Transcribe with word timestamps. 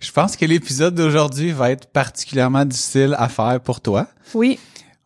Je 0.00 0.12
pense 0.12 0.36
que 0.36 0.44
l'épisode 0.44 0.94
d'aujourd'hui 0.94 1.52
va 1.52 1.70
être 1.70 1.86
particulièrement 1.86 2.64
difficile 2.64 3.14
à 3.18 3.28
faire 3.28 3.60
pour 3.60 3.80
toi. 3.80 4.06
Oui, 4.34 4.58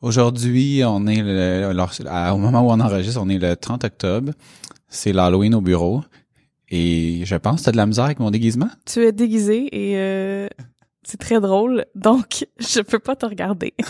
Aujourd'hui, 0.03 0.83
on 0.85 1.07
est 1.07 1.23
le, 1.23 1.73
au 2.33 2.37
moment 2.37 2.63
où 2.63 2.73
on 2.73 2.81
enregistre, 2.81 3.21
on 3.23 3.29
est 3.29 3.39
le 3.39 3.55
30 3.55 3.85
octobre. 3.85 4.33
C'est 4.89 5.13
l'Halloween 5.13 5.55
au 5.55 5.61
bureau. 5.61 6.03
Et 6.69 7.23
je 7.25 7.37
pense 7.37 7.61
que 7.61 7.67
t'as 7.67 7.73
de 7.73 7.77
la 7.77 7.87
misère 7.87 8.07
avec 8.07 8.19
mon 8.19 8.33
déguisement. 8.33 8.69
tu 8.85 9.05
es 9.05 9.13
déguisé 9.13 9.69
et 9.71 9.97
euh, 9.99 10.49
c'est 11.05 11.21
très 11.21 11.41
drôle, 11.41 11.85
donc 11.95 12.47
je 12.59 12.81
peux 12.81 12.99
pas 12.99 13.15
te 13.15 13.27
regarder. 13.27 13.75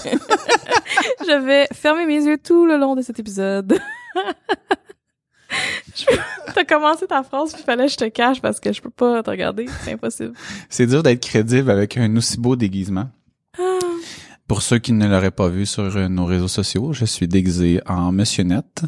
je 1.21 1.47
vais 1.47 1.67
fermer 1.73 2.05
mes 2.05 2.23
yeux 2.23 2.39
tout 2.39 2.67
le 2.67 2.77
long 2.77 2.95
de 2.95 3.01
cet 3.01 3.19
épisode. 3.19 3.79
T'as 6.55 6.65
commencé 6.65 7.07
ta 7.07 7.23
phrase, 7.23 7.53
puis 7.53 7.63
il 7.63 7.65
fallait 7.65 7.87
que 7.87 7.93
je 7.93 7.97
te 7.97 8.09
cache 8.09 8.41
parce 8.41 8.61
que 8.61 8.73
je 8.73 8.81
peux 8.81 8.91
pas 8.91 9.23
te 9.23 9.31
regarder, 9.31 9.67
c'est 9.85 9.93
impossible. 9.93 10.33
C'est 10.69 10.87
dur 10.87 11.03
d'être 11.03 11.23
crédible 11.23 11.71
avec 11.71 11.97
un 11.97 12.15
aussi 12.17 12.39
beau 12.39 12.57
déguisement. 12.57 13.09
Ah. 13.59 13.79
Pour 14.47 14.63
ceux 14.63 14.79
qui 14.79 14.93
ne 14.93 15.07
l'auraient 15.07 15.31
pas 15.31 15.49
vu 15.49 15.67
sur 15.67 15.97
euh, 15.97 16.09
nos 16.09 16.25
réseaux 16.25 16.49
sociaux, 16.49 16.93
je 16.93 17.05
suis 17.05 17.29
déguisé 17.29 17.81
en 17.87 18.13
Monsieur 18.13 18.45
Net 18.45 18.83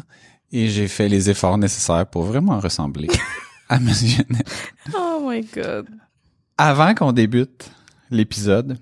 et 0.51 0.67
j'ai 0.67 0.87
fait 0.87 1.09
les 1.09 1.29
efforts 1.29 1.57
nécessaires 1.57 2.05
pour 2.05 2.23
vraiment 2.23 2.59
ressembler 2.59 3.07
à 3.69 3.79
Monsieur 3.79 4.23
Net. 4.29 4.47
Oh 4.95 5.27
my 5.27 5.41
god. 5.41 5.87
Avant 6.57 6.93
qu'on 6.93 7.11
débute 7.11 7.71
l'épisode, 8.11 8.77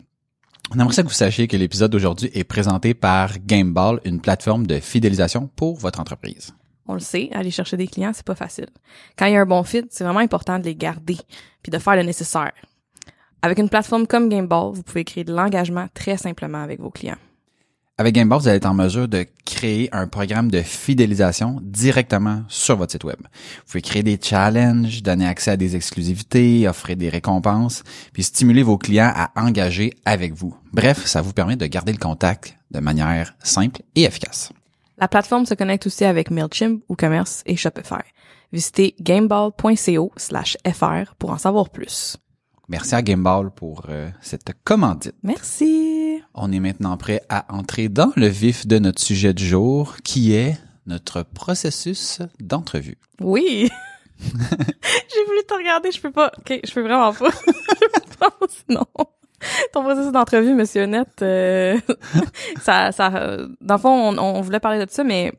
on 0.72 0.80
aimerait 0.80 0.94
ça 0.94 1.04
que 1.04 1.08
vous 1.08 1.14
sachiez 1.14 1.48
que 1.48 1.58
l'épisode 1.58 1.92
d'aujourd'hui 1.92 2.30
est 2.34 2.44
présenté 2.44 2.94
par 2.94 3.40
Gameball, 3.40 4.00
une 4.06 4.20
plateforme 4.20 4.66
de 4.66 4.80
fidélisation 4.80 5.50
pour 5.56 5.78
votre 5.78 6.00
entreprise. 6.00 6.54
On 6.88 6.94
le 6.94 7.00
sait, 7.00 7.30
aller 7.34 7.52
chercher 7.52 7.78
des 7.78 7.88
clients, 7.88 8.12
c'est 8.14 8.26
pas 8.26 8.36
facile. 8.36 8.68
Quand 9.18 9.26
il 9.26 9.34
y 9.34 9.38
a 9.38 9.42
un 9.42 9.46
bon 9.46 9.64
fit, 9.64 9.86
c'est 9.90 10.04
vraiment 10.04 10.20
important 10.20 10.60
de 10.60 10.66
les 10.66 10.76
garder 10.76 11.18
puis 11.62 11.72
de 11.72 11.78
faire 11.78 11.96
le 11.96 12.04
nécessaire. 12.04 12.52
Avec 13.42 13.58
une 13.60 13.70
plateforme 13.70 14.08
comme 14.08 14.30
Gameball, 14.30 14.74
vous 14.74 14.84
pouvez 14.84 15.04
créer 15.04 15.24
de 15.24 15.34
l'engagement 15.34 15.88
très 15.94 16.18
simplement 16.18 16.62
avec 16.62 16.80
vos 16.80 16.90
clients. 16.90 17.18
Avec 17.98 18.16
Gameball, 18.16 18.40
vous 18.40 18.48
allez 18.48 18.58
être 18.58 18.66
en 18.66 18.74
mesure 18.74 19.08
de 19.08 19.26
créer 19.46 19.88
un 19.92 20.08
programme 20.08 20.50
de 20.50 20.62
fidélisation 20.62 21.60
directement 21.62 22.44
sur 22.48 22.76
votre 22.76 22.92
site 22.92 23.04
web. 23.04 23.20
Vous 23.20 23.64
pouvez 23.68 23.82
créer 23.82 24.02
des 24.02 24.20
challenges, 24.20 25.04
donner 25.04 25.28
accès 25.28 25.52
à 25.52 25.58
des 25.58 25.76
exclusivités, 25.76 26.68
offrir 26.68 26.98
des 26.98 27.10
récompenses, 27.10 27.84
puis 28.12 28.24
stimuler 28.24 28.64
vos 28.64 28.80
clients 28.80 29.12
à 29.14 29.30
engager 29.36 29.94
avec 30.06 30.34
vous. 30.34 30.56
Bref, 30.72 31.06
ça 31.06 31.22
vous 31.22 31.34
permet 31.34 31.56
de 31.56 31.68
garder 31.68 31.92
le 31.92 32.00
contact 32.00 32.58
de 32.72 32.80
manière 32.80 33.36
simple 33.44 33.82
et 33.96 34.04
efficace. 34.04 34.52
La 35.04 35.10
plateforme 35.10 35.46
se 35.46 35.54
connecte 35.54 35.86
aussi 35.88 36.06
avec 36.06 36.32
MailChimp, 36.32 36.82
WooCommerce 36.88 37.44
et 37.46 37.58
Shopify. 37.58 38.06
Visitez 38.54 38.96
gameball.co 39.02 40.14
slash 40.16 40.56
fr 40.74 41.14
pour 41.20 41.32
en 41.32 41.38
savoir 41.38 41.72
plus. 41.72 42.16
Merci 42.70 42.96
à 42.96 43.02
Gameball 43.02 43.52
pour 43.52 43.88
euh, 43.90 44.10
cette 44.22 44.54
commandite. 44.64 45.14
Merci! 45.22 46.22
On 46.34 46.54
est 46.54 46.62
maintenant 46.62 46.96
prêt 46.96 47.22
à 47.28 47.54
entrer 47.54 47.90
dans 47.90 48.14
le 48.16 48.28
vif 48.28 48.66
de 48.66 48.80
notre 48.80 49.02
sujet 49.02 49.34
du 49.34 49.46
jour, 49.46 49.98
qui 50.06 50.36
est 50.36 50.58
notre 50.86 51.24
processus 51.24 52.22
d'entrevue. 52.40 52.98
Oui! 53.20 53.70
J'ai 54.20 55.26
voulu 55.26 55.44
te 55.46 55.54
regarder, 55.54 55.92
je 55.92 56.00
peux 56.00 56.14
pas. 56.14 56.32
Ok, 56.38 56.62
je 56.64 56.74
peux 56.74 56.82
vraiment 56.82 57.12
pas. 57.12 57.30
non. 58.70 58.86
Ton 59.74 59.84
processus 59.84 60.12
d'entrevue, 60.12 60.54
monsieur 60.54 60.84
Honnête, 60.84 61.22
euh, 61.22 61.80
ça, 62.62 62.92
ça, 62.92 63.38
dans 63.62 63.76
le 63.76 63.80
fond, 63.80 63.90
on, 63.90 64.18
on 64.18 64.42
voulait 64.42 64.60
parler 64.60 64.86
de 64.86 64.90
ça, 64.90 65.04
mais 65.04 65.34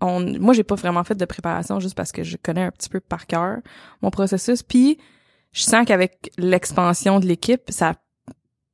on, 0.00 0.20
moi, 0.38 0.54
j'ai 0.54 0.64
pas 0.64 0.74
vraiment 0.74 1.04
fait 1.04 1.14
de 1.14 1.24
préparation 1.24 1.80
juste 1.80 1.96
parce 1.96 2.12
que 2.12 2.22
je 2.22 2.36
connais 2.36 2.62
un 2.62 2.70
petit 2.70 2.88
peu 2.88 3.00
par 3.00 3.26
cœur 3.26 3.58
mon 4.02 4.10
processus. 4.10 4.62
Puis, 4.62 4.98
je 5.52 5.62
sens 5.62 5.86
qu'avec 5.86 6.32
l'expansion 6.36 7.20
de 7.20 7.26
l'équipe, 7.26 7.62
ça, 7.68 7.94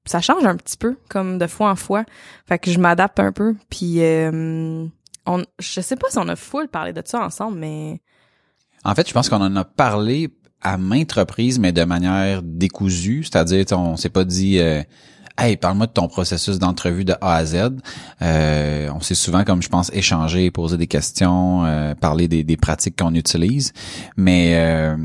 ça 0.06 0.20
change 0.20 0.44
un 0.44 0.56
petit 0.56 0.76
peu, 0.76 0.96
comme 1.08 1.38
de 1.38 1.46
fois 1.46 1.70
en 1.70 1.76
fois. 1.76 2.04
Fait 2.48 2.58
que 2.58 2.70
je 2.70 2.78
m'adapte 2.78 3.20
un 3.20 3.32
peu. 3.32 3.54
Puis, 3.68 4.02
euh, 4.02 4.86
on, 5.26 5.44
je 5.58 5.80
sais 5.80 5.96
pas 5.96 6.08
si 6.10 6.18
on 6.18 6.28
a 6.28 6.36
full 6.36 6.68
parlé 6.68 6.92
de 6.92 7.02
ça 7.04 7.20
ensemble, 7.20 7.58
mais 7.58 8.00
En 8.84 8.94
fait, 8.94 9.06
je 9.06 9.12
pense 9.12 9.28
qu'on 9.28 9.42
en 9.42 9.54
a 9.56 9.64
parlé 9.64 10.30
à 10.62 10.76
maintes 10.76 11.12
reprises, 11.12 11.58
mais 11.58 11.72
de 11.72 11.84
manière 11.84 12.42
décousue, 12.42 13.24
c'est-à-dire, 13.24 13.64
on 13.72 13.96
s'est 13.96 14.10
pas 14.10 14.24
dit, 14.24 14.58
euh, 14.58 14.82
hey, 15.38 15.56
parle-moi 15.56 15.86
de 15.86 15.92
ton 15.92 16.08
processus 16.08 16.58
d'entrevue 16.58 17.04
de 17.04 17.14
A 17.20 17.36
à 17.36 17.44
Z. 17.44 17.56
Euh, 18.22 18.90
on 18.94 19.00
s'est 19.00 19.14
souvent, 19.14 19.44
comme 19.44 19.62
je 19.62 19.68
pense, 19.68 19.90
échangé, 19.92 20.50
poser 20.50 20.76
des 20.76 20.86
questions, 20.86 21.64
euh, 21.64 21.94
parler 21.94 22.28
des, 22.28 22.44
des 22.44 22.56
pratiques 22.56 22.98
qu'on 22.98 23.14
utilise. 23.14 23.72
Mais 24.16 24.52
euh, 24.54 24.96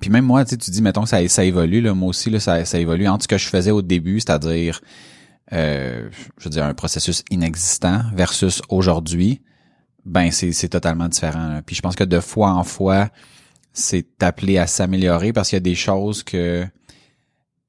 puis 0.00 0.10
même 0.10 0.24
moi, 0.24 0.44
tu 0.44 0.56
dis, 0.56 0.82
mettons 0.82 1.02
que 1.02 1.08
ça, 1.08 1.26
ça 1.28 1.44
évolue, 1.44 1.80
là, 1.80 1.94
moi 1.94 2.08
aussi, 2.08 2.30
là, 2.30 2.40
ça, 2.40 2.64
ça 2.64 2.78
évolue 2.78 3.06
entre 3.08 3.24
ce 3.24 3.28
que 3.28 3.38
je 3.38 3.48
faisais 3.48 3.70
au 3.70 3.82
début, 3.82 4.20
c'est-à-dire, 4.20 4.80
euh, 5.52 6.08
je 6.38 6.44
veux 6.44 6.50
dire, 6.50 6.64
un 6.64 6.74
processus 6.74 7.22
inexistant 7.30 8.02
versus 8.14 8.62
aujourd'hui. 8.68 9.42
Ben, 10.04 10.32
c'est, 10.32 10.52
c'est 10.52 10.68
totalement 10.68 11.08
différent. 11.08 11.48
là. 11.48 11.62
Puis 11.62 11.76
je 11.76 11.82
pense 11.82 11.94
que 11.94 12.04
de 12.04 12.18
fois 12.18 12.50
en 12.50 12.64
fois, 12.64 13.10
c'est 13.72 14.22
appelé 14.22 14.58
à 14.58 14.66
s'améliorer 14.66 15.32
parce 15.32 15.48
qu'il 15.48 15.56
y 15.56 15.58
a 15.58 15.60
des 15.60 15.74
choses 15.74 16.22
que 16.22 16.66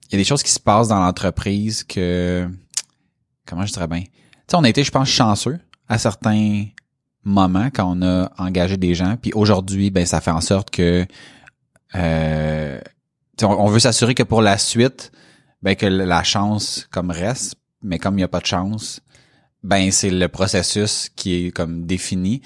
il 0.09 0.13
y 0.13 0.15
a 0.15 0.17
des 0.17 0.23
choses 0.23 0.43
qui 0.43 0.51
se 0.51 0.59
passent 0.59 0.89
dans 0.89 0.99
l'entreprise 0.99 1.83
que 1.83 2.47
comment 3.45 3.65
je 3.65 3.73
dirais 3.73 3.87
bien? 3.87 4.01
Tu 4.01 4.07
sais, 4.47 4.57
on 4.57 4.63
a 4.63 4.69
été, 4.69 4.83
je 4.83 4.91
pense, 4.91 5.09
chanceux 5.09 5.59
à 5.87 5.97
certains 5.97 6.65
moments 7.23 7.69
quand 7.73 7.97
on 7.97 8.01
a 8.01 8.31
engagé 8.37 8.77
des 8.77 8.95
gens. 8.95 9.15
Puis 9.21 9.31
aujourd'hui, 9.33 9.89
ben 9.89 10.05
ça 10.05 10.21
fait 10.21 10.31
en 10.31 10.41
sorte 10.41 10.69
que 10.69 11.05
euh, 11.95 12.79
on 13.41 13.67
veut 13.67 13.79
s'assurer 13.79 14.13
que 14.13 14.23
pour 14.23 14.41
la 14.41 14.57
suite, 14.57 15.11
ben 15.61 15.75
que 15.75 15.85
la 15.85 16.23
chance 16.23 16.87
comme 16.91 17.11
reste, 17.11 17.55
mais 17.81 17.99
comme 17.99 18.15
il 18.15 18.17
n'y 18.17 18.23
a 18.23 18.27
pas 18.27 18.39
de 18.39 18.45
chance, 18.45 19.01
ben 19.63 19.91
c'est 19.91 20.09
le 20.09 20.27
processus 20.27 21.09
qui 21.15 21.47
est 21.47 21.51
comme 21.51 21.85
défini 21.85 22.41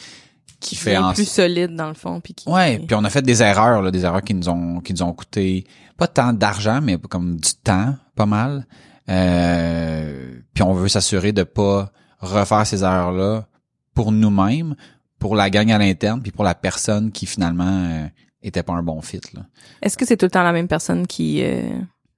qui 0.60 0.76
fait 0.76 0.98
en 0.98 1.14
plus 1.14 1.28
solide 1.28 1.76
dans 1.76 1.88
le 1.88 1.94
fond 1.94 2.20
puis 2.20 2.34
qui 2.34 2.50
Ouais, 2.50 2.80
puis 2.80 2.96
on 2.96 3.04
a 3.04 3.10
fait 3.10 3.22
des 3.22 3.42
erreurs, 3.44 3.82
là, 3.82 3.92
des 3.92 4.04
erreurs 4.06 4.24
qui 4.24 4.34
nous 4.34 4.50
ont 4.50 4.80
qui 4.80 4.94
nous 4.94 5.04
ont 5.04 5.14
coûté 5.14 5.66
pas 5.98 6.08
tant 6.08 6.34
d'argent, 6.34 6.80
mais 6.82 6.98
comme 6.98 7.38
du 7.38 7.54
temps, 7.64 7.96
pas 8.16 8.26
mal. 8.26 8.66
Euh, 9.10 10.40
puis 10.54 10.64
on 10.64 10.74
veut 10.74 10.90
s'assurer 10.90 11.32
de 11.32 11.44
pas 11.44 11.92
refaire 12.20 12.66
ces 12.68 12.84
erreurs-là 12.84 13.48
pour 13.94 14.12
nous-mêmes, 14.12 14.76
pour 15.20 15.36
la 15.36 15.50
gang 15.50 15.72
à 15.72 15.78
l'interne, 15.78 16.22
puis 16.22 16.32
pour 16.32 16.44
la 16.44 16.56
personne 16.56 17.12
qui 17.12 17.26
finalement 17.26 17.86
euh, 17.90 18.08
était 18.44 18.64
pas 18.64 18.74
un 18.74 18.84
bon 18.84 19.02
fit. 19.02 19.22
Là. 19.34 19.46
Est-ce 19.82 19.98
que 19.98 20.06
c'est 20.06 20.18
tout 20.18 20.26
le 20.26 20.32
temps 20.32 20.44
la 20.44 20.52
même 20.52 20.68
personne 20.68 21.08
qui 21.08 21.44
euh, 21.44 21.70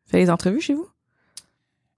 fait 0.06 0.18
les 0.18 0.30
entrevues 0.30 0.62
chez 0.62 0.74
vous? 0.74 0.88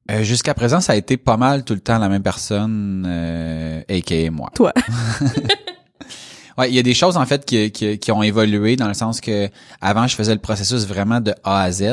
Euh, 0.10 0.24
Jusqu'à 0.24 0.54
présent, 0.54 0.82
ça 0.82 0.94
a 0.94 0.96
été 0.96 1.18
pas 1.18 1.38
mal 1.38 1.64
tout 1.64 1.74
le 1.74 1.80
temps 1.80 1.98
la 1.98 2.10
même 2.10 2.24
personne, 2.24 3.06
euh, 3.08 3.82
aka 3.90 4.32
moi. 4.32 4.52
Toi. 4.54 4.74
Ouais, 6.58 6.70
il 6.70 6.76
y 6.76 6.80
a 6.80 6.84
des 6.84 6.94
choses 6.94 7.18
en 7.18 7.26
fait 7.26 7.46
qui, 7.46 7.72
qui, 7.72 7.98
qui 7.98 8.12
ont 8.12 8.24
évolué 8.24 8.76
dans 8.76 8.88
le 8.88 8.94
sens 8.94 9.22
que 9.22 9.50
avant 9.80 10.08
je 10.08 10.16
faisais 10.16 10.34
le 10.34 10.40
processus 10.42 10.86
vraiment 10.86 11.22
de 11.22 11.34
A 11.44 11.62
à 11.64 11.72
Z. 11.72 11.84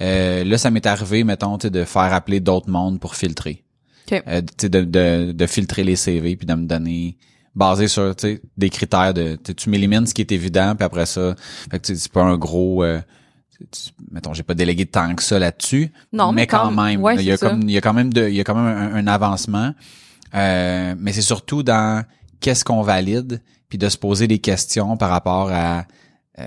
Euh, 0.00 0.44
là, 0.44 0.58
ça 0.58 0.70
m'est 0.70 0.86
arrivé, 0.86 1.24
mettons, 1.24 1.58
tu 1.58 1.66
sais, 1.66 1.70
de 1.70 1.84
faire 1.84 2.12
appeler 2.14 2.40
d'autres 2.40 2.70
mondes 2.70 3.00
pour 3.00 3.14
filtrer. 3.16 3.64
OK. 4.10 4.22
Euh, 4.26 4.40
tu 4.40 4.46
sais, 4.62 4.68
de, 4.68 4.82
de, 4.84 5.32
de 5.32 5.46
filtrer 5.46 5.84
les 5.84 5.96
CV 5.96 6.36
puis 6.36 6.46
de 6.46 6.54
me 6.54 6.66
donner 6.66 7.16
basé 7.54 7.88
sur 7.88 8.14
tu 8.14 8.28
sais, 8.34 8.42
des 8.56 8.70
critères 8.70 9.12
de 9.14 9.36
tu 9.36 9.68
m'élimines 9.70 10.06
ce 10.06 10.14
qui 10.14 10.20
est 10.22 10.30
évident 10.32 10.74
puis 10.76 10.84
après 10.84 11.06
ça 11.06 11.34
fait 11.70 11.78
que 11.80 11.86
tu 11.86 11.94
sais, 11.94 12.00
c'est 12.02 12.12
pas 12.12 12.22
un 12.22 12.36
gros 12.36 12.84
euh, 12.84 13.00
tu- 13.72 13.90
mettons 14.12 14.32
j'ai 14.32 14.44
pas 14.44 14.54
délégué 14.54 14.86
tant 14.86 15.12
que 15.16 15.22
ça 15.24 15.40
là-dessus 15.40 15.90
Non, 16.12 16.30
mais 16.30 16.42
mais 16.42 16.46
quand 16.46 16.58
quand- 16.68 16.70
même 16.70 17.02
ouais, 17.02 17.16
il 17.16 17.22
y 17.22 17.32
a 17.32 17.36
ça. 17.36 17.48
comme 17.50 17.62
il 17.62 17.70
y 17.72 17.76
a 17.76 17.80
quand 17.80 17.94
même 17.94 18.12
de 18.12 18.28
il 18.28 18.34
y 18.36 18.40
a 18.40 18.44
quand 18.44 18.54
même 18.54 18.64
un, 18.66 18.94
un 18.94 19.06
avancement 19.08 19.72
Euh, 20.34 20.94
mais 20.98 21.12
c'est 21.12 21.22
surtout 21.22 21.62
dans 21.62 22.04
qu'est-ce 22.40 22.64
qu'on 22.64 22.82
valide, 22.82 23.40
puis 23.68 23.78
de 23.78 23.88
se 23.88 23.96
poser 23.98 24.26
des 24.26 24.38
questions 24.38 24.96
par 24.96 25.10
rapport 25.10 25.50
à 25.52 25.84
euh, 26.38 26.44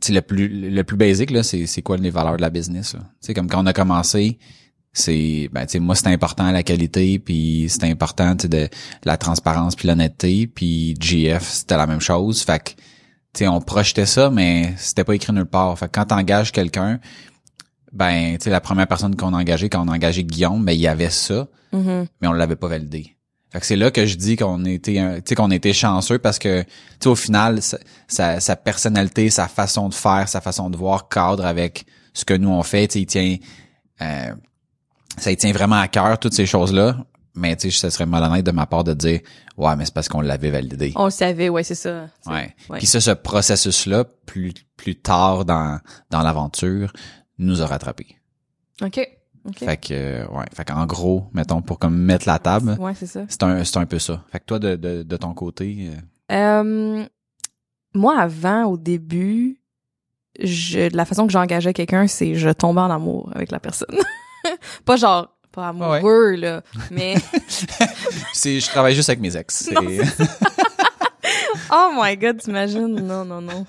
tu 0.00 0.08
sais, 0.08 0.12
le 0.12 0.22
plus 0.22 0.48
le 0.70 0.84
plus 0.84 0.96
basique 0.96 1.30
là, 1.30 1.42
c'est 1.42 1.66
c'est 1.66 1.82
quoi 1.82 1.96
les 1.96 2.10
valeurs 2.10 2.36
de 2.36 2.42
la 2.42 2.50
business. 2.50 2.96
C'est 3.20 3.34
comme 3.34 3.48
quand 3.48 3.62
on 3.62 3.66
a 3.66 3.72
commencé, 3.72 4.38
c'est 4.92 5.48
ben 5.52 5.66
tu 5.66 5.72
sais 5.72 5.78
moi 5.78 5.94
c'est 5.94 6.08
important 6.08 6.50
la 6.50 6.62
qualité 6.62 7.18
puis 7.18 7.66
c'est 7.68 7.84
important 7.84 8.36
tu 8.36 8.42
sais, 8.42 8.48
de 8.48 8.68
la 9.04 9.16
transparence 9.16 9.74
puis 9.76 9.88
l'honnêteté 9.88 10.46
puis 10.46 10.94
GF 11.00 11.42
c'était 11.42 11.76
la 11.76 11.86
même 11.86 12.00
chose. 12.00 12.42
Fait 12.42 12.62
que 12.62 12.70
tu 12.70 12.76
sais 13.34 13.48
on 13.48 13.60
projetait 13.60 14.06
ça 14.06 14.30
mais 14.30 14.74
c'était 14.76 15.04
pas 15.04 15.14
écrit 15.14 15.32
nulle 15.32 15.46
part. 15.46 15.78
Fait 15.78 15.86
que 15.86 15.92
quand 15.92 16.06
t'engages 16.06 16.52
quelqu'un 16.52 17.00
ben 17.92 18.36
tu 18.38 18.44
sais 18.44 18.50
la 18.50 18.60
première 18.60 18.86
personne 18.86 19.16
qu'on 19.16 19.34
a 19.34 19.38
engagée 19.38 19.68
quand 19.68 19.84
on 19.84 19.88
a 19.90 19.94
engagé 19.94 20.24
Guillaume, 20.24 20.64
ben 20.64 20.72
il 20.72 20.80
y 20.80 20.86
avait 20.88 21.10
ça 21.10 21.48
Mhm. 21.72 22.06
mais 22.20 22.26
on 22.26 22.32
l'avait 22.32 22.56
pas 22.56 22.66
validé. 22.66 23.14
Fait 23.52 23.60
que 23.60 23.66
c'est 23.66 23.76
là 23.76 23.90
que 23.90 24.06
je 24.06 24.14
dis 24.16 24.36
qu'on 24.36 24.64
était 24.64 24.98
un- 24.98 25.16
tu 25.16 25.22
sais 25.26 25.34
qu'on 25.34 25.50
était 25.50 25.72
chanceux 25.72 26.18
parce 26.18 26.38
que 26.38 26.62
tu 26.62 26.68
sais 27.00 27.08
au 27.08 27.16
final 27.16 27.60
sa, 27.62 27.78
sa, 28.06 28.38
sa 28.40 28.54
personnalité, 28.56 29.28
sa 29.30 29.48
façon 29.48 29.88
de 29.88 29.94
faire, 29.94 30.28
sa 30.28 30.40
façon 30.40 30.70
de 30.70 30.76
voir 30.76 31.08
cadre 31.08 31.44
avec 31.44 31.84
ce 32.14 32.24
que 32.24 32.34
nous 32.34 32.50
on 32.50 32.62
fait, 32.62 32.86
tu 32.88 32.92
sais 32.94 33.00
il 33.02 33.06
tient 33.06 33.36
euh, 34.02 34.34
ça 35.18 35.30
il 35.32 35.36
tient 35.36 35.52
vraiment 35.52 35.80
à 35.80 35.88
cœur 35.88 36.18
toutes 36.18 36.34
ces 36.34 36.46
choses-là, 36.46 36.96
mais 37.34 37.56
tu 37.56 37.70
sais 37.72 37.76
ce 37.80 37.90
serait 37.90 38.06
malhonnête 38.06 38.46
de 38.46 38.52
ma 38.52 38.66
part 38.66 38.84
de 38.84 38.94
dire 38.94 39.20
ouais, 39.56 39.74
mais 39.76 39.84
c'est 39.84 39.94
parce 39.94 40.08
qu'on 40.08 40.20
l'avait 40.20 40.50
validé. 40.50 40.92
On 40.96 41.06
le 41.06 41.10
savait, 41.10 41.48
ouais, 41.48 41.64
c'est 41.64 41.74
ça. 41.74 42.06
Ouais. 42.26 42.54
Ouais. 42.68 42.78
Puis 42.78 42.86
ça 42.86 43.00
ce 43.00 43.10
processus 43.10 43.86
là 43.86 44.04
plus 44.26 44.54
plus 44.76 44.94
tard 44.96 45.44
dans 45.44 45.80
dans 46.10 46.22
l'aventure 46.22 46.92
nous 47.38 47.60
a 47.62 47.66
rattrapés. 47.66 48.16
OK. 48.82 49.00
Fait 49.56 49.76
que 49.78 50.26
ouais, 50.30 50.44
fait 50.54 50.64
qu'en 50.66 50.84
gros, 50.86 51.26
mettons 51.32 51.62
pour 51.62 51.78
comme 51.78 51.96
mettre 51.96 52.26
la 52.26 52.38
table, 52.38 52.76
Ouais, 52.78 52.94
c'est 52.94 53.06
ça. 53.06 53.22
c'est 53.28 53.42
un, 53.42 53.64
c'est 53.64 53.78
un 53.78 53.86
peu 53.86 53.98
ça. 53.98 54.22
Fait 54.30 54.38
que 54.40 54.44
toi, 54.44 54.58
de, 54.58 54.76
de, 54.76 55.02
de 55.02 55.16
ton 55.16 55.32
côté, 55.34 55.90
euh, 56.30 57.00
Euh, 57.02 57.06
moi, 57.94 58.20
avant, 58.20 58.64
au 58.66 58.76
début, 58.76 59.60
je, 60.40 60.94
la 60.94 61.04
façon 61.04 61.26
que 61.26 61.32
j'engageais 61.32 61.72
quelqu'un, 61.72 62.06
c'est 62.06 62.34
je 62.34 62.50
tombais 62.50 62.80
en 62.82 62.90
amour 62.90 63.30
avec 63.34 63.50
la 63.50 63.60
personne. 63.60 63.96
pas 64.84 64.96
genre, 64.96 65.36
pas 65.52 65.68
amoureux, 65.68 66.36
là, 66.36 66.62
mais 66.90 67.14
c'est, 68.32 68.60
je 68.60 68.66
travaille 68.68 68.94
juste 68.94 69.08
avec 69.08 69.20
mes 69.20 69.36
ex. 69.36 69.70
Non, 69.74 69.80
oh 71.72 71.90
my 71.96 72.16
god, 72.16 72.38
t'imagines? 72.38 72.94
Non, 73.00 73.24
non, 73.24 73.40
non. 73.40 73.64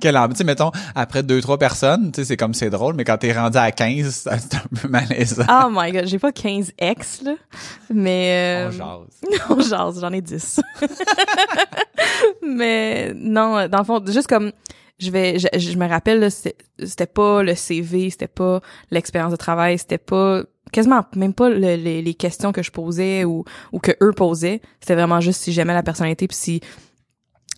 quel 0.00 0.16
am- 0.16 0.30
tu 0.32 0.38
sais, 0.38 0.44
mettons, 0.44 0.70
après 0.94 1.22
deux, 1.22 1.40
trois 1.40 1.58
personnes, 1.58 2.12
tu 2.12 2.20
sais, 2.20 2.24
c'est 2.24 2.36
comme 2.36 2.54
c'est 2.54 2.70
drôle, 2.70 2.94
mais 2.94 3.04
quand 3.04 3.18
t'es 3.18 3.32
rendu 3.32 3.58
à 3.58 3.70
15, 3.72 4.14
c'est 4.38 4.54
un 4.54 4.80
peu 4.80 4.88
malaisant. 4.88 5.44
Oh 5.48 5.68
my 5.70 5.92
god, 5.92 6.06
j'ai 6.06 6.18
pas 6.18 6.32
15 6.32 6.72
ex, 6.78 7.22
là, 7.22 7.34
mais... 7.90 8.64
On 8.66 8.68
euh, 8.68 8.70
jase. 8.72 9.40
On 9.50 9.60
jase, 9.60 10.00
j'en 10.00 10.12
ai 10.12 10.20
10. 10.20 10.60
Mais 12.42 13.12
non, 13.14 13.68
dans 13.68 13.78
le 13.78 13.84
fond, 13.84 14.02
juste 14.06 14.28
comme 14.28 14.52
je 14.98 15.10
vais 15.10 15.38
je, 15.38 15.46
je 15.58 15.76
me 15.76 15.86
rappelle 15.86 16.30
c'était 16.30 16.56
c'était 16.84 17.06
pas 17.06 17.42
le 17.42 17.54
CV, 17.54 18.10
c'était 18.10 18.28
pas 18.28 18.60
l'expérience 18.90 19.32
de 19.32 19.36
travail, 19.36 19.78
c'était 19.78 19.98
pas 19.98 20.42
quasiment 20.72 21.04
même 21.14 21.34
pas 21.34 21.48
le- 21.50 21.58
les, 21.76 22.00
les 22.02 22.14
questions 22.14 22.52
que 22.52 22.62
je 22.62 22.70
posais 22.70 23.24
ou 23.24 23.44
ou 23.72 23.78
que 23.78 23.92
eux 24.02 24.12
posaient, 24.12 24.60
c'était 24.80 24.94
vraiment 24.94 25.20
juste 25.20 25.42
si 25.42 25.52
j'aimais 25.52 25.74
la 25.74 25.82
personnalité 25.82 26.26
puis 26.28 26.36
si 26.36 26.60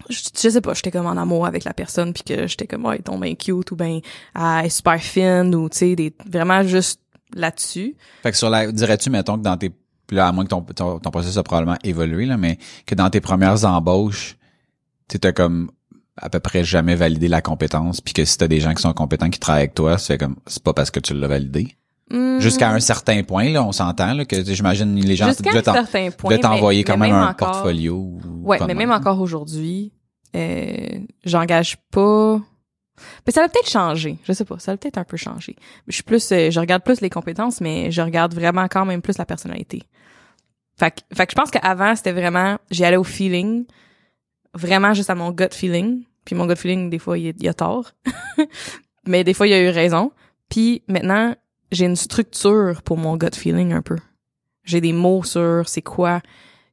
je, 0.08 0.48
sais 0.48 0.60
pas, 0.60 0.74
j'étais 0.74 0.90
comme 0.90 1.06
en 1.06 1.16
amour 1.16 1.46
avec 1.46 1.64
la 1.64 1.74
personne 1.74 2.12
puis 2.12 2.22
que 2.22 2.46
j'étais 2.46 2.66
comme 2.66 2.86
oh, 2.86 2.92
elle 2.92 3.02
tombe 3.02 3.22
bien 3.22 3.34
cute 3.34 3.70
ou 3.70 3.76
ben 3.76 4.00
ah, 4.34 4.58
elle 4.60 4.66
est 4.66 4.70
super 4.70 5.00
fine 5.00 5.54
ou 5.54 5.68
tu 5.68 5.78
sais 5.78 5.96
des 5.96 6.14
vraiment 6.26 6.62
juste 6.62 7.00
là-dessus. 7.34 7.96
Fait 8.22 8.30
que 8.30 8.36
sur 8.36 8.50
la, 8.50 8.70
dirais-tu, 8.70 9.10
mettons, 9.10 9.36
que 9.36 9.42
dans 9.42 9.56
tes, 9.56 9.72
là, 10.10 10.28
à 10.28 10.32
moins 10.32 10.44
que 10.44 10.50
ton, 10.50 10.62
ton, 10.62 10.98
ton 10.98 11.10
processus 11.10 11.36
a 11.36 11.42
probablement 11.42 11.78
évolué, 11.84 12.26
là, 12.26 12.36
mais 12.36 12.58
que 12.86 12.94
dans 12.94 13.10
tes 13.10 13.20
premières 13.20 13.64
embauches, 13.64 14.36
tu 15.08 15.18
t'as 15.18 15.32
comme 15.32 15.70
à 16.20 16.30
peu 16.30 16.40
près 16.40 16.64
jamais 16.64 16.94
validé 16.94 17.28
la 17.28 17.40
compétence, 17.40 18.00
puis 18.00 18.12
que 18.14 18.24
si 18.24 18.36
t'as 18.38 18.48
des 18.48 18.60
gens 18.60 18.74
qui 18.74 18.82
sont 18.82 18.92
compétents 18.92 19.30
qui 19.30 19.38
travaillent 19.38 19.62
avec 19.62 19.74
toi, 19.74 19.98
c'est 19.98 20.18
comme, 20.18 20.36
c'est 20.46 20.62
pas 20.62 20.72
parce 20.72 20.90
que 20.90 21.00
tu 21.00 21.14
l'as 21.14 21.28
validé. 21.28 21.76
Hmm, 22.10 22.38
Jusqu'à 22.40 22.70
un 22.70 22.80
certain 22.80 23.22
point, 23.22 23.50
là, 23.50 23.62
on 23.62 23.72
s'entend, 23.72 24.14
là, 24.14 24.24
que 24.24 24.42
j'imagine 24.42 24.94
les 24.94 25.14
gens 25.16 25.28
devaient 25.28 26.38
t'envoyer 26.38 26.82
quand 26.84 26.96
même 26.96 27.12
un 27.12 27.30
encore- 27.30 27.50
portfolio. 27.52 27.96
ou 27.96 28.20
Ouais, 28.44 28.58
mais 28.60 28.68
même 28.68 28.78
même. 28.78 28.90
encore 28.92 29.20
aujourd'hui, 29.20 29.92
euh, 30.34 30.98
j'engage 31.24 31.76
pas. 31.90 32.40
Mais 33.26 33.32
ça 33.32 33.44
a 33.44 33.48
peut-être 33.48 33.68
changé. 33.70 34.18
Je 34.24 34.32
sais 34.32 34.44
pas. 34.44 34.58
Ça 34.58 34.72
a 34.72 34.76
peut-être 34.76 34.98
un 34.98 35.04
peu 35.04 35.16
changé. 35.16 35.54
Je 35.86 35.94
suis 35.94 36.02
plus, 36.02 36.32
euh, 36.32 36.50
je 36.50 36.58
regarde 36.58 36.82
plus 36.82 37.00
les 37.00 37.10
compétences, 37.10 37.60
mais 37.60 37.90
je 37.90 38.00
regarde 38.02 38.34
vraiment 38.34 38.66
quand 38.68 38.84
même 38.84 39.02
plus 39.02 39.18
la 39.18 39.24
personnalité. 39.26 39.82
Fait 40.78 40.90
que, 40.92 41.00
fait 41.14 41.26
que 41.26 41.32
je 41.32 41.36
pense 41.36 41.50
qu'avant, 41.50 41.94
c'était 41.94 42.12
vraiment, 42.12 42.56
j'y 42.70 42.84
allais 42.84 42.96
au 42.96 43.04
feeling. 43.04 43.66
Vraiment 44.54 44.94
juste 44.94 45.10
à 45.10 45.14
mon 45.14 45.30
gut 45.30 45.52
feeling. 45.52 46.04
Puis 46.24 46.34
mon 46.34 46.46
gut 46.46 46.56
feeling, 46.56 46.88
des 46.90 46.98
fois, 46.98 47.18
il, 47.18 47.34
il 47.38 47.48
a 47.48 47.54
tort. 47.54 47.92
mais 49.06 49.24
des 49.24 49.34
fois, 49.34 49.46
il 49.46 49.52
a 49.52 49.60
eu 49.60 49.68
raison. 49.70 50.10
Puis 50.48 50.82
maintenant, 50.88 51.34
j'ai 51.70 51.84
une 51.84 51.96
structure 51.96 52.82
pour 52.82 52.96
mon 52.96 53.16
gut 53.16 53.34
feeling 53.34 53.72
un 53.72 53.82
peu. 53.82 53.96
J'ai 54.64 54.80
des 54.80 54.92
mots 54.92 55.22
sur 55.22 55.68
c'est 55.68 55.82
quoi, 55.82 56.20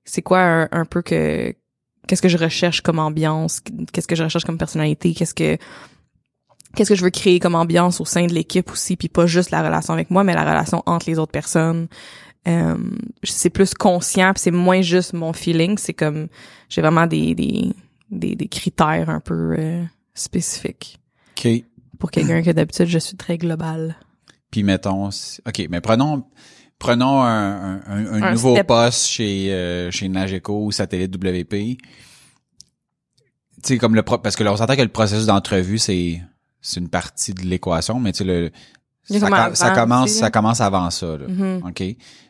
c'est 0.03 0.21
quoi 0.21 0.39
un, 0.39 0.69
un 0.71 0.85
peu 0.85 1.01
que, 1.01 1.53
qu'est-ce 2.07 2.21
que 2.21 2.29
je 2.29 2.37
recherche 2.37 2.81
comme 2.81 2.99
ambiance, 2.99 3.61
qu'est-ce 3.91 4.07
que 4.07 4.15
je 4.15 4.23
recherche 4.23 4.45
comme 4.45 4.57
personnalité, 4.57 5.13
qu'est-ce 5.13 5.33
que 5.33 5.57
qu'est-ce 6.75 6.89
que 6.89 6.95
je 6.95 7.03
veux 7.03 7.09
créer 7.09 7.39
comme 7.39 7.55
ambiance 7.55 8.01
au 8.01 8.05
sein 8.05 8.25
de 8.25 8.33
l'équipe 8.33 8.69
aussi, 8.69 8.97
puis 8.97 9.07
pas 9.07 9.25
juste 9.25 9.49
la 9.51 9.63
relation 9.63 9.93
avec 9.93 10.11
moi, 10.11 10.23
mais 10.23 10.33
la 10.33 10.43
relation 10.43 10.83
entre 10.85 11.09
les 11.09 11.17
autres 11.17 11.31
personnes. 11.31 11.87
Euh, 12.47 12.75
c'est 13.23 13.49
plus 13.49 13.73
conscient, 13.73 14.33
c'est 14.35 14.51
moins 14.51 14.81
juste 14.81 15.13
mon 15.13 15.33
feeling, 15.33 15.77
c'est 15.77 15.93
comme 15.93 16.27
j'ai 16.69 16.81
vraiment 16.81 17.07
des 17.07 17.33
des 17.33 17.73
des, 18.11 18.35
des 18.35 18.47
critères 18.47 19.09
un 19.09 19.19
peu 19.19 19.55
euh, 19.57 19.83
spécifiques 20.13 20.99
OK. 21.37 21.63
pour 21.97 22.11
quelqu'un 22.11 22.43
que 22.43 22.51
d'habitude 22.51 22.85
je 22.85 22.99
suis 22.99 23.17
très 23.17 23.37
global. 23.37 23.95
Puis 24.55 24.63
mettons, 24.63 25.07
OK, 25.09 25.67
mais 25.69 25.81
prenons 25.81 26.23
prenons 26.79 27.21
un, 27.21 27.81
un, 27.85 28.23
un- 28.23 28.31
nouveau 28.31 28.55
step. 28.55 28.67
poste 28.67 29.05
chez 29.07 29.51
euh, 29.51 29.91
chez 29.91 30.07
Nageco 30.07 30.63
ou 30.63 30.71
Satellite 30.71 31.13
WP. 31.13 31.51
Tu 31.51 31.77
sais 33.63 33.77
comme 33.77 33.95
le 33.95 34.03
pro- 34.03 34.17
parce 34.19 34.37
que 34.37 34.45
là 34.45 34.53
on 34.53 34.55
s'entend 34.55 34.77
que 34.77 34.81
le 34.81 34.87
processus 34.87 35.25
d'entrevue 35.25 35.77
c'est 35.77 36.21
c'est 36.61 36.79
une 36.79 36.87
partie 36.87 37.33
de 37.33 37.41
l'équation, 37.41 37.99
mais 37.99 38.13
tu 38.13 38.19
sais 38.19 38.23
le 38.23 38.49
ça, 39.55 39.71
commence 39.75 40.09
ça 40.11 40.31
commence 40.31 40.61
avant 40.61 40.89
ça 40.89 41.17
là. 41.17 41.27
Mhm. 41.27 41.63
OK? 41.67 41.83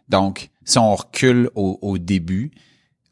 Donc 0.10 0.50
si 0.64 0.80
on 0.80 0.96
recule 0.96 1.52
au, 1.54 1.78
au 1.84 2.00
début, 2.00 2.50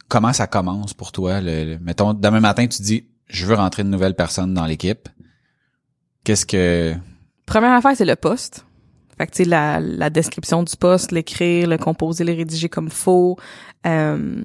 comment 0.08 0.34
ça 0.34 0.48
commence 0.48 0.96
pour 0.96 1.12
toi 1.12 1.40
le, 1.40 1.66
le- 1.74 1.80
mettons 1.80 2.16
demain 2.16 2.40
matin 2.40 2.66
tu 2.66 2.82
dis 2.82 3.06
je 3.28 3.46
veux 3.46 3.54
rentrer 3.54 3.84
une 3.84 3.92
nouvelle 3.92 4.16
personne 4.16 4.56
dans 4.56 4.66
l'équipe. 4.66 5.08
Qu'est-ce 6.24 6.48
que 6.48 6.96
Première 7.46 7.74
affaire, 7.74 7.92
c'est 7.96 8.06
le 8.06 8.16
poste. 8.16 8.66
Fait 9.18 9.28
que, 9.28 9.32
tu 9.32 9.44
sais, 9.44 9.50
la, 9.50 9.80
la 9.80 10.10
description 10.10 10.64
du 10.64 10.76
poste, 10.76 11.12
l'écrire, 11.12 11.68
le 11.68 11.78
composer, 11.78 12.24
le 12.24 12.34
rédiger 12.34 12.70
comme 12.70 12.90
faux. 12.90 13.38
Euh, 13.86 14.44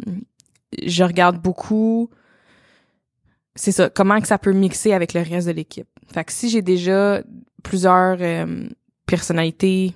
je 0.85 1.05
regarde 1.05 1.41
beaucoup, 1.41 2.11
c'est 3.55 3.73
ça, 3.73 3.91
comment 3.91 4.21
que 4.21 4.29
ça 4.29 4.39
peut 4.39 4.53
mixer 4.53 4.93
avec 4.93 5.15
le 5.15 5.23
reste 5.23 5.49
de 5.49 5.53
l'équipe. 5.53 5.89
Fait 6.13 6.25
que 6.25 6.33
si 6.33 6.49
j'ai 6.49 6.63
déjà 6.63 7.23
plusieurs 7.63 8.19
euh, 8.21 8.69
personnalités 9.07 9.95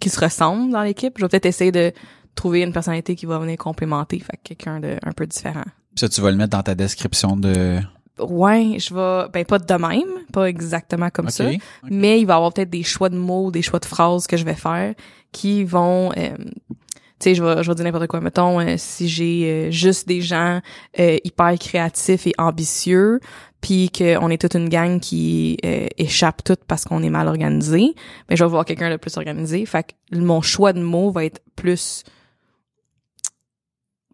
qui 0.00 0.08
se 0.08 0.20
ressemblent 0.20 0.72
dans 0.72 0.82
l'équipe, 0.82 1.14
je 1.16 1.24
vais 1.24 1.28
peut-être 1.28 1.46
essayer 1.46 1.72
de 1.72 1.92
trouver 2.34 2.62
une 2.62 2.72
personnalité 2.72 3.16
qui 3.16 3.26
va 3.26 3.38
venir 3.38 3.56
complémenter, 3.58 4.20
fait 4.20 4.36
que 4.36 4.54
quelqu'un 4.54 4.80
de 4.80 4.96
un 5.02 5.12
peu 5.12 5.26
différent. 5.26 5.64
ça 5.96 6.08
tu 6.08 6.20
vas 6.20 6.30
le 6.30 6.36
mettre 6.36 6.50
dans 6.56 6.62
ta 6.62 6.74
description 6.74 7.36
de 7.36 7.80
Ouais, 8.20 8.76
je 8.78 8.94
vais, 8.94 9.28
ben 9.32 9.44
pas 9.44 9.58
de 9.58 9.74
même, 9.74 10.24
pas 10.32 10.48
exactement 10.48 11.10
comme 11.10 11.30
ça, 11.30 11.44
mais 11.84 12.20
il 12.20 12.26
va 12.26 12.34
y 12.34 12.36
avoir 12.36 12.52
peut-être 12.52 12.70
des 12.70 12.82
choix 12.82 13.08
de 13.08 13.16
mots, 13.16 13.50
des 13.50 13.62
choix 13.62 13.78
de 13.78 13.84
phrases 13.86 14.26
que 14.26 14.36
je 14.36 14.44
vais 14.44 14.54
faire 14.54 14.94
qui 15.32 15.62
vont 15.64 16.10
euh, 16.16 16.36
tu 16.38 16.74
sais 17.20 17.34
je 17.34 17.42
vais 17.42 17.62
je 17.62 17.68
vais 17.68 17.74
dire 17.74 17.84
n'importe 17.84 18.06
quoi. 18.06 18.20
Mettons 18.20 18.60
euh, 18.60 18.76
si 18.78 19.08
j'ai 19.08 19.44
euh, 19.44 19.70
juste 19.70 20.08
des 20.08 20.20
gens 20.20 20.60
euh, 20.98 21.18
hyper 21.24 21.58
créatifs 21.58 22.26
et 22.26 22.32
ambitieux 22.38 23.20
puis 23.60 23.90
qu'on 23.90 24.30
est 24.30 24.40
toute 24.40 24.54
une 24.54 24.68
gang 24.68 25.00
qui 25.00 25.58
euh, 25.64 25.86
échappe 25.98 26.44
toute 26.44 26.64
parce 26.64 26.84
qu'on 26.84 27.02
est 27.02 27.10
mal 27.10 27.28
organisé 27.28 27.94
ben 28.28 28.36
je 28.36 28.44
vais 28.44 28.50
voir 28.50 28.64
quelqu'un 28.64 28.90
de 28.90 28.96
plus 28.96 29.16
organisé. 29.16 29.66
Fait 29.66 29.94
que 30.10 30.16
mon 30.16 30.40
choix 30.42 30.72
de 30.72 30.80
mots 30.80 31.10
va 31.10 31.24
être 31.24 31.42
plus 31.56 32.04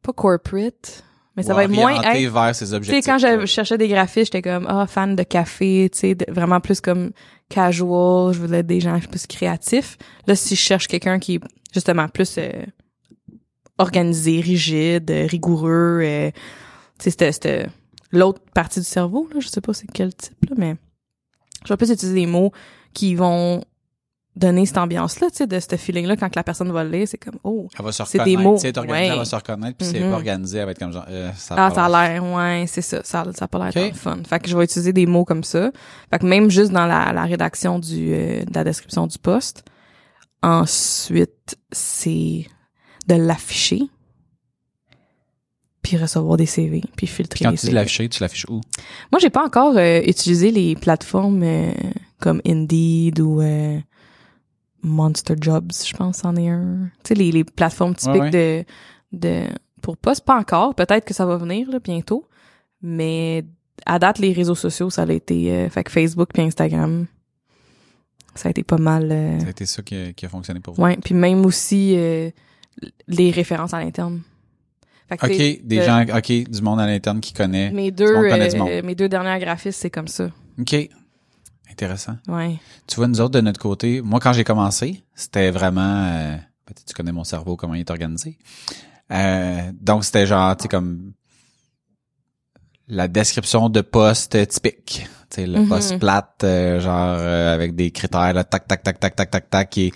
pas 0.03 0.13
corporate 0.13 1.05
mais 1.37 1.43
ça 1.43 1.55
va 1.55 1.65
être 1.65 1.71
moins 1.71 2.01
être- 2.03 2.33
vers 2.33 2.55
ses 2.55 2.65
tu 2.65 2.71
sais, 2.71 2.75
objectifs. 2.77 3.07
quand 3.07 3.19
je 3.19 3.47
cherchais 3.47 3.79
des 3.79 3.89
graphistes, 3.89 4.33
j'étais 4.33 4.43
comme, 4.43 4.67
ah, 4.69 4.87
fan 4.87 5.17
de 5.17 5.23
café, 5.23 5.89
tu 5.93 5.99
sais, 5.99 6.17
vraiment 6.29 6.61
plus 6.61 6.81
comme 6.81 7.11
casual, 7.49 8.33
je 8.33 8.41
voulais 8.41 8.63
des 8.63 8.81
gens 8.81 8.99
plus 9.01 9.27
créatifs. 9.27 9.97
Là, 10.27 10.35
si 10.37 10.55
je 10.57 10.61
cherche 10.61 10.87
quelqu'un 10.89 11.19
qui 11.19 11.37
est 11.37 11.41
justement 11.73 12.09
plus 12.09 12.37
euh, 12.39 12.51
organisé, 13.79 14.41
rigide, 14.41 15.11
euh, 15.11 15.27
rigoureux, 15.27 16.01
euh, 16.03 16.31
tu 16.99 17.05
sais, 17.05 17.11
c'était- 17.11 17.33
c'était 17.33 17.67
l'autre 18.13 18.41
partie 18.55 18.81
du 18.81 18.87
cerveau, 18.87 19.29
là, 19.35 19.41
je 19.41 19.49
sais 19.49 19.61
pas 19.61 19.73
c'est 19.75 19.89
quel 19.93 20.15
type, 20.15 20.37
là, 20.49 20.55
mais 20.57 20.77
je 21.65 21.73
vais 21.73 21.77
plus 21.77 21.91
utiliser 21.91 22.15
des 22.21 22.27
mots 22.27 22.53
qui 22.93 23.15
vont 23.17 23.65
donner 24.37 24.67
cette 24.67 24.79
ambiance-là, 24.79 25.29
tu 25.31 25.37
sais, 25.37 25.47
de 25.47 25.61
ce 25.61 25.77
feeling-là 25.77 26.17
quand 26.17 26.29
que 26.29 26.35
la 26.37 26.43
personne 26.43 26.71
va 26.73 26.83
le 26.83 26.91
lire, 26.91 27.07
c'est 27.07 27.19
comme, 27.19 27.39
oh. 27.45 27.69
Elle 27.79 27.85
va 27.85 27.93
se 27.93 28.03
C'est 28.05 28.19
reconnaître. 28.19 28.25
des 28.39 28.45
mots. 28.45 28.55
Tu 28.57 28.61
sais, 28.63 28.79
Ouais. 28.81 29.07
elle 29.07 29.17
va 29.19 29.25
se 29.25 29.37
reconnaître, 29.37 29.77
puis 29.79 29.87
si 29.87 29.95
elle 29.97 30.03
est 30.03 30.05
Mhm. 30.07 30.11
pas 30.11 30.17
organisée, 30.17 30.59
elle 30.59 30.65
va 30.65 30.71
être 30.73 30.79
comme 30.81 30.93
genre, 30.93 31.07
euh, 31.09 31.31
ça 31.37 31.55
Ah, 31.57 31.69
va 31.69 31.75
ça 31.75 31.85
a 31.85 32.09
l'air, 32.09 32.25
ouais, 32.25 32.65
c'est 32.67 32.83
ça. 32.83 33.01
Ça, 33.05 33.25
ça 33.33 33.45
a 33.45 33.49
pas 33.49 33.71
l'air 33.71 33.95
fun. 33.95 34.19
Fait 34.29 34.41
que 34.41 34.49
je 34.49 34.57
vais 34.57 34.65
utiliser 34.65 34.93
des 34.93 35.07
mots 35.07 35.25
comme 35.25 35.45
ça. 35.45 35.71
Fait 36.11 36.19
que 36.19 36.27
même 36.27 36.51
juste 36.51 36.73
dans 36.73 36.87
la, 36.87 37.13
la 37.13 37.23
rédaction 37.25 37.79
du, 37.79 38.13
euh, 38.13 38.41
de 38.45 38.55
la 38.55 38.65
description 38.65 39.07
du 39.07 39.19
poste. 39.19 39.63
Ensuite, 40.43 41.57
c'est 41.73 42.47
de 43.07 43.15
l'afficher. 43.15 43.83
Puis 45.83 45.97
recevoir 45.99 46.37
des 46.39 46.47
CV, 46.47 46.83
puis 46.97 47.07
filtrer 47.07 47.45
Quand 47.45 47.51
les 47.51 47.57
tu 47.57 47.63
CV. 47.67 47.75
l'afficher, 47.75 48.09
tu 48.09 48.23
l'affiches 48.23 48.47
où? 48.49 48.61
Moi, 49.13 49.19
j'ai 49.21 49.29
pas 49.31 49.45
encore 49.45 49.77
euh, 49.77 50.01
utilisé 50.07 50.51
les 50.51 50.77
plateformes 50.77 51.43
euh, 51.43 51.73
comme 52.21 52.41
Indeed 52.47 53.21
ou 53.21 53.43
euh, 53.43 53.79
Monster 54.85 55.35
Jobs, 55.41 55.73
je 55.87 55.95
pense, 55.97 56.19
c'en 56.19 56.37
est 56.37 56.49
un. 56.49 56.91
Tu 57.03 57.09
sais, 57.09 57.15
les, 57.15 57.33
les 57.33 57.43
plateformes 57.45 57.95
typiques 57.95 58.21
Ouais, 58.23 58.31
de 58.31 58.65
de 59.13 59.45
pour 59.83 59.97
poste, 59.97 60.25
pas 60.25 60.37
encore. 60.39 60.75
Peut-être 60.75 61.05
que 61.05 61.15
ça 61.15 61.27
va 61.27 61.37
venir 61.37 61.69
là, 61.71 61.79
bientôt, 61.79 62.27
mais 62.83 63.45
à 63.87 63.99
date, 63.99 64.19
les 64.19 64.33
réseaux 64.33 64.55
sociaux, 64.55 64.91
ça 64.91 65.03
a 65.03 65.13
été 65.13 65.53
euh, 65.53 65.69
fait 65.71 65.85
que 65.85 65.91
Facebook 65.91 66.31
puis 66.33 66.43
Instagram, 66.43 67.07
ça 68.35 68.49
a 68.49 68.51
été 68.51 68.63
pas 68.63 68.79
mal. 68.79 69.09
euh, 69.11 69.41
Ça 69.41 69.47
a 69.47 69.51
été 69.51 69.67
ça 69.67 69.83
qui 69.83 69.95
a, 69.97 70.13
qui 70.13 70.27
a 70.27 70.29
fonctionné 70.29 70.61
pour 70.61 70.75
vous. 70.75 70.83
ouais, 70.83 70.97
puis 70.97 71.15
même 71.15 71.45
aussi 71.47 71.95
euh, 71.97 72.31
les 73.09 73.31
références 73.31 73.75
à 73.75 73.81
l'interne. 73.81 74.23
Fait 75.09 75.19
que, 75.19 75.27
OK, 75.27 75.61
des 75.67 75.83
gens, 75.83 76.03
OK, 76.17 76.33
du 76.51 76.63
monde 76.63 76.81
à 76.81 76.87
l'interne 76.87 77.21
qui 77.21 77.33
connaît. 77.35 77.71
Mes 77.71 77.91
deux, 77.91 78.15
monde 78.15 78.29
connaît 78.31 78.49
du 78.49 78.57
monde. 78.57 78.71
mes 78.85 78.95
deux 78.95 79.09
dernières 79.09 79.39
graphistes, 79.39 79.81
c'est 79.81 79.91
comme 79.91 80.09
ça. 80.09 80.31
OK. 80.59 80.89
Intéressant. 81.75 82.17
Ouais. 82.29 82.57
Tu 82.87 82.95
vois, 82.95 83.09
nous 83.09 83.21
autres, 83.21 83.33
de 83.35 83.41
notre 83.41 83.59
côté, 83.59 84.01
moi, 84.01 84.21
quand 84.21 84.33
j'ai 84.33 84.45
commencé, 84.45 85.03
c'était 85.17 85.51
vraiment... 85.51 86.05
euh, 86.07 86.37
peut-être 86.67 86.85
tu 86.87 86.95
connais 86.95 87.11
mon 87.11 87.25
cerveau, 87.25 87.57
comment 87.57 87.75
il 87.75 87.81
est 87.81 87.91
organisé. 87.91 88.39
Euh, 89.11 89.73
donc, 89.81 90.05
c'était 90.05 90.25
genre, 90.25 90.57
tu 90.57 90.63
sais, 90.63 90.69
comme 90.69 91.13
la 92.87 93.09
description 93.09 93.69
de 93.71 93.81
poste 93.81 94.47
typique. 94.47 95.09
Tu 95.31 95.35
sais, 95.41 95.47
le 95.49 95.61
Mhm. 95.63 95.69
poste 95.69 95.99
plate, 95.99 96.45
euh, 96.45 96.79
genre 96.79 97.17
euh, 97.19 97.53
avec 97.55 97.75
des 97.75 97.91
critères, 97.91 98.33
là, 98.35 98.45
tac, 98.45 98.69
tac, 98.69 98.83
tac, 98.85 99.01
tac, 99.01 99.17
tac, 99.17 99.31
tac, 99.31 99.51
tac, 99.51 99.71
qui 99.71 99.87
est 99.87 99.93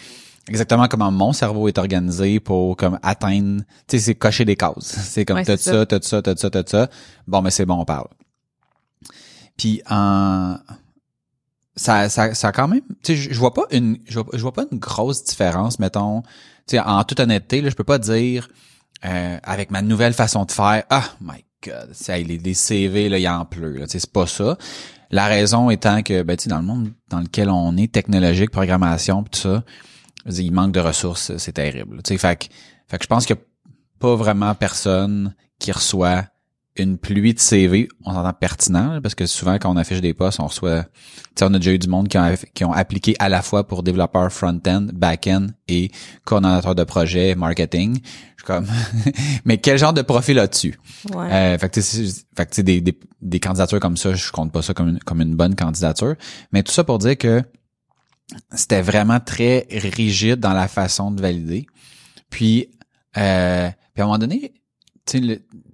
exactement 0.48 0.88
comment 0.88 1.12
mon 1.12 1.32
cerveau 1.32 1.68
est 1.68 1.78
organisé 1.78 2.40
pour 2.40 2.76
comme 2.76 2.98
atteindre, 3.04 3.62
tu 3.86 3.98
sais, 3.98 4.04
c'est 4.04 4.14
cocher 4.16 4.44
des 4.44 4.56
cases. 4.56 4.74
C'est 5.12 5.24
comme 5.24 5.36
Ouais, 5.36 5.44
t'as 5.44 5.56
ça, 5.58 5.86
t'as 5.86 6.00
ça, 6.02 6.22
t'as 6.22 6.34
ça, 6.34 6.50
t'as 6.50 6.64
ça. 6.66 6.88
Bon, 7.28 7.40
mais 7.40 7.50
c'est 7.52 7.66
bon, 7.66 7.74
on 7.78 7.84
parle. 7.84 8.08
Puis 9.56 9.80
en 9.88 10.56
ça, 11.78 12.08
ça, 12.08 12.34
ça 12.34 12.48
a 12.48 12.52
quand 12.52 12.68
même, 12.68 12.82
tu 13.02 13.16
sais, 13.16 13.32
je 13.32 13.38
vois 13.38 13.54
pas 13.54 13.64
une, 13.70 13.98
je 14.06 14.18
vois, 14.18 14.52
pas 14.52 14.64
une 14.70 14.78
grosse 14.78 15.24
différence, 15.24 15.78
mettons, 15.78 16.22
tu 16.66 16.76
sais, 16.76 16.80
en 16.80 17.04
toute 17.04 17.20
honnêteté, 17.20 17.60
là, 17.60 17.70
je 17.70 17.76
peux 17.76 17.84
pas 17.84 17.98
dire, 17.98 18.48
euh, 19.04 19.38
avec 19.42 19.70
ma 19.70 19.80
nouvelle 19.80 20.12
façon 20.12 20.44
de 20.44 20.50
faire, 20.50 20.82
ah, 20.90 21.04
my 21.20 21.44
god, 21.64 21.90
c'est, 21.92 22.22
les, 22.22 22.38
les 22.38 22.54
CV, 22.54 23.08
là, 23.08 23.18
il 23.18 23.28
en 23.28 23.44
pleut, 23.44 23.76
tu 23.82 23.86
sais, 23.88 24.00
c'est 24.00 24.12
pas 24.12 24.26
ça. 24.26 24.58
La 25.10 25.26
raison 25.26 25.70
étant 25.70 26.02
que, 26.02 26.22
ben, 26.22 26.36
tu 26.36 26.44
sais, 26.44 26.50
dans 26.50 26.58
le 26.58 26.66
monde 26.66 26.92
dans 27.08 27.20
lequel 27.20 27.48
on 27.48 27.76
est, 27.76 27.92
technologique, 27.92 28.50
programmation, 28.50 29.22
pis 29.22 29.30
tout 29.30 29.48
ça, 29.48 29.64
il 30.26 30.52
manque 30.52 30.72
de 30.72 30.80
ressources, 30.80 31.36
c'est 31.38 31.52
terrible, 31.52 32.02
tu 32.02 32.14
sais, 32.14 32.18
fait 32.18 32.50
fait 32.88 32.96
que 32.96 33.04
je 33.04 33.08
pense 33.08 33.26
qu'il 33.26 33.36
y 33.36 33.38
a 33.38 33.42
pas 33.98 34.16
vraiment 34.16 34.54
personne 34.54 35.34
qui 35.58 35.72
reçoit 35.72 36.24
une 36.82 36.98
pluie 36.98 37.34
de 37.34 37.38
CV, 37.40 37.88
on 38.04 38.12
s'entend 38.12 38.32
pertinent, 38.32 39.00
parce 39.02 39.14
que 39.14 39.26
souvent, 39.26 39.54
quand 39.58 39.72
on 39.72 39.76
affiche 39.76 40.00
des 40.00 40.14
postes, 40.14 40.40
on 40.40 40.46
reçoit, 40.46 40.84
tu 40.84 40.90
sais, 41.36 41.44
on 41.44 41.54
a 41.54 41.58
déjà 41.58 41.72
eu 41.72 41.78
du 41.78 41.88
monde 41.88 42.08
qui 42.08 42.18
ont, 42.18 42.34
qui 42.54 42.64
ont 42.64 42.72
appliqué 42.72 43.14
à 43.18 43.28
la 43.28 43.42
fois 43.42 43.66
pour 43.66 43.82
développeur 43.82 44.32
front-end, 44.32 44.86
back-end 44.92 45.48
et 45.68 45.90
coordonnateur 46.24 46.74
de 46.74 46.84
projet, 46.84 47.34
marketing. 47.34 47.98
Je 48.36 48.42
suis 48.42 48.46
comme, 48.46 48.66
mais 49.44 49.58
quel 49.58 49.78
genre 49.78 49.92
de 49.92 50.02
profil 50.02 50.38
as-tu? 50.38 50.78
Ouais. 51.14 51.32
Euh, 51.32 51.58
fait 51.58 51.68
que, 51.68 51.74
tu 51.74 51.82
sais, 51.82 52.06
c'est- 52.06 52.26
fait 52.36 52.46
que, 52.46 52.60
des, 52.62 52.80
des, 52.80 52.98
des 53.20 53.40
candidatures 53.40 53.80
comme 53.80 53.96
ça, 53.96 54.14
je 54.14 54.30
compte 54.30 54.52
pas 54.52 54.62
ça 54.62 54.74
comme 54.74 54.88
une, 54.90 54.98
comme 55.00 55.20
une 55.20 55.34
bonne 55.34 55.54
candidature. 55.54 56.14
Mais 56.52 56.62
tout 56.62 56.72
ça 56.72 56.84
pour 56.84 56.98
dire 56.98 57.16
que 57.18 57.42
c'était 58.54 58.82
vraiment 58.82 59.20
très 59.20 59.66
rigide 59.70 60.36
dans 60.40 60.52
la 60.52 60.68
façon 60.68 61.10
de 61.10 61.20
valider. 61.22 61.66
Puis, 62.30 62.68
euh, 63.16 63.68
puis 63.94 64.02
à 64.02 64.04
un 64.04 64.06
moment 64.06 64.18
donné, 64.18 64.52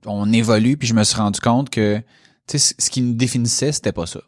on 0.07 0.33
évolue, 0.33 0.77
puis 0.77 0.89
je 0.89 0.95
me 0.95 1.05
suis 1.05 1.17
rendu 1.17 1.41
compte 1.41 1.71
que 1.71 2.03
ce 2.49 2.91
qui 2.91 3.03
nous 3.03 3.15
définissait, 3.15 3.73
c'était 3.73 3.93
pas 3.93 4.07
ça. 4.07 4.21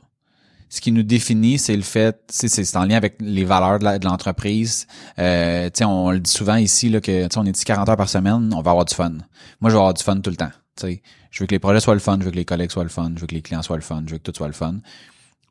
Ce 0.68 0.80
qui 0.80 0.90
nous 0.90 1.04
définit, 1.04 1.58
c'est 1.58 1.76
le 1.76 1.82
fait, 1.82 2.20
c'est 2.28 2.76
en 2.76 2.84
lien 2.84 2.96
avec 2.96 3.16
les 3.20 3.44
valeurs 3.44 3.78
de 3.78 4.04
l'entreprise. 4.04 4.86
Euh, 5.18 5.70
on 5.82 6.10
le 6.10 6.18
dit 6.18 6.30
souvent 6.30 6.56
ici 6.56 6.88
là 6.88 7.00
que 7.00 7.28
on 7.38 7.46
est 7.46 7.56
ici 7.56 7.64
40 7.64 7.88
heures 7.88 7.96
par 7.96 8.08
semaine, 8.08 8.52
on 8.52 8.62
va 8.62 8.72
avoir 8.72 8.84
du 8.84 8.94
fun. 8.94 9.12
Moi, 9.60 9.70
je 9.70 9.74
vais 9.74 9.78
avoir 9.78 9.94
du 9.94 10.02
fun 10.02 10.20
tout 10.20 10.30
le 10.30 10.36
temps. 10.36 10.50
Tu 10.76 10.86
sais, 10.86 11.02
je 11.30 11.42
veux 11.42 11.46
que 11.46 11.54
les 11.54 11.60
projets 11.60 11.80
soient 11.80 11.94
le 11.94 12.00
fun, 12.00 12.18
je 12.18 12.24
veux 12.24 12.30
que 12.32 12.36
les 12.36 12.44
collègues 12.44 12.72
soient 12.72 12.82
le 12.82 12.88
fun, 12.88 13.12
je 13.14 13.20
veux 13.20 13.26
que 13.26 13.34
les 13.34 13.42
clients 13.42 13.62
soient 13.62 13.76
le 13.76 13.82
fun, 13.82 14.02
je 14.06 14.12
veux 14.12 14.18
que 14.18 14.30
tout 14.30 14.36
soit 14.36 14.48
le 14.48 14.52
fun. 14.52 14.76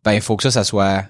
Ben, 0.04 0.14
il 0.14 0.22
faut 0.22 0.36
que 0.36 0.44
ça, 0.44 0.52
ça 0.52 0.64
soit 0.64 1.06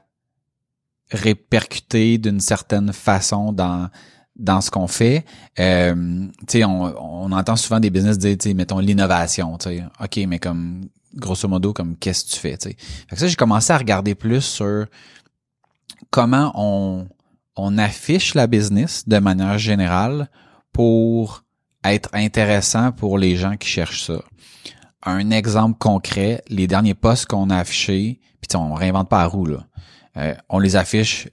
répercuté 1.11 2.17
d'une 2.17 2.39
certaine 2.39 2.93
façon 2.93 3.53
dans 3.53 3.89
dans 4.35 4.61
ce 4.61 4.69
qu'on 4.69 4.87
fait. 4.87 5.25
Euh, 5.59 6.27
on, 6.55 6.93
on 6.99 7.31
entend 7.31 7.55
souvent 7.55 7.79
des 7.79 7.89
business 7.89 8.17
dire, 8.17 8.55
mettons 8.55 8.79
l'innovation. 8.79 9.53
OK, 9.53 10.19
mais 10.27 10.39
comme 10.39 10.89
grosso 11.15 11.47
modo, 11.47 11.73
comme 11.73 11.95
qu'est-ce 11.95 12.25
que 12.25 12.31
tu 12.31 12.39
fais, 12.39 12.57
ça, 13.13 13.27
j'ai 13.27 13.35
commencé 13.35 13.71
à 13.71 13.77
regarder 13.77 14.15
plus 14.15 14.41
sur 14.41 14.85
comment 16.09 16.51
on 16.55 17.07
on 17.55 17.77
affiche 17.77 18.33
la 18.33 18.47
business 18.47 19.07
de 19.07 19.17
manière 19.17 19.57
générale 19.57 20.29
pour 20.73 21.43
être 21.83 22.09
intéressant 22.13 22.91
pour 22.91 23.17
les 23.17 23.37
gens 23.37 23.55
qui 23.55 23.69
cherchent 23.69 24.05
ça. 24.07 24.21
Un 25.03 25.29
exemple 25.31 25.77
concret, 25.77 26.43
les 26.49 26.67
derniers 26.67 26.95
posts 26.95 27.27
qu'on 27.27 27.49
a 27.49 27.57
affichés, 27.57 28.19
puis 28.41 28.57
on 28.57 28.73
réinvente 28.73 29.07
pas 29.07 29.19
la 29.19 29.27
roue 29.27 29.45
là. 29.45 29.65
Euh, 30.17 30.35
on 30.49 30.59
les 30.59 30.75
affiche 30.75 31.29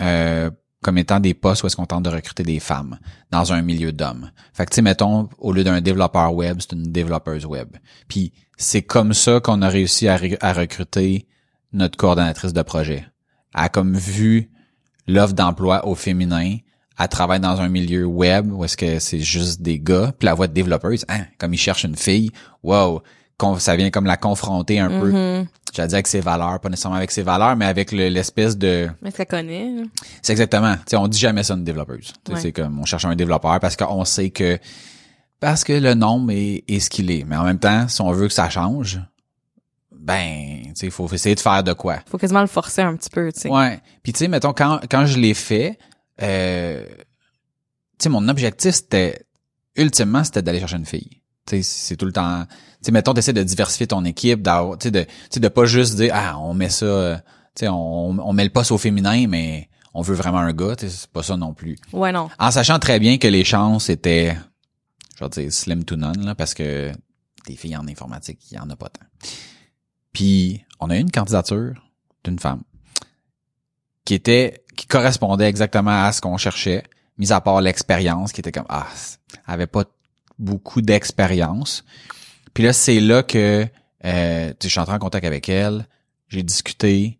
euh, 0.00 0.50
comme 0.82 0.98
étant 0.98 1.20
des 1.20 1.32
postes 1.32 1.62
où 1.62 1.66
est-ce 1.66 1.76
qu'on 1.76 1.86
tente 1.86 2.02
de 2.02 2.10
recruter 2.10 2.42
des 2.42 2.60
femmes 2.60 2.98
dans 3.30 3.52
un 3.52 3.62
milieu 3.62 3.92
d'hommes. 3.92 4.30
Fait 4.52 4.66
que 4.66 4.74
tu 4.74 4.82
mettons, 4.82 5.28
au 5.38 5.52
lieu 5.52 5.64
d'un 5.64 5.80
développeur 5.80 6.34
web, 6.34 6.58
c'est 6.60 6.72
une 6.72 6.92
développeuse 6.92 7.46
web. 7.46 7.68
Puis 8.08 8.32
c'est 8.56 8.82
comme 8.82 9.14
ça 9.14 9.40
qu'on 9.40 9.62
a 9.62 9.68
réussi 9.68 10.08
à, 10.08 10.16
recruter 10.52 11.26
notre 11.72 11.96
coordonnatrice 11.96 12.52
de 12.52 12.62
projet. 12.62 13.06
Elle 13.54 13.62
a 13.62 13.68
comme 13.68 13.96
vu 13.96 14.50
l'offre 15.06 15.34
d'emploi 15.34 15.86
au 15.86 15.94
féminin, 15.94 16.58
elle 16.98 17.08
travaille 17.08 17.40
dans 17.40 17.60
un 17.60 17.68
milieu 17.68 18.04
web 18.04 18.52
où 18.52 18.64
est-ce 18.64 18.76
que 18.76 18.98
c'est 18.98 19.20
juste 19.20 19.62
des 19.62 19.78
gars, 19.78 20.12
puis 20.18 20.26
la 20.26 20.34
voix 20.34 20.46
de 20.46 20.52
développeuse, 20.52 21.04
hein, 21.08 21.24
comme 21.38 21.54
ils 21.54 21.58
cherchent 21.58 21.84
une 21.84 21.96
fille, 21.96 22.30
wow, 22.62 23.02
ça 23.58 23.74
vient 23.76 23.90
comme 23.90 24.06
la 24.06 24.16
confronter 24.16 24.78
un 24.78 24.88
peu, 25.00 25.10
Mhm. 25.10 25.46
j'allais 25.74 25.88
dire 25.88 25.96
avec 25.96 26.06
ses 26.06 26.20
valeurs, 26.20 26.60
pas 26.60 26.68
nécessairement 26.68 26.96
avec 26.96 27.10
ses 27.10 27.22
valeurs, 27.22 27.56
mais 27.56 27.66
avec 27.66 27.90
le- 27.92 28.08
l'espèce 28.08 28.56
de 28.56 28.88
Mais 29.02 29.10
ça 29.10 29.24
connaît. 29.24 29.66
hein. 29.80 29.84
c'est 30.22 30.32
exactement. 30.32 30.74
Tu 30.76 30.82
sais, 30.88 30.96
on 30.96 31.08
dit 31.08 31.18
jamais 31.18 31.42
ça 31.42 31.54
une 31.54 31.64
développeuse. 31.64 32.12
Ouais. 32.28 32.38
C'est 32.40 32.52
comme 32.52 32.78
on 32.78 32.84
cherche 32.84 33.04
un 33.04 33.16
développeur 33.16 33.58
parce 33.60 33.74
qu'on 33.76 34.04
sait 34.04 34.30
que 34.30 34.58
parce 35.40 35.64
que 35.64 35.72
le 35.72 35.94
nombre 35.94 36.30
est, 36.32 36.62
est 36.68 36.78
ce 36.78 36.88
qu'il 36.88 37.10
est. 37.10 37.24
Mais 37.24 37.34
en 37.36 37.42
même 37.44 37.58
temps, 37.58 37.88
si 37.88 38.00
on 38.00 38.12
veut 38.12 38.28
que 38.28 38.32
ça 38.34 38.48
change, 38.48 39.00
ben, 39.90 40.62
tu 40.66 40.70
sais, 40.74 40.86
il 40.86 40.92
faut 40.92 41.12
essayer 41.12 41.34
de 41.34 41.40
faire 41.40 41.62
de 41.64 41.72
quoi. 41.72 41.98
Faut 42.08 42.18
quasiment 42.18 42.40
le 42.40 42.46
forcer 42.46 42.82
un 42.82 42.94
petit 42.96 43.10
peu, 43.10 43.30
tu 43.32 43.40
sais. 43.40 43.48
Ouais. 43.50 43.80
Puis 44.02 44.12
tu 44.12 44.18
sais, 44.20 44.28
mettons 44.28 44.52
quand 44.52 44.80
quand 44.90 45.04
je 45.06 45.18
l'ai 45.18 45.34
fait, 45.34 45.78
euh, 46.22 46.84
tu 47.98 48.04
sais, 48.04 48.08
mon 48.08 48.28
objectif 48.28 48.74
c'était 48.74 49.24
ultimement 49.76 50.22
c'était 50.24 50.42
d'aller 50.42 50.58
chercher 50.60 50.76
une 50.76 50.86
fille. 50.86 51.21
C'est 51.46 51.96
tout 51.96 52.06
le 52.06 52.12
temps. 52.12 52.44
Tu 52.46 52.54
sais, 52.82 52.92
mettons, 52.92 53.12
d'essayer 53.12 53.32
de 53.32 53.42
diversifier 53.42 53.86
ton 53.86 54.04
équipe, 54.04 54.42
d'avoir, 54.42 54.78
tu 54.78 54.84
sais, 54.84 54.90
de, 54.90 55.02
tu 55.02 55.08
sais, 55.30 55.40
de 55.40 55.48
pas 55.48 55.64
juste 55.64 55.96
dire 55.96 56.12
ah 56.14 56.38
on 56.38 56.54
met 56.54 56.70
ça, 56.70 56.86
euh, 56.86 57.16
tu 57.54 57.60
sais, 57.60 57.68
on, 57.68 58.10
on 58.10 58.32
met 58.32 58.44
le 58.44 58.50
poste 58.50 58.70
au 58.70 58.78
féminin, 58.78 59.26
mais 59.28 59.68
on 59.94 60.02
veut 60.02 60.14
vraiment 60.14 60.38
un 60.38 60.52
gars. 60.52 60.74
C'est 60.78 61.10
pas 61.10 61.22
ça 61.22 61.36
non 61.36 61.52
plus. 61.54 61.76
Ouais, 61.92 62.12
non. 62.12 62.28
En 62.38 62.50
sachant 62.50 62.78
très 62.78 62.98
bien 62.98 63.18
que 63.18 63.28
les 63.28 63.44
chances 63.44 63.88
étaient, 63.90 64.36
je 65.16 65.24
vais 65.24 65.30
dire 65.30 65.52
slim 65.52 65.84
to 65.84 65.96
none 65.96 66.24
là, 66.24 66.34
parce 66.34 66.54
que 66.54 66.92
des 67.46 67.56
filles 67.56 67.76
en 67.76 67.86
informatique, 67.88 68.38
il 68.50 68.56
y 68.56 68.58
en 68.58 68.70
a 68.70 68.76
pas 68.76 68.88
tant. 68.88 69.06
Puis 70.12 70.64
on 70.80 70.90
a 70.90 70.96
eu 70.96 71.00
une 71.00 71.10
candidature 71.10 71.74
d'une 72.24 72.38
femme 72.38 72.62
qui 74.04 74.14
était 74.14 74.64
qui 74.76 74.86
correspondait 74.86 75.48
exactement 75.48 76.04
à 76.04 76.12
ce 76.12 76.20
qu'on 76.20 76.36
cherchait, 76.36 76.82
mis 77.18 77.32
à 77.32 77.40
part 77.40 77.60
l'expérience 77.60 78.32
qui 78.32 78.40
était 78.40 78.52
comme 78.52 78.66
ah, 78.68 78.86
elle 79.46 79.54
avait 79.54 79.66
pas 79.66 79.84
beaucoup 80.38 80.82
d'expérience. 80.82 81.84
Puis 82.54 82.64
là 82.64 82.72
c'est 82.72 83.00
là 83.00 83.22
que 83.22 83.66
euh, 84.04 84.52
je 84.62 84.68
suis 84.68 84.80
entré 84.80 84.94
en 84.94 84.98
contact 84.98 85.24
avec 85.24 85.48
elle, 85.48 85.86
j'ai 86.28 86.42
discuté. 86.42 87.18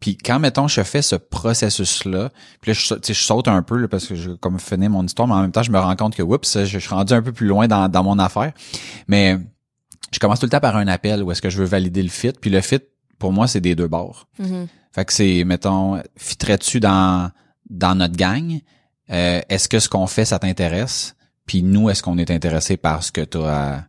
Puis 0.00 0.16
quand 0.16 0.40
mettons 0.40 0.68
je 0.68 0.82
fais 0.82 1.02
ce 1.02 1.16
processus 1.16 2.04
là, 2.04 2.30
puis 2.60 2.72
là 2.72 2.98
je, 3.06 3.12
saute 3.12 3.48
un 3.48 3.62
peu 3.62 3.76
là, 3.76 3.88
parce 3.88 4.06
que 4.06 4.14
je 4.14 4.30
comme 4.30 4.58
finis 4.58 4.88
mon 4.88 5.04
histoire, 5.04 5.28
mais 5.28 5.34
en 5.34 5.42
même 5.42 5.52
temps 5.52 5.62
je 5.62 5.70
me 5.70 5.78
rends 5.78 5.96
compte 5.96 6.16
que 6.16 6.22
oups, 6.22 6.58
je, 6.60 6.64
je 6.64 6.78
suis 6.78 6.88
rendu 6.88 7.12
un 7.12 7.22
peu 7.22 7.32
plus 7.32 7.46
loin 7.46 7.68
dans, 7.68 7.88
dans 7.88 8.02
mon 8.02 8.18
affaire. 8.18 8.52
Mais 9.06 9.38
je 10.12 10.18
commence 10.18 10.40
tout 10.40 10.46
le 10.46 10.50
temps 10.50 10.60
par 10.60 10.76
un 10.76 10.88
appel 10.88 11.22
où 11.22 11.30
est-ce 11.30 11.42
que 11.42 11.50
je 11.50 11.58
veux 11.58 11.64
valider 11.64 12.02
le 12.02 12.08
fit, 12.08 12.32
puis 12.32 12.50
le 12.50 12.60
fit 12.60 12.80
pour 13.18 13.32
moi 13.32 13.46
c'est 13.46 13.60
des 13.60 13.74
deux 13.74 13.88
bords. 13.88 14.26
Mhm. 14.38 14.66
Fait 14.92 15.06
que 15.06 15.12
c'est, 15.12 15.44
mettons, 15.44 16.02
fitterais-tu 16.16 16.80
dans 16.80 17.30
dans 17.70 17.94
notre 17.94 18.16
gang, 18.16 18.60
euh, 19.10 19.40
est-ce 19.48 19.68
que 19.68 19.78
ce 19.78 19.88
qu'on 19.88 20.06
fait, 20.06 20.24
ça 20.24 20.38
t'intéresse? 20.38 21.16
Puis 21.46 21.62
nous, 21.62 21.90
est-ce 21.90 22.02
qu'on 22.02 22.18
est 22.18 22.30
intéressé 22.30 22.76
par 22.76 23.02
ce 23.02 23.12
que 23.12 23.20
tu 23.20 23.38
as 23.38 23.88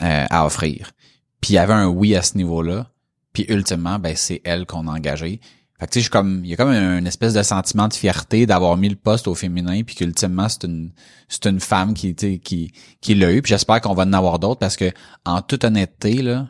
à, 0.00 0.38
à 0.40 0.46
offrir? 0.46 0.92
Puis 1.40 1.54
il 1.54 1.56
y 1.56 1.58
avait 1.58 1.72
un 1.72 1.88
oui 1.88 2.14
à 2.16 2.22
ce 2.22 2.36
niveau-là. 2.36 2.86
Puis 3.32 3.44
ultimement, 3.48 3.98
ben 3.98 4.14
c'est 4.16 4.40
elle 4.44 4.66
qu'on 4.66 4.88
a 4.88 4.92
engagée. 4.92 5.40
Fait 5.78 5.86
que 5.86 5.92
tu 5.92 6.02
sais, 6.02 6.08
comme, 6.08 6.42
il 6.44 6.50
y 6.50 6.54
a 6.54 6.56
comme 6.56 6.70
une 6.70 7.06
espèce 7.06 7.34
de 7.34 7.42
sentiment 7.42 7.88
de 7.88 7.94
fierté 7.94 8.46
d'avoir 8.46 8.76
mis 8.76 8.88
le 8.88 8.94
poste 8.94 9.26
au 9.26 9.34
féminin, 9.34 9.82
puis 9.82 9.96
qu'ultimement 9.96 10.48
c'est 10.48 10.64
une, 10.64 10.92
c'est 11.28 11.46
une 11.46 11.58
femme 11.58 11.94
qui, 11.94 12.14
qui, 12.14 12.72
qui 13.00 13.14
l'a 13.14 13.32
eu. 13.32 13.42
Puis 13.42 13.50
j'espère 13.50 13.80
qu'on 13.80 13.94
va 13.94 14.04
en 14.04 14.12
avoir 14.12 14.38
d'autres 14.38 14.60
parce 14.60 14.76
que, 14.76 14.92
en 15.24 15.42
toute 15.42 15.64
honnêteté 15.64 16.22
là, 16.22 16.46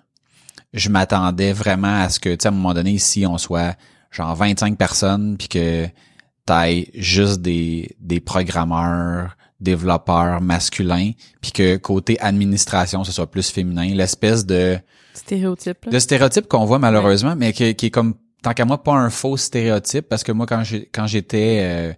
je 0.74 0.90
m'attendais 0.90 1.52
vraiment 1.52 2.02
à 2.02 2.10
ce 2.10 2.20
que, 2.20 2.28
tu 2.28 2.42
sais, 2.42 2.48
à 2.48 2.50
un 2.50 2.54
moment 2.54 2.74
donné, 2.74 2.92
ici, 2.92 3.26
on 3.26 3.38
soit 3.38 3.76
genre 4.10 4.34
25 4.34 4.76
personnes, 4.76 5.36
puis 5.38 5.48
que 5.48 5.88
t'ailles 6.44 6.90
juste 6.94 7.40
des, 7.40 7.96
des 8.00 8.20
programmeurs, 8.20 9.36
développeurs 9.62 10.40
masculins, 10.40 11.12
puis 11.40 11.52
que 11.52 11.76
côté 11.76 12.21
administration, 12.21 13.04
ce 13.04 13.12
soit 13.12 13.31
plus 13.31 13.50
féminin. 13.50 13.95
L'espèce 13.95 14.45
de 14.45 14.78
Stéréotype. 15.14 15.85
là. 15.87 15.92
de 15.92 15.99
stéréotype 15.99 16.49
qu'on 16.49 16.64
voit 16.64 16.78
malheureusement, 16.78 17.35
mais 17.37 17.52
qui, 17.52 17.75
qui 17.75 17.87
est 17.87 17.90
comme 17.90 18.14
tant 18.42 18.52
qu'à 18.54 18.64
moi 18.64 18.83
pas 18.83 18.92
un 18.95 19.09
faux 19.11 19.37
stéréotype, 19.37 20.09
parce 20.09 20.25
que 20.25 20.33
moi 20.33 20.47
quand 20.47 20.64
j'ai 20.64 20.88
quand 20.92 21.07
j'étais 21.07 21.59
euh, 21.62 21.92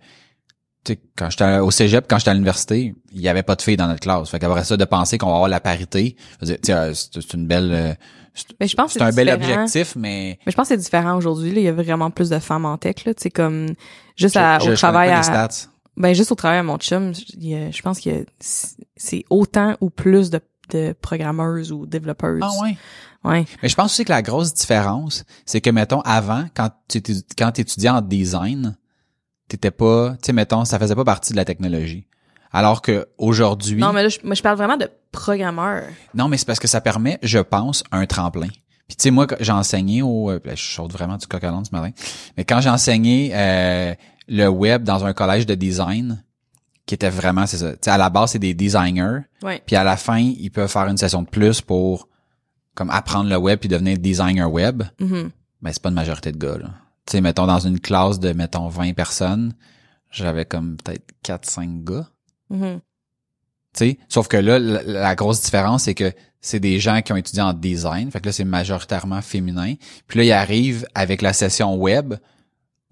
quand 1.17 1.31
j'étais 1.31 1.59
au 1.61 1.71
cégep, 1.71 2.05
quand 2.09 2.19
j'étais 2.19 2.31
à 2.31 2.35
l'université, 2.35 2.95
il 3.13 3.21
y 3.21 3.29
avait 3.29 3.43
pas 3.43 3.55
de 3.57 3.63
filles 3.63 3.77
dans 3.79 3.87
notre 3.87 4.01
classe. 4.01 4.29
Fait 4.29 4.39
qu'après 4.39 4.65
ça, 4.65 4.77
de 4.77 4.85
penser 4.85 5.17
qu'on 5.17 5.29
va 5.29 5.35
avoir 5.35 5.49
la 5.49 5.61
parité, 5.61 6.17
euh, 6.43 6.93
c'est 6.93 7.33
une 7.33 7.47
belle, 7.47 7.71
euh, 7.73 7.95
je 8.61 8.75
pense 8.75 8.93
que 8.93 8.99
c'est 8.99 9.03
un 9.05 9.13
bel 9.13 9.31
objectif, 9.31 9.97
mais 9.97 10.39
Mais 10.45 10.53
je 10.53 10.57
pense 10.57 10.69
que 10.69 10.75
c'est 10.75 10.81
différent 10.81 11.17
aujourd'hui. 11.17 11.53
là. 11.53 11.61
Il 11.61 11.65
y 11.65 11.69
a 11.69 11.73
vraiment 11.73 12.11
plus 12.11 12.29
de 12.29 12.39
femmes 12.39 12.67
en 12.67 12.77
tech. 12.77 12.97
Là. 13.07 13.15
Tu 13.15 13.23
sais, 13.23 13.31
comme 13.31 13.69
juste 14.17 14.37
à- 14.37 14.59
je- 14.59 14.67
je 14.67 14.71
au 14.73 14.77
travail 14.77 15.09
pas 15.09 15.15
à, 15.15 15.19
les 15.19 15.23
stats. 15.23 15.71
Ben 15.97 16.15
juste 16.15 16.33
au 16.33 16.35
travail 16.35 16.59
à 16.59 16.63
mon 16.63 16.77
chum, 16.79 17.13
il 17.35 17.49
y 17.49 17.55
a- 17.55 17.71
je 17.71 17.83
pense 17.83 18.01
que 18.01 18.27
c'est 18.97 19.25
autant 19.31 19.77
ou 19.81 19.91
plus 19.91 20.31
de, 20.31 20.41
de 20.71 20.95
programmeuses 21.01 21.73
ou 21.73 21.87
développeuses. 21.87 22.41
Ah 22.43 22.51
ouais. 22.63 22.77
Ouais. 23.25 23.47
Mais 23.63 23.69
je 23.69 23.75
pense 23.75 23.93
aussi 23.93 24.05
que 24.05 24.11
la 24.13 24.21
grosse 24.23 24.53
différence, 24.53 25.25
c'est 25.47 25.61
que 25.63 25.71
mettons 25.71 26.01
avant, 26.03 26.45
quand 26.55 26.71
tu 26.89 26.99
étais- 26.99 27.15
quand 27.39 27.53
t'étudiais 27.53 27.89
en 27.91 28.03
design, 28.03 28.77
t'étais 29.49 29.71
pas, 29.71 30.11
tu 30.13 30.27
sais, 30.27 30.33
mettons, 30.33 30.65
ça 30.65 30.79
faisait 30.79 30.95
pas 30.95 31.05
partie 31.05 31.33
de 31.33 31.37
la 31.39 31.45
technologie. 31.45 32.07
Alors 32.53 32.83
que 32.83 33.09
aujourd'hui, 33.19 33.79
Non, 33.81 33.93
mais 33.93 34.03
là, 34.05 34.09
je, 34.09 34.19
moi, 34.25 34.35
je 34.35 34.43
parle 34.43 34.57
vraiment 34.57 34.77
de 34.77 34.89
programmeurs. 35.11 35.85
non, 36.15 36.29
mais 36.29 36.37
c'est 36.37 36.45
parce 36.47 36.61
que 36.61 36.69
ça 36.69 36.81
permet, 36.81 37.19
je 37.23 37.39
pense, 37.39 37.83
un 37.93 38.07
tremplin. 38.07 38.49
Puis 38.87 38.97
tu 38.97 39.03
sais, 39.05 39.11
moi, 39.11 39.27
j'ai 39.41 39.53
enseigné 39.53 40.03
au, 40.03 40.31
euh, 40.31 40.39
je 40.45 40.63
saute 40.75 40.93
vraiment 40.93 41.17
du 41.17 41.27
coq 41.27 41.43
à 41.43 41.49
ce 41.65 41.71
matin, 41.75 41.91
mais 42.37 42.45
quand 42.45 42.61
j'ai 42.61 42.69
enseigné 42.69 43.31
euh, 43.35 43.95
le 44.29 44.49
web 44.49 44.83
dans 44.85 45.05
un 45.05 45.13
collège 45.13 45.47
de 45.47 45.55
design, 45.55 46.23
qui 46.87 46.95
était 46.95 47.11
vraiment, 47.11 47.47
c'est 47.47 47.59
ça. 47.59 47.73
Tu 47.73 47.79
sais, 47.83 47.91
à 47.91 47.97
la 47.99 48.11
base, 48.11 48.33
c'est 48.33 48.39
des 48.39 48.55
designers, 48.55 49.21
Ouais. 49.43 49.63
puis 49.67 49.75
à 49.77 49.85
la 49.85 49.97
fin, 49.97 50.19
ils 50.19 50.51
peuvent 50.51 50.71
faire 50.71 50.87
une 50.87 50.99
session 50.99 51.23
de 51.23 51.29
plus 51.29 51.61
pour 51.61 52.09
comme 52.75 52.91
apprendre 52.91 53.31
le 53.31 53.37
web 53.37 53.59
puis 53.59 53.69
devenir 53.69 53.99
designer 53.99 54.51
web. 54.51 54.83
Mhm. 55.01 55.31
Ben, 55.63 55.73
c'est 55.73 55.81
pas 55.83 55.89
une 55.89 55.95
majorité 55.95 56.33
de 56.33 56.37
gars. 56.39 56.57
Tu 57.07 57.13
sais, 57.13 57.21
mettons, 57.21 57.47
dans 57.47 57.61
une 57.61 57.81
classe 57.81 58.19
de, 58.19 58.33
mettons, 58.33 58.69
20 58.69 58.93
personnes, 58.95 59.55
j'avais 60.11 60.45
comme 60.45 60.77
peut-être 60.77 61.07
4-5 61.23 61.85
gars. 61.85 62.09
Mhm. 62.51 62.81
Tu 63.73 63.79
sais, 63.79 63.99
sauf 64.09 64.29
que 64.29 64.37
là, 64.37 64.59
la, 64.59 64.83
la 64.83 65.15
grosse 65.15 65.43
différence, 65.43 65.85
c'est 65.85 65.95
que 65.95 66.13
c'est 66.41 66.61
des 66.61 66.79
gens 66.79 67.01
qui 67.01 67.13
ont 67.13 67.17
étudié 67.17 67.43
en 67.43 67.55
design. 67.55 68.11
Fait 68.11 68.21
que 68.21 68.27
là, 68.27 68.33
c'est 68.33 68.45
majoritairement 68.45 69.23
féminin. 69.23 69.75
Puis 70.07 70.19
là, 70.19 70.25
ils 70.25 70.33
arrivent 70.33 70.87
avec 70.95 71.23
la 71.23 71.33
session 71.33 71.75
web, 71.77 72.15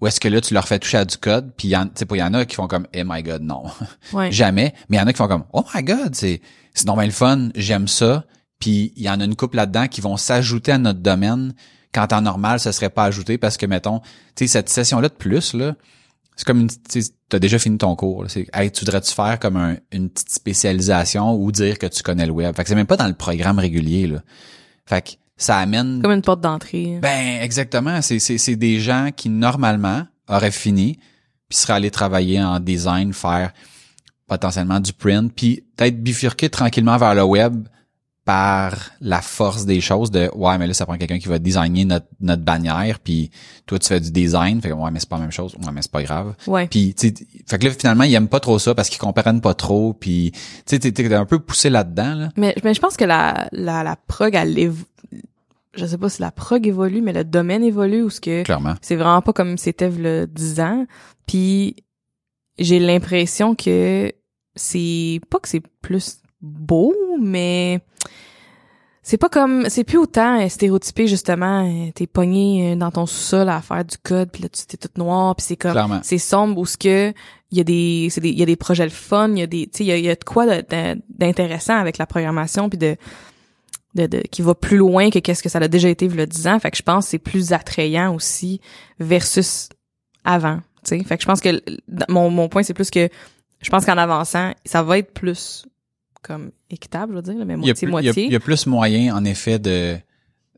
où 0.03 0.07
est-ce 0.07 0.19
que 0.19 0.27
là, 0.27 0.41
tu 0.41 0.53
leur 0.53 0.67
fais 0.67 0.79
toucher 0.79 0.97
à 0.97 1.05
du 1.05 1.15
code, 1.15 1.53
puis 1.55 1.69
il 1.69 1.71
y 1.71 2.17
y 2.17 2.23
en 2.23 2.33
a 2.33 2.45
qui 2.45 2.55
font 2.55 2.67
comme, 2.67 2.85
oh 2.93 3.01
my 3.05 3.23
god, 3.23 3.41
non. 3.41 3.63
Ouais. 4.11 4.31
Jamais. 4.33 4.73
Mais 4.89 4.97
il 4.97 4.99
y 4.99 5.01
en 5.03 5.07
a 5.07 5.13
qui 5.13 5.17
font 5.17 5.29
comme, 5.29 5.45
oh 5.53 5.63
my 5.73 5.81
god, 5.81 6.13
c'est, 6.13 6.41
c'est 6.73 6.85
normal 6.85 7.05
le 7.05 7.11
fun, 7.13 7.49
j'aime 7.55 7.87
ça. 7.87 8.25
Puis 8.59 8.91
il 8.97 9.03
y 9.03 9.09
en 9.09 9.21
a 9.21 9.23
une 9.23 9.37
couple 9.37 9.55
là-dedans 9.55 9.87
qui 9.87 10.01
vont 10.01 10.17
s'ajouter 10.17 10.73
à 10.73 10.77
notre 10.77 10.99
domaine 10.99 11.53
quand 11.93 12.11
en 12.11 12.19
normal, 12.21 12.59
ce 12.59 12.73
serait 12.73 12.89
pas 12.89 13.05
ajouté 13.05 13.37
parce 13.37 13.55
que, 13.55 13.65
mettons, 13.65 13.99
tu 14.35 14.45
sais, 14.45 14.47
cette 14.47 14.67
session-là 14.67 15.07
de 15.07 15.13
plus, 15.13 15.53
là, 15.53 15.75
c'est 16.35 16.45
comme 16.45 16.59
une, 16.59 16.69
tu 16.69 17.01
t'as 17.29 17.39
déjà 17.39 17.57
fini 17.57 17.77
ton 17.77 17.95
cours. 17.95 18.25
C'est, 18.27 18.47
hey, 18.53 18.71
tu 18.71 18.83
voudrais-tu 18.83 19.13
faire 19.13 19.39
comme 19.39 19.55
un- 19.55 19.77
une 19.93 20.09
petite 20.09 20.31
spécialisation 20.31 21.33
ou 21.35 21.51
dire 21.53 21.79
que 21.79 21.85
tu 21.87 22.03
connais 22.03 22.25
le 22.25 22.31
web? 22.33 22.53
Fait 22.55 22.63
que 22.63 22.69
c'est 22.69 22.75
même 22.75 22.87
pas 22.87 22.97
dans 22.97 23.07
le 23.07 23.13
programme 23.13 23.59
régulier, 23.59 24.07
là. 24.07 24.19
Fait 24.85 25.01
que 25.01 25.11
ça 25.37 25.57
amène 25.57 26.01
Comme 26.01 26.11
une 26.11 26.21
porte 26.21 26.41
d'entrée. 26.41 26.99
ben 27.01 27.41
exactement, 27.41 28.01
c'est 28.01 28.19
c'est 28.19 28.37
c'est 28.37 28.55
des 28.55 28.79
gens 28.79 29.09
qui 29.15 29.29
normalement 29.29 30.05
auraient 30.27 30.51
fini 30.51 30.97
puis 31.49 31.57
seraient 31.57 31.73
allés 31.73 31.91
travailler 31.91 32.41
en 32.41 32.59
design, 32.59 33.13
faire 33.13 33.53
potentiellement 34.27 34.79
du 34.79 34.93
print, 34.93 35.31
puis 35.33 35.63
peut-être 35.75 36.01
bifurquer 36.01 36.49
tranquillement 36.49 36.97
vers 36.97 37.13
le 37.13 37.23
web 37.23 37.67
par 38.25 38.91
la 39.01 39.21
force 39.21 39.65
des 39.65 39.81
choses 39.81 40.09
de 40.09 40.29
ouais 40.33 40.57
mais 40.57 40.65
là 40.67 40.73
ça 40.73 40.85
prend 40.85 40.97
quelqu'un 40.97 41.19
qui 41.19 41.27
va 41.27 41.39
designer 41.39 41.83
notre 41.85 42.05
notre 42.21 42.41
bannière 42.41 42.99
puis 42.99 43.31
toi 43.65 43.77
tu 43.79 43.87
fais 43.89 43.99
du 43.99 44.11
design. 44.11 44.61
Fait 44.61 44.69
que 44.69 44.73
ouais 44.73 44.91
mais 44.91 44.99
c'est 44.99 45.09
pas 45.09 45.17
la 45.17 45.23
même 45.23 45.31
chose. 45.31 45.55
Ouais 45.55 45.71
mais 45.73 45.81
c'est 45.81 45.91
pas 45.91 46.03
grave. 46.03 46.33
Ouais. 46.47 46.67
puis 46.67 46.93
tu 46.93 47.13
fait 47.45 47.59
que 47.59 47.65
là 47.67 47.71
finalement 47.71 48.05
ils 48.05 48.13
aiment 48.13 48.29
pas 48.29 48.39
trop 48.39 48.59
ça 48.59 48.73
parce 48.73 48.87
qu'ils 48.89 48.99
comprennent 48.99 49.41
pas 49.41 49.53
trop 49.53 49.93
puis 49.93 50.31
tu 50.33 50.39
sais 50.65 50.79
t'es 50.79 51.13
un 51.13 51.25
peu 51.25 51.39
poussé 51.39 51.69
là-dedans 51.69 52.15
là. 52.15 52.29
Mais, 52.37 52.55
mais 52.63 52.73
je 52.73 52.79
pense 52.79 52.95
que 52.95 53.03
la, 53.05 53.49
la, 53.51 53.83
la 53.83 53.95
prog, 53.97 54.33
elle 54.35 54.57
évo- 54.57 54.85
je 55.75 55.85
sais 55.85 55.97
pas 55.97 56.07
si 56.07 56.21
la 56.21 56.31
prog 56.31 56.65
évolue, 56.67 57.01
mais 57.01 57.13
le 57.13 57.23
domaine 57.23 57.63
évolue 57.63 58.03
ou 58.03 58.09
ce 58.09 58.21
que 58.21 58.43
clairement. 58.43 58.75
c'est 58.81 58.95
vraiment 58.95 59.21
pas 59.21 59.33
comme 59.33 59.57
c'était 59.57 59.89
le 59.89 60.27
10 60.27 60.59
ans. 60.59 60.85
Puis 61.25 61.75
j'ai 62.59 62.79
l'impression 62.79 63.55
que 63.55 64.13
c'est 64.55 65.19
pas 65.31 65.39
que 65.39 65.49
c'est 65.49 65.63
plus 65.81 66.19
beau, 66.41 66.93
mais 67.19 67.79
c'est 69.05 69.17
pas 69.17 69.27
comme 69.29 69.69
c'est 69.69 69.83
plus 69.83 69.97
autant 69.97 70.39
euh, 70.41 70.47
stéréotypé 70.47 71.07
justement. 71.07 71.65
euh, 71.67 71.91
T'es 71.93 72.07
pogné 72.07 72.71
euh, 72.71 72.75
dans 72.77 72.89
ton 72.89 73.05
sous-sol 73.05 73.49
à 73.49 73.61
faire 73.61 73.83
du 73.83 73.97
code, 73.97 74.31
puis 74.31 74.41
là 74.43 74.49
tu 74.49 74.65
t'es 74.65 74.77
toute 74.77 74.97
noire, 74.97 75.35
puis 75.35 75.45
c'est 75.45 75.57
comme 75.57 75.73
c'est 76.03 76.17
sombre 76.17 76.57
où 76.59 76.65
ce 76.65 76.77
que 76.77 77.13
il 77.51 77.57
y 77.57 77.61
a 77.61 77.63
des 77.63 78.07
c'est 78.09 78.21
des 78.21 78.29
il 78.29 78.39
y 78.39 78.43
a 78.43 78.45
des 78.45 78.55
projets 78.55 78.85
le 78.85 78.89
fun, 78.89 79.29
il 79.31 79.39
y 79.39 79.43
a 79.43 79.47
des 79.47 79.67
tu 79.67 79.79
sais 79.79 79.83
il 79.83 79.87
y 79.87 79.91
a, 79.91 79.97
y 79.97 80.09
a 80.09 80.15
de 80.15 80.23
quoi 80.23 80.45
d'intéressant 81.09 81.75
avec 81.75 81.97
la 81.97 82.05
programmation 82.05 82.69
puis 82.69 82.77
de 82.79 82.95
de, 83.95 84.07
de 84.07 84.21
qui 84.31 84.41
va 84.41 84.55
plus 84.55 84.77
loin 84.77 85.09
que 85.11 85.19
qu'est-ce 85.19 85.43
que 85.43 85.49
ça 85.49 85.59
a 85.59 85.67
déjà 85.67 85.87
été 85.89 86.07
a 86.19 86.25
10 86.25 86.47
ans. 86.47 86.59
Fait 86.59 86.71
que 86.71 86.77
je 86.77 86.81
pense 86.81 87.05
que 87.05 87.11
c'est 87.11 87.19
plus 87.19 87.53
attrayant 87.53 88.15
aussi 88.15 88.59
versus 88.99 89.69
avant, 90.23 90.57
tu 90.83 90.97
sais. 90.97 91.03
Fait 91.03 91.17
que 91.17 91.21
je 91.21 91.27
pense 91.27 91.41
que 91.41 91.61
mon 92.09 92.29
mon 92.31 92.49
point 92.49 92.63
c'est 92.63 92.73
plus 92.73 92.89
que 92.89 93.09
je 93.61 93.69
pense 93.69 93.85
qu'en 93.85 93.97
avançant, 93.97 94.53
ça 94.65 94.81
va 94.81 94.97
être 94.97 95.13
plus 95.13 95.65
comme 96.23 96.51
équitable, 96.69 97.11
je 97.13 97.15
veux 97.17 97.21
dire, 97.35 97.45
mais 97.45 97.55
il 97.61 97.67
y, 97.67 97.69
a 97.69 97.73
plus, 97.75 97.87
moitié 97.87 98.05
il, 98.05 98.05
y 98.05 98.09
a, 98.09 98.11
moitié. 98.11 98.25
il 98.25 98.33
y 98.33 98.35
a 98.35 98.39
plus 98.39 98.65
moyen, 98.65 99.15
en 99.15 99.23
effet, 99.25 99.59
de, 99.59 99.97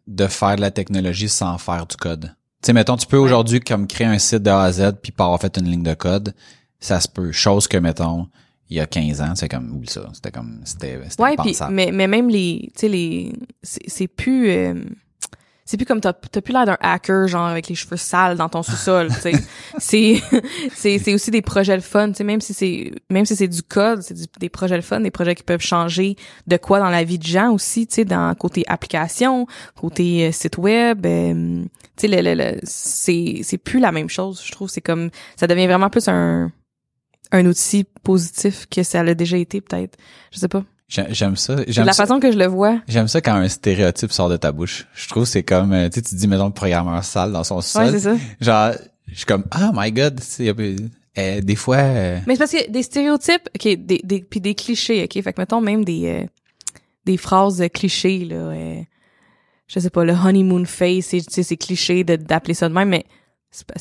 de 0.08 0.28
faire 0.28 0.56
de 0.56 0.62
la 0.62 0.72
technologie 0.72 1.28
sans 1.28 1.58
faire 1.58 1.86
du 1.86 1.98
code. 1.98 2.34
Tu 2.62 2.68
sais, 2.68 2.74
mettons, 2.74 2.96
tu 2.96 3.08
peux 3.08 3.18
aujourd'hui 3.18 3.60
comme 3.60 3.88
créer 3.88 4.08
un 4.08 4.20
site 4.20 4.44
de 4.44 4.50
A 4.50 4.62
à 4.62 4.72
Z 4.72 4.94
puis 5.02 5.12
pas 5.12 5.26
avoir 5.26 5.42
fait 5.42 5.58
une 5.58 5.70
ligne 5.70 5.84
de 5.84 5.94
code. 5.94 6.34
Ça 6.80 7.00
se 7.02 7.08
peut. 7.08 7.32
Chose 7.32 7.68
que, 7.68 7.78
mettons, 7.78 8.28
il 8.70 8.78
y 8.78 8.80
a 8.80 8.86
15 8.88 9.22
ans, 9.22 9.34
c'est 9.36 9.50
comme, 9.50 9.72
oublie 9.76 9.90
ça. 9.90 10.10
C'était 10.14 10.32
comme, 10.32 10.62
c'était, 10.66 11.00
c'était 11.10 11.24
Ouais, 11.24 11.32
impensable. 11.34 11.74
mais 11.74 11.92
mais 11.92 12.08
même 12.08 12.30
les 12.30 12.70
tu 12.76 12.82
sais 12.82 12.88
les 12.90 13.34
c'est 13.62 13.84
c'est 13.88 14.08
plus 14.08 14.50
euh, 14.50 14.74
c'est 15.68 15.78
plus 15.78 15.86
comme 15.86 16.00
t'as 16.00 16.14
t'as 16.14 16.42
plus 16.42 16.54
l'air 16.54 16.66
d'un 16.66 16.78
hacker 16.80 17.28
genre 17.28 17.48
avec 17.48 17.68
les 17.68 17.76
cheveux 17.76 17.98
sales 17.98 18.38
dans 18.38 18.50
ton 18.50 18.62
sous-sol, 18.62 19.08
tu 19.08 19.20
sais. 19.20 19.32
c'est 19.80 20.22
c'est 20.74 21.00
c'est 21.00 21.14
aussi 21.14 21.32
des 21.32 21.42
projets 21.42 21.76
le 21.76 21.82
fun, 21.82 22.10
tu 22.10 22.16
sais 22.18 22.24
même 22.24 22.40
si 22.42 22.54
c'est 22.54 22.92
même 23.10 23.26
si 23.26 23.36
c'est 23.36 23.48
du 23.48 23.64
code, 23.64 24.02
c'est 24.02 24.16
des 24.40 24.50
projets 24.50 24.76
le 24.76 24.84
fun, 24.84 25.00
des 25.02 25.10
projets 25.12 25.34
qui 25.36 25.44
peuvent 25.44 25.62
changer 25.62 26.16
de 26.46 26.58
quoi 26.58 26.80
dans 26.80 26.90
la 26.90 27.04
vie 27.04 27.18
de 27.18 27.26
gens 27.26 27.52
aussi, 27.52 27.88
tu 27.88 27.96
sais 27.96 28.06
dans 28.06 28.34
côté 28.36 28.64
application, 28.68 29.48
côté 29.76 30.28
euh, 30.28 30.32
site 30.32 30.58
web, 30.60 31.06
euh, 31.06 31.64
tu 31.98 32.08
sais 32.08 32.08
le, 32.08 32.22
le, 32.22 32.36
le- 32.36 32.60
c'est 32.64 33.40
c'est 33.44 33.58
plus 33.58 33.80
la 33.80 33.92
même 33.92 34.10
chose, 34.10 34.44
je 34.46 34.52
trouve, 34.52 34.70
c'est 34.70 34.82
comme 34.82 35.10
ça 35.36 35.48
devient 35.48 35.66
vraiment 35.68 35.90
plus 35.90 36.08
un 36.08 36.52
un 37.32 37.46
outil 37.48 37.86
positif 38.04 38.68
que 38.70 38.84
ça 38.84 39.04
l'a 39.04 39.16
déjà 39.16 39.36
été 39.38 39.60
peut-être. 39.60 39.98
Je 40.32 40.38
sais 40.38 40.48
pas. 40.48 40.64
J'ai- 40.88 41.08
J'aime 41.14 41.36
ça. 41.36 41.56
J'aime 41.68 41.86
la 41.86 41.94
ça. 41.94 42.04
façon 42.06 42.20
que 42.20 42.32
je 42.32 42.38
le 42.38 42.46
vois. 42.46 42.80
J'aime 42.88 43.08
ça 43.08 43.20
quand 43.22 43.34
un 43.34 43.48
stéréotype 43.50 44.12
sort 44.12 44.30
de 44.30 44.38
ta 44.38 44.52
bouche. 44.52 44.86
Je 44.94 45.08
trouve 45.10 45.24
que 45.24 45.30
c'est 45.30 45.44
comme, 45.44 45.74
euh, 45.74 45.90
tu 45.90 45.96
sais, 45.96 46.02
tu 46.04 46.16
dis, 46.16 46.28
mettons, 46.28 46.46
le 46.48 46.54
programmeur 46.54 47.04
sale 47.04 47.32
dans 47.32 47.44
son 47.44 47.56
Ouais, 47.58 47.62
sol. 47.62 47.90
c'est 47.92 48.00
ça. 48.00 48.16
Genre, 48.40 48.72
je 49.08 49.16
suis 49.16 49.26
comme, 49.26 49.46
ah, 49.52 49.72
my 49.74 49.92
god, 49.92 50.20
c'est, 50.22 50.50
euh, 51.18 51.42
des 51.42 51.56
fois, 51.56 51.78
euh, 51.78 52.20
Mais 52.28 52.36
c'est 52.36 52.40
parce 52.40 52.52
que 52.52 52.70
des 52.72 52.84
stéréotypes, 52.84 53.50
OK, 53.56 53.64
des, 53.64 54.02
des, 54.04 54.20
puis 54.22 54.40
des 54.42 54.54
clichés, 54.54 55.04
OK? 55.04 55.14
Fait 55.24 55.34
que 55.34 55.42
mettons 55.42 55.62
même 55.62 55.84
des, 55.84 56.08
euh, 56.08 56.26
des 57.06 57.18
phrases 57.18 57.62
euh, 57.62 57.68
clichés, 57.68 58.26
là. 58.26 58.36
euh, 58.36 58.82
je 59.68 59.80
sais 59.80 59.90
pas, 59.90 60.04
le 60.04 60.14
honeymoon 60.14 60.66
face, 60.66 61.06
c'est, 61.08 61.22
tu 61.22 61.32
sais, 61.32 61.42
c'est 61.44 61.58
cliché 61.58 62.04
d'appeler 62.04 62.54
ça 62.54 62.70
de 62.70 62.74
même, 62.76 62.90
mais 62.90 63.06
pas- 63.66 63.74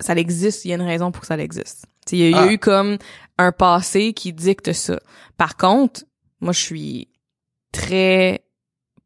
ça 0.00 0.14
existe, 0.14 0.66
il 0.66 0.68
y 0.68 0.72
a 0.72 0.76
une 0.76 0.82
raison 0.82 1.10
pour 1.12 1.22
que 1.22 1.26
ça 1.26 1.38
existe. 1.38 1.86
Tu 2.06 2.10
sais, 2.10 2.16
Il 2.16 2.18
y, 2.18 2.24
a- 2.24 2.28
il 2.28 2.32
y 2.32 2.34
a 2.34 2.42
Ah. 2.42 2.52
eu 2.52 2.58
comme 2.58 2.98
un 3.38 3.50
passé 3.52 4.12
qui 4.12 4.34
dicte 4.34 4.74
ça. 4.74 5.00
Par 5.38 5.56
contre, 5.56 6.02
moi, 6.46 6.52
je 6.54 6.60
suis 6.60 7.08
très 7.72 8.42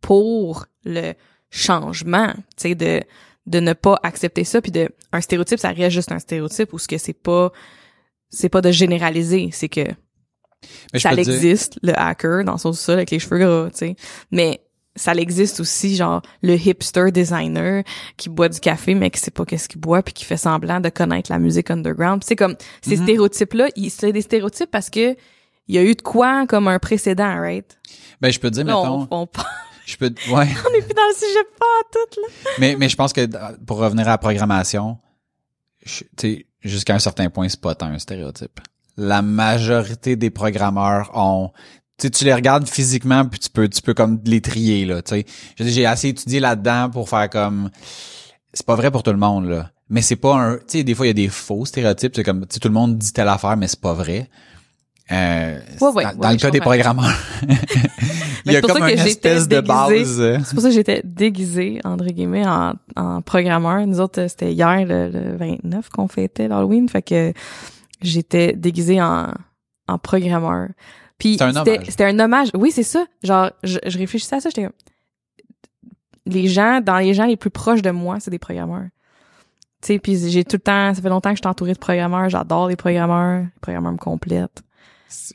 pour 0.00 0.66
le 0.84 1.12
changement, 1.50 2.32
tu 2.56 2.68
sais, 2.68 2.74
de 2.74 3.02
de 3.46 3.58
ne 3.58 3.72
pas 3.72 3.98
accepter 4.02 4.44
ça 4.44 4.60
puis 4.60 4.70
de 4.70 4.90
un 5.12 5.20
stéréotype 5.22 5.58
ça 5.58 5.70
reste 5.70 5.90
juste 5.94 6.12
un 6.12 6.18
stéréotype 6.18 6.72
ou 6.74 6.78
ce 6.78 6.86
que 6.86 6.98
c'est 6.98 7.14
pas 7.14 7.50
c'est 8.28 8.50
pas 8.50 8.60
de 8.60 8.70
généraliser 8.70 9.48
c'est 9.50 9.70
que 9.70 9.86
Mais 10.92 11.00
ça 11.00 11.10
dire- 11.10 11.20
existe 11.20 11.78
le 11.82 11.98
hacker 11.98 12.44
dans 12.44 12.58
son 12.58 12.72
sol 12.74 12.96
avec 12.96 13.10
les 13.10 13.18
cheveux 13.18 13.38
gras 13.38 13.70
tu 13.70 13.78
sais 13.78 13.96
mais 14.30 14.60
ça 14.94 15.14
existe 15.14 15.58
aussi 15.58 15.96
genre 15.96 16.20
le 16.42 16.54
hipster 16.54 17.10
designer 17.10 17.82
qui 18.18 18.28
boit 18.28 18.50
du 18.50 18.60
café 18.60 18.94
mais 18.94 19.10
qui 19.10 19.18
sait 19.18 19.30
pas 19.32 19.46
qu'est-ce 19.46 19.68
qu'il 19.70 19.80
boit 19.80 20.02
puis 20.02 20.12
qui 20.12 20.26
fait 20.26 20.36
semblant 20.36 20.78
de 20.78 20.90
connaître 20.90 21.32
la 21.32 21.38
musique 21.38 21.70
underground 21.70 22.22
c'est 22.22 22.36
comme 22.36 22.56
ces 22.82 22.98
Mhm. 22.98 23.02
stéréotypes 23.04 23.54
là 23.54 23.68
c'est 23.88 24.12
des 24.12 24.22
stéréotypes 24.22 24.70
parce 24.70 24.90
que 24.90 25.16
il 25.70 25.74
y 25.74 25.78
a 25.78 25.82
eu 25.84 25.94
de 25.94 26.02
quoi 26.02 26.48
comme 26.48 26.66
un 26.66 26.80
précédent 26.80 27.38
right? 27.40 27.78
Ben, 28.20 28.32
je 28.32 28.40
peux 28.40 28.50
te 28.50 28.54
dire, 28.56 28.64
Là, 28.64 28.74
mettons, 28.74 29.06
on, 29.10 29.22
on, 29.22 29.22
on 29.22 29.28
je 29.86 29.96
peux, 29.96 30.12
ouais. 30.30 30.44
est 30.50 30.82
plus 30.82 30.94
dans 30.94 31.08
le 31.08 31.14
sujet 31.14 31.44
pas 31.58 31.88
tout 31.92 32.20
là 32.20 32.50
mais, 32.58 32.76
mais 32.76 32.88
je 32.88 32.96
pense 32.96 33.12
que 33.12 33.28
pour 33.64 33.78
revenir 33.78 34.08
à 34.08 34.10
la 34.10 34.18
programmation, 34.18 34.98
tu 35.84 36.04
sais, 36.20 36.46
jusqu'à 36.62 36.94
un 36.94 36.98
certain 36.98 37.30
point, 37.30 37.48
c'est 37.48 37.60
pas 37.60 37.76
tant 37.76 37.86
un 37.86 38.00
stéréotype. 38.00 38.60
La 38.96 39.22
majorité 39.22 40.16
des 40.16 40.30
programmeurs 40.30 41.12
ont, 41.14 41.52
tu 41.98 42.08
sais, 42.08 42.10
tu 42.10 42.24
les 42.24 42.34
regardes 42.34 42.68
physiquement 42.68 43.24
puis 43.24 43.38
tu 43.38 43.48
peux, 43.48 43.68
tu 43.68 43.80
peux 43.80 43.94
comme 43.94 44.20
les 44.24 44.40
trier, 44.40 44.86
là, 44.86 45.02
tu 45.02 45.14
sais. 45.14 45.26
J'ai 45.60 45.86
assez 45.86 46.08
étudié 46.08 46.40
là-dedans 46.40 46.90
pour 46.90 47.08
faire 47.08 47.30
comme, 47.30 47.70
c'est 48.52 48.66
pas 48.66 48.74
vrai 48.74 48.90
pour 48.90 49.04
tout 49.04 49.12
le 49.12 49.18
monde, 49.18 49.46
là. 49.46 49.70
Mais 49.88 50.02
c'est 50.02 50.16
pas 50.16 50.34
un, 50.34 50.56
tu 50.56 50.64
sais, 50.66 50.84
des 50.84 50.96
fois, 50.96 51.06
il 51.06 51.10
y 51.10 51.10
a 51.10 51.14
des 51.14 51.28
faux 51.28 51.64
stéréotypes, 51.64 52.12
c'est 52.16 52.24
comme, 52.24 52.40
tu 52.46 52.54
sais, 52.54 52.60
tout 52.60 52.68
le 52.68 52.74
monde 52.74 52.98
dit 52.98 53.12
telle 53.12 53.28
affaire, 53.28 53.56
mais 53.56 53.68
c'est 53.68 53.80
pas 53.80 53.94
vrai. 53.94 54.28
Euh, 55.12 55.58
Ouais, 55.80 55.88
ouais, 55.88 56.04
dans, 56.04 56.10
ouais, 56.10 56.16
dans 56.16 56.30
le 56.30 56.36
cas 56.36 56.50
des 56.50 56.60
programmeurs, 56.60 57.12
il 57.42 57.52
y 57.52 57.56
c'est 58.52 58.56
a 58.56 58.60
pour 58.60 58.70
comme 58.70 58.78
ça 58.82 58.86
que 58.86 58.92
une 58.92 58.98
j'étais 58.98 59.08
espèce 59.36 59.48
de 59.48 59.60
déguisée. 59.60 59.64
base. 60.36 60.44
C'est 60.46 60.54
pour 60.54 60.62
ça 60.62 60.68
que 60.68 60.74
j'étais 60.74 61.02
déguisée, 61.04 61.80
entre 61.84 62.04
guillemets, 62.06 62.46
en, 62.46 62.74
en 62.96 63.20
programmeur. 63.22 63.86
Nous 63.86 64.00
autres, 64.00 64.26
c'était 64.28 64.52
hier, 64.52 64.84
le, 64.86 65.08
le 65.08 65.36
29, 65.36 65.88
qu'on 65.88 66.06
fêtait 66.08 66.46
l'Halloween. 66.48 66.88
Fait 66.88 67.02
que 67.02 67.32
j'étais 68.02 68.52
déguisée 68.52 69.02
en, 69.02 69.32
en 69.88 69.98
programmeur. 69.98 70.68
Puis 71.18 71.36
un 71.40 71.52
c'était 71.84 72.04
un 72.04 72.18
hommage. 72.18 72.48
Oui, 72.54 72.70
c'est 72.70 72.82
ça. 72.84 73.04
Genre, 73.22 73.50
je, 73.62 73.78
je 73.86 73.98
réfléchissais 73.98 74.36
à 74.36 74.40
ça, 74.40 74.48
j'étais. 74.54 74.68
Les 76.26 76.46
gens, 76.48 76.80
dans 76.80 76.98
les 76.98 77.14
gens 77.14 77.24
les 77.26 77.36
plus 77.36 77.50
proches 77.50 77.82
de 77.82 77.90
moi, 77.90 78.20
c'est 78.20 78.30
des 78.30 78.38
programmeurs. 78.38 78.86
Tu 79.82 79.94
sais, 79.94 79.98
puis 79.98 80.16
j'ai 80.30 80.44
tout 80.44 80.56
le 80.56 80.60
temps... 80.60 80.94
Ça 80.94 81.00
fait 81.00 81.08
longtemps 81.08 81.30
que 81.30 81.36
je 81.36 81.40
suis 81.42 81.48
entourée 81.48 81.72
de 81.72 81.78
programmeurs. 81.78 82.28
J'adore 82.28 82.68
les 82.68 82.76
programmeurs. 82.76 83.40
Les 83.42 83.60
programmeurs 83.60 83.92
me 83.92 83.96
complètent. 83.98 84.62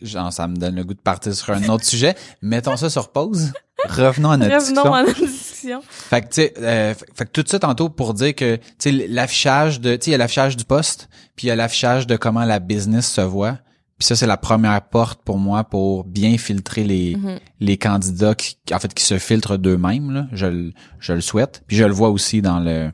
Genre, 0.01 0.31
ça 0.31 0.47
me 0.47 0.55
donne 0.55 0.75
le 0.75 0.83
goût 0.83 0.93
de 0.93 0.99
partir 0.99 1.33
sur 1.35 1.49
un 1.53 1.63
autre 1.69 1.85
sujet. 1.85 2.15
Mettons 2.41 2.77
ça 2.77 2.89
sur 2.89 3.11
pause. 3.11 3.51
Revenons 3.89 4.31
à 4.31 4.37
notre 4.37 4.53
Revenons 4.55 4.81
discussion. 4.83 4.93
à 4.93 5.03
notre 5.03 5.25
discussion. 5.25 5.81
Fait 5.89 6.21
que, 6.21 6.27
tu 6.27 6.33
sais, 6.33 6.53
euh, 6.59 6.93
fait 7.13 7.25
que 7.25 7.31
tout 7.41 7.43
ça 7.47 7.59
tantôt 7.59 7.89
pour 7.89 8.13
dire 8.13 8.33
que, 8.33 8.55
tu 8.55 8.63
sais, 8.79 8.91
l'affichage 8.91 9.81
de, 9.81 9.95
tu 9.95 10.05
sais, 10.05 10.09
il 10.09 10.13
y 10.13 10.15
a 10.15 10.17
l'affichage 10.17 10.55
du 10.57 10.63
poste, 10.65 11.09
puis 11.35 11.47
il 11.47 11.49
y 11.49 11.51
a 11.51 11.55
l'affichage 11.55 12.07
de 12.07 12.15
comment 12.15 12.45
la 12.45 12.59
business 12.59 13.11
se 13.11 13.21
voit. 13.21 13.59
Puis 13.97 14.07
ça, 14.07 14.15
c'est 14.15 14.27
la 14.27 14.37
première 14.37 14.81
porte 14.89 15.21
pour 15.23 15.37
moi 15.37 15.63
pour 15.63 16.03
bien 16.03 16.37
filtrer 16.37 16.83
les, 16.83 17.15
Mhm. 17.15 17.39
les 17.59 17.77
candidats 17.77 18.35
qui, 18.35 18.57
en 18.73 18.79
fait, 18.79 18.93
qui 18.93 19.03
se 19.05 19.17
filtrent 19.19 19.57
d'eux-mêmes, 19.57 20.11
là. 20.11 20.27
Je, 20.33 20.45
le- 20.47 20.73
je 20.99 21.13
le 21.13 21.21
souhaite. 21.21 21.63
Puis 21.67 21.77
je 21.77 21.83
le 21.83 21.93
vois 21.93 22.09
aussi 22.09 22.41
dans 22.41 22.59
le, 22.59 22.91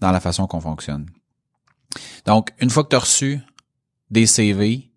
dans 0.00 0.10
la 0.10 0.20
façon 0.20 0.46
qu'on 0.46 0.60
fonctionne. 0.60 1.06
Donc, 2.26 2.50
une 2.60 2.70
fois 2.70 2.84
que 2.84 2.88
tu 2.90 2.96
as 2.96 3.00
reçu 3.00 3.40
des 4.10 4.26
CV, 4.26 4.90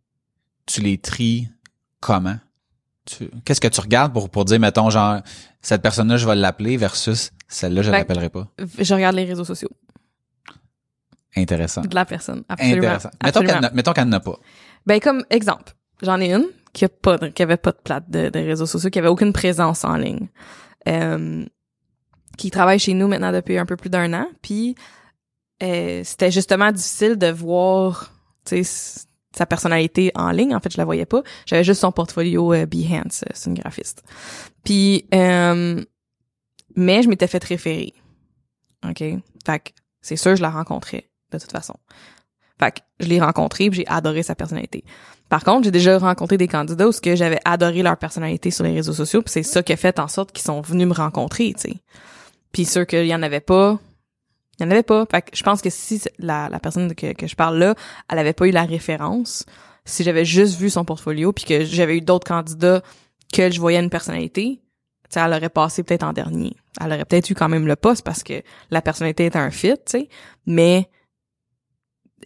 tu 0.67 0.81
les 0.81 0.97
tries 0.99 1.49
comment? 1.99 2.37
Qu'est-ce 3.45 3.61
que 3.61 3.67
tu 3.69 3.79
regardes 3.81 4.11
pour, 4.13 4.29
pour 4.29 4.43
dire, 4.45 4.59
mettons, 4.59 4.89
genre, 4.89 5.21
cette 5.61 5.81
personne-là, 5.81 6.17
je 6.17 6.27
vais 6.27 6.35
l'appeler 6.35 6.75
versus 6.77 7.31
celle-là, 7.47 7.81
je 7.81 7.89
Ben, 7.89 7.99
l'appellerai 7.99 8.29
pas? 8.29 8.47
Je 8.77 8.93
regarde 8.93 9.15
les 9.15 9.23
réseaux 9.23 9.45
sociaux 9.45 9.69
Intéressant. 11.35 11.81
de 11.81 11.93
la 11.95 12.05
personne. 12.05 12.43
Absolument. 12.49 12.77
Intéressant. 12.79 13.09
Mettons 13.23 13.39
Absolument. 13.39 13.59
qu'elle 13.67 13.73
mettons 13.75 13.93
qu'elle 13.93 14.09
n'a 14.09 14.19
pas. 14.19 14.37
Ben 14.85 14.99
comme 14.99 15.23
exemple, 15.29 15.73
j'en 16.01 16.19
ai 16.19 16.33
une 16.33 16.45
qui 16.73 16.85
a 16.85 16.89
pas 16.89 17.17
de- 17.17 17.27
qui 17.27 17.43
avait 17.43 17.57
pas 17.57 17.71
de 17.71 17.77
plate 17.83 18.09
de, 18.09 18.29
de 18.29 18.39
réseaux 18.39 18.65
sociaux, 18.65 18.89
qui 18.89 18.99
avait 18.99 19.07
aucune 19.07 19.33
présence 19.33 19.83
en 19.85 19.95
ligne. 19.97 20.27
Euh, 20.87 21.45
qui 22.37 22.49
travaille 22.51 22.79
chez 22.79 22.93
nous 22.93 23.07
maintenant 23.07 23.31
depuis 23.31 23.57
un 23.57 23.65
peu 23.65 23.75
plus 23.75 23.89
d'un 23.89 24.13
an, 24.13 24.27
puis 24.41 24.75
euh, 25.63 26.01
c'était 26.03 26.31
justement 26.31 26.71
difficile 26.71 27.17
de 27.17 27.27
voir 27.27 28.11
tu 28.45 28.63
sais 28.63 29.06
sa 29.37 29.45
personnalité 29.45 30.11
en 30.15 30.31
ligne. 30.31 30.55
En 30.55 30.59
fait, 30.59 30.71
je 30.71 30.77
la 30.77 30.85
voyais 30.85 31.05
pas. 31.05 31.21
J'avais 31.45 31.63
juste 31.63 31.81
son 31.81 31.91
portfolio 31.91 32.53
euh, 32.53 32.65
Behance, 32.65 33.23
euh, 33.23 33.31
c'est 33.33 33.49
une 33.49 33.55
graphiste. 33.55 34.03
Puis 34.63 35.05
euh, 35.13 35.83
mais 36.75 37.03
je 37.03 37.09
m'étais 37.09 37.27
fait 37.27 37.43
référer. 37.43 37.93
OK? 38.87 39.03
Fait 39.45 39.59
que 39.59 39.69
c'est 40.01 40.15
sûr 40.15 40.35
je 40.35 40.41
la 40.41 40.49
rencontrais 40.49 41.09
de 41.31 41.39
toute 41.39 41.51
façon. 41.51 41.75
Fait 42.59 42.71
que 42.71 42.79
je 42.99 43.07
l'ai 43.07 43.19
rencontré 43.19 43.69
puis 43.69 43.79
j'ai 43.79 43.87
adoré 43.87 44.23
sa 44.23 44.35
personnalité. 44.35 44.83
Par 45.29 45.43
contre, 45.43 45.65
j'ai 45.65 45.71
déjà 45.71 45.97
rencontré 45.97 46.37
des 46.37 46.47
candidats 46.47 46.87
où 46.87 46.91
ce 46.91 47.01
que 47.01 47.15
j'avais 47.15 47.39
adoré 47.43 47.83
leur 47.83 47.97
personnalité 47.97 48.49
sur 48.49 48.63
les 48.63 48.73
réseaux 48.73 48.93
sociaux, 48.93 49.21
puis 49.21 49.31
c'est 49.31 49.43
ça 49.43 49.61
qui 49.61 49.73
a 49.73 49.77
fait 49.77 49.99
en 49.99 50.07
sorte 50.07 50.31
qu'ils 50.31 50.45
sont 50.45 50.61
venus 50.61 50.87
me 50.87 50.93
rencontrer, 50.93 51.53
tu 51.53 51.71
sais. 51.71 51.75
Puis 52.53 52.63
sûr 52.63 52.87
qu'il 52.87 53.05
y 53.05 53.13
en 53.13 53.21
avait 53.21 53.41
pas, 53.41 53.77
il 54.59 54.63
y 54.63 54.65
en 54.67 54.71
avait 54.71 54.83
pas. 54.83 55.05
Fait 55.09 55.21
que 55.21 55.35
je 55.35 55.43
pense 55.43 55.61
que 55.61 55.69
si 55.69 56.01
la, 56.19 56.49
personne 56.61 56.93
que, 56.95 57.13
que 57.13 57.27
je 57.27 57.35
parle 57.35 57.57
là, 57.57 57.75
elle 58.09 58.19
avait 58.19 58.33
pas 58.33 58.47
eu 58.47 58.51
la 58.51 58.63
référence, 58.63 59.45
si 59.85 60.03
j'avais 60.03 60.25
juste 60.25 60.59
vu 60.59 60.69
son 60.69 60.85
portfolio 60.85 61.31
puis 61.31 61.45
que 61.45 61.63
j'avais 61.63 61.97
eu 61.97 62.01
d'autres 62.01 62.27
candidats 62.27 62.81
que 63.31 63.51
je 63.51 63.59
voyais 63.59 63.79
une 63.79 63.89
personnalité, 63.89 64.61
elle 65.15 65.33
aurait 65.33 65.49
passé 65.49 65.83
peut-être 65.83 66.03
en 66.03 66.13
dernier. 66.13 66.55
Elle 66.81 66.93
aurait 66.93 67.05
peut-être 67.05 67.29
eu 67.29 67.35
quand 67.35 67.49
même 67.49 67.67
le 67.67 67.75
poste 67.75 68.03
parce 68.03 68.23
que 68.23 68.41
la 68.71 68.81
personnalité 68.81 69.25
était 69.25 69.39
un 69.39 69.51
fit, 69.51 69.73
tu 69.73 69.81
sais. 69.85 70.09
Mais 70.45 70.89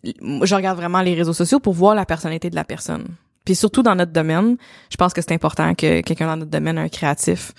je 0.03 0.55
regarde 0.55 0.77
vraiment 0.77 1.01
les 1.01 1.13
réseaux 1.13 1.33
sociaux 1.33 1.59
pour 1.59 1.73
voir 1.73 1.95
la 1.95 2.05
personnalité 2.05 2.49
de 2.49 2.55
la 2.55 2.63
personne. 2.63 3.15
Puis 3.45 3.55
surtout 3.55 3.83
dans 3.83 3.95
notre 3.95 4.11
domaine, 4.11 4.57
je 4.89 4.97
pense 4.97 5.13
que 5.13 5.21
c'est 5.21 5.33
important 5.33 5.73
que 5.75 6.01
quelqu'un 6.01 6.27
dans 6.27 6.37
notre 6.37 6.51
domaine, 6.51 6.77
un 6.77 6.89
créatif, 6.89 7.53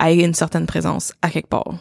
ait 0.00 0.16
une 0.16 0.34
certaine 0.34 0.66
présence 0.66 1.14
à 1.22 1.30
quelque 1.30 1.48
part. 1.48 1.74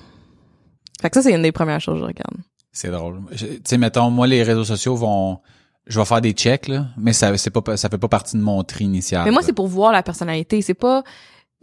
Fait 1.02 1.10
que 1.10 1.16
ça, 1.16 1.22
c'est 1.24 1.34
une 1.34 1.42
des 1.42 1.52
premières 1.52 1.82
choses 1.82 1.96
que 1.96 2.02
je 2.02 2.06
regarde. 2.06 2.38
C'est 2.72 2.90
drôle. 2.92 3.20
Tu 3.36 3.60
sais, 3.66 3.78
mettons, 3.78 4.10
moi, 4.10 4.28
les 4.28 4.44
réseaux 4.44 4.64
sociaux 4.64 4.96
vont, 4.96 5.40
je 5.88 6.00
vais 6.00 6.06
faire 6.06 6.22
des 6.22 6.32
checks, 6.34 6.68
là, 6.68 6.86
mais 6.98 7.12
ça, 7.14 7.36
c'est 7.38 7.50
pas, 7.50 7.76
ça 7.76 7.90
fait 7.90 7.98
pas 7.98 8.08
partie 8.08 8.38
de 8.38 8.42
mon 8.42 8.64
tri 8.64 8.86
initial. 8.86 9.26
Mais 9.26 9.32
moi, 9.32 9.42
c'est 9.42 9.54
pour 9.54 9.68
voir 9.68 9.92
la 9.92 10.04
personnalité. 10.04 10.62
C'est 10.62 10.74
pas, 10.74 11.04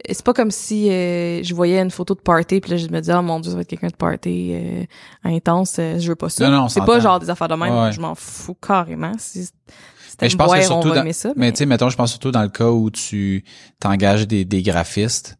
c'est 0.07 0.23
pas 0.23 0.33
comme 0.33 0.51
si 0.51 0.89
euh, 0.91 1.41
je 1.43 1.53
voyais 1.55 1.79
une 1.81 1.91
photo 1.91 2.15
de 2.15 2.21
party 2.21 2.61
puis 2.61 2.71
là 2.71 2.77
je 2.77 2.87
me 2.87 2.99
disais 3.01 3.13
oh 3.13 3.21
mon 3.21 3.39
dieu 3.41 3.49
ça 3.51 3.55
va 3.57 3.63
être 3.63 3.67
quelqu'un 3.67 3.87
de 3.87 3.95
party 3.97 4.51
euh, 4.53 4.83
intense 5.25 5.75
euh, 5.77 5.99
je 5.99 6.07
veux 6.07 6.15
pas 6.15 6.29
ça 6.29 6.49
Non, 6.49 6.55
non, 6.55 6.63
on 6.63 6.69
c'est 6.69 6.85
pas 6.85 7.01
genre 7.01 7.19
des 7.19 7.29
affaires 7.29 7.49
de 7.49 7.55
même 7.55 7.73
Ouais, 7.75 7.91
je 7.91 7.99
m'en 7.99 8.15
fous 8.15 8.55
carrément 8.55 9.11
si 9.17 9.49
Mais 10.21 10.29
je 10.29 10.37
pense 10.37 10.47
boire, 10.47 10.61
surtout 10.63 10.91
dans- 10.93 11.11
ça 11.11 11.33
Mais 11.35 11.51
tu 11.51 11.57
sais, 11.57 11.65
mettons, 11.65 11.89
je 11.89 11.97
pense 11.97 12.11
surtout 12.11 12.31
dans 12.31 12.41
le 12.43 12.47
cas 12.49 12.69
où 12.69 12.89
tu 12.91 13.43
t'engages 13.79 14.27
des, 14.27 14.45
des 14.45 14.61
graphistes, 14.61 15.37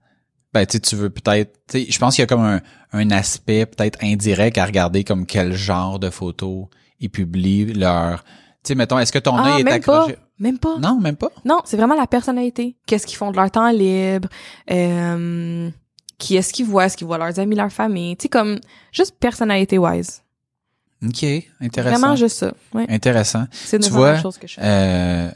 ben 0.53 0.65
tu 0.65 0.79
tu 0.79 0.95
veux 0.95 1.09
peut-être, 1.09 1.59
je 1.73 1.97
pense 1.99 2.15
qu'il 2.15 2.21
y 2.21 2.23
a 2.23 2.27
comme 2.27 2.43
un, 2.43 2.61
un 2.93 3.11
aspect 3.11 3.65
peut-être 3.65 3.99
indirect 4.03 4.57
à 4.57 4.65
regarder 4.65 5.03
comme 5.03 5.25
quel 5.25 5.53
genre 5.53 5.99
de 5.99 6.09
photos 6.09 6.65
ils 6.99 7.09
publient 7.09 7.73
leur, 7.73 8.23
tu 8.23 8.69
sais, 8.69 8.75
mettons, 8.75 8.99
est-ce 8.99 9.11
que 9.11 9.19
ton 9.19 9.37
ah 9.37 9.53
œil 9.53 9.61
est 9.61 9.63
même 9.63 9.81
pas 9.81 10.01
accroché? 10.03 10.17
Même 10.39 10.57
pas 10.57 10.77
Non, 10.79 10.99
même 10.99 11.15
pas. 11.15 11.31
Non, 11.45 11.61
c'est 11.65 11.77
vraiment 11.77 11.95
la 11.95 12.07
personnalité. 12.07 12.77
Qu'est-ce 12.85 13.05
qu'ils 13.05 13.17
font 13.17 13.31
de 13.31 13.35
leur 13.37 13.51
temps 13.51 13.69
libre? 13.71 14.29
Euh, 14.71 15.69
qui 16.17 16.35
est-ce 16.35 16.53
qu'ils 16.53 16.65
voient? 16.65 16.85
Est-ce 16.85 16.97
qu'ils 16.97 17.07
voient 17.07 17.17
leurs 17.17 17.39
amis, 17.39 17.55
leur 17.55 17.71
famille? 17.71 18.15
Tu 18.17 18.23
sais, 18.23 18.29
comme, 18.29 18.59
juste 18.91 19.15
personnalité-wise. 19.19 20.23
Ok, 21.05 21.23
intéressant. 21.61 21.99
Vraiment 21.99 22.15
juste 22.15 22.37
ça. 22.37 22.53
Ouais. 22.73 22.85
Intéressant. 22.89 23.45
C'est 23.51 23.79
Tu 23.79 23.89
vois, 23.89 24.17
choses 24.19 24.37
que 24.37 24.47
je 24.47 24.55
fais. 24.55 24.61
Euh, 24.61 25.31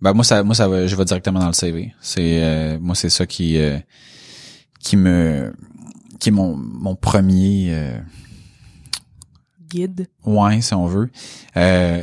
ben 0.00 0.12
moi 0.12 0.24
ça, 0.24 0.42
moi 0.42 0.54
ça 0.54 0.68
va, 0.68 0.86
je 0.86 0.96
vais 0.96 1.04
directement 1.04 1.38
dans 1.40 1.46
le 1.46 1.52
CV. 1.52 1.94
C'est, 2.00 2.42
euh, 2.42 2.78
moi 2.80 2.94
c'est 2.94 3.10
ça 3.10 3.26
qui, 3.26 3.58
euh, 3.58 3.78
qui 4.80 4.96
me, 4.96 5.52
qui 6.20 6.28
est 6.28 6.32
mon, 6.32 6.56
mon 6.56 6.94
premier. 6.96 7.68
euh, 7.70 7.98
Guide. 9.68 10.08
Ouais, 10.24 10.60
si 10.60 10.74
on 10.74 10.86
veut. 10.86 11.10
Euh, 11.56 12.02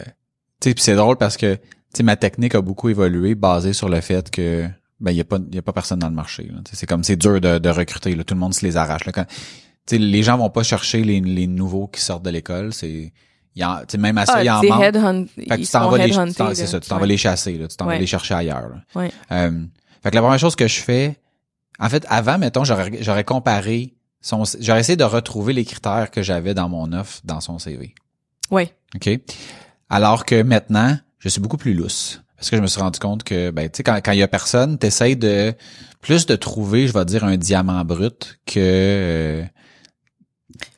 tu 0.62 0.70
sais, 0.70 0.76
c'est 0.78 0.96
drôle 0.96 1.18
parce 1.18 1.38
que 1.38 1.56
tu 1.56 1.62
sais 1.98 2.04
ma 2.04 2.16
technique 2.16 2.54
a 2.56 2.62
beaucoup 2.62 2.90
évolué 2.90 3.34
basée 3.36 3.74
sur 3.74 3.90
le 3.90 4.02
fait 4.02 4.30
que 4.30 4.68
ben 5.00 5.12
il 5.12 5.18
y 5.18 5.22
a 5.22 5.24
pas 5.24 5.40
il 5.50 5.56
y 5.56 5.58
a 5.58 5.62
pas 5.62 5.74
personne 5.74 6.00
dans 6.00 6.10
le 6.10 6.14
marché. 6.16 6.52
C'est 6.74 6.86
comme 6.86 7.04
c'est 7.04 7.16
dur 7.16 7.42
de, 7.42 7.58
de 7.58 7.70
recruter. 7.70 8.16
Là. 8.16 8.24
Tout 8.24 8.34
le 8.36 8.40
monde 8.40 8.54
se 8.54 8.66
les 8.66 8.78
arrache. 8.78 9.06
Là. 9.06 9.12
Quand, 9.12 9.26
tu 9.26 9.36
sais, 9.88 9.98
les 9.98 10.24
gens 10.24 10.38
vont 10.38 10.50
pas 10.50 10.64
chercher 10.64 11.04
les, 11.04 11.20
les 11.22 11.48
nouveaux 11.48 11.88
qui 11.88 12.02
sortent 12.02 12.24
de 12.26 12.30
l'école. 12.30 12.74
C'est 12.74 13.12
il 13.56 13.62
y 13.62 13.66
en, 13.66 13.78
tu 13.80 13.84
sais, 13.90 13.98
même 13.98 14.18
à 14.18 14.26
ça, 14.26 14.44
il 14.44 14.46
y 14.46 14.50
Ah, 14.50 14.58
en 14.58 14.62
c'est 14.62 14.68
manque. 14.70 14.82
headhunt. 14.84 15.26
Fait 15.36 15.46
que 15.46 15.56
tu 15.56 15.68
t'en 15.72 15.90
vas 15.90 15.98
les, 16.06 16.14
c'est 16.56 16.68
ça, 16.68 16.80
tu 16.80 16.90
t'en 16.90 16.96
Ouais. 16.96 17.02
vas 17.02 17.08
les 17.08 17.18
chasser, 17.18 17.58
là, 17.58 17.68
tu 17.70 17.78
t'en 17.78 17.86
vas 17.86 17.98
les 17.98 18.06
chercher 18.06 18.34
ailleurs. 18.34 18.68
là. 18.70 18.84
Ouais. 19.02 19.12
Euh, 19.32 19.64
fait 20.04 20.10
que 20.12 20.16
la 20.16 20.22
première 20.22 20.40
chose 20.40 20.56
que 20.58 20.68
je 20.68 20.82
fais, 20.82 21.18
en 21.80 21.90
fait, 21.90 22.06
avant, 22.10 22.38
mettons, 22.38 22.64
j'aurais, 22.64 23.24
comparé 23.24 23.96
son, 24.22 24.44
j'aurais 24.60 24.80
essayé 24.80 24.96
de 24.96 25.04
retrouver 25.04 25.54
les 25.54 25.66
critères 25.66 26.10
que 26.12 26.22
j'avais 26.22 26.54
dans 26.54 26.70
mon 26.70 26.92
offre 26.94 27.20
dans 27.24 27.42
son 27.42 27.60
CV. 27.60 27.94
Ouais. 28.52 28.74
OK? 28.96 29.10
Alors 29.90 30.26
que 30.26 30.42
maintenant, 30.42 30.98
je 31.20 31.30
suis 31.30 31.42
beaucoup 31.42 31.58
plus 31.58 31.74
lousse. 31.74 32.22
Parce 32.38 32.50
que 32.50 32.58
je 32.58 32.62
me 32.62 32.68
suis 32.68 32.82
rendu 32.82 33.00
compte 33.00 33.24
que, 33.24 33.50
ben, 33.52 33.70
tu 33.70 33.78
sais, 33.78 33.84
quand, 33.84 33.96
quand 34.04 34.12
il 34.12 34.20
y 34.20 34.24
a 34.24 34.28
personne, 34.28 34.78
t'essayes 34.78 35.16
de, 35.16 35.54
plus 36.02 36.26
de 36.26 36.36
trouver, 36.36 36.88
je 36.88 36.94
vais 36.94 37.06
dire, 37.06 37.24
un 37.24 37.38
diamant 37.38 37.84
brut 37.86 38.40
que, 38.46 38.60
euh, 38.60 39.44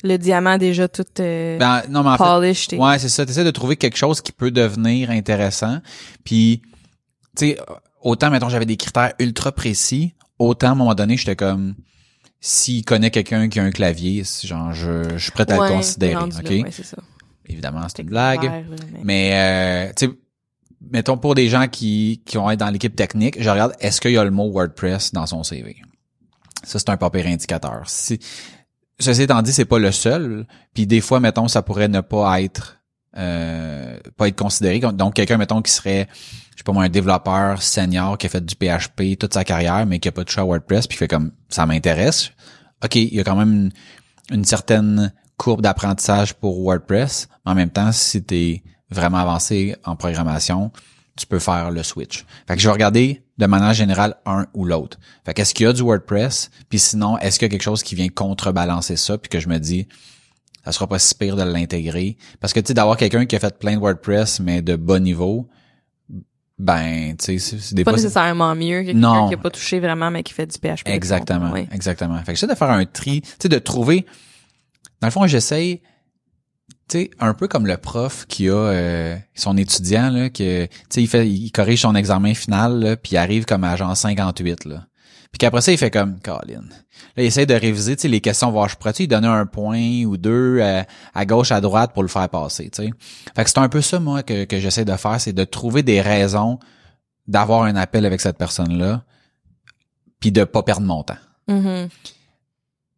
Le 0.03 0.17
diamant 0.17 0.57
déjà 0.57 0.87
tout 0.87 1.03
euh, 1.19 1.57
Ben, 1.57 1.81
non, 1.89 2.03
mais 2.03 2.09
en 2.11 2.17
fait, 2.17 2.23
polished. 2.23 2.73
et- 2.73 2.77
Ouais, 2.77 2.99
c'est 2.99 3.09
ça. 3.09 3.25
T'essaies 3.25 3.43
de 3.43 3.51
trouver 3.51 3.75
quelque 3.75 3.97
chose 3.97 4.21
qui 4.21 4.31
peut 4.31 4.51
devenir 4.51 5.09
intéressant. 5.09 5.79
Puis, 6.23 6.61
tu 7.35 7.47
sais, 7.49 7.57
autant, 8.01 8.29
mettons, 8.29 8.49
j'avais 8.49 8.65
des 8.65 8.77
critères 8.77 9.13
ultra 9.19 9.51
précis, 9.51 10.13
autant, 10.39 10.67
à 10.67 10.71
un 10.71 10.75
moment 10.75 10.95
donné, 10.95 11.17
j'étais 11.17 11.35
comme, 11.35 11.75
s'il 12.39 12.85
connaît 12.85 13.11
quelqu'un 13.11 13.49
qui 13.49 13.59
a 13.59 13.63
un 13.63 13.71
clavier, 13.71 14.23
c'est 14.23 14.47
genre, 14.47 14.73
je, 14.73 15.09
je 15.17 15.23
suis 15.23 15.31
prêt 15.31 15.49
à 15.51 15.57
Ouais, 15.59 15.69
le 15.69 15.75
considérer, 15.75 16.15
OK? 16.15 16.43
là, 16.43 16.49
ouais, 16.49 16.71
c'est 16.71 16.85
ça. 16.85 16.97
Évidemment, 17.47 17.87
c'était 17.87 18.03
une 18.03 18.09
blague. 18.09 18.39
Clair, 18.41 18.63
mais- 18.69 18.99
Mais, 19.03 19.87
euh, 19.89 19.93
tu 19.95 20.05
sais, 20.07 20.11
mettons, 20.91 21.17
pour 21.17 21.33
des 21.35 21.47
gens 21.49 21.67
qui, 21.67 22.21
qui 22.25 22.37
vont 22.37 22.49
être 22.51 22.59
dans 22.59 22.69
l'équipe 22.69 22.95
technique, 22.95 23.41
je 23.41 23.49
regarde, 23.49 23.73
est-ce 23.79 24.01
qu'il 24.01 24.11
y 24.11 24.17
a 24.17 24.23
le 24.23 24.31
mot 24.31 24.49
WordPress 24.51 25.13
dans 25.13 25.25
son 25.25 25.43
CV? 25.43 25.77
Ça, 26.63 26.79
c'est 26.79 26.89
un 26.89 26.97
pas 26.97 27.09
pire 27.09 27.25
indicateur. 27.27 27.83
Si, 27.87 28.19
ceci 28.99 29.21
étant 29.21 29.41
dit, 29.41 29.53
c'est 29.53 29.65
pas 29.65 29.79
le 29.79 29.91
seul. 29.91 30.45
Puis 30.73 30.85
des 30.87 31.01
fois, 31.01 31.19
mettons, 31.19 31.47
ça 31.47 31.61
pourrait 31.61 31.87
ne 31.87 32.01
pas 32.01 32.41
être 32.41 32.79
euh, 33.15 33.66
pas 34.17 34.27
être 34.27 34.35
considéré. 34.35 34.79
Donc, 34.79 35.13
quelqu'un, 35.13 35.37
mettons, 35.37 35.61
qui 35.61 35.71
serait, 35.71 36.07
je 36.51 36.57
sais 36.57 36.63
pas 36.63 36.73
moi, 36.73 36.83
un 36.83 36.89
développeur 36.89 37.61
senior 37.61 38.17
qui 38.17 38.25
a 38.25 38.29
fait 38.29 38.45
du 38.45 38.55
PHP 38.55 39.17
toute 39.17 39.33
sa 39.33 39.43
carrière, 39.43 39.85
mais 39.85 39.99
qui 39.99 40.07
a 40.07 40.11
pas 40.11 40.25
touché 40.25 40.41
à 40.41 40.45
WordPress, 40.45 40.87
puis 40.87 40.95
qui 40.95 40.99
fait 40.99 41.07
comme 41.07 41.31
ça 41.49 41.65
m'intéresse. 41.65 42.31
OK, 42.83 42.95
il 42.95 43.13
y 43.13 43.19
a 43.19 43.23
quand 43.23 43.35
même 43.35 43.71
une, 44.31 44.45
certaine 44.45 45.13
courbe 45.37 45.61
d'apprentissage 45.61 46.33
pour 46.33 46.61
WordPress. 46.61 47.29
Mais 47.45 47.51
en 47.51 47.55
même 47.55 47.69
temps, 47.69 47.91
si 47.91 48.23
tu 48.23 48.35
es 48.35 48.63
vraiment 48.89 49.17
avancé 49.17 49.75
en 49.85 49.95
programmation, 49.95 50.71
tu 51.15 51.25
peux 51.25 51.39
faire 51.39 51.71
le 51.71 51.83
switch. 51.83 52.25
Fait 52.47 52.55
que 52.55 52.61
je 52.61 52.67
vais 52.67 52.73
regarder 52.73 53.23
de 53.37 53.45
manière 53.45 53.73
générale 53.73 54.15
un 54.25 54.47
ou 54.53 54.65
l'autre. 54.65 54.99
Fait 55.25 55.33
qu'est-ce 55.33 55.53
qu'il 55.53 55.65
y 55.65 55.69
a 55.69 55.73
du 55.73 55.81
WordPress? 55.81 56.49
Puis 56.69 56.79
sinon, 56.79 57.17
est-ce 57.19 57.39
qu'il 57.39 57.47
y 57.47 57.49
a 57.49 57.51
quelque 57.51 57.63
chose 57.63 57.83
qui 57.83 57.95
vient 57.95 58.09
contrebalancer 58.09 58.97
ça? 58.97 59.17
Puis 59.17 59.29
que 59.29 59.39
je 59.39 59.47
me 59.47 59.57
dis, 59.57 59.87
ça 60.67 60.73
sera 60.73 60.87
pas 60.87 60.99
si 60.99 61.15
pire 61.15 61.35
de 61.37 61.43
l'intégrer. 61.43 62.17
Parce 62.41 62.51
que 62.51 62.59
tu 62.59 62.67
sais, 62.67 62.73
d'avoir 62.73 62.97
quelqu'un 62.97 63.25
qui 63.25 63.35
a 63.35 63.39
fait 63.39 63.57
plein 63.57 63.75
de 63.75 63.79
WordPress, 63.79 64.41
mais 64.41 64.61
de 64.61 64.75
bas 64.75 64.99
niveau, 64.99 65.47
ben, 66.59 67.15
tu 67.17 67.39
sais, 67.39 67.57
c'est- 67.57 67.73
des 67.73 67.83
Pas 67.83 67.93
nécessairement 67.93 68.53
mieux 68.55 68.81
que 68.81 68.87
quelqu'un 68.87 69.27
qui 69.29 69.33
a 69.35 69.37
pas 69.37 69.49
touché 69.49 69.79
vraiment, 69.79 70.11
mais 70.11 70.23
qui 70.23 70.33
fait 70.33 70.45
du 70.47 70.57
PHP. 70.57 70.87
Exactement, 70.89 71.51
ouais. 71.51 71.67
exactement. 71.71 72.17
Fait 72.17 72.33
que 72.33 72.39
j'essaie 72.39 72.47
de 72.51 72.55
faire 72.57 72.69
un 72.71 72.85
tri, 72.85 73.21
tu 73.21 73.29
sais, 73.43 73.49
de 73.49 73.59
trouver. 73.59 74.05
Dans 74.99 75.07
le 75.07 75.11
fond, 75.11 75.25
j'essaye, 75.25 75.81
tu 76.89 76.99
sais, 76.99 77.11
un 77.19 77.33
peu 77.33 77.47
comme 77.47 77.65
le 77.65 77.77
prof 77.77 78.25
qui 78.27 78.49
a 78.49 78.53
euh, 78.53 79.15
son 79.35 79.55
étudiant 79.55 80.09
là, 80.09 80.29
que, 80.29 80.65
tu 80.65 80.71
sais, 80.89 81.01
il 81.01 81.07
fait, 81.07 81.29
il 81.29 81.51
corrige 81.51 81.81
son 81.81 81.95
examen 81.95 82.33
final, 82.33 82.79
là, 82.79 82.97
puis 82.97 83.13
il 83.13 83.17
arrive 83.17 83.45
comme 83.45 83.63
à 83.63 83.75
genre 83.77 83.95
58 83.95 84.65
là. 84.65 84.85
Puis 85.31 85.39
qu'après 85.39 85.61
ça, 85.61 85.71
il 85.71 85.77
fait 85.77 85.91
comme, 85.91 86.19
Colin. 86.21 86.63
Là, 87.15 87.23
il 87.23 87.25
essaie 87.25 87.45
de 87.45 87.53
réviser, 87.53 87.95
tu 87.95 88.03
sais, 88.03 88.07
les 88.07 88.21
questions, 88.21 88.49
voir, 88.51 88.69
je 88.69 88.75
pourrais-tu 88.75 89.03
lui 89.03 89.07
donner 89.07 89.27
un 89.27 89.45
point 89.45 90.03
ou 90.05 90.17
deux 90.17 90.61
à 91.13 91.25
gauche, 91.25 91.51
à 91.51 91.61
droite 91.61 91.91
pour 91.93 92.03
le 92.03 92.09
faire 92.09 92.29
passer, 92.29 92.69
tu 92.69 92.83
sais. 92.83 92.89
Fait 93.35 93.43
que 93.43 93.49
c'est 93.49 93.59
un 93.59 93.69
peu 93.69 93.81
ça, 93.81 93.99
moi, 93.99 94.23
que, 94.23 94.45
que 94.45 94.59
j'essaie 94.59 94.85
de 94.85 94.95
faire, 94.95 95.19
c'est 95.19 95.33
de 95.33 95.43
trouver 95.43 95.83
des 95.83 96.01
raisons 96.01 96.59
d'avoir 97.27 97.63
un 97.63 97.75
appel 97.75 98.05
avec 98.05 98.21
cette 98.21 98.37
personne-là, 98.37 99.03
puis 100.19 100.31
de 100.31 100.43
pas 100.43 100.63
perdre 100.63 100.85
mon 100.85 101.03
temps. 101.03 101.17
Mhm. 101.47 101.89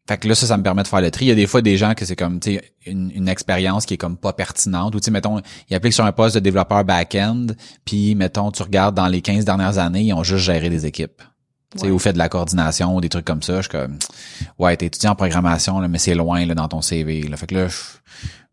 Fait 0.08 0.18
que 0.18 0.28
là, 0.28 0.34
ça, 0.34 0.48
ça 0.48 0.58
me 0.58 0.63
permet 0.63 0.82
de 0.82 0.88
faire 0.88 1.02
le 1.02 1.12
tri. 1.12 1.26
Il 1.26 1.28
y 1.28 1.32
a 1.32 1.36
des 1.36 1.46
fois 1.46 1.62
des 1.62 1.78
gens 1.78 1.94
que 1.94 2.04
c'est 2.04 2.15
comme, 2.15 2.39
tu 2.39 2.56
sais, 2.56 2.74
une, 2.88 3.12
une 3.12 3.28
expérience 3.28 3.86
qui 3.86 3.94
est 3.94 3.98
comme 3.98 4.18
pas 4.18 4.34
pertinente. 4.34 4.96
Ou 4.96 5.00
tu 5.00 5.06
sais, 5.06 5.12
mettons, 5.12 5.39
ils 5.70 5.76
appliquent 5.76 5.94
sur 5.94 6.06
un 6.06 6.12
poste 6.12 6.34
de 6.34 6.39
développeur 6.39 6.84
back-end, 6.84 7.48
puis 7.86 8.15
mettons, 8.15 8.50
tu 8.52 8.63
regardes 8.63 8.96
dans 8.96 9.08
les 9.08 9.22
15 9.22 9.46
dernières 9.46 9.78
années, 9.78 10.02
ils 10.02 10.13
ont 10.13 10.24
juste 10.24 10.46
géré 10.46 10.72
des 10.72 10.88
équipes. 10.88 11.22
Ouais. 11.82 11.91
ou 11.91 11.99
fait 11.99 12.13
de 12.13 12.17
la 12.17 12.29
coordination 12.29 12.95
ou 12.95 13.01
des 13.01 13.10
trucs 13.10 13.25
comme 13.25 13.43
ça. 13.43 13.58
Je 13.58 13.62
suis 13.62 13.69
comme, 13.69 13.99
ouais, 14.58 14.75
t'es 14.75 14.88
étudiant 14.88 15.12
en 15.12 15.15
programmation, 15.15 15.79
là, 15.79 15.88
mais 15.88 15.99
c'est 15.99 16.15
loin 16.15 16.43
là, 16.45 16.55
dans 16.55 16.67
ton 16.67 16.82
CV. 16.82 17.21
Là. 17.23 17.38
Fait 17.38 17.45
que 17.47 17.55
là, 17.55 17.67
je- 17.67 17.75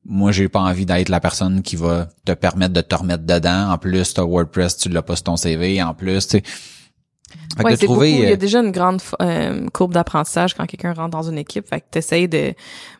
moi, 0.05 0.33
j'ai 0.33 0.48
pas 0.48 0.61
envie 0.61 0.87
d'être 0.87 1.09
la 1.09 1.18
personne 1.18 1.62
qui 1.62 1.76
va 1.76 2.09
te 2.24 2.33
permettre 2.33 2.74
de 2.74 2.81
te 2.83 2.94
remettre 2.94 3.24
dedans. 3.24 3.70
En 3.72 3.79
plus, 3.79 4.12
t'as 4.14 4.22
WordPress, 4.22 4.76
tu 4.76 4.88
l'as 4.90 5.02
pas 5.02 5.16
sur 5.16 5.24
ton 5.24 5.37
CV. 5.37 5.83
En 5.83 5.94
plus, 5.94 6.29
tu 6.29 6.42
c'est 7.57 7.87
trouver, 7.87 7.87
beaucoup. 7.87 8.05
Il 8.05 8.20
y 8.20 8.27
a 8.27 8.35
euh, 8.35 8.37
déjà 8.37 8.61
une 8.61 8.70
grande 8.70 9.01
euh, 9.20 9.66
courbe 9.72 9.92
d'apprentissage 9.92 10.55
quand 10.55 10.66
quelqu'un 10.66 10.92
rentre 10.92 11.11
dans 11.11 11.29
une 11.29 11.38
équipe. 11.38 11.66
Fait 11.68 11.81
que 11.81 11.87
t'essayes 11.90 12.29
de... 12.29 12.55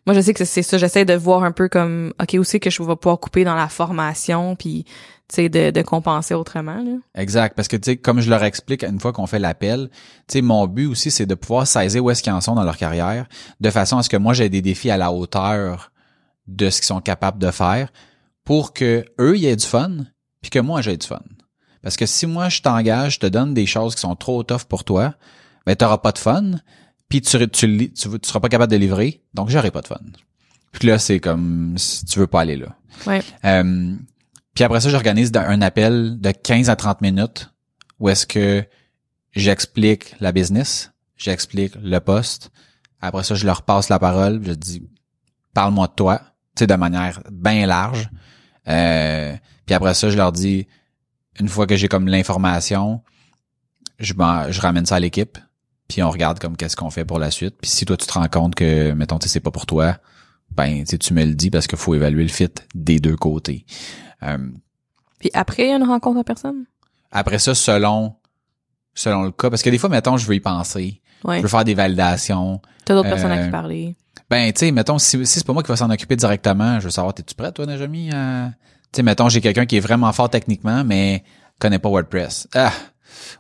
Moi, 0.07 0.15
je 0.15 0.21
sais 0.21 0.35
que 0.35 0.45
c'est 0.45 0.63
ça. 0.63 0.79
J'essaie 0.79 1.05
de 1.05 1.15
voir 1.15 1.45
un 1.45 1.53
peu 1.53 1.69
comme, 1.69 2.13
OK, 2.21 2.37
où 2.39 2.45
c'est 2.45 2.61
que 2.61 2.71
je 2.71 2.83
vais 2.83 2.97
pouvoir 2.97 3.19
couper 3.19 3.45
dans 3.45 3.55
la 3.55 3.69
formation, 3.69 4.57
puis, 4.57 4.85
tu 5.29 5.35
sais, 5.35 5.49
de, 5.49 5.71
de 5.71 5.83
compenser 5.83 6.35
autrement, 6.35 6.83
là. 6.83 6.93
Exact, 7.17 7.55
parce 7.57 7.69
que 7.69 7.77
tu 7.77 7.91
sais, 7.91 7.97
comme 7.97 8.21
je 8.21 8.31
leur 8.31 8.45
explique 8.45 8.85
une 8.85 9.01
fois 9.01 9.13
qu'on 9.13 9.27
fait 9.27 9.41
l'appel, 9.41 9.89
tu 10.29 10.35
sais, 10.35 10.43
mon 10.43 10.67
but 10.67 10.87
aussi, 10.87 11.11
c'est 11.11 11.27
de 11.27 11.35
pouvoir 11.35 11.67
saisir 11.67 12.05
où 12.05 12.11
est-ce 12.11 12.23
qu'ils 12.23 12.33
en 12.33 12.41
sont 12.41 12.55
dans 12.55 12.65
leur 12.65 12.77
carrière, 12.77 13.27
de 13.61 13.71
façon 13.71 13.99
à 13.99 14.03
ce 14.03 14.09
que 14.09 14.17
moi 14.17 14.35
j'ai 14.35 14.49
des 14.49 14.63
défis 14.63 14.91
à 14.91 14.97
la 14.97 15.11
hauteur 15.11 15.91
de 16.47 16.71
ce 16.71 16.81
qu'ils 16.81 16.87
sont 16.87 17.01
capables 17.01 17.39
de 17.39 17.51
faire, 17.51 17.89
pour 18.45 18.73
que 18.73 19.05
eux 19.19 19.37
y 19.37 19.47
aient 19.47 19.57
du 19.57 19.67
fun, 19.67 19.91
puis 20.41 20.51
que 20.51 20.61
moi 20.61 20.81
j'ai 20.81 20.97
du 20.97 21.07
fun. 21.07 21.21
Parce 21.87 21.97
que 21.97 22.07
si 22.07 22.27
moi 22.27 22.49
je 22.49 22.63
t'engage, 22.63 23.15
je 23.15 23.21
te 23.21 23.27
donne 23.27 23.55
des 23.55 23.65
choses 23.65 23.95
qui 23.95 24.01
sont 24.01 24.17
trop 24.17 24.43
tough 24.43 24.65
pour 24.69 24.83
toi, 24.83 25.15
ben 25.67 25.77
t'auras 25.77 25.99
pas 25.99 26.11
de 26.11 26.19
fun, 26.19 26.55
puis 27.09 27.21
tu, 27.21 27.39
tu, 27.51 27.93
tu, 27.93 27.93
tu 27.93 28.29
seras 28.29 28.41
pas 28.41 28.49
capable 28.49 28.73
de 28.73 28.77
livrer, 28.77 29.23
donc 29.35 29.51
j'aurai 29.51 29.71
pas 29.71 29.83
de 29.83 29.87
fun. 29.87 30.01
Puis 30.73 30.89
là, 30.89 30.99
c'est 30.99 31.21
comme 31.21 31.79
si 31.79 32.05
tu 32.05 32.19
veux 32.19 32.27
pas 32.27 32.41
aller 32.41 32.57
là. 32.57 32.75
Ouais. 33.07 33.23
Euh, 33.45 33.95
puis 34.53 34.65
après 34.65 34.81
ça, 34.81 34.89
j'organise 34.91 35.31
un 35.37 35.63
appel 35.63 36.21
de 36.21 36.33
15 36.33 36.71
à 36.71 36.75
30 36.75 37.03
minutes 37.03 37.53
où 38.01 38.09
est-ce 38.09 38.27
que 38.27 38.65
j'explique 39.37 40.17
la 40.19 40.33
business, 40.33 40.91
j'explique 41.17 41.75
le 41.81 42.01
poste. 42.01 42.51
Après 43.01 43.23
ça, 43.23 43.37
je 43.37 43.47
leur 43.47 43.63
passe 43.63 43.91
la 43.91 44.01
parole, 44.01 44.43
je 44.45 44.55
dis 44.55 44.83
parle-moi 45.55 45.87
de 45.87 45.93
toi, 45.93 46.21
tu 46.57 46.65
sais 46.65 46.67
de 46.67 46.75
manière 46.75 47.21
bien 47.31 47.65
large. 47.65 48.11
Euh, 48.67 49.37
puis 49.67 49.75
après 49.77 49.95
ça, 49.95 50.11
je 50.11 50.17
leur 50.17 50.33
dis 50.33 50.67
une 51.41 51.49
fois 51.49 51.67
que 51.67 51.77
j'ai 51.77 51.89
comme 51.89 52.09
l'information, 52.09 53.03
je 53.99 54.13
je 54.51 54.61
ramène 54.61 54.87
ça 54.87 54.97
à 54.97 55.01
l'équipe, 55.01 55.39
puis 55.89 56.03
on 56.03 56.11
regarde 56.11 56.39
comme 56.39 56.57
qu'est-ce 56.57 56.77
qu'on 56.77 56.91
fait 56.91 57.05
pour 57.05 57.19
la 57.19 57.31
suite. 57.31 57.57
Puis 57.61 57.71
si 57.71 57.85
toi 57.85 57.97
tu 57.97 58.07
te 58.07 58.13
rends 58.13 58.29
compte 58.29 58.55
que 58.55 58.93
mettons 58.93 59.19
tu 59.19 59.29
sais 59.29 59.35
c'est 59.35 59.41
pas 59.41 59.51
pour 59.51 59.67
toi, 59.67 59.97
ben 60.51 60.85
tu 60.85 61.15
me 61.15 61.25
le 61.25 61.35
dis 61.35 61.51
parce 61.51 61.67
qu'il 61.67 61.79
faut 61.79 61.95
évaluer 61.95 62.23
le 62.23 62.29
fit 62.29 62.49
des 62.75 62.99
deux 62.99 63.17
côtés. 63.17 63.65
Euh, 64.23 64.39
Puis 65.19 65.31
après, 65.35 65.65
il 65.65 65.69
y 65.71 65.73
a 65.73 65.77
une 65.77 65.85
rencontre 65.85 66.19
en 66.19 66.25
personne? 66.25 66.65
après 67.11 67.39
ça, 67.39 67.55
selon 67.55 68.15
selon 68.95 69.23
le 69.25 69.31
cas, 69.31 69.51
parce 69.51 69.63
que 69.63 69.71
des 69.71 69.79
fois, 69.79 69.89
mettons, 69.91 70.17
je 70.17 70.27
veux 70.27 70.35
y 70.35 70.41
penser, 70.41 71.01
Ouais. 71.25 71.39
je 71.39 71.43
veux 71.43 71.49
faire 71.49 71.65
des 71.65 71.75
validations. 71.75 72.61
T'as 72.85 72.95
d'autres 72.95 73.09
personnes 73.09 73.31
à 73.33 73.37
Euh, 73.41 73.45
qui 73.45 73.51
parler. 73.51 73.97
Ben, 74.31 74.53
tu 74.53 74.61
sais, 74.61 74.71
mettons, 74.73 74.99
si, 74.99 75.25
si 75.27 75.39
c'est 75.39 75.47
pas 75.47 75.53
moi 75.53 75.63
qui 75.63 75.69
va 75.69 75.77
s'en 75.77 75.91
occuper 75.91 76.17
directement, 76.17 76.79
je 76.81 76.85
veux 76.85 76.91
savoir, 76.91 77.13
t'es-tu 77.15 77.35
prêt, 77.35 77.53
toi, 77.53 77.67
Najami? 77.67 78.11
à- 78.13 78.53
sais, 78.97 79.03
mettons, 79.03 79.29
j'ai 79.29 79.41
quelqu'un 79.41 79.67
qui 79.67 79.77
est 79.77 79.81
vraiment 79.81 80.13
fort 80.13 80.31
techniquement, 80.31 80.85
mais 80.85 81.25
connaît 81.59 81.79
pas 81.79 81.89
WordPress. 81.89 82.49
Ah! 82.55 82.73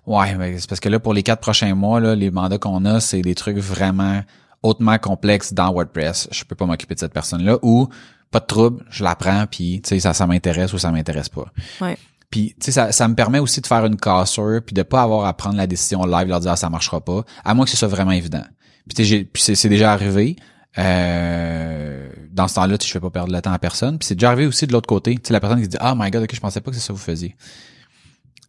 Ouais, 0.06 0.34
mais 0.36 0.58
c'est 0.58 0.68
parce 0.68 0.80
que 0.80 0.88
là, 0.88 0.98
pour 0.98 1.12
les 1.14 1.22
quatre 1.22 1.40
prochains 1.40 1.74
mois, 1.74 2.00
là, 2.00 2.14
les 2.14 2.30
mandats 2.30 2.58
qu'on 2.58 2.84
a, 2.84 3.00
c'est 3.00 3.20
des 3.22 3.34
trucs 3.34 3.58
vraiment 3.58 4.22
hautement 4.62 4.98
complexes 4.98 5.52
dans 5.52 5.72
WordPress. 5.72 6.28
Je 6.30 6.44
peux 6.44 6.54
pas 6.54 6.66
m'occuper 6.66 6.94
de 6.94 7.00
cette 7.00 7.12
personne-là. 7.12 7.58
Ou, 7.62 7.88
pas 8.30 8.40
de 8.40 8.46
trouble, 8.46 8.84
je 8.90 9.04
la 9.04 9.14
prends, 9.14 9.46
puis, 9.50 9.80
tu 9.82 9.90
sais, 9.90 10.00
ça, 10.00 10.14
ça 10.14 10.26
m'intéresse 10.26 10.72
ou 10.72 10.78
ça 10.78 10.90
m'intéresse 10.90 11.28
pas. 11.28 11.46
Ouais. 11.80 11.96
Puis, 12.30 12.54
tu 12.58 12.66
sais, 12.66 12.72
ça, 12.72 12.92
ça 12.92 13.06
me 13.06 13.14
permet 13.14 13.38
aussi 13.38 13.60
de 13.60 13.66
faire 13.66 13.84
une 13.86 13.96
cassure, 13.96 14.60
puis 14.64 14.74
de 14.74 14.82
pas 14.82 15.02
avoir 15.02 15.26
à 15.26 15.34
prendre 15.34 15.56
la 15.56 15.66
décision 15.66 16.04
live, 16.04 16.28
leur 16.28 16.40
dire 16.40 16.52
ah, 16.52 16.56
ça 16.56 16.70
marchera 16.70 17.00
pas, 17.00 17.24
à 17.44 17.54
moins 17.54 17.64
que 17.64 17.70
ce 17.70 17.76
soit 17.76 17.88
vraiment 17.88 18.12
évident. 18.12 18.44
Puis, 18.88 18.96
tu 18.96 19.02
sais, 19.02 19.04
j'ai- 19.04 19.24
puis 19.24 19.42
c'est 19.42 19.68
déjà 19.68 19.92
arrivé. 19.92 20.36
Euh, 20.78 22.08
dans 22.32 22.48
ce 22.48 22.54
temps-là, 22.56 22.76
tu 22.78 22.86
je 22.86 22.92
fais 22.92 23.00
pas 23.00 23.10
perdre 23.10 23.32
le 23.32 23.40
temps 23.40 23.52
à 23.52 23.58
personne. 23.58 23.98
Puis 23.98 24.06
c'est 24.06 24.14
déjà 24.14 24.28
arrivé 24.28 24.46
aussi 24.46 24.66
de 24.66 24.72
l'autre 24.72 24.88
côté. 24.88 25.14
Tu 25.14 25.22
sais, 25.24 25.32
la 25.32 25.40
personne 25.40 25.60
qui 25.60 25.68
dit 25.68 25.76
ah 25.80 25.94
my 25.96 26.10
god, 26.10 26.24
ok, 26.24 26.34
je 26.34 26.40
pensais 26.40 26.60
pas 26.60 26.70
que 26.70 26.76
c'est 26.76 26.82
ça 26.82 26.88
que 26.88 26.98
vous 26.98 27.04
faisiez. 27.04 27.36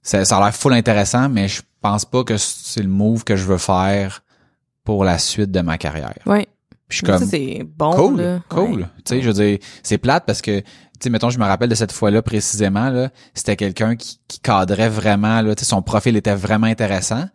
Ça, 0.04 0.24
ça 0.24 0.38
a 0.38 0.44
l'air 0.44 0.56
full 0.56 0.74
intéressant, 0.74 1.30
mais 1.30 1.48
je 1.48 1.62
pense 1.82 2.06
pas 2.06 2.24
que 2.24 2.38
c'est 2.38 2.82
le 2.82 2.90
move 2.90 3.24
que 3.24 3.36
je 3.36 3.44
veux 3.44 3.58
faire 3.58 4.24
pour 4.84 5.04
la 5.04 5.18
suite 5.18 5.52
de 5.52 5.62
ma 5.62 5.78
carrière. 5.78 6.14
Ouais. 6.26 6.48
Puis 6.88 7.00
je 7.02 7.06
suis 7.06 7.06
comme 7.06 7.26
c'est 7.26 7.64
bon, 7.66 7.92
cool, 7.92 8.22
là. 8.22 8.40
cool. 8.48 8.82
Ouais. 8.82 8.88
Tu 9.04 9.16
sais, 9.16 9.22
je 9.22 9.28
veux 9.28 9.34
dire, 9.34 9.60
c'est 9.84 9.98
plate 9.98 10.24
parce 10.26 10.42
que, 10.42 10.62
tu 10.62 10.66
sais, 11.02 11.10
mettons, 11.10 11.30
je 11.30 11.38
me 11.38 11.44
rappelle 11.44 11.68
de 11.68 11.76
cette 11.76 11.92
fois-là 11.92 12.22
précisément, 12.22 12.90
là, 12.90 13.10
c'était 13.34 13.58
quelqu'un 13.58 13.98
qui, 13.98 14.22
qui 14.30 14.40
cadrait 14.40 14.88
vraiment, 14.88 15.42
là, 15.42 15.56
tu 15.56 15.66
sais, 15.66 15.70
son 15.70 15.82
profil 15.82 16.16
était 16.16 16.36
vraiment 16.36 16.68
intéressant. 16.68 17.26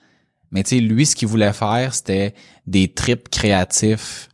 Mais 0.50 0.62
tu 0.62 0.76
sais, 0.76 0.81
lui, 0.81 1.05
ce 1.05 1.14
qu'il 1.14 1.28
voulait 1.28 1.52
faire, 1.52 1.94
c'était 1.94 2.35
des 2.66 2.88
trips 2.88 3.28
créatifs, 3.28 4.31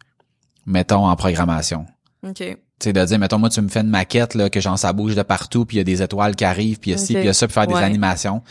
mettons, 0.68 1.06
en 1.06 1.16
programmation. 1.16 1.86
OK. 2.26 2.36
Tu 2.36 2.56
sais, 2.80 2.92
de 2.92 3.04
dire, 3.04 3.18
mettons, 3.18 3.38
moi, 3.38 3.48
tu 3.48 3.60
me 3.60 3.68
fais 3.68 3.80
une 3.80 3.88
maquette, 3.88 4.34
là, 4.34 4.50
que 4.50 4.60
genre, 4.60 4.78
ça 4.78 4.92
bouge 4.92 5.16
de 5.16 5.22
partout, 5.22 5.64
puis 5.64 5.76
il 5.76 5.78
y 5.78 5.80
a 5.80 5.84
des 5.84 6.02
étoiles 6.02 6.36
qui 6.36 6.44
arrivent, 6.44 6.78
puis 6.78 6.90
il 6.90 6.94
y 6.94 6.94
a 6.94 6.98
ci, 6.98 7.14
puis 7.14 7.22
il 7.22 7.26
y 7.26 7.28
a 7.28 7.32
ça, 7.32 7.48
puis 7.48 7.54
faire 7.54 7.66
des 7.66 7.74
animations. 7.74 8.42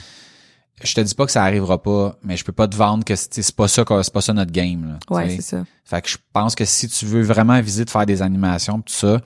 Je 0.83 0.93
te 0.93 1.01
dis 1.01 1.15
pas 1.15 1.25
que 1.25 1.31
ça 1.31 1.43
arrivera 1.43 1.81
pas, 1.81 2.17
mais 2.21 2.37
je 2.37 2.43
peux 2.43 2.51
pas 2.51 2.67
te 2.67 2.75
vendre 2.75 3.03
que 3.03 3.15
c'est 3.15 3.55
pas 3.55 3.67
ça, 3.67 3.83
c'est 4.03 4.13
pas 4.13 4.21
ça 4.21 4.33
notre 4.33 4.51
game, 4.51 4.87
là. 4.87 5.15
Ouais, 5.15 5.29
c'est 5.29 5.41
ça. 5.41 5.63
Fait 5.85 6.01
que 6.01 6.09
je 6.09 6.17
pense 6.33 6.53
que 6.53 6.65
si 6.65 6.87
tu 6.87 7.05
veux 7.05 7.23
vraiment 7.23 7.59
viser 7.61 7.85
de 7.85 7.89
faire 7.89 8.05
des 8.05 8.21
animations 8.21 8.79
pis 8.81 8.93
tout 8.93 8.99
ça, 8.99 9.21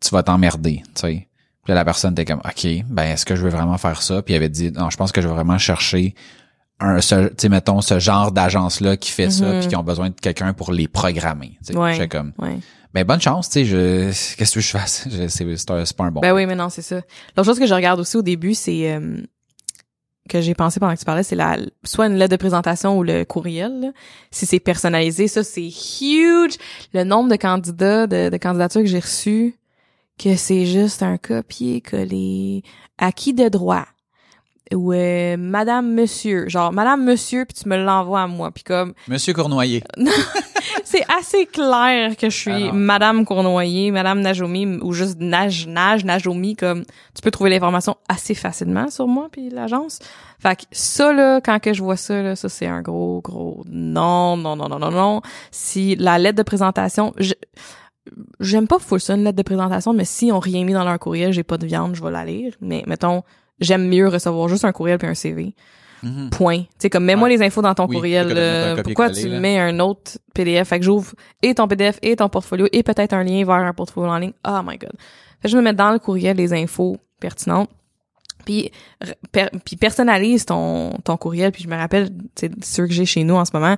tu 0.00 0.10
vas 0.10 0.22
t'emmerder, 0.22 0.82
tu 0.94 1.00
sais. 1.02 1.28
Puis 1.64 1.72
là, 1.72 1.74
la 1.74 1.84
personne 1.84 2.12
était 2.12 2.24
comme, 2.24 2.40
OK, 2.44 2.66
ben, 2.88 3.04
est-ce 3.04 3.26
que 3.26 3.36
je 3.36 3.42
veux 3.42 3.50
vraiment 3.50 3.78
faire 3.78 4.00
ça? 4.00 4.22
Puis 4.22 4.34
il 4.34 4.36
avait 4.36 4.48
dit, 4.48 4.70
non, 4.70 4.90
je 4.90 4.96
pense 4.96 5.12
que 5.12 5.20
je 5.20 5.28
veux 5.28 5.34
vraiment 5.34 5.58
chercher 5.58 6.14
un 6.80 7.00
ce, 7.00 7.28
tu 7.28 7.34
sais 7.38 7.48
mettons 7.48 7.80
ce 7.80 7.98
genre 7.98 8.32
d'agence 8.32 8.80
là 8.80 8.96
qui 8.96 9.10
fait 9.10 9.30
ça 9.30 9.46
Mhm. 9.46 9.60
puis 9.60 9.68
qui 9.68 9.76
ont 9.76 9.82
besoin 9.84 10.10
de 10.10 10.14
quelqu'un 10.14 10.52
pour 10.52 10.72
les 10.72 10.88
programmer. 10.88 11.58
Ouais. 11.72 11.92
J'étais 11.94 12.08
comme 12.08 12.32
Ouais. 12.38 12.58
ben 12.92 13.04
bonne 13.04 13.20
chance, 13.20 13.48
tu 13.48 13.60
sais, 13.60 13.64
je 13.64 14.36
qu'est-ce 14.36 14.54
que 14.54 14.60
je 14.60 14.70
fasse? 14.70 15.06
Je- 15.10 15.28
c'est 15.28 15.96
pas 15.96 16.04
un 16.04 16.10
bon. 16.10 16.20
Ben 16.20 16.32
oui, 16.34 16.46
mais 16.46 16.54
non, 16.56 16.68
c'est 16.68 16.82
ça. 16.82 16.96
L'autre 17.36 17.48
chose 17.48 17.58
que 17.58 17.66
je 17.66 17.74
regarde 17.74 18.00
aussi 18.00 18.16
au 18.16 18.22
début, 18.22 18.54
c'est 18.54 18.92
euh, 18.92 19.18
que 20.28 20.40
j'ai 20.40 20.54
pensé 20.54 20.80
pendant 20.80 20.94
que 20.94 20.98
tu 20.98 21.04
parlais, 21.04 21.22
c'est 21.22 21.36
la 21.36 21.58
soit 21.84 22.06
une 22.06 22.14
lettre 22.16 22.32
de 22.32 22.36
présentation 22.38 22.98
ou 22.98 23.02
le 23.02 23.24
courriel. 23.24 23.80
là. 23.80 23.88
Si 24.30 24.46
c'est 24.46 24.58
personnalisé, 24.60 25.28
ça 25.28 25.44
c'est 25.44 25.68
huge. 26.00 26.54
Le 26.92 27.04
nombre 27.04 27.30
de 27.30 27.36
candidats, 27.36 28.06
de, 28.06 28.30
de 28.30 28.36
candidatures 28.38 28.80
que 28.80 28.86
j'ai 28.88 29.00
reçues, 29.00 29.54
que 30.18 30.34
c'est 30.36 30.64
juste 30.66 31.02
un 31.02 31.18
copier-coller 31.18 32.62
acquis 32.98 33.34
de 33.34 33.48
droit. 33.48 33.84
Ou 34.72 34.92
euh, 34.94 35.36
Madame 35.36 35.92
Monsieur, 35.92 36.48
genre 36.48 36.72
Madame 36.72 37.04
Monsieur, 37.04 37.44
puis 37.44 37.54
tu 37.62 37.68
me 37.68 37.76
l'envoies 37.76 38.22
à 38.22 38.26
moi, 38.26 38.50
puis 38.50 38.64
comme 38.64 38.94
Monsieur 39.08 39.34
Cournoyer. 39.34 39.84
c'est 40.84 41.04
assez 41.18 41.44
clair 41.44 42.16
que 42.16 42.30
je 42.30 42.36
suis. 42.36 42.72
Madame 42.72 43.26
Cournoyer, 43.26 43.90
Madame 43.90 44.20
Najomi 44.20 44.78
ou 44.80 44.92
juste 44.92 45.20
Nage, 45.20 45.66
Nage, 45.66 46.04
Najomi, 46.06 46.56
comme 46.56 46.84
tu 47.14 47.20
peux 47.22 47.30
trouver 47.30 47.50
l'information 47.50 47.96
assez 48.08 48.34
facilement 48.34 48.88
sur 48.88 49.06
moi 49.06 49.28
puis 49.30 49.50
l'agence. 49.50 49.98
Fait 50.38 50.56
que 50.56 50.62
ça 50.72 51.12
là, 51.12 51.42
quand 51.42 51.60
que 51.60 51.74
je 51.74 51.82
vois 51.82 51.96
ça 51.96 52.22
là, 52.22 52.34
ça 52.34 52.48
c'est 52.48 52.66
un 52.66 52.80
gros 52.80 53.20
gros 53.20 53.64
non 53.68 54.38
non 54.38 54.56
non 54.56 54.68
non 54.68 54.78
non 54.78 54.90
non. 54.90 55.20
Si 55.50 55.94
la 55.96 56.18
lettre 56.18 56.38
de 56.38 56.42
présentation, 56.42 57.14
j'aime 58.40 58.66
pas 58.66 58.78
full 58.78 59.00
ça 59.00 59.14
une 59.14 59.24
lettre 59.24 59.36
de 59.36 59.42
présentation, 59.42 59.92
mais 59.92 60.06
si 60.06 60.32
on 60.32 60.38
rien 60.38 60.64
mis 60.64 60.72
dans 60.72 60.84
leur 60.84 60.98
courriel, 60.98 61.32
j'ai 61.32 61.42
pas 61.42 61.58
de 61.58 61.66
viande, 61.66 61.94
je 61.94 62.02
vais 62.02 62.10
la 62.10 62.24
lire. 62.24 62.54
Mais 62.62 62.82
mettons, 62.86 63.22
j'aime 63.60 63.88
mieux 63.88 64.08
recevoir 64.08 64.48
juste 64.48 64.64
un 64.64 64.72
courriel 64.72 64.98
puis 64.98 65.08
un 65.08 65.14
CV. 65.14 65.54
Mhm. 66.02 66.28
Point. 66.30 66.58
Tu 66.62 66.66
sais, 66.80 66.90
comme 66.90 67.04
mets-moi 67.04 67.28
Ouais. 67.28 67.36
les 67.36 67.42
infos 67.42 67.62
dans 67.62 67.74
ton 67.74 67.86
Oui, 67.86 67.96
courriel. 67.96 68.28
là. 68.28 68.82
Pourquoi 68.82 69.08
tu 69.10 69.26
là. 69.28 69.40
mets 69.40 69.58
un 69.58 69.80
autre 69.80 70.18
PDF? 70.34 70.68
Fait 70.68 70.78
que 70.78 70.84
j'ouvre 70.84 71.14
et 71.40 71.54
ton 71.54 71.66
PDF 71.66 71.98
et 72.02 72.14
ton 72.16 72.28
portfolio 72.28 72.66
et 72.72 72.82
peut-être 72.82 73.14
un 73.14 73.24
lien 73.24 73.42
vers 73.44 73.54
un 73.54 73.72
portfolio 73.72 74.10
en 74.10 74.18
ligne. 74.18 74.32
Oh 74.46 74.60
my 74.64 74.76
god. 74.76 74.92
Fait 75.40 75.44
que 75.44 75.48
je 75.48 75.56
me 75.56 75.62
mets 75.62 75.72
dans 75.72 75.92
le 75.92 75.98
courriel 75.98 76.36
les 76.36 76.52
infos 76.52 76.98
pertinentes. 77.20 77.70
Puis, 78.44 78.70
per- 79.32 79.48
puis 79.64 79.76
personnalise 79.76 80.44
ton, 80.44 80.90
ton 81.04 81.16
courriel. 81.16 81.50
Puis 81.52 81.62
je 81.62 81.68
me 81.68 81.76
rappelle, 81.76 82.10
tu 82.34 82.50
ceux 82.62 82.86
que 82.86 82.92
j'ai 82.92 83.06
chez 83.06 83.24
nous 83.24 83.36
en 83.36 83.46
ce 83.46 83.52
moment, 83.54 83.76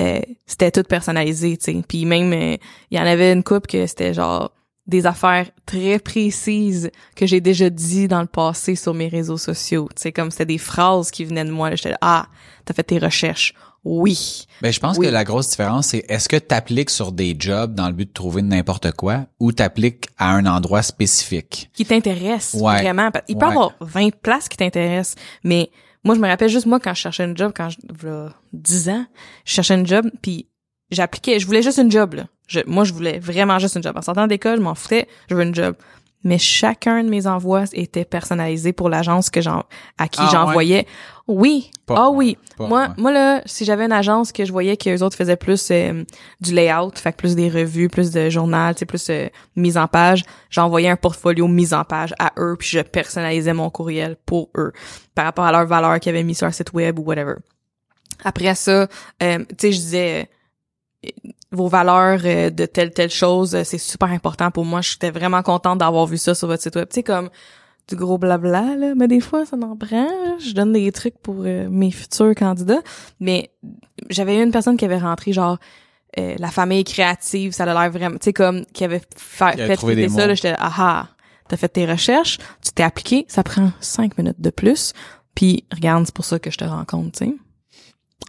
euh, 0.00 0.20
c'était 0.46 0.70
tout 0.70 0.82
personnalisé, 0.84 1.58
tu 1.58 1.72
sais. 1.72 1.82
Puis 1.86 2.06
même, 2.06 2.32
euh, 2.32 2.56
il 2.90 2.96
y 2.96 3.00
en 3.00 3.04
avait 3.04 3.32
une 3.34 3.42
coupe 3.42 3.66
que 3.66 3.86
c'était 3.86 4.14
genre 4.14 4.52
des 4.88 5.06
affaires 5.06 5.48
très 5.66 5.98
précises 5.98 6.90
que 7.14 7.26
j'ai 7.26 7.40
déjà 7.40 7.70
dit 7.70 8.08
dans 8.08 8.20
le 8.22 8.26
passé 8.26 8.74
sur 8.74 8.94
mes 8.94 9.08
réseaux 9.08 9.36
sociaux. 9.36 9.88
Sais, 9.96 10.12
comme 10.12 10.30
c'était 10.30 10.46
des 10.46 10.58
phrases 10.58 11.10
qui 11.10 11.24
venaient 11.24 11.44
de 11.44 11.50
moi. 11.50 11.74
J'étais 11.74 11.90
là, 11.90 11.98
ah, 12.00 12.26
t'as 12.64 12.74
fait 12.74 12.82
tes 12.84 12.98
recherches. 12.98 13.54
Oui. 13.84 14.46
Ben, 14.60 14.72
je 14.72 14.80
pense 14.80 14.98
Oui. 14.98 15.06
que 15.06 15.10
la 15.12 15.24
grosse 15.24 15.50
différence, 15.50 15.88
c'est 15.88 16.04
est-ce 16.08 16.28
que 16.28 16.36
tu 16.36 16.54
appliques 16.54 16.90
sur 16.90 17.12
des 17.12 17.36
jobs 17.38 17.74
dans 17.74 17.86
le 17.86 17.92
but 17.92 18.08
de 18.08 18.12
trouver 18.12 18.42
n'importe 18.42 18.90
quoi 18.92 19.26
ou 19.38 19.52
tu 19.52 19.62
appliques 19.62 20.06
à 20.18 20.32
un 20.32 20.46
endroit 20.46 20.82
spécifique? 20.82 21.70
Qui 21.74 21.84
t'intéresse 21.84 22.54
Ouais. 22.58 22.82
vraiment. 22.82 23.10
Il 23.28 23.36
peut 23.36 23.44
y 23.46 23.48
Ouais. 23.48 23.52
avoir 23.54 23.74
20 23.80 24.10
places 24.20 24.48
qui 24.48 24.56
t'intéressent, 24.56 25.14
mais 25.44 25.70
moi, 26.04 26.14
je 26.14 26.20
me 26.20 26.26
rappelle 26.28 26.48
juste, 26.48 26.66
moi, 26.66 26.80
quand 26.80 26.94
je 26.94 27.00
cherchais 27.00 27.24
une 27.24 27.36
job, 27.36 27.52
quand 27.54 27.68
je, 27.70 27.76
v'là 27.90 28.32
10 28.52 28.88
ans, 28.88 29.06
je 29.44 29.52
cherchais 29.52 29.74
une 29.74 29.86
job, 29.86 30.10
puis 30.22 30.48
j'appliquais, 30.90 31.38
je 31.38 31.46
voulais 31.46 31.62
juste 31.62 31.78
une 31.78 31.90
job, 31.90 32.14
là. 32.14 32.24
Je, 32.46 32.60
moi, 32.66 32.84
je 32.84 32.94
voulais 32.94 33.18
vraiment 33.18 33.58
juste 33.58 33.76
une 33.76 33.82
job. 33.82 33.96
En 33.96 34.02
sortant 34.02 34.26
d'école, 34.26 34.56
je 34.56 34.62
m'en 34.62 34.74
foutais, 34.74 35.06
je 35.28 35.34
veux 35.34 35.42
une 35.42 35.54
job. 35.54 35.74
Mais 36.24 36.38
chacun 36.38 37.04
de 37.04 37.08
mes 37.08 37.26
envois 37.26 37.64
était 37.72 38.04
personnalisé 38.04 38.72
pour 38.72 38.88
l'agence 38.88 39.30
que 39.30 39.40
j'en, 39.40 39.62
à 39.98 40.08
qui 40.08 40.20
Ah, 40.22 40.28
j'envoyais. 40.32 40.86
Oui. 41.28 41.70
Pas 41.86 41.94
ah 41.96 42.10
oui. 42.10 42.36
Pas 42.56 42.66
moi, 42.66 42.86
moi. 42.88 42.94
moi, 42.98 43.12
là, 43.12 43.42
si 43.46 43.64
j'avais 43.64 43.84
une 43.84 43.92
agence 43.92 44.32
que 44.32 44.44
je 44.44 44.50
voyais 44.50 44.76
que 44.76 44.88
les 44.90 45.02
autres 45.02 45.16
faisaient 45.16 45.36
plus 45.36 45.70
euh, 45.70 46.02
du 46.40 46.54
layout, 46.54 46.90
fait 46.96 47.12
que 47.12 47.18
plus 47.18 47.36
des 47.36 47.48
revues, 47.48 47.88
plus 47.88 48.10
de 48.10 48.30
journal, 48.30 48.76
sais, 48.76 48.84
plus 48.84 49.08
euh, 49.10 49.28
mise 49.54 49.76
en 49.76 49.86
page, 49.86 50.24
j'envoyais 50.50 50.88
un 50.88 50.96
portfolio 50.96 51.46
mise 51.46 51.72
en 51.72 51.84
page 51.84 52.14
à 52.18 52.32
eux, 52.38 52.56
puis 52.58 52.68
je 52.68 52.80
personnalisais 52.80 53.52
mon 53.52 53.70
courriel 53.70 54.16
pour 54.26 54.50
eux 54.56 54.72
par 55.14 55.24
rapport 55.24 55.44
à 55.44 55.52
leur 55.52 55.66
valeur 55.66 56.00
qu'ils 56.00 56.10
avaient 56.10 56.24
mis 56.24 56.34
sur 56.34 56.46
leur 56.46 56.54
site 56.54 56.72
web 56.72 56.98
ou 56.98 57.02
whatever. 57.02 57.34
Après 58.24 58.54
ça, 58.56 58.88
euh, 59.22 59.38
tu 59.50 59.54
sais, 59.58 59.72
je 59.72 59.78
disais 59.78 60.30
vos 61.52 61.68
valeurs 61.68 62.20
euh, 62.24 62.50
de 62.50 62.66
telle 62.66 62.90
telle 62.92 63.10
chose, 63.10 63.54
euh, 63.54 63.62
c'est 63.64 63.78
super 63.78 64.10
important 64.10 64.50
pour 64.50 64.64
moi. 64.64 64.80
J'étais 64.80 65.10
vraiment 65.10 65.42
contente 65.42 65.78
d'avoir 65.78 66.06
vu 66.06 66.18
ça 66.18 66.34
sur 66.34 66.48
votre 66.48 66.62
site 66.62 66.76
web. 66.76 66.88
Tu 66.88 66.96
sais 66.96 67.02
comme 67.02 67.30
du 67.88 67.96
gros 67.96 68.18
blabla 68.18 68.76
là, 68.76 68.94
mais 68.96 69.08
des 69.08 69.20
fois 69.20 69.46
ça 69.46 69.56
m'en 69.56 69.76
prend. 69.76 70.08
Je 70.38 70.52
donne 70.52 70.72
des 70.72 70.90
trucs 70.92 71.16
pour 71.18 71.36
euh, 71.46 71.68
mes 71.70 71.90
futurs 71.90 72.34
candidats, 72.34 72.82
mais 73.20 73.50
j'avais 74.10 74.36
eu 74.38 74.42
une 74.42 74.50
personne 74.50 74.76
qui 74.76 74.84
avait 74.84 74.98
rentré 74.98 75.32
genre 75.32 75.58
euh, 76.18 76.34
la 76.38 76.50
famille 76.50 76.84
créative, 76.84 77.52
ça 77.52 77.64
a 77.64 77.66
l'air 77.66 77.90
vraiment, 77.90 78.16
tu 78.18 78.24
sais 78.24 78.32
comme 78.32 78.64
qui 78.72 78.84
avait 78.84 79.00
fa- 79.16 79.52
Qui 79.54 79.60
avait 79.62 79.76
fait 80.02 80.08
ça, 80.08 80.26
là, 80.26 80.34
j'étais 80.34 80.54
ah 80.58 80.72
ah, 80.78 81.08
t'as 81.48 81.56
fait 81.56 81.68
tes 81.68 81.86
recherches, 81.86 82.38
tu 82.62 82.72
t'es 82.74 82.82
appliqué, 82.82 83.24
ça 83.28 83.42
prend 83.42 83.72
cinq 83.80 84.18
minutes 84.18 84.40
de 84.40 84.50
plus, 84.50 84.92
puis 85.34 85.64
regarde, 85.72 86.04
c'est 86.06 86.14
pour 86.14 86.24
ça 86.24 86.38
que 86.38 86.50
je 86.50 86.58
te 86.58 86.64
rencontre, 86.64 87.18
tu 87.18 87.26
sais. 87.26 87.34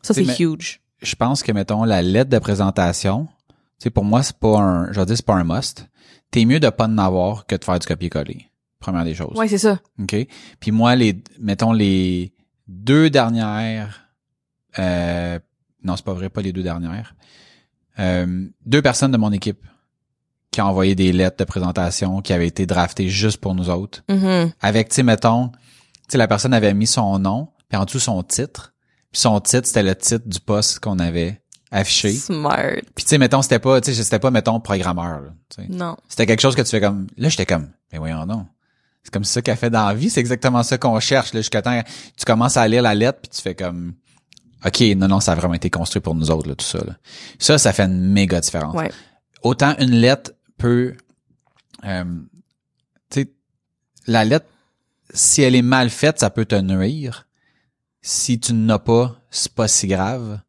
Ça 0.03 0.13
c'est 0.13 0.21
huge. 0.43 0.81
Je 1.01 1.15
pense 1.15 1.43
que, 1.43 1.51
mettons, 1.51 1.83
la 1.83 2.01
lettre 2.01 2.29
de 2.29 2.39
présentation, 2.39 3.27
tu 3.47 3.85
sais, 3.85 3.89
pour 3.89 4.03
moi, 4.03 4.23
c'est 4.23 4.37
pas 4.37 4.59
un, 4.59 4.91
je 4.91 5.01
dire, 5.01 5.15
c'est 5.15 5.25
pas 5.25 5.35
un 5.35 5.43
must. 5.43 5.87
T'es 6.31 6.45
mieux 6.45 6.59
de 6.59 6.69
pas 6.69 6.85
en 6.85 6.97
avoir 6.97 7.45
que 7.45 7.55
de 7.55 7.63
faire 7.63 7.79
du 7.79 7.87
copier-coller. 7.87 8.47
Première 8.79 9.05
des 9.05 9.15
choses. 9.15 9.37
Ouais, 9.37 9.47
c'est 9.47 9.57
ça. 9.57 9.79
OK? 9.99 10.15
Puis 10.59 10.71
moi, 10.71 10.95
les, 10.95 11.21
mettons, 11.39 11.73
les 11.73 12.33
deux 12.67 13.09
dernières, 13.09 14.09
euh, 14.77 15.39
non, 15.83 15.95
c'est 15.95 16.05
pas 16.05 16.13
vrai, 16.13 16.29
pas 16.29 16.41
les 16.41 16.53
deux 16.53 16.63
dernières, 16.63 17.15
euh, 17.99 18.47
deux 18.65 18.81
personnes 18.81 19.11
de 19.11 19.17
mon 19.17 19.31
équipe 19.31 19.65
qui 20.51 20.61
ont 20.61 20.65
envoyé 20.65 20.95
des 20.95 21.11
lettres 21.11 21.37
de 21.37 21.43
présentation 21.43 22.21
qui 22.21 22.33
avaient 22.33 22.47
été 22.47 22.65
draftées 22.65 23.09
juste 23.09 23.37
pour 23.37 23.55
nous 23.55 23.69
autres. 23.69 24.03
Mhm. 24.09 24.51
Avec, 24.61 24.89
tu 24.89 24.95
sais, 24.95 25.03
mettons, 25.03 25.49
tu 25.49 25.57
sais, 26.09 26.17
la 26.17 26.27
personne 26.27 26.53
avait 26.53 26.73
mis 26.73 26.87
son 26.87 27.19
nom, 27.19 27.49
puis 27.67 27.77
en 27.77 27.85
dessous 27.85 27.99
son 27.99 28.23
titre. 28.23 28.73
Puis 29.11 29.21
son 29.21 29.39
titre, 29.39 29.67
c'était 29.67 29.83
le 29.83 29.95
titre 29.95 30.27
du 30.27 30.39
poste 30.39 30.79
qu'on 30.79 30.99
avait 30.99 31.41
affiché. 31.71 32.13
Smart. 32.13 32.81
Puis 32.95 33.05
tu 33.05 33.09
sais, 33.09 33.17
mettons, 33.17 33.41
c'était 33.41 33.59
pas, 33.59 33.81
tu 33.81 33.93
sais, 33.93 34.03
c'était 34.03 34.19
pas, 34.19 34.31
mettons, 34.31 34.59
programmeur, 34.59 35.21
là. 35.21 35.63
Non. 35.69 35.97
C'était 36.07 36.25
quelque 36.25 36.41
chose 36.41 36.55
que 36.55 36.61
tu 36.61 36.69
fais 36.69 36.81
comme, 36.81 37.07
là, 37.17 37.29
j'étais 37.29 37.45
comme, 37.45 37.69
mais 37.91 37.99
voyons 37.99 38.25
donc. 38.25 38.47
C'est 39.03 39.13
comme 39.13 39.23
ça 39.23 39.41
qu'elle 39.41 39.57
fait 39.57 39.69
dans 39.69 39.87
la 39.87 39.93
vie, 39.93 40.09
c'est 40.09 40.19
exactement 40.19 40.61
ça 40.61 40.77
qu'on 40.77 40.99
cherche, 40.99 41.33
là, 41.33 41.39
jusqu'à 41.39 41.61
temps, 41.61 41.81
tu 42.17 42.25
commences 42.25 42.57
à 42.57 42.67
lire 42.67 42.81
la 42.81 42.93
lettre, 42.93 43.19
puis 43.21 43.29
tu 43.29 43.41
fais 43.41 43.55
comme, 43.55 43.93
OK, 44.65 44.81
non, 44.97 45.07
non, 45.07 45.19
ça 45.19 45.31
a 45.31 45.35
vraiment 45.35 45.53
été 45.53 45.69
construit 45.69 46.01
pour 46.01 46.15
nous 46.15 46.29
autres, 46.31 46.49
là, 46.49 46.55
tout 46.55 46.65
ça, 46.65 46.79
là. 46.79 46.97
Ça, 47.39 47.57
ça 47.57 47.73
fait 47.73 47.83
une 47.83 48.11
méga 48.11 48.41
différence. 48.41 48.75
Ouais. 48.75 48.91
Autant 49.41 49.75
une 49.79 49.91
lettre 49.91 50.33
peut, 50.57 50.95
euh, 51.85 52.03
tu 53.09 53.21
sais, 53.21 53.31
la 54.05 54.25
lettre, 54.25 54.47
si 55.13 55.41
elle 55.41 55.55
est 55.55 55.61
mal 55.61 55.89
faite, 55.89 56.19
ça 56.19 56.29
peut 56.29 56.45
te 56.45 56.55
nuire. 56.55 57.25
Si 58.01 58.39
tu 58.39 58.53
n'as 58.53 58.79
pas, 58.79 59.15
c'est 59.29 59.53
pas 59.53 59.67
si 59.67 59.87
grave. 59.87 60.39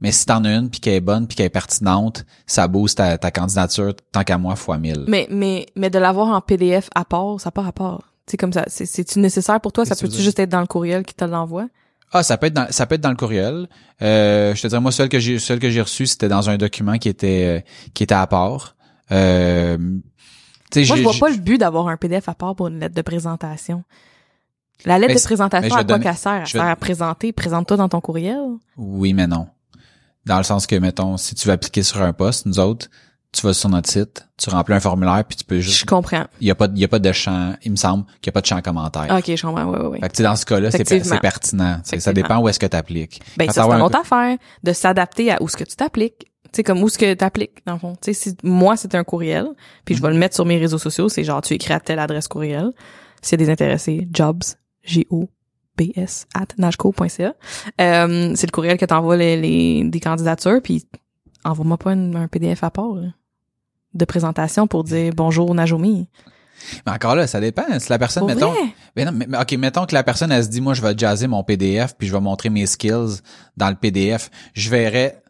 Mais 0.00 0.10
si 0.10 0.26
t'en 0.26 0.44
as 0.44 0.50
une 0.50 0.68
puis 0.68 0.80
qu'elle 0.80 0.94
est 0.94 1.00
bonne 1.00 1.28
puis 1.28 1.36
qu'elle 1.36 1.46
est 1.46 1.50
pertinente, 1.50 2.24
ça 2.46 2.66
booste 2.66 2.98
ta, 2.98 3.18
ta 3.18 3.30
candidature 3.30 3.94
tant 4.10 4.24
qu'à 4.24 4.36
moi 4.36 4.56
fois 4.56 4.76
mille. 4.76 5.04
Mais, 5.06 5.28
mais, 5.30 5.66
mais 5.76 5.90
de 5.90 5.98
l'avoir 6.00 6.28
en 6.28 6.40
PDF 6.40 6.90
à 6.94 7.04
part, 7.04 7.40
ça 7.40 7.48
n'a 7.48 7.52
pas 7.52 7.62
rapport. 7.62 8.12
C'est 8.26 8.36
comme 8.36 8.52
ça. 8.52 8.64
C'est, 8.66 8.86
c'est-tu 8.86 9.20
nécessaire 9.20 9.60
pour 9.60 9.72
toi? 9.72 9.84
Ça 9.84 9.94
tu 9.94 10.04
peut-tu 10.04 10.20
juste 10.20 10.40
être 10.40 10.48
dans 10.48 10.60
le 10.60 10.66
courriel 10.66 11.04
qui 11.04 11.14
te 11.14 11.24
l'envoie? 11.24 11.68
Ah, 12.12 12.22
ça 12.22 12.36
peut 12.36 12.46
être 12.46 12.54
dans, 12.54 12.66
ça 12.70 12.86
peut 12.86 12.96
être 12.96 13.00
dans 13.00 13.10
le 13.10 13.16
courriel. 13.16 13.68
Euh, 14.02 14.54
je 14.54 14.62
te 14.62 14.66
dirais 14.66 14.80
moi 14.80 14.92
celle 14.92 15.08
que 15.08 15.18
j'ai 15.18 15.38
celle 15.38 15.58
que 15.58 15.70
j'ai 15.70 15.80
reçue, 15.80 16.06
c'était 16.06 16.28
dans 16.28 16.50
un 16.50 16.56
document 16.56 16.98
qui 16.98 17.08
était 17.08 17.60
euh, 17.60 17.60
qui 17.94 18.02
était 18.02 18.14
à 18.14 18.26
part. 18.26 18.76
Euh, 19.12 19.78
tu 20.70 20.86
Moi, 20.86 20.96
je 20.96 21.02
vois 21.02 21.14
pas 21.18 21.30
le 21.30 21.36
but 21.36 21.58
d'avoir 21.58 21.88
un 21.88 21.96
PDF 21.96 22.28
à 22.28 22.34
part 22.34 22.54
pour 22.54 22.68
une 22.68 22.80
lettre 22.80 22.94
de 22.94 23.02
présentation. 23.02 23.84
La 24.84 24.98
lettre 24.98 25.14
Mais 25.14 25.20
de 25.20 25.24
présentation, 25.24 25.68
je 25.74 25.80
à 25.80 25.84
quoi 25.84 25.98
qu'elle 25.98 26.16
sert? 26.16 26.32
Elle 26.32 26.46
je 26.46 26.52
vais- 26.54 26.58
sert 26.58 26.68
à 26.68 26.76
présenter. 26.76 27.32
Présente-toi 27.32 27.76
dans 27.76 27.88
ton 27.88 28.00
courriel? 28.00 28.40
Oui, 28.76 29.12
mais 29.14 29.26
non. 29.26 29.46
Dans 30.26 30.36
le 30.38 30.42
sens 30.44 30.66
que, 30.66 30.76
mettons, 30.76 31.16
si 31.16 31.34
tu 31.34 31.48
veux 31.48 31.54
appliquer 31.54 31.82
sur 31.82 32.00
un 32.02 32.12
poste, 32.12 32.46
nous 32.46 32.58
autres, 32.60 32.88
tu 33.32 33.46
vas 33.46 33.54
sur 33.54 33.68
notre 33.70 33.88
site, 33.90 34.26
tu 34.36 34.50
remplis 34.50 34.74
un 34.74 34.80
formulaire, 34.80 35.24
puis 35.26 35.36
tu 35.36 35.44
peux 35.44 35.56
Je 35.56 35.70
juste... 35.70 35.84
comprends. 35.88 36.24
Il 36.40 36.46
y 36.46 36.50
a 36.50 36.54
pas, 36.54 36.68
il 36.72 36.78
y 36.78 36.84
a 36.84 36.88
pas 36.88 36.98
de 36.98 37.12
champ, 37.12 37.54
il 37.64 37.70
me 37.72 37.76
semble 37.76 38.04
qu'il 38.20 38.26
y 38.26 38.28
a 38.28 38.32
pas 38.32 38.40
de 38.42 38.46
champ 38.46 38.60
commentaire. 38.60 39.06
Ok, 39.10 39.34
je 39.34 39.42
comprends. 39.46 39.64
Oui, 39.64 39.78
oui, 39.80 39.86
oui. 39.92 40.00
Fait 40.00 40.08
que, 40.10 40.16
tu 40.16 40.22
dans 40.22 40.36
ce 40.36 40.44
cas-là, 40.44 40.70
c'est 40.70 40.84
per- 40.84 41.18
pertinent. 41.20 41.80
Tu 41.88 41.98
Ça 42.00 42.12
dépend 42.12 42.38
où 42.40 42.48
est-ce 42.48 42.58
que 42.58 42.66
tu 42.66 42.76
appliques. 42.76 43.22
Ben, 43.38 43.46
Quand 43.46 43.52
ça, 43.54 43.62
c'est 43.62 43.68
une 43.68 43.74
un 43.74 43.80
autre 43.80 43.98
affaire 43.98 44.36
de 44.62 44.72
s'adapter 44.72 45.32
à 45.32 45.42
où 45.42 45.48
ce 45.48 45.56
que 45.56 45.64
tu 45.64 45.76
t'appliques. 45.76 46.26
Tu 46.52 46.56
sais, 46.58 46.62
comme 46.64 46.82
où 46.82 46.88
ce 46.90 46.98
que 46.98 47.14
t'appliques, 47.14 47.64
dans 47.66 47.72
le 47.74 47.78
fond. 47.78 47.94
Tu 48.02 48.12
sais, 48.12 48.30
si 48.30 48.36
moi, 48.42 48.76
c'est 48.76 48.94
un 48.94 49.04
courriel, 49.04 49.46
puis 49.86 49.94
je 49.94 50.02
vais 50.02 50.10
le 50.10 50.18
mettre 50.18 50.34
sur 50.34 50.44
mes 50.44 50.58
réseaux 50.58 50.76
sociaux, 50.78 51.08
c'est 51.08 51.24
genre, 51.24 51.40
tu 51.40 51.54
écris 51.54 51.72
à 51.72 51.80
telle 51.80 51.98
adresse 51.98 52.28
courriel. 52.28 52.70
S'il 53.22 53.40
y 53.40 53.42
a 53.42 53.46
des 53.46 53.50
intéressés, 53.52 54.06
jobs, 54.12 54.42
G-O-B-S, 54.84 56.26
at 56.34 56.46
najco.ca. 56.58 57.34
Euh, 57.80 58.32
c'est 58.34 58.46
le 58.46 58.50
courriel 58.52 58.76
que 58.78 58.84
t'envoies 58.84 59.16
les, 59.16 59.36
les, 59.40 59.84
des 59.84 60.00
candidatures, 60.00 60.60
puis 60.62 60.86
envoie-moi 61.44 61.76
pas 61.78 61.92
une- 61.92 62.16
un 62.16 62.28
PDF 62.28 62.62
à 62.64 62.70
part, 62.70 62.94
là, 62.94 63.08
de 63.94 64.04
présentation 64.04 64.66
pour 64.66 64.84
dire 64.84 65.12
bonjour 65.14 65.54
Najomi. 65.54 66.08
Mais 66.86 66.92
encore 66.92 67.16
là, 67.16 67.26
ça 67.26 67.40
dépend. 67.40 67.64
Si 67.80 67.90
la 67.90 67.98
personne, 67.98 68.20
Pour 68.20 68.28
mettons, 68.28 68.52
ben 68.94 69.10
non, 69.10 69.12
mais, 69.28 69.38
ok, 69.38 69.52
mettons 69.54 69.84
que 69.84 69.94
la 69.94 70.04
personne 70.04 70.30
elle 70.30 70.44
se 70.44 70.48
dit, 70.48 70.60
moi, 70.60 70.74
je 70.74 70.82
vais 70.82 70.94
jazzer 70.96 71.26
mon 71.26 71.42
PDF 71.42 71.94
puis 71.98 72.06
je 72.06 72.12
vais 72.12 72.20
montrer 72.20 72.50
mes 72.50 72.66
skills 72.66 73.20
dans 73.56 73.68
le 73.68 73.74
PDF. 73.74 74.30
Je 74.54 74.70
verrais, 74.70 75.20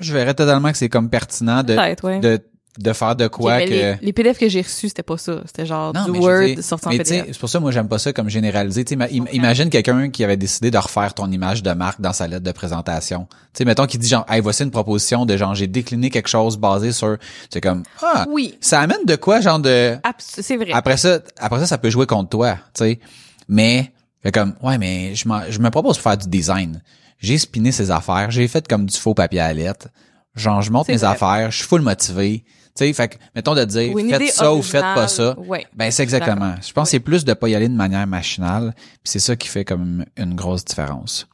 je 0.00 0.12
verrais 0.12 0.34
totalement 0.34 0.72
que 0.72 0.78
c'est 0.78 0.88
comme 0.88 1.10
pertinent 1.10 1.62
de, 1.62 1.76
ouais. 1.76 2.20
de, 2.20 2.40
de 2.78 2.92
faire 2.92 3.16
de 3.16 3.26
quoi 3.26 3.56
mais 3.58 3.64
que. 3.66 3.70
les, 3.70 3.94
les 4.00 4.12
PDF 4.12 4.38
que 4.38 4.48
j'ai 4.48 4.62
reçus, 4.62 4.88
c'était 4.88 5.02
pas 5.02 5.16
ça. 5.18 5.40
C'était 5.46 5.66
genre 5.66 5.92
Non, 5.92 6.04
du 6.04 6.18
Word 6.18 6.44
dire- 6.44 6.62
sorti 6.62 6.86
en 6.86 6.90
mais 6.90 6.98
PDF. 6.98 7.26
c'est 7.28 7.38
pour 7.38 7.48
ça 7.48 7.58
moi 7.60 7.70
j'aime 7.72 7.88
pas 7.88 7.98
ça 7.98 8.12
comme 8.12 8.28
généraliser. 8.28 8.84
Tu 8.84 8.96
imagine 9.32 9.68
quelqu'un 9.68 10.10
qui 10.10 10.22
avait 10.24 10.36
décidé 10.36 10.70
de 10.70 10.78
refaire 10.78 11.12
ton 11.14 11.30
image 11.30 11.62
de 11.62 11.72
marque 11.72 12.00
dans 12.00 12.12
sa 12.12 12.26
lettre 12.28 12.44
de 12.44 12.52
présentation. 12.52 13.26
Tu 13.52 13.58
sais, 13.58 13.64
mettons 13.64 13.86
qu'il 13.86 14.00
dit 14.00 14.08
genre, 14.08 14.24
hey, 14.28 14.40
voici 14.40 14.62
une 14.62 14.70
proposition 14.70 15.26
de 15.26 15.36
genre 15.36 15.54
j'ai 15.54 15.66
décliné 15.66 16.10
quelque 16.10 16.28
chose 16.28 16.56
basé 16.56 16.92
sur, 16.92 17.16
c'est 17.50 17.60
comme 17.60 17.82
ah, 18.02 18.26
Oui. 18.30 18.54
ça 18.60 18.80
amène 18.80 19.04
de 19.04 19.16
quoi 19.16 19.40
genre 19.40 19.58
de 19.58 19.96
C'est 20.18 20.56
vrai. 20.56 20.70
après 20.72 20.96
ça, 20.96 21.18
après 21.38 21.58
ça, 21.60 21.66
ça 21.66 21.78
peut 21.78 21.90
jouer 21.90 22.06
contre 22.06 22.30
toi, 22.30 22.54
tu 22.74 22.84
sais. 22.84 23.00
Mais, 23.48 23.92
comme, 24.32 24.54
ouais, 24.62 24.78
mais 24.78 25.14
je, 25.14 25.24
je 25.48 25.58
me 25.58 25.70
propose 25.70 25.96
de 25.96 26.02
faire 26.02 26.16
du 26.18 26.28
design. 26.28 26.82
J'ai 27.18 27.38
spiné 27.38 27.72
ces 27.72 27.90
affaires, 27.90 28.30
j'ai 28.30 28.46
fait 28.46 28.68
comme 28.68 28.86
du 28.86 28.96
faux 28.96 29.14
papier 29.14 29.40
à 29.40 29.52
lettres. 29.52 29.88
Genre, 30.36 30.62
je 30.62 30.70
monte 30.70 30.86
mes 30.88 30.98
vrai. 30.98 31.06
affaires, 31.08 31.50
je 31.50 31.56
suis 31.56 31.66
full 31.66 31.80
motivé. 31.80 32.44
Sais, 32.78 32.92
fait 32.92 33.08
que, 33.08 33.16
mettons 33.34 33.56
de 33.56 33.64
dire, 33.64 33.92
faites 34.08 34.30
ça 34.30 34.54
ou 34.54 34.62
faites 34.62 34.82
pas 34.82 35.08
ça. 35.08 35.36
Ben, 35.74 35.90
c'est 35.90 36.04
exactement. 36.04 36.54
Je 36.64 36.72
pense 36.72 36.84
que 36.86 36.90
c'est 36.92 37.00
plus 37.00 37.24
de 37.24 37.34
pas 37.34 37.48
y 37.48 37.56
aller 37.56 37.68
de 37.68 37.74
manière 37.74 38.06
machinale, 38.06 38.72
c'est 39.02 39.18
ça 39.18 39.34
qui 39.34 39.48
fait 39.48 39.64
comme 39.64 40.04
une 40.16 40.36
grosse 40.36 40.64
différence. 40.64 41.26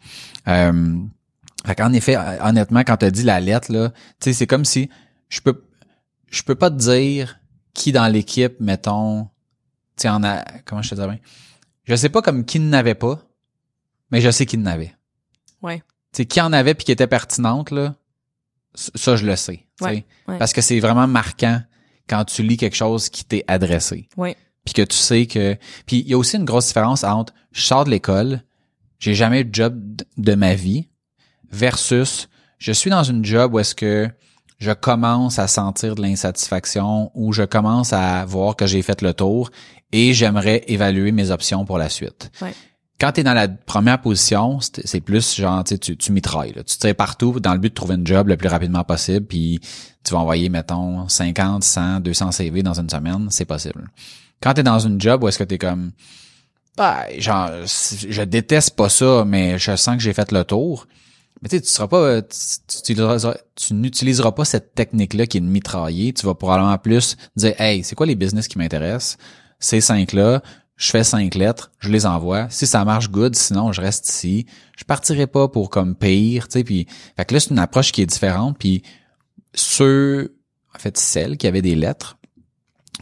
Euh, 0.48 0.96
fait 1.66 1.74
qu'en 1.74 1.92
effet, 1.92 2.16
honnêtement, 2.40 2.80
quand 2.80 2.96
tu 2.96 3.12
dit 3.12 3.24
la 3.24 3.40
lettre, 3.40 3.70
là, 3.70 3.90
tu 3.90 3.96
sais, 4.20 4.32
c'est 4.32 4.46
comme 4.46 4.64
si 4.64 4.88
je 5.28 5.42
peux 5.42 5.62
je 6.30 6.42
peux 6.42 6.54
pas 6.54 6.70
te 6.70 6.76
dire 6.76 7.38
qui 7.74 7.92
dans 7.92 8.10
l'équipe, 8.10 8.58
mettons, 8.58 9.24
tu 9.24 9.28
sais, 10.02 10.08
en 10.08 10.24
a, 10.24 10.42
comment 10.64 10.80
je 10.80 10.88
te 10.88 10.94
dirais 10.94 11.08
bien? 11.08 11.18
Je 11.84 11.94
sais 11.94 12.08
pas 12.08 12.22
comme 12.22 12.46
qui 12.46 12.58
n'avait 12.58 12.94
pas, 12.94 13.20
mais 14.10 14.22
je 14.22 14.30
sais 14.30 14.46
qui 14.46 14.56
n'avait. 14.56 14.94
Ouais. 15.60 15.82
Tu 16.14 16.22
sais, 16.22 16.24
qui 16.24 16.40
en 16.40 16.54
avait 16.54 16.72
puis 16.72 16.86
qui 16.86 16.92
était 16.92 17.06
pertinente, 17.06 17.70
là, 17.70 17.96
ça, 18.74 19.16
je 19.16 19.26
le 19.26 19.36
sais. 19.36 19.66
Ouais, 19.80 20.04
ouais. 20.28 20.38
Parce 20.38 20.52
que 20.52 20.60
c'est 20.60 20.80
vraiment 20.80 21.06
marquant 21.06 21.60
quand 22.08 22.24
tu 22.24 22.42
lis 22.42 22.56
quelque 22.56 22.76
chose 22.76 23.08
qui 23.08 23.24
t'est 23.24 23.44
adressé. 23.46 24.08
Ouais. 24.16 24.36
Puis 24.64 24.74
que 24.74 24.82
tu 24.82 24.96
sais 24.96 25.26
que... 25.26 25.56
Puis 25.86 25.98
il 26.00 26.08
y 26.08 26.14
a 26.14 26.18
aussi 26.18 26.36
une 26.36 26.44
grosse 26.44 26.66
différence 26.66 27.04
entre 27.04 27.34
je 27.52 27.62
sors 27.62 27.84
de 27.84 27.90
l'école, 27.90 28.42
j'ai 28.98 29.14
jamais 29.14 29.40
eu 29.40 29.44
de 29.44 29.54
job 29.54 29.78
de 30.16 30.34
ma 30.34 30.54
vie, 30.54 30.88
versus 31.50 32.28
je 32.58 32.72
suis 32.72 32.90
dans 32.90 33.04
une 33.04 33.24
job 33.24 33.54
où 33.54 33.58
est-ce 33.58 33.74
que 33.74 34.08
je 34.58 34.72
commence 34.72 35.38
à 35.38 35.46
sentir 35.46 35.94
de 35.94 36.02
l'insatisfaction 36.02 37.10
ou 37.14 37.32
je 37.32 37.42
commence 37.42 37.92
à 37.92 38.24
voir 38.24 38.56
que 38.56 38.66
j'ai 38.66 38.82
fait 38.82 39.02
le 39.02 39.12
tour 39.12 39.50
et 39.92 40.14
j'aimerais 40.14 40.64
évaluer 40.68 41.12
mes 41.12 41.30
options 41.30 41.64
pour 41.64 41.78
la 41.78 41.88
suite. 41.88 42.30
Ouais. 42.40 42.54
Quand 43.00 43.12
tu 43.12 43.20
es 43.20 43.24
dans 43.24 43.34
la 43.34 43.48
première 43.48 44.00
position, 44.00 44.58
c'est 44.60 45.00
plus 45.00 45.36
genre 45.36 45.64
tu, 45.64 45.78
tu, 45.78 46.12
mitrailles. 46.12 46.52
Là. 46.52 46.62
Tu 46.62 46.78
tires 46.78 46.94
partout 46.94 47.40
dans 47.40 47.52
le 47.52 47.58
but 47.58 47.70
de 47.70 47.74
trouver 47.74 47.96
une 47.96 48.06
job 48.06 48.28
le 48.28 48.36
plus 48.36 48.48
rapidement 48.48 48.84
possible, 48.84 49.26
puis 49.26 49.60
tu 50.04 50.12
vas 50.12 50.20
envoyer, 50.20 50.48
mettons, 50.48 51.08
50, 51.08 51.64
100, 51.64 52.00
200 52.00 52.32
CV 52.32 52.62
dans 52.62 52.78
une 52.78 52.88
semaine, 52.88 53.28
c'est 53.30 53.44
possible. 53.44 53.88
Quand 54.40 54.54
tu 54.54 54.60
es 54.60 54.64
dans 54.64 54.78
une 54.78 55.00
job 55.00 55.24
où 55.24 55.28
est-ce 55.28 55.38
que 55.38 55.44
tu 55.44 55.54
es 55.54 55.58
comme 55.58 55.92
ah, 56.76 57.06
genre 57.18 57.50
je 57.66 58.22
déteste 58.22 58.74
pas 58.74 58.88
ça, 58.88 59.24
mais 59.24 59.58
je 59.58 59.76
sens 59.76 59.96
que 59.96 60.02
j'ai 60.02 60.12
fait 60.12 60.32
le 60.32 60.44
tour. 60.44 60.86
Mais 61.40 61.48
tu 61.48 61.56
sais, 61.56 61.62
tu 61.62 61.68
seras 61.68 61.88
pas, 61.88 62.22
tu, 62.22 63.34
tu 63.54 63.74
n'utiliseras 63.74 64.32
pas 64.32 64.44
cette 64.44 64.74
technique-là 64.74 65.26
qui 65.26 65.38
est 65.38 65.40
de 65.40 65.46
mitrailler. 65.46 66.12
Tu 66.12 66.26
vas 66.26 66.34
probablement 66.34 66.76
plus 66.78 67.16
dire, 67.36 67.54
hey, 67.60 67.84
c'est 67.84 67.94
quoi 67.94 68.06
les 68.06 68.14
business 68.14 68.48
qui 68.48 68.58
m'intéressent? 68.58 69.18
Ces 69.60 69.80
cinq-là, 69.80 70.42
je 70.76 70.90
fais 70.90 71.04
cinq 71.04 71.34
lettres, 71.36 71.70
je 71.78 71.88
les 71.88 72.04
envoie. 72.06 72.48
Si 72.50 72.66
ça 72.66 72.84
marche 72.84 73.10
good, 73.10 73.34
sinon 73.36 73.72
je 73.72 73.80
reste 73.80 74.08
ici. 74.08 74.46
Je 74.76 74.84
partirai 74.84 75.26
pas 75.26 75.48
pour 75.48 75.70
comme 75.70 75.94
pire, 75.94 76.48
tu 76.48 76.54
sais. 76.58 76.64
Puis, 76.64 76.86
fait 77.16 77.24
que 77.24 77.34
là 77.34 77.40
c'est 77.40 77.50
une 77.50 77.58
approche 77.58 77.92
qui 77.92 78.02
est 78.02 78.06
différente. 78.06 78.58
Puis 78.58 78.82
ceux, 79.54 80.36
en 80.74 80.78
fait 80.78 80.96
celles 80.96 81.36
qui 81.36 81.46
avaient 81.46 81.62
des 81.62 81.74
lettres, 81.74 82.18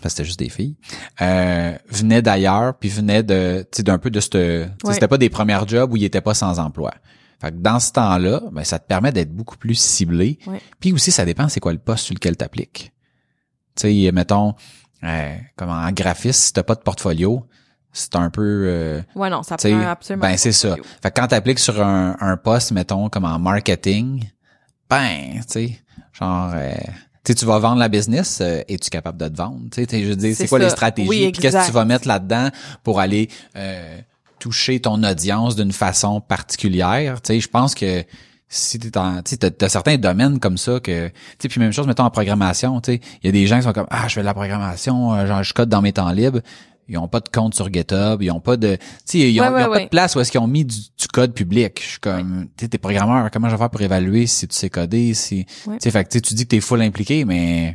parce 0.03 0.15
que 0.15 0.19
c'était 0.19 0.25
juste 0.25 0.39
des 0.39 0.49
filles, 0.49 0.77
euh, 1.21 1.77
venaient 1.89 2.23
d'ailleurs, 2.23 2.77
puis 2.79 2.89
venaient 2.89 3.23
de, 3.23 3.67
tu 3.71 3.79
sais, 3.79 3.83
d'un 3.83 3.99
peu 3.99 4.11
de 4.11 4.21
ce, 4.21 4.65
Ouais. 4.85 4.95
c'était 4.95 5.09
pas 5.09 5.19
des 5.19 5.31
premières 5.31 5.67
jobs 5.69 5.93
où 5.93 5.97
ils 5.97 6.05
étaient 6.05 6.21
pas 6.21 6.35
sans 6.35 6.59
emploi. 6.59 6.93
Fait 7.41 7.51
que 7.53 7.57
dans 7.57 7.81
ce 7.81 7.91
temps-là, 7.93 8.43
ben, 8.53 8.65
ça 8.65 8.79
te 8.79 8.87
permet 8.87 9.13
d'être 9.13 9.33
beaucoup 9.35 9.57
plus 9.57 9.75
ciblé. 9.75 10.39
Ouais. 10.47 10.61
Puis 10.79 10.93
aussi, 10.93 11.11
ça 11.11 11.25
dépend 11.25 11.49
c'est 11.49 11.61
quoi 11.61 11.73
le 11.73 11.79
poste 11.79 12.05
sur 12.05 12.15
lequel 12.15 12.37
t'appliques. 12.37 12.93
Tu 13.77 14.05
sais, 14.05 14.13
mettons, 14.13 14.55
euh, 15.05 15.37
comme 15.57 15.71
en 15.71 15.91
graphiste, 15.93 16.41
si 16.41 16.53
t'as 16.53 16.63
pas 16.63 16.75
de 16.75 16.83
portfolio, 16.83 17.47
c'est 17.93 18.17
un 18.17 18.31
peu... 18.31 18.65
euh, 18.67 19.03
Ouais, 19.15 19.29
non, 19.31 19.43
ça 19.43 19.57
prend 19.57 19.81
absolument. 19.91 20.27
ben 20.27 20.37
c'est 20.37 20.53
ça. 20.53 20.77
Fait 21.03 21.11
que 21.11 21.21
quand 21.21 21.29
t'appliques 21.29 21.59
sur 21.59 21.83
un, 21.85 22.17
un 22.21 22.37
poste, 22.37 22.73
mettons, 22.73 23.09
comme 23.09 23.25
en 23.25 23.39
marketing, 23.39 24.25
ben, 24.89 25.35
tu 25.37 25.43
sais, 25.49 25.79
genre... 26.13 26.53
euh, 26.55 26.73
tu 27.25 27.33
sais, 27.33 27.35
tu 27.37 27.45
vas 27.45 27.59
vendre 27.61 27.79
la 27.79 27.89
business, 27.89 28.41
euh, 28.41 28.63
es-tu 28.69 28.91
capable 28.91 29.17
de 29.19 29.29
te 29.29 29.37
vendre? 29.37 29.61
Tu 29.71 29.85
sais, 29.85 30.03
je 30.03 30.09
veux 30.09 30.17
dire, 30.17 30.35
c'est 30.37 30.49
quoi 30.49 30.59
les 30.59 30.71
stratégies? 30.71 31.09
Oui, 31.09 31.31
Puis 31.33 31.41
qu'est-ce 31.43 31.57
que 31.57 31.67
tu 31.67 31.73
vas 31.73 31.85
mettre 31.85 32.09
là-dedans 32.09 32.49
pour 32.83 32.99
aller 32.99 33.29
euh, 33.57 33.99
toucher 34.41 34.81
ton 34.81 35.01
audience 35.05 35.55
d'une 35.55 35.71
façon 35.73 36.21
particulière? 36.21 37.23
Tu 37.23 37.35
sais, 37.35 37.41
je 37.41 37.49
pense 37.49 37.75
que 37.77 38.03
si 38.49 38.79
t'es 38.81 38.99
en, 38.99 39.23
tu 39.23 39.31
sais, 39.31 39.37
t'as, 39.37 39.51
t'as 39.51 39.69
certains 39.69 39.97
domaines 39.99 40.41
comme 40.41 40.59
ça 40.59 40.81
que, 40.81 41.07
tu 41.09 41.15
sais, 41.39 41.49
puis 41.49 41.61
même 41.61 41.73
chose, 41.73 41.87
mettons 41.87 42.03
en 42.05 42.11
programmation, 42.11 42.81
tu 42.81 42.95
sais, 42.95 43.01
il 43.23 43.27
y 43.27 43.29
a 43.29 43.33
des 43.33 43.47
gens 43.47 43.57
qui 43.59 43.63
sont 43.63 43.73
comme, 43.73 43.87
ah, 43.89 44.09
je 44.09 44.15
fais 44.15 44.21
de 44.21 44.27
la 44.27 44.35
programmation, 44.35 45.15
euh, 45.15 45.27
genre, 45.27 45.43
je 45.45 45.55
code 45.55 45.69
dans 45.69 45.81
mes 45.81 45.93
temps 45.93 46.11
libres. 46.11 46.41
Ils 46.89 46.99
ont 46.99 47.09
pas 47.09 47.21
de 47.21 47.29
compte 47.29 47.55
sur 47.55 47.73
GitHub, 47.73 48.23
ils 48.23 48.31
ont 48.31 48.41
pas 48.41 48.57
de, 48.57 48.77
tu 48.77 48.83
sais, 49.05 49.33
ils 49.33 49.41
ont, 49.41 49.45
Ouais, 49.45 49.61
ils 49.63 49.67
ont 49.67 49.71
ouais, 49.71 49.79
pas 49.79 49.85
de 49.85 49.89
place 49.89 50.15
où 50.15 50.21
est-ce 50.21 50.31
qu'ils 50.31 50.41
ont 50.41 50.47
mis 50.47 50.65
du, 50.65 50.77
du 50.77 51.09
code 51.13 51.33
public. 51.33 51.81
Je 51.83 51.89
suis 51.91 52.01
comme, 52.01 52.49
tu 52.57 52.65
sais, 52.65 52.69
t'es 52.69 52.79
programmeur, 52.79 53.31
comment 53.31 53.49
je 53.49 53.55
vais 53.55 53.59
faire 53.59 53.71
pour 53.71 53.81
évaluer 53.83 54.27
si 54.27 54.49
tu 54.49 54.57
sais 54.57 54.69
coder, 54.69 55.15
si, 55.15 55.45
tu 55.45 55.71
sais, 55.79 55.91
fait 55.91 56.05
que 56.05 56.19
tu 56.19 56.35
dis 56.35 56.45
que 56.45 56.49
t'es 56.49 56.61
full 56.61 56.83
impliqué, 56.83 57.25
mais 57.25 57.75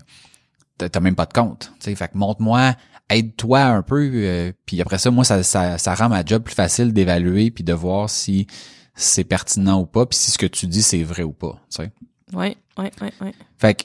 t'as 0.78 1.00
même 1.00 1.16
pas 1.16 1.26
de 1.26 1.34
compte. 1.34 1.72
Tu 1.80 1.86
sais, 1.86 1.96
fait 1.96 2.10
que 2.10 2.18
montre-moi, 2.18 2.76
aide-toi 3.10 3.62
un 3.64 3.82
peu, 3.82 4.12
euh, 4.14 4.52
puis 4.66 4.82
après 4.82 4.98
ça, 4.98 5.10
moi, 5.10 5.24
ça, 5.24 5.42
ça, 5.44 5.78
ça 5.78 5.96
rend 5.96 6.10
ma 6.10 6.24
job 6.26 6.44
plus 6.44 6.56
facile 6.56 6.94
d'évaluer 6.94 7.52
puis 7.52 7.64
de 7.64 7.74
voir 7.74 8.10
si 8.10 8.46
c'est 8.94 9.24
pertinent 9.24 9.80
ou 9.80 9.86
pas, 9.86 10.06
puis 10.06 10.18
si 10.18 10.32
ce 10.32 10.38
que 10.38 10.46
tu 10.46 10.68
dis 10.68 10.84
c'est 10.84 11.04
vrai 11.04 11.24
ou 11.24 11.32
pas. 11.32 11.60
Tu 11.72 11.84
sais. 11.84 11.92
Ouais, 12.34 12.58
ouais, 12.78 12.92
ouais, 13.02 13.14
ouais. 13.22 13.34
Fait 13.58 13.74
que 13.76 13.84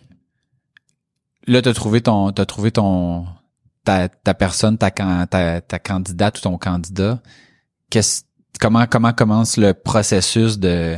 là, 1.47 1.63
t'as 1.63 1.75
trouvé 1.75 2.01
ton, 2.01 2.33
t'as 2.33 2.47
trouvé 2.47 2.73
ton, 2.73 3.27
ta, 3.85 4.09
ta 4.09 4.35
personne, 4.35 4.79
ta, 4.79 4.91
ta, 4.91 5.61
ta 5.61 5.79
candidate 5.79 6.39
ou 6.39 6.43
ton 6.43 6.59
candidat. 6.59 7.21
Qu'est-ce, 7.91 8.23
comment, 8.61 8.87
comment 8.87 9.13
commence 9.13 9.57
le 9.57 9.75
processus 9.75 10.59
de 10.59 10.97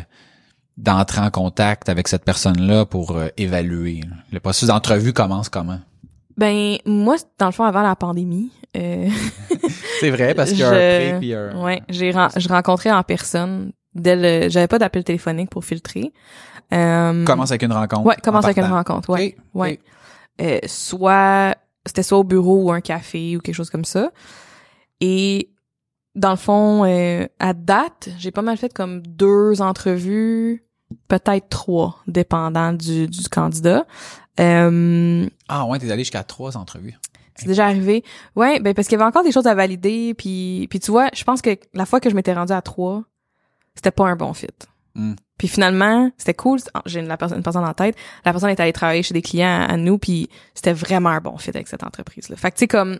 d'entrer 0.77 1.21
en 1.21 1.31
contact 1.31 1.89
avec 1.89 2.09
cette 2.09 2.25
personne-là 2.25 2.85
pour 2.85 3.13
euh, 3.17 3.29
évaluer? 3.37 4.01
Le 4.33 4.41
processus 4.41 4.69
d'entrevue 4.69 5.13
commence 5.13 5.49
comment? 5.49 5.79
Ben, 6.37 6.79
moi, 6.85 7.15
dans 7.39 7.47
le 7.47 7.53
fond, 7.53 7.63
avant 7.65 7.83
la 7.83 7.95
pandémie, 7.95 8.51
euh, 8.77 9.09
C'est 10.01 10.11
vrai, 10.11 10.35
parce 10.35 10.51
qu'il 10.51 10.59
y 10.59 10.63
a 10.65 10.71
Je- 10.71 10.75
un 10.75 11.11
pré 11.11 11.19
puis 11.21 11.35
un... 11.35 11.63
ouais, 11.63 11.83
j'ai 11.89 12.11
ren- 12.11 12.29
je 12.37 12.49
rencontrais 12.49 12.91
en 12.91 13.05
personne 13.05 13.71
dès 13.95 14.17
le, 14.17 14.49
j'avais 14.51 14.67
pas 14.67 14.79
d'appel 14.81 15.05
téléphonique 15.05 15.49
pour 15.49 15.65
filtrer. 15.65 16.13
Euh, 16.73 17.25
Commence 17.25 17.53
avec 17.53 17.63
une 17.63 17.73
rencontre. 17.73 18.05
Ouais, 18.07 18.17
commence 18.23 18.45
en 18.45 18.49
avec 18.49 18.59
une 18.59 18.65
rencontre, 18.65 19.11
ouais. 19.11 19.37
Ouais. 19.55 19.79
Euh, 20.41 20.59
soit 20.67 21.55
c'était 21.87 22.03
soit 22.03 22.19
au 22.19 22.25
bureau 22.25 22.65
ou 22.65 22.73
un 22.73 22.81
café 22.81 23.37
ou 23.37 23.41
quelque 23.41 23.55
chose 23.55 23.71
comme 23.71 23.85
ça. 23.85 24.11
Et 25.01 25.51
dans 26.15 26.31
le 26.31 26.37
fond, 26.37 26.85
euh, 26.85 27.27
à 27.39 27.53
date, 27.53 28.09
j'ai 28.19 28.31
pas 28.31 28.43
mal 28.43 28.57
fait 28.57 28.73
comme 28.73 29.03
deux 29.03 29.61
entrevues, 29.61 30.65
peut-être 31.09 31.49
trois, 31.49 32.01
dépendant 32.07 32.73
du, 32.73 33.09
du 33.09 33.29
candidat. 33.29 33.87
Euh, 34.41 35.27
Ah 35.49 35.67
ouais, 35.67 35.79
t'es 35.79 35.91
allé 35.91 36.03
jusqu'à 36.03 36.23
trois 36.25 36.57
entrevues. 36.57 36.95
c'est 37.37 37.47
déjà 37.47 37.67
arrivé. 37.67 38.05
Ouais, 38.37 38.61
ben 38.61 38.75
parce 38.75 38.89
qu'il 38.89 38.97
y 38.99 39.01
avait 39.01 39.09
encore 39.09 39.25
des 39.25 39.33
choses 39.33 39.47
à 39.47 39.55
valider. 39.55 40.15
Puis, 40.15 40.67
puis 40.71 40.81
tu 40.81 40.91
vois, 40.91 41.09
je 41.15 41.25
pense 41.25 41.43
que 41.43 41.57
la 41.73 41.87
fois 41.87 42.01
que 42.01 42.09
je 42.11 42.15
m'étais 42.15 42.33
rendue 42.33 42.53
à 42.53 42.63
trois, 42.63 43.03
c'était 43.75 43.91
pas 43.91 44.07
un 44.07 44.17
bon 44.17 44.33
fit. 44.33 44.47
Hmm. 44.95 45.15
Puis 45.39 45.49
finalement, 45.49 46.11
c'était 46.17 46.35
cool. 46.35 46.61
J'ai 46.87 47.01
une, 47.01 47.09
personne, 47.17 47.65
en 47.65 47.75
tête. 47.75 47.97
La 48.25 48.33
personne 48.33 48.51
est 48.51 48.61
allée 48.61 48.73
travailler 48.73 49.03
chez 49.03 49.15
des 49.15 49.23
clients 49.23 49.67
à, 49.69 49.77
nous, 49.77 49.99
puis 49.99 50.29
c'était 50.55 50.73
vraiment 50.73 51.11
un 51.11 51.21
bon 51.21 51.37
fit 51.37 51.51
avec 51.51 51.67
cette 51.67 51.83
entreprise-là. 51.83 52.37
Fait 52.37 52.51
que 52.51 52.57
tu 52.57 52.61
sais 52.61 52.69
comme 52.69 52.99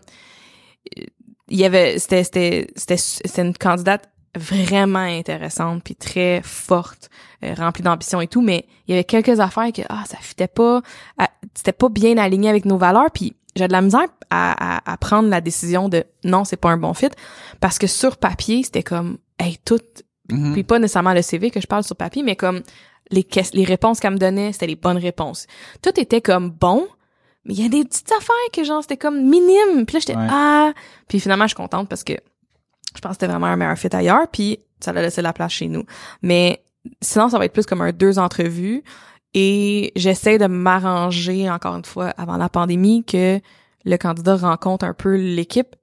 il 1.47 1.57
y 1.57 1.65
avait, 1.65 1.97
c'était 1.99 2.23
c'était 2.23 2.67
c'était 2.75 2.97
c'était 2.97 3.41
une 3.41 3.57
candidate 3.57 4.09
vraiment 4.35 4.99
intéressante 4.99 5.83
puis 5.83 5.95
très 5.95 6.41
forte, 6.43 7.09
euh, 7.43 7.53
remplie 7.53 7.83
d'ambition 7.83 8.19
et 8.19 8.27
tout, 8.27 8.41
mais 8.41 8.65
il 8.87 8.91
y 8.91 8.93
avait 8.93 9.05
quelques 9.05 9.39
affaires 9.39 9.71
que 9.71 9.83
ah 9.87 10.03
ça 10.05 10.17
fitait 10.17 10.47
pas, 10.47 10.81
c'était 11.53 11.71
pas 11.71 11.87
bien 11.87 12.17
aligné 12.17 12.49
avec 12.49 12.65
nos 12.65 12.77
valeurs, 12.77 13.11
puis 13.11 13.35
j'ai 13.55 13.67
de 13.67 13.71
la 13.71 13.81
misère 13.81 14.07
à, 14.29 14.75
à, 14.75 14.91
à 14.91 14.97
prendre 14.97 15.29
la 15.29 15.39
décision 15.39 15.87
de 15.87 16.03
non 16.25 16.43
c'est 16.43 16.57
pas 16.57 16.69
un 16.69 16.77
bon 16.77 16.93
fit 16.93 17.11
parce 17.61 17.79
que 17.79 17.87
sur 17.87 18.17
papier 18.17 18.63
c'était 18.63 18.83
comme 18.83 19.17
hey 19.39 19.57
tout 19.63 19.79
Mhm. 20.31 20.53
puis 20.53 20.63
pas 20.63 20.79
nécessairement 20.79 21.13
le 21.13 21.21
CV 21.21 21.51
que 21.51 21.61
je 21.61 21.67
parle 21.67 21.83
sur 21.83 21.95
papier, 21.95 22.23
mais 22.23 22.35
comme 22.35 22.61
les, 23.11 23.25
les 23.53 23.63
réponses 23.63 23.99
qu'elle 23.99 24.13
me 24.13 24.17
donnait, 24.17 24.51
c'était 24.51 24.67
les 24.67 24.75
bonnes 24.75 24.97
réponses. 24.97 25.45
Tout 25.81 25.99
était 25.99 26.21
comme 26.21 26.49
bon, 26.49 26.87
mais 27.45 27.53
il 27.53 27.61
y 27.61 27.65
a 27.65 27.69
des 27.69 27.83
petites 27.83 28.11
affaires 28.11 28.35
que 28.51 28.63
genre 28.63 28.81
c'était 28.81 28.97
comme 28.97 29.21
minime. 29.21 29.85
Puis 29.85 29.93
là 29.93 29.99
j'étais 29.99 30.15
Ouais. 30.15 30.27
ah, 30.29 30.73
puis 31.07 31.19
finalement 31.19 31.45
je 31.45 31.49
suis 31.49 31.55
contente 31.55 31.87
parce 31.89 32.03
que 32.03 32.13
je 32.95 33.01
pense 33.01 33.11
que 33.11 33.15
c'était 33.15 33.27
vraiment 33.27 33.47
un 33.47 33.55
meilleur 33.55 33.77
fit 33.77 33.93
ailleurs, 33.95 34.27
puis 34.31 34.59
ça 34.79 34.91
a 34.91 34.93
laissé 34.93 35.21
la 35.21 35.33
place 35.33 35.51
chez 35.51 35.67
nous. 35.67 35.83
Mais 36.21 36.63
sinon 37.01 37.29
ça 37.29 37.37
va 37.37 37.45
être 37.45 37.53
plus 37.53 37.65
comme 37.65 37.81
un 37.81 37.91
deux 37.91 38.17
entrevues 38.19 38.83
et 39.33 39.91
j'essaie 39.95 40.37
de 40.37 40.47
m'arranger 40.47 41.49
encore 41.49 41.75
une 41.75 41.85
fois 41.85 42.07
avant 42.17 42.37
la 42.37 42.49
pandémie 42.49 43.03
que 43.03 43.39
le 43.83 43.97
candidat 43.97 44.37
rencontre 44.37 44.85
un 44.85 44.93
peu 44.93 45.15
l'équipe 45.15 45.75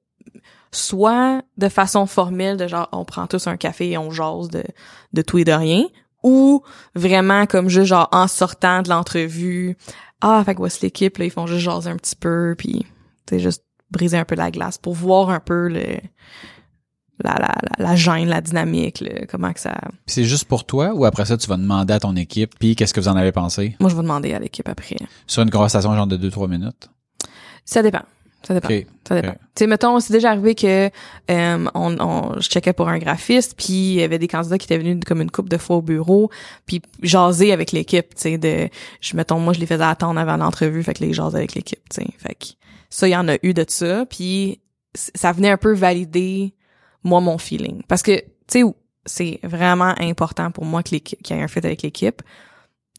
soit 0.73 1.43
de 1.59 1.69
façon 1.69 2.07
formelle 2.07 2.57
de 2.57 2.67
genre 2.67 2.89
on 2.93 3.05
prend 3.05 3.27
tous 3.27 3.47
un 3.47 3.57
café 3.57 3.91
et 3.91 3.99
on 3.99 4.11
jase 4.11 4.49
de 4.49 4.65
de 5.13 5.23
tout 5.23 5.39
et 5.39 5.45
de 5.45 5.53
rien 5.53 5.85
ou 6.23 6.63
vraiment 6.95 7.47
comme 7.47 7.69
juste 7.69 7.87
genre 7.87 8.09
en 8.13 8.27
sortant 8.27 8.83
de 8.83 8.89
l'entrevue 8.89 9.77
ah 10.23 10.43
fait 10.45 10.55
que 10.55 10.59
voici 10.59 10.81
l'équipe 10.83 11.19
là 11.19 11.27
ils 11.27 11.31
font 11.31 11.47
juste 11.47 11.61
jaser 11.61 11.91
un 11.91 11.97
petit 11.97 12.17
peu 12.17 12.55
puis 12.57 12.87
sais 13.29 13.39
juste 13.39 13.65
briser 13.91 14.17
un 14.17 14.25
peu 14.25 14.35
la 14.35 14.51
glace 14.51 14.79
pour 14.79 14.95
voir 14.95 15.29
un 15.31 15.41
peu 15.41 15.69
le 15.69 15.99
la 17.23 17.35
la 17.35 17.55
la, 17.79 17.85
la 17.85 17.97
gêne 17.97 18.29
la 18.29 18.41
dynamique 18.41 19.01
le, 19.03 19.27
comment 19.27 19.53
que 19.53 19.61
ça 19.61 19.79
c'est 20.07 20.25
juste 20.25 20.47
pour 20.47 20.65
toi 20.65 20.93
ou 20.95 21.05
après 21.05 21.27
ça, 21.27 21.37
tu 21.37 21.47
vas 21.49 21.57
demander 21.59 21.93
à 21.93 22.01
ton 22.01 22.17
équipe, 22.17 22.59
puis 22.59 22.75
qu'est-ce 22.77 22.95
que 22.95 23.01
vous 23.01 23.09
en 23.09 23.17
avez 23.17 23.33
pensé? 23.33 23.77
moi 23.79 23.91
je 23.91 23.95
vais 23.95 24.03
demander 24.03 24.33
à 24.33 24.39
l'équipe 24.39 24.69
après 24.69 24.97
Sur 25.27 25.43
une 25.43 25.51
conversation 25.51 25.95
genre 25.95 26.07
de 26.07 26.17
2-3 26.17 26.49
minutes? 26.49 26.89
ça 27.67 27.83
dépend 27.83 28.03
ça 28.47 28.55
dépend. 28.55 28.69
Ça 29.07 29.21
dépend. 29.21 29.33
Tu 29.33 29.39
sais, 29.57 29.67
mettons, 29.67 30.01
c'est 30.01 30.13
déjà 30.13 30.31
arrivé 30.31 30.55
que 30.55 30.91
euh, 31.31 31.67
on, 31.75 31.99
on, 32.01 32.41
je 32.41 32.49
checkais 32.49 32.73
pour 32.73 32.89
un 32.89 32.99
graphiste, 32.99 33.55
puis 33.57 33.73
il 33.73 33.95
y 33.95 34.03
avait 34.03 34.19
des 34.19 34.29
candidats 34.29 34.59
qui 34.59 34.67
étaient 34.67 34.79
venus 34.79 35.01
comme 35.07 35.21
une 35.21 35.31
couple 35.31 35.49
de 35.49 35.59
fois 35.59 35.77
au 35.77 35.83
bureau, 35.83 36.31
puis 36.67 36.83
jaser 37.03 37.53
avec 37.53 37.73
l'équipe, 37.73 38.15
tu 38.15 38.23
sais, 38.23 38.39
de, 38.39 38.69
je 39.01 39.17
mettons, 39.17 39.39
moi, 39.39 39.53
je 39.53 39.61
les 39.61 39.67
faisais 39.67 39.85
attendre 39.85 40.19
avant 40.21 40.37
l'entrevue, 40.37 40.83
fait 40.83 40.95
que 40.95 41.05
les 41.05 41.13
jasaient 41.13 41.39
avec 41.39 41.55
l'équipe, 41.55 41.83
tu 41.89 42.03
sais. 42.03 42.09
Fait 42.19 42.35
que 42.35 42.47
ça, 42.91 43.09
il 43.09 43.13
y 43.13 43.17
en 43.17 43.29
a 43.29 43.37
eu 43.43 43.55
de 43.55 43.65
ça, 43.69 44.07
puis 44.07 44.61
ça 44.95 45.33
venait 45.33 45.51
un 45.51 45.57
peu 45.57 45.73
valider, 45.73 46.55
moi, 47.05 47.21
mon 47.21 47.39
feeling. 47.39 47.83
Parce 47.89 48.03
que, 48.03 48.21
tu 48.21 48.25
sais, 48.49 48.65
c'est 49.05 49.41
vraiment 49.43 49.95
important 49.99 50.51
pour 50.51 50.65
moi 50.65 50.83
qu'il 50.83 50.99
y 50.99 51.33
ait 51.33 51.43
un 51.43 51.49
fit 51.49 51.59
avec 51.59 51.83
l'équipe. 51.83 52.23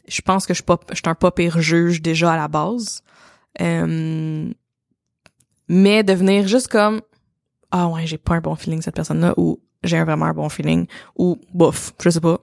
Je 0.07 0.21
pense 0.21 0.45
que 0.45 0.53
je 0.53 0.57
suis 0.57 0.63
pas, 0.63 0.79
je 0.89 0.95
suis 0.95 1.03
un 1.05 1.15
pas 1.15 1.31
pire 1.31 1.61
juge 1.61 2.01
déjà 2.01 2.33
à 2.33 2.37
la 2.37 2.47
base. 2.47 3.03
Euh, 3.61 4.51
mais 5.73 6.03
de 6.03 6.13
venir 6.13 6.47
juste 6.47 6.67
comme 6.67 7.01
ah 7.71 7.87
ouais 7.87 8.05
j'ai 8.05 8.19
pas 8.19 8.35
un 8.35 8.41
bon 8.41 8.55
feeling 8.55 8.81
cette 8.81 8.95
personne 8.95 9.19
là 9.19 9.33
ou 9.37 9.59
j'ai 9.83 10.01
vraiment 10.03 10.25
un 10.25 10.33
bon 10.33 10.47
feeling 10.47 10.85
ou 11.17 11.39
bof 11.53 11.93
je 12.01 12.09
sais 12.09 12.21
pas 12.21 12.39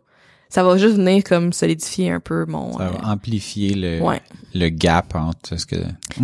ça 0.49 0.65
va 0.65 0.77
juste 0.77 0.97
venir 0.97 1.23
comme 1.23 1.53
solidifier 1.53 2.11
un 2.11 2.19
peu 2.19 2.45
mon 2.47 2.77
Ça 2.77 2.89
euh, 2.89 2.91
va 2.91 3.09
amplifier 3.09 3.75
le, 3.75 4.03
ouais. 4.03 4.21
le 4.53 4.69
gap 4.69 5.15
entre 5.15 5.57
ce 5.57 5.65
que... 5.65 5.77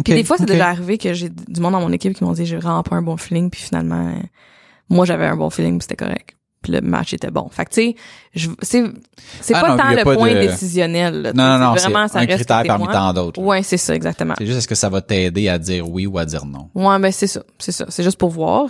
puis 0.04 0.14
des 0.14 0.24
fois 0.24 0.36
c'est 0.36 0.46
déjà 0.46 0.68
arrivé 0.68 0.98
que 0.98 1.14
j'ai 1.14 1.28
du 1.30 1.60
monde 1.60 1.72
dans 1.72 1.80
mon 1.80 1.92
équipe 1.92 2.14
qui 2.14 2.24
m'ont 2.24 2.32
dit 2.32 2.44
j'ai 2.44 2.56
vraiment 2.56 2.82
pas 2.82 2.96
un 2.96 3.02
bon 3.02 3.16
feeling 3.16 3.50
puis 3.50 3.62
finalement 3.62 4.08
euh, 4.08 4.20
moi 4.88 5.06
j'avais 5.06 5.26
un 5.26 5.36
bon 5.36 5.48
feeling 5.48 5.80
c'était 5.80 5.96
correct 5.96 6.35
puis 6.66 6.72
le 6.72 6.80
match 6.80 7.12
était 7.14 7.30
bon 7.30 7.48
fait 7.50 7.64
que 7.64 7.70
tu 7.70 7.74
sais 7.82 7.96
je- 8.34 8.50
c'est 8.62 8.84
c'est 9.40 9.54
Ah 9.54 9.60
pas 9.60 9.68
non, 9.70 9.76
tant 9.76 9.90
le 9.90 10.02
pas 10.04 10.14
point 10.14 10.34
de- 10.34 10.40
décisionnel 10.40 11.22
là, 11.22 11.32
Non, 11.32 11.58
non, 11.58 11.58
non, 11.58 11.74
c'est 11.76 11.88
vraiment 11.88 12.08
ça 12.08 12.18
un 12.18 12.26
reste 12.26 12.34
critère 12.34 12.62
parmi 12.66 12.86
tant 12.88 13.12
d'autres. 13.12 13.40
ouais 13.40 13.62
c'est 13.62 13.76
ça 13.76 13.94
exactement 13.94 14.34
C'est 14.38 14.46
juste 14.46 14.58
est-ce 14.58 14.68
que 14.68 14.74
ça 14.74 14.88
va 14.88 15.00
t'aider 15.00 15.48
à 15.48 15.58
dire 15.58 15.88
oui 15.88 16.06
ou 16.06 16.18
à 16.18 16.24
dire 16.24 16.44
non? 16.44 16.68
Ouais, 16.74 16.98
ben 16.98 17.12
c'est 17.12 17.26
ça, 17.26 17.42
c'est 17.58 17.72
ça, 17.72 17.86
c'est 17.88 18.02
juste 18.02 18.18
pour 18.18 18.30
voir. 18.30 18.68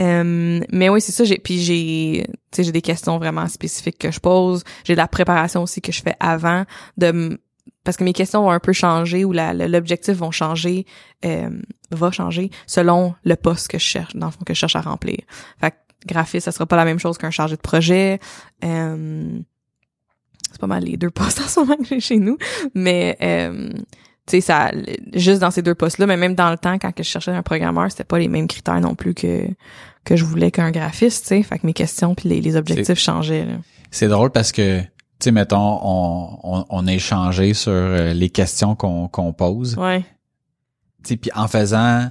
Euh, 0.00 0.60
mais 0.70 0.88
oui, 0.88 1.00
c'est 1.00 1.10
ça. 1.12 1.24
J'ai 1.24 1.38
puis 1.38 1.58
j'ai, 1.60 2.24
tu 2.28 2.32
sais, 2.56 2.62
j'ai 2.62 2.70
des 2.72 2.82
questions 2.82 3.18
vraiment 3.18 3.48
spécifiques 3.48 3.98
que 3.98 4.12
je 4.12 4.20
pose. 4.20 4.62
J'ai 4.84 4.92
de 4.92 4.98
la 4.98 5.08
préparation 5.08 5.62
aussi 5.62 5.80
que 5.80 5.90
je 5.90 6.02
fais 6.02 6.14
avant 6.20 6.64
de 6.96 7.40
parce 7.84 7.96
que 7.96 8.04
mes 8.04 8.12
questions 8.12 8.42
vont 8.42 8.50
un 8.50 8.60
peu 8.60 8.72
changer 8.72 9.24
ou 9.24 9.32
l'objectif 9.32 10.14
vont 10.14 10.30
changer, 10.30 10.84
euh, 11.24 11.48
va 11.90 12.10
changer 12.12 12.50
selon 12.66 13.14
le 13.24 13.34
poste 13.34 13.68
que 13.68 13.78
je 13.78 13.84
cherche, 13.84 14.14
dans 14.14 14.26
le 14.26 14.32
fond 14.32 14.44
que 14.46 14.54
je 14.54 14.58
cherche 14.58 14.76
à 14.76 14.82
remplir. 14.82 15.18
Fait 15.60 15.70
que 15.72 15.76
graphiste, 16.06 16.44
ça 16.44 16.52
sera 16.52 16.66
pas 16.66 16.76
la 16.76 16.84
même 16.84 16.98
chose 16.98 17.18
qu'un 17.18 17.30
chargé 17.30 17.56
de 17.56 17.60
projet. 17.60 18.20
Euh, 18.64 19.38
c'est 20.50 20.60
pas 20.60 20.66
mal 20.66 20.84
les 20.84 20.96
deux 20.96 21.10
postes 21.10 21.40
en 21.44 21.48
ce 21.48 21.60
moment 21.60 21.76
que 21.76 21.84
j'ai 21.84 22.00
chez 22.00 22.18
nous, 22.18 22.38
mais 22.74 23.16
euh, 23.22 23.70
tu 23.72 23.80
sais 24.28 24.40
ça 24.40 24.70
juste 25.14 25.40
dans 25.40 25.50
ces 25.50 25.62
deux 25.62 25.74
postes 25.74 25.98
là 25.98 26.06
mais 26.06 26.16
même 26.16 26.34
dans 26.34 26.50
le 26.50 26.58
temps 26.58 26.78
quand 26.78 26.92
que 26.92 27.02
je 27.02 27.08
cherchais 27.08 27.30
un 27.30 27.42
programmeur 27.42 27.90
c'était 27.90 28.04
pas 28.04 28.18
les 28.18 28.28
mêmes 28.28 28.46
critères 28.46 28.80
non 28.80 28.94
plus 28.94 29.14
que 29.14 29.46
que 30.04 30.16
je 30.16 30.24
voulais 30.24 30.50
qu'un 30.50 30.70
graphiste 30.70 31.22
tu 31.22 31.28
sais 31.28 31.42
fait 31.42 31.58
que 31.58 31.66
mes 31.66 31.72
questions 31.72 32.14
puis 32.14 32.28
les, 32.28 32.40
les 32.40 32.56
objectifs 32.56 32.98
changeaient. 32.98 33.46
C'est 33.90 34.08
drôle 34.08 34.30
parce 34.30 34.52
que, 34.52 34.80
tu 34.80 34.86
sais, 35.20 35.30
mettons, 35.30 35.80
on, 35.82 36.38
on, 36.42 36.64
on 36.68 36.86
a 36.86 36.92
échangé 36.92 37.54
sur 37.54 37.72
euh, 37.72 38.12
les 38.12 38.28
questions 38.28 38.74
qu'on 38.74 39.08
qu'on 39.08 39.32
pose. 39.32 39.76
ouais 39.78 40.00
Tu 41.02 41.10
sais, 41.10 41.16
puis 41.16 41.30
en 41.34 41.48
faisant 41.48 42.10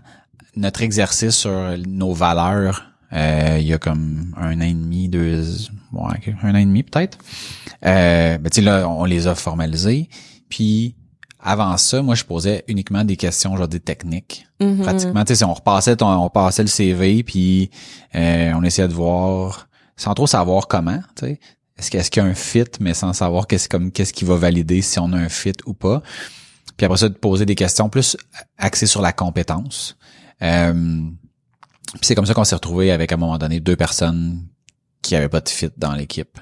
notre 0.56 0.82
exercice 0.82 1.36
sur 1.36 1.78
nos 1.86 2.14
valeurs, 2.14 2.84
euh, 3.14 3.58
il 3.60 3.66
y 3.68 3.74
a 3.74 3.78
comme 3.78 4.34
un 4.38 4.58
an 4.60 4.66
et 4.66 4.74
demi, 4.74 5.08
deux, 5.08 5.44
ouais, 5.94 6.36
un 6.44 6.56
an 6.56 6.58
et 6.58 6.66
demi 6.66 6.84
peut-être. 6.84 7.18
Euh, 7.86 8.38
ben 8.38 8.50
tu 8.50 8.56
sais 8.56 8.62
là, 8.62 8.88
on 8.90 9.06
les 9.06 9.28
a 9.28 9.36
formalisés. 9.36 10.10
Puis 10.50 10.96
avant 11.40 11.78
ça, 11.78 12.02
moi 12.02 12.16
je 12.16 12.24
posais 12.24 12.64
uniquement 12.68 13.04
des 13.04 13.16
questions 13.16 13.56
genre 13.56 13.68
des 13.68 13.80
techniques. 13.80 14.48
Mhm. 14.60 14.82
Pratiquement, 14.82 15.24
tu 15.24 15.36
sais, 15.36 15.46
on 15.46 15.54
repassait 15.54 15.96
ton, 15.96 16.10
on 16.10 16.30
passait 16.30 16.64
le 16.64 16.68
CV, 16.68 17.24
puis 17.24 17.70
euh, 18.16 18.52
on 18.56 18.64
essayait 18.64 18.88
de 18.88 18.94
voir, 18.94 19.70
sans 19.96 20.14
trop 20.14 20.28
savoir 20.28 20.68
comment, 20.68 21.00
tu 21.16 21.26
sais. 21.26 21.40
Est-ce 21.78 21.92
qu'il 21.92 22.00
est-ce 22.00 22.10
qu'il 22.10 22.24
y 22.24 22.26
a 22.26 22.30
un 22.30 22.34
fit, 22.34 22.66
mais 22.80 22.96
sans 22.96 23.14
savoir 23.14 23.46
qu'est-ce 23.46 23.70
comme 23.70 23.92
qu'est-ce 23.92 24.12
qui 24.12 24.26
va 24.26 24.36
valider 24.36 24.82
si 24.82 24.98
on 25.00 25.14
a 25.14 25.18
un 25.18 25.30
fit 25.30 25.54
ou 25.68 25.74
pas. 25.74 26.02
Puis 26.76 26.86
après 26.86 26.98
ça, 26.98 27.08
de 27.08 27.14
poser 27.14 27.46
des 27.46 27.56
questions 27.56 27.88
plus 27.88 28.18
axées 28.58 28.88
sur 28.88 29.02
la 29.02 29.14
compétence. 29.14 29.96
Euh, 30.42 31.02
puis 32.00 32.06
c'est 32.08 32.16
comme 32.16 32.26
ça 32.26 32.34
qu'on 32.34 32.44
s'est 32.44 32.56
retrouvé 32.56 32.92
avec 32.92 33.12
à 33.12 33.16
un 33.16 33.18
moment 33.18 33.38
donné 33.38 33.60
deux 33.60 33.76
personnes 33.76 34.46
qui 35.02 35.16
avaient 35.16 35.30
pas 35.30 35.42
de 35.42 35.50
fit 35.50 35.70
dans 35.78 35.94
l'équipe. 35.94 36.40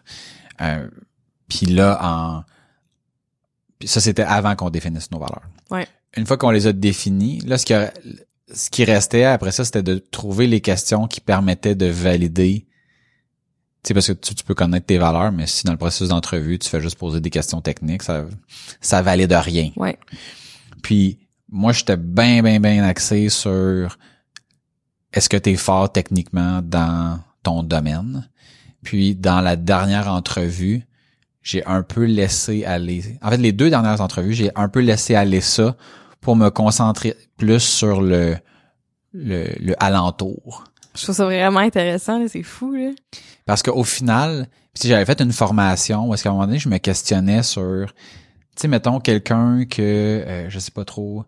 Euh, 0.61 0.87
puis 1.47 1.65
là, 1.67 1.99
en 2.01 2.43
puis 3.79 3.87
ça 3.87 3.99
c'était 3.99 4.23
avant 4.23 4.55
qu'on 4.55 4.69
définisse 4.69 5.11
nos 5.11 5.19
valeurs. 5.19 5.43
Ouais. 5.69 5.87
Une 6.17 6.25
fois 6.25 6.37
qu'on 6.37 6.51
les 6.51 6.65
a 6.67 6.73
définies, 6.73 7.39
là 7.41 7.57
ce 7.57 7.65
qui 7.65 7.73
a- 7.73 7.93
ce 8.53 8.69
qui 8.69 8.83
restait 8.85 9.23
après 9.25 9.51
ça, 9.51 9.65
c'était 9.65 9.83
de 9.83 9.97
trouver 9.97 10.47
les 10.47 10.61
questions 10.61 11.07
qui 11.07 11.19
permettaient 11.19 11.75
de 11.75 11.87
valider. 11.87 12.65
Tu 13.83 13.89
sais, 13.89 13.93
parce 13.93 14.07
que 14.07 14.13
tu, 14.13 14.33
tu 14.35 14.43
peux 14.43 14.53
connaître 14.55 14.85
tes 14.85 14.97
valeurs, 14.97 15.31
mais 15.31 15.45
si 15.47 15.63
dans 15.65 15.71
le 15.71 15.77
processus 15.77 16.09
d'entrevue, 16.09 16.57
tu 16.59 16.69
fais 16.69 16.79
juste 16.81 16.97
poser 16.97 17.19
des 17.21 17.29
questions 17.31 17.61
techniques, 17.61 18.03
ça, 18.03 18.25
ça 18.81 19.01
valide 19.01 19.33
rien. 19.33 19.71
ouais 19.75 19.97
Puis 20.83 21.19
moi, 21.49 21.71
j'étais 21.71 21.97
bien, 21.97 22.41
bien, 22.41 22.59
bien 22.59 22.83
axé 22.83 23.29
sur 23.29 23.97
est-ce 25.15 25.29
que 25.29 25.37
tu 25.37 25.51
es 25.51 25.55
fort 25.55 25.91
techniquement 25.91 26.61
dans 26.61 27.19
ton 27.41 27.63
domaine? 27.63 28.29
Puis 28.83 29.15
dans 29.15 29.41
la 29.41 29.55
dernière 29.55 30.09
entrevue, 30.09 30.85
j'ai 31.41 31.65
un 31.65 31.81
peu 31.81 32.03
laissé 32.03 32.65
aller. 32.65 33.17
En 33.21 33.29
fait, 33.29 33.37
les 33.37 33.51
deux 33.51 33.69
dernières 33.69 34.01
entrevues, 34.01 34.33
j'ai 34.33 34.51
un 34.55 34.67
peu 34.67 34.81
laissé 34.81 35.15
aller 35.15 35.41
ça 35.41 35.75
pour 36.21 36.35
me 36.35 36.49
concentrer 36.49 37.15
plus 37.37 37.61
sur 37.61 38.01
le 38.01 38.35
le, 39.17 39.47
le 39.59 39.81
alentour. 39.81 40.65
je 40.93 41.03
trouve 41.03 41.15
ça 41.15 41.23
vraiment 41.23 41.61
intéressant 41.61 42.21
c'est 42.27 42.43
fou 42.43 42.73
là 42.73 42.91
Parce 43.45 43.63
qu'au 43.63 43.85
final, 43.85 44.47
si 44.73 44.89
j'avais 44.89 45.05
fait 45.05 45.21
une 45.21 45.31
formation 45.31 46.13
est-ce 46.13 46.23
qu'à 46.23 46.29
un 46.29 46.33
moment 46.33 46.47
donné, 46.47 46.59
je 46.59 46.67
me 46.67 46.77
questionnais 46.79 47.41
sur, 47.41 47.85
tu 47.87 47.93
sais, 48.57 48.67
mettons 48.67 48.99
quelqu'un 48.99 49.63
que, 49.65 49.81
euh, 49.81 50.49
je 50.49 50.59
sais 50.59 50.71
pas 50.71 50.83
trop, 50.83 51.23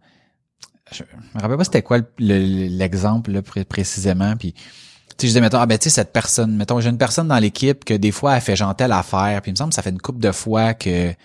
je 0.91 1.03
me 1.35 1.41
rappelle 1.41 1.57
pas 1.57 1.63
c'était 1.63 1.81
quoi 1.81 1.97
le- 1.99 2.05
le- 2.19 2.67
l'exemple 2.77 3.41
précisément, 3.67 4.35
puis 4.35 4.53
tu 4.53 4.59
sais, 4.59 5.15
je 5.21 5.27
disais, 5.27 5.41
mettons, 5.41 5.59
ah 5.59 5.65
ben 5.65 5.77
tu 5.77 5.85
sais, 5.85 5.89
cette 5.89 6.13
personne, 6.13 6.55
mettons, 6.55 6.79
j'ai 6.79 6.89
une 6.89 6.97
personne 6.97 7.27
dans 7.27 7.39
l'équipe 7.39 7.83
que 7.85 7.93
des 7.95 8.11
fois, 8.11 8.35
elle 8.35 8.41
fait 8.41 8.55
genre 8.55 8.75
telle 8.75 8.91
affaire, 8.91 9.41
puis 9.41 9.49
il 9.49 9.53
me 9.53 9.57
semble 9.57 9.69
que 9.69 9.75
ça 9.75 9.81
fait 9.81 9.89
une 9.89 10.01
couple 10.01 10.19
de 10.19 10.31
fois 10.31 10.73
que, 10.75 11.09
tu 11.11 11.15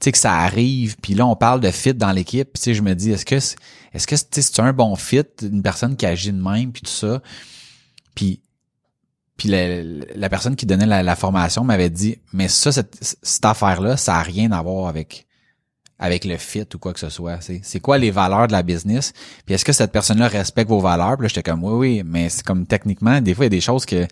sais, 0.00 0.12
que 0.12 0.18
ça 0.18 0.34
arrive, 0.34 0.96
puis 1.00 1.14
là, 1.14 1.26
on 1.26 1.36
parle 1.36 1.60
de 1.60 1.70
fit 1.70 1.94
dans 1.94 2.12
l'équipe, 2.12 2.52
puis 2.52 2.60
tu 2.60 2.64
sais, 2.64 2.74
je 2.74 2.82
me 2.82 2.94
dis, 2.94 3.12
est-ce 3.12 3.24
que, 3.24 3.36
est-ce 3.36 4.06
que, 4.06 4.14
tu 4.14 4.22
sais, 4.30 4.42
c'est 4.42 4.60
un 4.60 4.72
bon 4.74 4.94
fit, 4.96 5.22
une 5.42 5.62
personne 5.62 5.96
qui 5.96 6.04
agit 6.06 6.32
de 6.32 6.42
même, 6.42 6.72
puis 6.72 6.82
tout 6.82 6.90
ça, 6.90 7.22
puis 8.14 8.40
puis 9.38 9.48
la, 9.48 10.28
personne 10.28 10.54
qui 10.54 10.66
donnait 10.66 10.84
la, 10.84 11.02
la 11.02 11.16
formation 11.16 11.64
m'avait 11.64 11.88
dit, 11.88 12.18
mais 12.34 12.46
ça, 12.46 12.72
cette, 12.72 12.98
cette 13.22 13.44
affaire-là, 13.46 13.96
ça 13.96 14.16
a 14.16 14.22
rien 14.22 14.52
à 14.52 14.60
voir 14.60 14.86
avec 14.86 15.26
avec 16.00 16.24
le 16.24 16.38
fit 16.38 16.64
ou 16.74 16.78
quoi 16.78 16.94
que 16.94 16.98
ce 16.98 17.10
soit. 17.10 17.38
C'est, 17.40 17.80
quoi 17.80 17.98
les 17.98 18.10
valeurs 18.10 18.46
de 18.46 18.52
la 18.52 18.62
business? 18.62 19.12
Puis 19.44 19.54
est-ce 19.54 19.66
que 19.66 19.72
cette 19.72 19.92
personne-là 19.92 20.28
respecte 20.28 20.70
vos 20.70 20.80
valeurs? 20.80 21.18
Puis 21.18 21.24
là, 21.24 21.28
j'étais 21.28 21.42
comme, 21.42 21.62
oui, 21.62 21.74
oui, 21.74 22.02
mais 22.04 22.30
c'est 22.30 22.42
comme 22.42 22.66
techniquement, 22.66 23.20
des 23.20 23.34
fois, 23.34 23.44
il 23.44 23.46
y 23.46 23.52
a 23.54 23.56
des 23.56 23.60
choses 23.60 23.84
que, 23.84 24.04
tu 24.04 24.10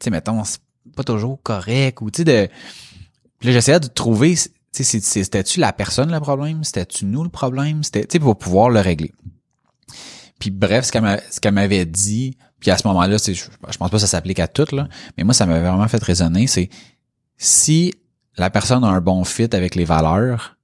sais, 0.00 0.10
mettons, 0.10 0.42
c'est 0.42 0.58
pas 0.96 1.04
toujours 1.04 1.40
correct 1.42 2.00
ou, 2.02 2.10
tu 2.10 2.18
sais, 2.18 2.24
de... 2.24 2.48
Puis 3.38 3.48
là, 3.48 3.52
j'essayais 3.52 3.78
de 3.78 3.86
trouver, 3.86 4.34
tu 4.34 4.82
sais, 4.82 5.00
c'était-tu 5.00 5.60
la 5.60 5.72
personne 5.72 6.10
le 6.10 6.18
problème? 6.18 6.64
C'était-tu 6.64 7.04
nous 7.04 7.22
le 7.22 7.30
problème? 7.30 7.84
C'était, 7.84 8.02
tu 8.02 8.14
sais, 8.14 8.18
pour 8.18 8.36
pouvoir 8.36 8.68
le 8.68 8.80
régler. 8.80 9.12
Puis 10.40 10.50
bref, 10.50 10.86
ce 10.86 11.40
qu'elle 11.40 11.54
m'avait 11.54 11.86
dit, 11.86 12.36
puis 12.58 12.72
à 12.72 12.78
ce 12.78 12.86
moment-là, 12.88 13.16
je, 13.24 13.32
je 13.32 13.46
pense 13.62 13.76
pas 13.76 13.88
que 13.90 13.98
ça 13.98 14.08
s'applique 14.08 14.40
à 14.40 14.48
toutes, 14.48 14.72
là, 14.72 14.88
mais 15.16 15.22
moi, 15.22 15.34
ça 15.34 15.46
m'avait 15.46 15.68
vraiment 15.68 15.86
fait 15.86 16.02
raisonner, 16.02 16.48
c'est 16.48 16.68
si 17.36 17.94
la 18.36 18.50
personne 18.50 18.82
a 18.82 18.88
un 18.88 19.00
bon 19.00 19.22
fit 19.22 19.48
avec 19.52 19.76
les 19.76 19.84
valeurs, 19.84 20.57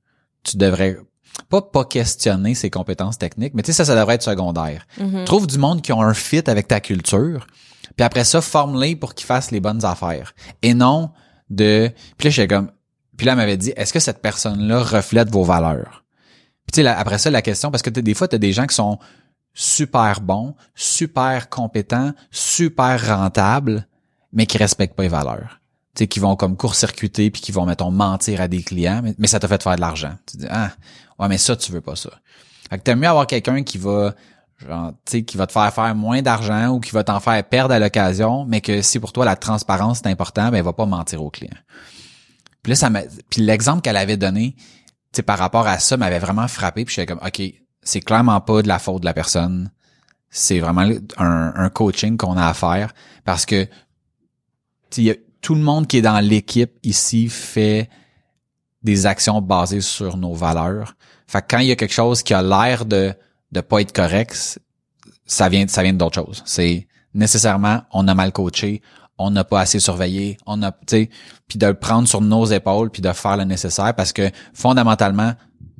tu 0.44 0.56
devrais 0.56 0.98
pas 1.48 1.62
pas 1.62 1.84
questionner 1.84 2.54
ses 2.54 2.70
compétences 2.70 3.18
techniques, 3.18 3.54
mais 3.54 3.62
tu 3.62 3.72
sais 3.72 3.72
ça 3.72 3.84
ça 3.84 3.96
devrait 3.96 4.14
être 4.16 4.22
secondaire. 4.22 4.86
Trouve 5.24 5.46
du 5.46 5.58
monde 5.58 5.82
qui 5.82 5.92
ont 5.92 6.02
un 6.02 6.14
fit 6.14 6.42
avec 6.46 6.68
ta 6.68 6.80
culture, 6.80 7.46
puis 7.96 8.04
après 8.04 8.24
ça 8.24 8.40
forme-les 8.40 8.96
pour 8.96 9.14
qu'ils 9.14 9.26
fassent 9.26 9.50
les 9.50 9.60
bonnes 9.60 9.84
affaires 9.84 10.34
et 10.62 10.74
non 10.74 11.10
de 11.50 11.90
puis 12.16 12.28
là 12.28 12.30
j'étais 12.30 12.54
comme 12.54 12.70
puis 13.16 13.26
là 13.26 13.32
elle 13.32 13.38
m'avait 13.38 13.56
dit 13.56 13.72
est-ce 13.76 13.92
que 13.92 14.00
cette 14.00 14.22
personne-là 14.22 14.82
reflète 14.82 15.30
vos 15.30 15.44
valeurs? 15.44 16.04
Puis 16.66 16.72
tu 16.72 16.76
sais 16.76 16.82
là, 16.82 16.98
après 16.98 17.18
ça 17.18 17.30
la 17.30 17.42
question 17.42 17.70
parce 17.70 17.82
que 17.82 17.90
des 17.90 18.14
fois 18.14 18.28
tu 18.28 18.36
as 18.36 18.38
des 18.38 18.52
gens 18.52 18.66
qui 18.66 18.74
sont 18.74 18.98
super 19.52 20.20
bons, 20.20 20.54
super 20.74 21.48
compétents, 21.48 22.12
super 22.30 23.16
rentables 23.18 23.86
mais 24.32 24.46
qui 24.46 24.58
respectent 24.58 24.96
pas 24.96 25.04
les 25.04 25.08
valeurs. 25.08 25.60
Sais, 25.96 26.08
qui 26.08 26.18
vont 26.18 26.34
comme 26.34 26.56
court-circuiter 26.56 27.30
puis 27.30 27.40
qui 27.40 27.52
vont, 27.52 27.66
mettons, 27.66 27.92
mentir 27.92 28.40
à 28.40 28.48
des 28.48 28.62
clients, 28.64 29.00
mais, 29.16 29.28
ça 29.28 29.38
t'a 29.38 29.46
fait 29.46 29.62
faire 29.62 29.76
de 29.76 29.80
l'argent. 29.80 30.14
Tu 30.26 30.38
dis, 30.38 30.46
ah, 30.50 30.72
ouais, 31.20 31.28
mais 31.28 31.38
ça, 31.38 31.54
tu 31.54 31.70
veux 31.70 31.80
pas 31.80 31.94
ça. 31.94 32.10
Fait 32.68 32.78
que 32.78 32.82
t'aimes 32.82 32.98
mieux 32.98 33.08
avoir 33.08 33.28
quelqu'un 33.28 33.62
qui 33.62 33.78
va, 33.78 34.12
genre, 34.58 34.90
tu 35.04 35.18
sais, 35.18 35.22
qui 35.22 35.36
va 35.36 35.46
te 35.46 35.52
faire 35.52 35.72
faire 35.72 35.94
moins 35.94 36.20
d'argent 36.20 36.70
ou 36.70 36.80
qui 36.80 36.90
va 36.90 37.04
t'en 37.04 37.20
faire 37.20 37.44
perdre 37.44 37.74
à 37.74 37.78
l'occasion, 37.78 38.44
mais 38.44 38.60
que 38.60 38.82
si 38.82 38.98
pour 38.98 39.12
toi 39.12 39.24
la 39.24 39.36
transparence 39.36 40.00
est 40.00 40.08
important, 40.08 40.50
ben, 40.50 40.56
il 40.56 40.64
va 40.64 40.72
pas 40.72 40.86
mentir 40.86 41.22
aux 41.22 41.30
clients. 41.30 41.56
Puis 42.62 42.70
là, 42.70 42.76
ça 42.76 42.90
m'a, 42.90 43.02
puis 43.30 43.42
l'exemple 43.42 43.80
qu'elle 43.80 43.96
avait 43.96 44.16
donné, 44.16 44.56
tu 44.56 44.64
sais, 45.12 45.22
par 45.22 45.38
rapport 45.38 45.68
à 45.68 45.78
ça, 45.78 45.96
m'avait 45.96 46.18
vraiment 46.18 46.48
frappé 46.48 46.84
puis 46.84 46.92
j'étais 46.92 47.06
comme, 47.06 47.24
OK, 47.24 47.40
c'est 47.82 48.00
clairement 48.00 48.40
pas 48.40 48.62
de 48.62 48.68
la 48.68 48.80
faute 48.80 49.02
de 49.02 49.06
la 49.06 49.14
personne. 49.14 49.70
C'est 50.28 50.58
vraiment 50.58 50.88
un, 51.18 51.52
un 51.54 51.68
coaching 51.68 52.16
qu'on 52.16 52.36
a 52.36 52.48
à 52.48 52.54
faire 52.54 52.94
parce 53.24 53.46
que 53.46 53.68
il 54.96 55.16
tout 55.44 55.54
le 55.54 55.60
monde 55.60 55.86
qui 55.86 55.98
est 55.98 56.02
dans 56.02 56.20
l'équipe 56.20 56.72
ici 56.82 57.28
fait 57.28 57.90
des 58.82 59.04
actions 59.04 59.42
basées 59.42 59.82
sur 59.82 60.16
nos 60.16 60.32
valeurs. 60.32 60.96
Fait 61.26 61.42
que 61.42 61.46
quand 61.50 61.58
il 61.58 61.66
y 61.66 61.70
a 61.70 61.76
quelque 61.76 61.92
chose 61.92 62.22
qui 62.22 62.32
a 62.32 62.42
l'air 62.42 62.86
de 62.86 63.12
de 63.52 63.60
pas 63.60 63.82
être 63.82 63.92
correct, 63.92 64.58
ça 65.26 65.50
vient 65.50 65.68
ça 65.68 65.82
vient 65.82 65.92
d'autre 65.92 66.14
chose. 66.14 66.42
C'est 66.46 66.88
nécessairement 67.12 67.82
on 67.92 68.08
a 68.08 68.14
mal 68.14 68.32
coaché, 68.32 68.80
on 69.18 69.30
n'a 69.30 69.44
pas 69.44 69.60
assez 69.60 69.80
surveillé, 69.80 70.38
on 70.46 70.62
a 70.62 70.72
tu 70.72 70.78
sais 70.88 71.10
puis 71.46 71.58
de 71.58 71.66
le 71.66 71.74
prendre 71.74 72.08
sur 72.08 72.22
nos 72.22 72.46
épaules 72.46 72.88
puis 72.90 73.02
de 73.02 73.12
faire 73.12 73.36
le 73.36 73.44
nécessaire 73.44 73.94
parce 73.94 74.14
que 74.14 74.30
fondamentalement 74.54 75.34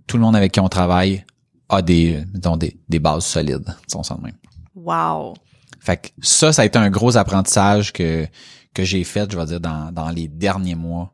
tout 0.07 0.19
le 0.19 0.25
monde 0.25 0.37
avec 0.37 0.53
qui 0.53 0.61
on 0.61 0.69
travaille 0.69 1.25
a 1.71 1.81
des 1.81 2.23
mettons, 2.35 2.59
des, 2.59 2.79
des 2.91 2.99
bases 2.99 3.25
solides, 3.25 3.75
ça 3.89 4.15
de 4.15 4.21
même. 4.21 4.37
Wow. 4.75 5.33
Fait 5.81 5.97
que 5.97 6.09
ça, 6.21 6.53
ça 6.53 6.63
a 6.63 6.65
été 6.67 6.79
un 6.79 6.91
gros 6.91 7.17
apprentissage 7.17 7.95
que 7.95 8.29
que 8.75 8.85
j'ai 8.85 9.05
fait, 9.05 9.31
je 9.31 9.39
vais 9.39 9.47
dire, 9.47 9.61
dans, 9.61 9.93
dans 9.93 10.11
les 10.11 10.29
derniers 10.29 10.75
mois, 10.75 11.13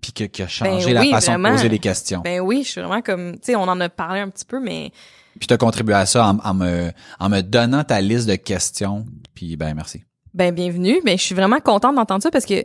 puis 0.00 0.12
que, 0.12 0.24
qui 0.24 0.42
a 0.42 0.48
changé 0.48 0.86
Ben 0.86 0.94
la 0.94 1.00
oui, 1.02 1.10
façon 1.10 1.32
vraiment. 1.32 1.50
de 1.50 1.54
poser 1.56 1.68
les 1.68 1.78
questions. 1.78 2.20
Ben 2.22 2.40
oui, 2.40 2.62
je 2.64 2.70
suis 2.70 2.80
vraiment 2.80 3.02
comme, 3.02 3.34
tu 3.34 3.38
sais, 3.52 3.56
on 3.56 3.62
en 3.62 3.78
a 3.80 3.88
parlé 3.90 4.20
un 4.20 4.28
petit 4.30 4.44
peu, 4.46 4.58
mais 4.60 4.90
puis 5.38 5.46
tu 5.46 5.54
as 5.54 5.58
contribué 5.58 5.94
à 5.94 6.06
ça 6.06 6.26
en, 6.26 6.38
en 6.38 6.54
me 6.54 6.90
en 7.20 7.28
me 7.28 7.40
donnant 7.42 7.84
ta 7.84 8.00
liste 8.00 8.26
de 8.28 8.34
questions, 8.34 9.06
puis 9.34 9.56
ben 9.56 9.74
merci. 9.74 10.02
ben 10.34 10.54
bienvenue. 10.54 11.00
Ben 11.04 11.16
je 11.18 11.22
suis 11.22 11.34
vraiment 11.34 11.60
contente 11.60 11.94
d'entendre 11.94 12.22
ça 12.22 12.30
parce 12.30 12.46
que 12.46 12.64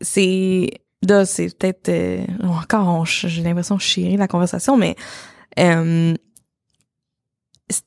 c'est 0.00 0.70
là, 1.02 1.26
c'est 1.26 1.56
peut-être 1.58 1.88
euh, 1.88 2.24
encore, 2.44 2.86
on- 2.88 3.04
j'ai 3.04 3.42
l'impression 3.42 3.74
de 3.76 3.80
chérir 3.80 4.18
la 4.18 4.28
conversation, 4.28 4.76
mais 4.76 4.94
euh, 5.58 6.14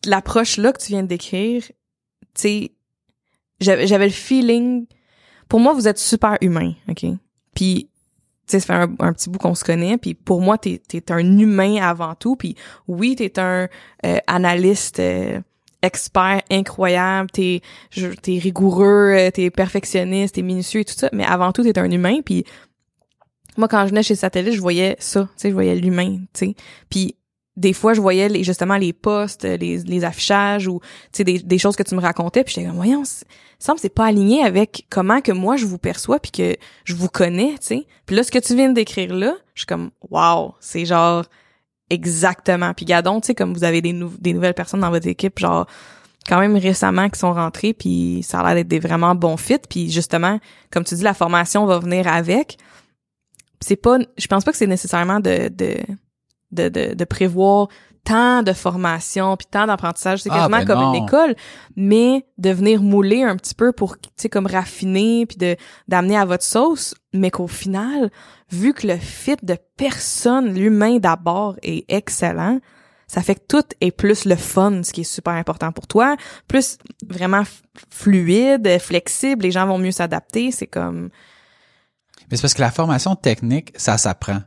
l'approche 0.06 0.58
là 0.58 0.72
que 0.74 0.82
tu 0.82 0.90
viens 0.90 1.04
de 1.04 1.08
décrire, 1.08 1.64
tu 1.64 1.74
sais, 2.36 2.72
j'avais 3.60 3.88
j'avais 3.88 4.06
le 4.08 4.12
feeling. 4.12 4.86
Pour 5.48 5.60
moi, 5.60 5.74
vous 5.74 5.88
êtes 5.88 6.00
super 6.00 6.38
humain, 6.42 6.74
ok? 6.90 7.06
Puis 7.54 7.90
tu 8.48 8.52
sais, 8.52 8.60
ça 8.60 8.88
fait 8.88 8.94
un, 9.00 9.14
petit 9.14 9.30
bout 9.30 9.40
qu'on 9.40 9.56
se 9.56 9.64
connaît, 9.64 9.98
puis 9.98 10.14
pour 10.14 10.40
moi, 10.40 10.58
t'es 10.60 10.82
es 10.94 11.12
un 11.12 11.40
humain 11.40 11.78
avant 11.82 12.14
tout, 12.14 12.36
puis 12.36 12.56
oui, 12.88 13.16
t'es 13.16 13.40
un 13.40 13.68
euh, 14.06 14.18
analyste 14.28 15.00
euh, 15.00 15.40
expert 15.82 16.42
incroyable, 16.52 17.32
t'es 17.32 17.62
t'es 18.22 18.38
rigoureux, 18.38 19.16
euh, 19.18 19.32
t'es 19.32 19.50
perfectionniste, 19.50 20.36
t'es 20.36 20.44
minutieux 20.44 20.82
et 20.82 20.86
tout 20.86 20.94
ça, 20.94 21.10
mais 21.12 21.26
avant 21.26 21.52
tout, 21.52 21.64
t'es 21.64 21.78
un 21.80 21.90
humain, 21.90 22.20
puis 22.24 22.46
moi, 23.58 23.68
quand 23.68 23.84
je 23.86 23.90
venais 23.90 24.04
chez 24.04 24.16
Satellite, 24.16 24.54
je 24.54 24.62
voyais 24.62 24.96
ça, 25.00 25.24
tu 25.24 25.30
sais, 25.38 25.50
je 25.50 25.54
voyais 25.54 25.76
l'humain, 25.76 26.18
tu 26.34 26.48
sais, 26.48 26.56
puis 26.90 27.16
des 27.58 27.74
fois, 27.74 27.94
je 27.94 28.02
voyais 28.02 28.28
les, 28.28 28.44
justement 28.44 28.76
les 28.76 28.94
posts, 28.94 29.44
les, 29.44 29.78
les 29.78 30.04
affichages 30.04 30.68
ou 30.68 30.80
tu 31.12 31.18
sais 31.18 31.24
des, 31.24 31.40
des 31.40 31.58
choses 31.58 31.76
que 31.76 31.84
tu 31.84 31.96
me 31.96 32.02
racontais, 32.02 32.44
puis 32.44 32.54
j'étais 32.54 32.68
comme 32.68 32.76
voyons, 32.76 33.04
semble 33.60 33.80
c'est 33.80 33.90
pas 33.90 34.06
aligné 34.06 34.44
avec 34.44 34.86
comment 34.90 35.22
que 35.22 35.32
moi 35.32 35.56
je 35.56 35.66
vous 35.66 35.78
perçois 35.78 36.20
puis 36.20 36.32
que 36.32 36.56
je 36.84 36.96
vous 36.96 37.08
connais, 37.08 37.52
tu 37.54 37.68
sais. 37.68 37.88
Puis 38.06 38.16
là, 38.16 38.24
ce 38.24 38.32
que 38.32 38.40
tu 38.40 38.56
viens 38.56 38.70
de 38.70 38.74
décrire 38.74 39.14
là, 39.14 39.36
je 39.54 39.62
suis 39.62 39.68
comme 39.68 39.92
wow, 40.10 40.56
c'est 40.60 40.86
genre 40.86 41.26
exactement. 41.90 42.74
Puis 42.74 42.86
Gadon, 42.86 43.22
tu 43.22 43.28
sais, 43.28 43.36
comme 43.36 43.54
vous 43.54 43.64
avez 43.64 43.82
des 43.82 43.94
nouvelles 43.94 44.54
personnes 44.54 44.82
dans 44.82 44.92
votre 44.92 45.08
équipe, 45.08 45.40
genre 45.40 45.66
quand 46.28 46.40
même 46.40 46.58
récemment 46.58 47.10
qui 47.10 47.20
sont 47.20 47.34
rentrées, 47.34 47.74
puis 47.74 48.22
ça 48.24 48.40
a 48.40 48.44
l'air 48.44 48.56
d'être 48.56 48.68
des 48.68 48.80
vraiment 48.80 49.16
bons 49.16 49.38
fits. 49.38 49.60
Puis 49.70 49.92
justement, 49.92 50.40
comme 50.72 50.84
tu 50.84 50.96
dis, 50.96 51.04
la 51.04 51.14
formation 51.14 51.66
va 51.66 51.80
venir 51.80 52.08
avec. 52.08 52.58
C'est 53.62 53.76
pas, 53.76 53.98
je 54.18 54.28
pense 54.28 54.44
pas 54.44 54.52
que 54.52 54.58
c'est 54.58 54.68
nécessairement 54.68 55.20
de, 55.20 55.50
de 55.50 55.78
de, 56.52 56.70
de, 56.70 56.94
de 56.94 57.04
prévoir 57.06 57.68
tant 58.04 58.44
de 58.44 58.54
formation 58.54 59.36
puis 59.36 59.48
tant 59.50 59.66
d'apprentissage 59.66 60.22
c'est 60.22 60.30
Ah, 60.32 60.36
quasiment 60.38 60.58
ben 60.60 60.66
comme 60.66 60.80
non. 60.80 60.94
une 60.94 61.04
école 61.06 61.36
mais 61.76 62.26
de 62.38 62.52
venir 62.52 62.84
mouler 62.84 63.24
un 63.24 63.36
petit 63.36 63.56
peu 63.56 63.72
pour 63.72 63.98
tu 63.98 64.10
sais 64.16 64.30
comme 64.30 64.46
raffiner 64.46 65.26
puis 65.26 65.38
de 65.38 65.56
d'amener 65.88 66.16
à 66.18 66.26
votre 66.26 66.44
sauce 66.44 66.94
mais 67.14 67.32
qu'au 67.32 67.48
final 67.48 68.12
vu 68.52 68.74
que 68.76 68.86
le 68.86 68.98
fit 68.98 69.38
de 69.42 69.58
personne 69.76 70.54
l'humain 70.54 70.98
d'abord 71.00 71.56
est 71.64 71.84
excellent 71.92 72.60
ça 73.08 73.22
fait 73.24 73.36
que 73.36 73.46
tout 73.48 73.66
est 73.82 73.92
plus 73.92 74.26
le 74.26 74.36
fun 74.36 74.84
ce 74.84 74.94
qui 74.94 75.02
est 75.02 75.04
super 75.04 75.34
important 75.34 75.72
pour 75.72 75.88
toi 75.88 76.16
plus 76.48 76.78
vraiment 77.10 77.42
fluide 77.90 78.78
flexible 78.80 79.42
les 79.44 79.52
gens 79.52 79.66
vont 79.66 79.80
mieux 79.80 79.92
s'adapter 79.92 80.52
c'est 80.52 80.68
comme 80.68 81.10
Mais 82.30 82.38
c'est 82.38 82.42
parce 82.44 82.54
que 82.54 82.62
la 82.62 82.72
formation 82.72 83.16
technique, 83.16 83.72
ça 83.76 83.98
s'apprend. 83.98 84.42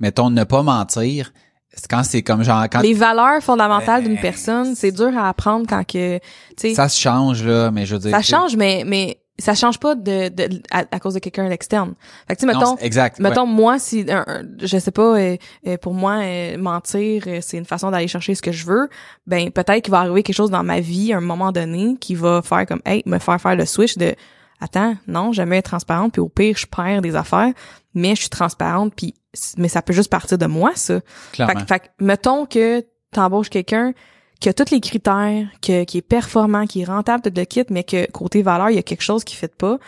Mettons, 0.00 0.30
ne 0.30 0.44
pas 0.44 0.62
mentir, 0.62 1.32
c'est 1.72 1.86
quand 1.88 2.02
c'est 2.02 2.22
comme 2.22 2.42
genre 2.42 2.64
quand 2.70 2.80
les 2.80 2.94
valeurs 2.94 3.40
fondamentales 3.42 4.02
d'une 4.02 4.14
Ben, 4.16 4.20
personne 4.22 4.74
c'est 4.74 4.90
dur 4.90 5.16
à 5.16 5.28
apprendre 5.28 5.66
quand 5.68 5.84
que 5.86 6.18
tu 6.18 6.22
sais 6.56 6.74
ça 6.74 6.88
se 6.88 6.98
change 7.00 7.44
là, 7.44 7.70
mais 7.70 7.86
je 7.86 7.94
veux 7.94 8.00
dire 8.00 8.10
ça 8.10 8.22
change 8.22 8.56
mais 8.56 8.82
mais 8.84 9.18
ça 9.38 9.54
change 9.54 9.78
pas 9.78 9.94
de, 9.94 10.28
de 10.30 10.60
à, 10.72 10.84
à 10.90 10.98
cause 10.98 11.14
de 11.14 11.18
quelqu'un 11.20 11.46
à 11.46 11.48
l'externe 11.48 11.94
fait 12.26 12.34
que 12.34 12.40
tu 12.40 12.46
sais 12.46 12.52
mettons 12.52 12.76
exact. 12.78 13.18
ouais. 13.20 13.28
mettons 13.28 13.46
moi 13.46 13.78
si 13.78 14.04
un- 14.10 14.24
un- 14.26 14.42
je 14.60 14.78
sais 14.78 14.90
pas 14.90 15.16
euh, 15.16 15.36
euh, 15.68 15.76
pour 15.78 15.94
moi 15.94 16.18
euh, 16.22 16.58
mentir 16.58 17.22
euh, 17.28 17.38
c'est 17.40 17.56
une 17.56 17.64
façon 17.64 17.90
d'aller 17.92 18.08
chercher 18.08 18.34
ce 18.34 18.42
que 18.42 18.50
je 18.52 18.66
veux 18.66 18.88
ben 19.28 19.50
peut-être 19.52 19.82
qu'il 19.84 19.92
va 19.92 20.00
arriver 20.00 20.24
quelque 20.24 20.36
chose 20.36 20.50
dans 20.50 20.64
ma 20.64 20.80
vie 20.80 21.12
à 21.12 21.18
un 21.18 21.22
moment 21.22 21.52
donné 21.52 21.96
qui 22.00 22.16
va 22.16 22.42
faire 22.42 22.66
comme 22.66 22.82
hey 22.84 23.02
me 23.06 23.18
faire 23.18 23.40
faire 23.40 23.54
le 23.56 23.64
switch 23.64 23.96
de 23.96 24.14
attends 24.60 24.96
non 25.06 25.32
jamais 25.32 25.58
être 25.58 25.70
transparente 25.70 26.12
puis 26.14 26.20
au 26.20 26.28
pire 26.28 26.56
je 26.58 26.66
perds 26.66 27.00
des 27.00 27.14
affaires 27.16 27.52
mais 27.94 28.14
je 28.14 28.20
suis 28.22 28.30
transparente 28.30 28.92
puis 28.96 29.14
mais 29.58 29.68
ça 29.68 29.80
peut 29.82 29.92
juste 29.92 30.10
partir 30.10 30.38
de 30.38 30.46
moi 30.46 30.72
ça 30.74 31.00
fait, 31.00 31.04
clairement. 31.32 31.54
que- 31.60 31.66
fait 31.66 31.80
que, 31.80 31.86
mettons 32.00 32.46
que 32.46 32.84
t'embauches 33.12 33.50
quelqu'un 33.50 33.92
qui 34.40 34.48
a 34.48 34.54
tous 34.54 34.70
les 34.70 34.80
critères, 34.80 35.46
que, 35.60 35.84
qui 35.84 35.98
est 35.98 36.02
performant, 36.02 36.66
qui 36.66 36.80
est 36.80 36.84
rentable, 36.84 37.22
tout 37.22 37.32
le 37.36 37.44
kit, 37.44 37.64
mais 37.68 37.84
que 37.84 38.10
côté 38.10 38.40
valeur, 38.42 38.70
il 38.70 38.76
y 38.76 38.78
a 38.78 38.82
quelque 38.82 39.02
chose 39.02 39.22
qui 39.22 39.36
fait 39.36 39.54
pas. 39.54 39.78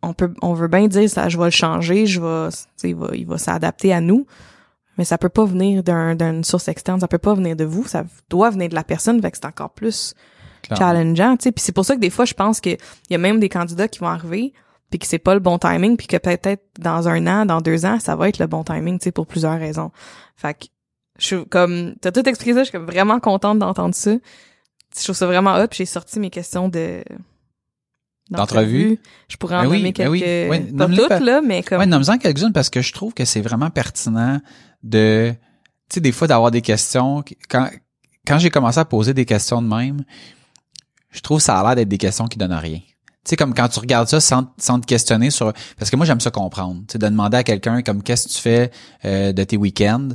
On 0.00 0.12
peut, 0.14 0.32
on 0.42 0.54
veut 0.54 0.68
bien 0.68 0.86
dire 0.86 1.10
ça, 1.10 1.28
je 1.28 1.36
vais 1.36 1.46
le 1.46 1.50
changer, 1.50 2.06
je 2.06 2.20
vais, 2.20 2.50
tu 2.52 2.56
sais, 2.76 2.90
il 2.90 2.94
va, 2.94 3.08
il 3.14 3.26
va 3.26 3.36
s'adapter 3.36 3.92
à 3.92 4.00
nous. 4.00 4.26
Mais 4.96 5.04
ça 5.04 5.18
peut 5.18 5.28
pas 5.28 5.44
venir 5.44 5.82
d'un, 5.82 6.14
d'une 6.14 6.44
source 6.44 6.68
externe, 6.68 7.00
ça 7.00 7.08
peut 7.08 7.18
pas 7.18 7.34
venir 7.34 7.56
de 7.56 7.64
vous, 7.64 7.84
ça 7.84 8.04
doit 8.30 8.50
venir 8.50 8.68
de 8.68 8.76
la 8.76 8.84
personne, 8.84 9.20
fait 9.20 9.32
que 9.32 9.38
c'est 9.38 9.46
encore 9.46 9.70
plus 9.70 10.14
clairement. 10.62 10.86
challengeant, 10.86 11.36
tu 11.36 11.42
sais. 11.44 11.50
Puis 11.52 11.64
c'est 11.64 11.72
pour 11.72 11.84
ça 11.84 11.96
que 11.96 12.00
des 12.00 12.10
fois, 12.10 12.26
je 12.26 12.34
pense 12.34 12.60
que 12.60 12.70
il 12.70 12.78
y 13.10 13.14
a 13.16 13.18
même 13.18 13.40
des 13.40 13.48
candidats 13.48 13.88
qui 13.88 13.98
vont 13.98 14.06
arriver 14.06 14.52
puis 14.90 14.98
que 14.98 15.06
c'est 15.06 15.18
pas 15.18 15.34
le 15.34 15.40
bon 15.40 15.58
timing 15.58 15.96
puis 15.96 16.06
que 16.06 16.16
peut-être 16.16 16.62
dans 16.78 17.08
un 17.08 17.26
an, 17.26 17.46
dans 17.46 17.60
deux 17.60 17.84
ans, 17.84 17.98
ça 18.00 18.16
va 18.16 18.28
être 18.28 18.38
le 18.38 18.46
bon 18.46 18.64
timing, 18.64 18.98
tu 18.98 19.04
sais, 19.04 19.12
pour 19.12 19.26
plusieurs 19.26 19.58
raisons. 19.58 19.90
Fait 20.36 20.54
que 20.54 20.66
je 21.18 21.26
suis 21.26 21.46
comme 21.46 21.94
t'as 22.00 22.12
tout 22.12 22.28
expliqué 22.28 22.54
ça, 22.54 22.60
je 22.60 22.64
suis 22.64 22.72
comme 22.72 22.86
vraiment 22.86 23.20
contente 23.20 23.58
d'entendre 23.58 23.94
ça. 23.94 24.12
Je 24.96 25.02
trouve 25.02 25.16
ça 25.16 25.26
vraiment 25.26 25.54
hot, 25.56 25.66
puis 25.68 25.78
j'ai 25.78 25.86
sorti 25.86 26.20
mes 26.20 26.30
questions 26.30 26.68
de 26.68 27.02
D'entrevue. 28.30 28.98
Je 29.28 29.36
pourrais 29.36 29.56
en 29.56 29.62
Ben 29.62 29.68
oui, 29.68 29.78
nommer 29.78 29.92
ben 29.92 29.92
quelques 29.92 30.10
oui. 30.10 30.20
Ouais, 30.22 30.60
pas 30.60 30.88
toutes 30.88 31.20
là, 31.26 31.42
mais 31.42 31.62
comme 31.62 31.78
Ouais, 31.78 31.86
nomme-en 31.86 32.16
quelques-unes 32.16 32.52
parce 32.52 32.70
que 32.70 32.80
je 32.80 32.92
trouve 32.92 33.12
que 33.12 33.24
c'est 33.26 33.42
vraiment 33.42 33.68
pertinent 33.68 34.40
de, 34.82 35.34
tu 35.90 35.94
sais, 35.94 36.00
des 36.00 36.12
fois 36.12 36.26
d'avoir 36.26 36.50
des 36.50 36.62
questions. 36.62 37.22
Quand, 37.50 37.68
quand 38.26 38.38
j'ai 38.38 38.48
commencé 38.48 38.78
à 38.78 38.86
poser 38.86 39.12
des 39.12 39.26
questions 39.26 39.60
de 39.60 39.68
même, 39.68 40.04
je 41.10 41.20
trouve 41.20 41.40
ça 41.40 41.58
a 41.58 41.62
l'air 41.62 41.76
d'être 41.76 41.88
des 41.88 41.98
questions 41.98 42.26
qui 42.26 42.38
donnent 42.38 42.52
rien. 42.52 42.80
Tu 43.24 43.30
sais, 43.30 43.36
comme 43.36 43.54
quand 43.54 43.68
tu 43.68 43.80
regardes 43.80 44.08
ça 44.08 44.20
sans, 44.20 44.52
sans 44.58 44.80
te 44.80 44.86
questionner 44.86 45.30
sur... 45.30 45.52
Parce 45.78 45.90
que 45.90 45.96
moi, 45.96 46.04
j'aime 46.04 46.20
ça 46.20 46.30
comprendre. 46.30 46.80
Tu 46.86 46.92
sais, 46.92 46.98
de 46.98 47.06
demander 47.06 47.38
à 47.38 47.42
quelqu'un 47.42 47.82
comme 47.82 48.02
qu'est-ce 48.02 48.28
que 48.28 48.32
tu 48.34 48.40
fais 48.40 48.70
euh, 49.04 49.32
de 49.32 49.44
tes 49.44 49.56
week-ends? 49.56 50.08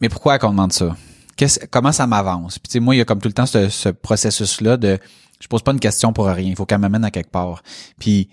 Mais 0.00 0.08
pourquoi 0.08 0.38
qu'on 0.38 0.50
demande 0.50 0.72
ça? 0.72 0.96
Qu'est-ce, 1.36 1.66
comment 1.66 1.92
ça 1.92 2.06
m'avance? 2.06 2.58
Puis 2.58 2.68
tu 2.68 2.72
sais, 2.74 2.80
moi, 2.80 2.94
il 2.94 2.98
y 2.98 3.00
a 3.00 3.04
comme 3.04 3.20
tout 3.20 3.28
le 3.28 3.34
temps 3.34 3.46
ce, 3.46 3.68
ce 3.68 3.88
processus-là 3.88 4.76
de... 4.76 4.98
Je 5.40 5.48
pose 5.48 5.62
pas 5.62 5.72
une 5.72 5.80
question 5.80 6.12
pour 6.12 6.26
rien. 6.26 6.50
Il 6.50 6.54
faut 6.54 6.66
qu'elle 6.66 6.78
m'amène 6.78 7.04
à 7.04 7.10
quelque 7.10 7.30
part. 7.32 7.64
Puis 7.98 8.28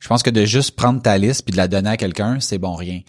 je 0.00 0.06
pense 0.06 0.22
que 0.22 0.30
de 0.30 0.44
juste 0.44 0.76
prendre 0.76 1.02
ta 1.02 1.18
liste 1.18 1.42
puis 1.42 1.52
de 1.52 1.56
la 1.56 1.66
donner 1.66 1.90
à 1.90 1.96
quelqu'un, 1.96 2.38
c'est 2.38 2.58
bon 2.58 2.76
rien. 2.76 3.00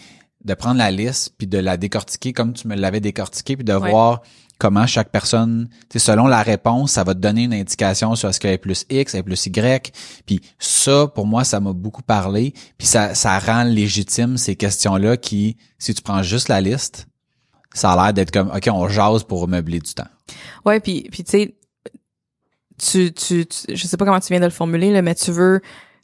de 0.43 0.53
prendre 0.53 0.77
la 0.77 0.91
liste 0.91 1.35
puis 1.37 1.47
de 1.47 1.57
la 1.57 1.77
décortiquer 1.77 2.33
comme 2.33 2.53
tu 2.53 2.67
me 2.67 2.75
l'avais 2.75 2.99
décortiqué 2.99 3.55
puis 3.55 3.63
de 3.63 3.73
voir 3.73 4.21
comment 4.61 4.85
chaque 4.85 5.09
personne, 5.09 5.69
selon 5.95 6.27
la 6.27 6.43
réponse, 6.43 6.91
ça 6.91 7.03
va 7.03 7.15
te 7.15 7.19
donner 7.19 7.45
une 7.45 7.53
indication 7.53 8.13
sur 8.13 8.29
est-ce 8.29 8.39
qu'elle 8.39 8.53
est 8.53 8.59
plus 8.59 8.85
X, 8.91 9.15
elle 9.15 9.21
est 9.21 9.23
plus 9.23 9.43
Y. 9.47 9.91
Puis 10.27 10.39
ça, 10.59 11.07
pour 11.07 11.25
moi, 11.25 11.43
ça 11.43 11.59
m'a 11.59 11.73
beaucoup 11.73 12.03
parlé. 12.03 12.53
Puis 12.77 12.85
ça, 12.85 13.15
ça 13.15 13.39
rend 13.39 13.63
légitime 13.63 14.37
ces 14.37 14.55
questions-là 14.55 15.17
qui, 15.17 15.57
si 15.79 15.95
tu 15.95 16.03
prends 16.03 16.21
juste 16.21 16.47
la 16.47 16.61
liste, 16.61 17.07
ça 17.73 17.93
a 17.93 18.03
l'air 18.03 18.13
d'être 18.13 18.29
comme, 18.29 18.51
OK, 18.51 18.69
on 18.71 18.87
jase 18.87 19.23
pour 19.23 19.47
meubler 19.47 19.79
du 19.79 19.95
temps. 19.95 20.09
Ouais, 20.63 20.79
puis, 20.79 21.07
puis 21.11 21.23
tu 21.23 21.31
sais, 21.31 21.55
tu, 22.77 23.11
tu, 23.13 23.47
je 23.67 23.87
sais 23.87 23.97
pas 23.97 24.05
comment 24.05 24.19
tu 24.19 24.27
viens 24.27 24.41
de 24.41 24.45
le 24.45 24.51
formuler, 24.51 24.91
là, 24.91 25.01
mais 25.01 25.15
tu 25.15 25.31
veux 25.31 25.61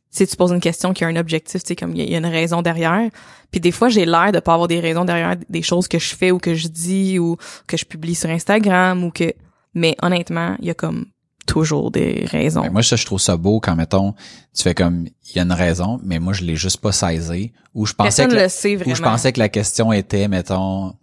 si 0.10 0.26
tu 0.26 0.36
poses 0.36 0.52
une 0.52 0.60
question 0.60 0.94
qui 0.94 1.04
a 1.04 1.08
un 1.08 1.16
objectif, 1.16 1.62
tu 1.62 1.70
sais, 1.70 1.76
comme 1.76 1.96
il 1.96 2.10
y, 2.10 2.16
a 2.16 2.18
une 2.18 2.26
raison 2.26 2.62
derrière. 2.62 3.10
Puis 3.52 3.60
des 3.60 3.72
fois, 3.72 3.90
j'ai 3.90 4.06
l'air 4.06 4.32
de 4.32 4.40
pas 4.40 4.54
avoir 4.54 4.68
des 4.68 4.80
raisons 4.80 5.06
derrière 5.06 5.36
des 5.50 5.62
choses 5.62 5.88
que 5.88 6.00
je 6.00 6.16
fais 6.16 6.32
ou 6.32 6.40
que 6.40 6.54
je 6.54 6.68
dis 6.68 7.20
ou 7.20 7.38
que 7.68 7.78
je 7.78 7.86
publie 7.86 8.16
sur 8.16 8.30
Instagram 8.30 9.04
ou 9.04 9.12
que, 9.12 9.34
mais 9.74 9.96
honnêtement, 10.02 10.56
il 10.60 10.68
y 10.68 10.70
a 10.70 10.74
comme 10.74 11.06
toujours 11.46 11.92
des 11.92 12.26
raisons. 12.30 12.70
moi, 12.72 12.84
ça, 12.84 12.96
je 12.96 13.06
trouve 13.06 13.20
ça 13.20 13.38
beau 13.38 13.60
quand, 13.60 13.76
mettons, 13.76 14.14
tu 14.56 14.64
fais 14.64 14.74
comme, 14.74 15.06
il 15.06 15.36
y 15.36 15.40
a 15.40 15.44
une 15.44 15.54
raison, 15.54 16.00
mais 16.04 16.20
moi, 16.20 16.34
je 16.34 16.44
l'ai 16.44 16.56
juste 16.56 16.82
pas 16.82 16.92
saisi. 16.92 17.54
Ou 17.74 17.86
je 17.86 17.94
pensais 17.94 18.28
que, 18.28 18.34
le 18.34 18.50
sait 18.50 18.76
vraiment. 18.76 18.92
Ou 18.92 18.96
je 18.96 19.02
pensais 19.02 19.32
que 19.32 19.40
la 19.40 19.50
question 19.50 19.94
était, 19.94 20.28
mettons, 20.28 20.94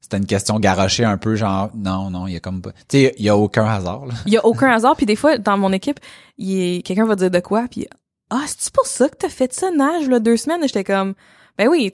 c'était 0.00 0.16
une 0.16 0.26
question 0.26 0.58
garochée 0.58 1.04
un 1.04 1.16
peu 1.16 1.36
genre 1.36 1.70
non 1.74 2.10
non 2.10 2.26
il 2.26 2.34
y 2.34 2.36
a 2.36 2.40
comme 2.40 2.60
pas 2.60 2.72
tu 2.72 2.98
sais 2.98 3.14
il 3.16 3.24
y 3.24 3.30
a 3.30 3.36
aucun 3.36 3.64
hasard 3.64 4.02
il 4.26 4.32
y 4.32 4.36
a 4.36 4.44
aucun 4.44 4.70
hasard 4.70 4.94
puis 4.94 5.06
des 5.06 5.16
fois 5.16 5.38
dans 5.38 5.56
mon 5.56 5.72
équipe 5.72 5.98
il 6.36 6.82
quelqu'un 6.82 7.06
va 7.06 7.16
dire 7.16 7.30
de 7.30 7.40
quoi 7.40 7.66
puis 7.70 7.86
ah, 8.34 8.44
c'est 8.46 8.72
pour 8.72 8.86
ça 8.86 9.10
que 9.10 9.16
t'as 9.16 9.28
fait 9.28 9.52
ça, 9.52 9.70
nage, 9.70 10.08
là, 10.08 10.18
deux 10.18 10.38
semaines? 10.38 10.62
J'étais 10.62 10.84
comme, 10.84 11.12
ben 11.58 11.68
oui, 11.68 11.92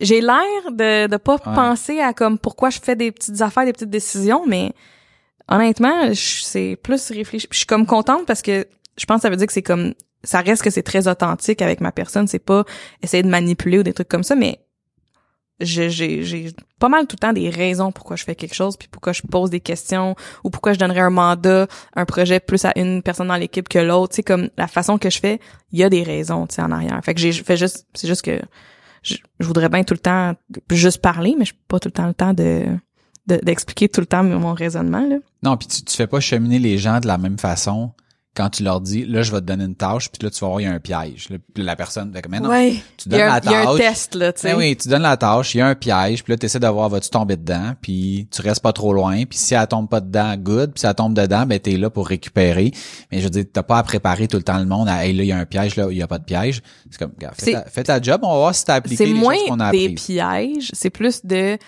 j'ai 0.00 0.20
l'air 0.20 0.72
de, 0.72 1.06
de 1.06 1.16
pas 1.16 1.38
penser 1.38 2.00
à 2.00 2.12
comme 2.12 2.36
pourquoi 2.36 2.70
je 2.70 2.80
fais 2.82 2.96
des 2.96 3.12
petites 3.12 3.40
affaires, 3.40 3.64
des 3.64 3.72
petites 3.72 3.90
décisions, 3.90 4.44
mais 4.44 4.72
honnêtement, 5.48 6.12
c'est 6.14 6.76
plus 6.82 7.10
réfléchi. 7.12 7.46
Je 7.52 7.58
suis 7.58 7.66
comme 7.66 7.86
contente 7.86 8.26
parce 8.26 8.42
que 8.42 8.66
je 8.98 9.06
pense 9.06 9.18
que 9.18 9.22
ça 9.22 9.30
veut 9.30 9.36
dire 9.36 9.46
que 9.46 9.52
c'est 9.52 9.62
comme, 9.62 9.94
ça 10.24 10.40
reste 10.40 10.62
que 10.62 10.70
c'est 10.70 10.82
très 10.82 11.06
authentique 11.06 11.62
avec 11.62 11.80
ma 11.80 11.92
personne. 11.92 12.26
C'est 12.26 12.40
pas 12.40 12.64
essayer 13.04 13.22
de 13.22 13.28
manipuler 13.28 13.78
ou 13.78 13.82
des 13.84 13.92
trucs 13.92 14.08
comme 14.08 14.24
ça, 14.24 14.34
mais 14.34 14.58
j'ai 15.60 16.52
pas 16.78 16.88
mal 16.88 17.06
tout 17.06 17.16
le 17.16 17.20
temps 17.20 17.32
des 17.32 17.48
raisons 17.48 17.90
pourquoi 17.90 18.16
je 18.16 18.24
fais 18.24 18.34
quelque 18.34 18.54
chose 18.54 18.76
puis 18.76 18.88
pourquoi 18.90 19.12
je 19.12 19.22
pose 19.22 19.48
des 19.48 19.60
questions 19.60 20.14
ou 20.44 20.50
pourquoi 20.50 20.74
je 20.74 20.78
donnerais 20.78 21.00
un 21.00 21.10
mandat 21.10 21.66
un 21.94 22.04
projet 22.04 22.40
plus 22.40 22.64
à 22.64 22.78
une 22.78 23.02
personne 23.02 23.28
dans 23.28 23.36
l'équipe 23.36 23.68
que 23.68 23.78
l'autre. 23.78 24.12
Tu 24.12 24.16
sais 24.16 24.22
comme 24.22 24.50
la 24.58 24.66
façon 24.66 24.98
que 24.98 25.08
je 25.08 25.18
fais 25.18 25.40
il 25.72 25.78
y 25.78 25.84
a 25.84 25.88
des 25.88 26.02
raisons 26.02 26.46
tu 26.46 26.56
sais 26.56 26.62
en 26.62 26.72
arrière. 26.72 27.00
Fait 27.02 27.14
que 27.14 27.20
j'ai 27.20 27.32
fait 27.32 27.56
juste 27.56 27.86
c'est 27.94 28.06
juste 28.06 28.22
que 28.22 28.40
je, 29.02 29.16
voudrais 29.40 29.68
bien 29.68 29.82
tout 29.82 29.94
le 29.94 30.00
temps 30.00 30.34
juste 30.70 31.00
parler 31.00 31.34
mais 31.38 31.46
je 31.46 31.54
pas 31.68 31.80
tout 31.80 31.88
le 31.88 31.92
temps 31.92 32.06
le 32.06 32.14
temps 32.14 32.34
de 32.34 32.64
d'expliquer 33.26 33.88
tout 33.88 34.00
le 34.00 34.06
temps 34.06 34.22
mon 34.22 34.52
raisonnement 34.52 35.04
là. 35.04 35.16
Non, 35.42 35.56
puis 35.56 35.66
tu, 35.66 35.82
tu 35.82 35.96
fais 35.96 36.06
pas 36.06 36.20
cheminer 36.20 36.58
les 36.58 36.78
gens 36.78 37.00
de 37.00 37.08
la 37.08 37.18
même 37.18 37.38
façon 37.38 37.92
quand 38.36 38.50
tu 38.50 38.62
leur 38.62 38.80
dis 38.80 39.04
là 39.04 39.22
je 39.22 39.32
vais 39.32 39.40
te 39.40 39.46
donner 39.46 39.64
une 39.64 39.74
tâche 39.74 40.10
puis 40.10 40.22
là 40.22 40.30
tu 40.30 40.38
vas 40.40 40.48
voir 40.48 40.60
il 40.60 40.64
y 40.64 40.66
a 40.66 40.72
un 40.72 40.78
piège. 40.78 41.28
Puis 41.54 41.64
la 41.64 41.74
personne 41.74 42.12
fait 42.12 42.28
mais 42.28 42.38
non 42.38 42.50
tu 42.96 43.08
donnes 43.08 43.20
la 43.20 43.40
tâche 43.40 43.52
il 43.52 43.52
y 43.52 43.54
a 43.54 43.70
un 43.70 43.76
test 43.76 44.14
là 44.14 44.32
tu 44.32 44.40
sais. 44.40 44.52
ben 44.52 44.58
oui 44.58 44.76
tu 44.76 44.88
donnes 44.88 45.02
la 45.02 45.16
tâche 45.16 45.54
il 45.54 45.58
y 45.58 45.60
a 45.62 45.66
un 45.68 45.74
piège 45.74 46.22
puis 46.22 46.32
là 46.32 46.36
tu 46.36 46.46
essaies 46.46 46.60
de 46.60 46.66
voir 46.66 46.88
vas-tu 46.88 47.08
tomber 47.08 47.36
dedans 47.36 47.72
puis 47.80 48.28
tu 48.30 48.42
restes 48.42 48.62
pas 48.62 48.72
trop 48.72 48.92
loin 48.92 49.24
puis 49.24 49.38
si 49.38 49.54
elle 49.54 49.66
tombe 49.66 49.88
pas 49.88 50.00
dedans 50.00 50.36
good 50.36 50.72
puis 50.72 50.80
si 50.80 50.86
elle 50.86 50.94
tombe 50.94 51.14
dedans 51.14 51.46
ben 51.46 51.58
t'es 51.58 51.76
là 51.76 51.88
pour 51.88 52.06
récupérer. 52.06 52.70
Mais 53.10 53.18
je 53.18 53.24
veux 53.24 53.30
dire 53.30 53.44
t'as 53.50 53.62
pas 53.62 53.78
à 53.78 53.82
préparer 53.82 54.28
tout 54.28 54.36
le 54.36 54.42
temps 54.42 54.58
le 54.58 54.66
monde 54.66 54.88
à 54.88 55.06
hey, 55.06 55.14
là 55.14 55.22
il 55.24 55.28
y 55.28 55.32
a 55.32 55.38
un 55.38 55.46
piège 55.46 55.76
là 55.76 55.88
il 55.90 55.96
y 55.96 56.02
a 56.02 56.06
pas 56.06 56.18
de 56.18 56.24
piège. 56.24 56.62
C'est 56.90 56.98
comme 56.98 57.12
fais 57.34 57.52
ta, 57.52 57.64
fais 57.64 57.84
ta 57.84 58.00
job 58.00 58.20
on 58.22 58.32
va 58.32 58.38
voir 58.38 58.54
si 58.54 58.64
t'as 58.64 58.74
appliqué 58.74 59.06
les 59.06 59.14
choses 59.14 59.22
qu'on 59.48 59.60
a 59.60 59.70
C'est 59.70 59.78
moins 59.78 59.88
des 59.88 59.94
pièges 59.94 60.70
c'est 60.72 60.90
plus 60.90 61.24
de 61.24 61.58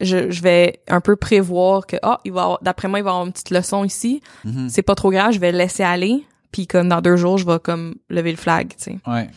je, 0.00 0.30
je 0.30 0.42
vais 0.42 0.80
un 0.88 1.00
peu 1.00 1.16
prévoir 1.16 1.86
que 1.86 1.96
ah 2.02 2.20
il 2.24 2.32
va 2.32 2.58
d'après 2.62 2.88
moi 2.88 2.98
il 2.98 3.02
va 3.02 3.10
avoir 3.10 3.26
une 3.26 3.32
petite 3.32 3.50
leçon 3.50 3.84
ici 3.84 4.20
mhm. 4.44 4.68
c'est 4.68 4.82
pas 4.82 4.94
trop 4.94 5.10
grave 5.10 5.32
je 5.32 5.38
vais 5.38 5.52
le 5.52 5.58
laisser 5.58 5.82
aller 5.82 6.24
puis 6.52 6.66
comme 6.66 6.88
dans 6.88 7.00
deux 7.00 7.16
jours 7.16 7.38
je 7.38 7.46
vais 7.46 7.58
comme 7.58 7.94
lever 8.10 8.30
le 8.30 8.36
flag 8.36 8.68
tu 8.76 8.84
sais 8.84 8.98
ouais 9.06 9.28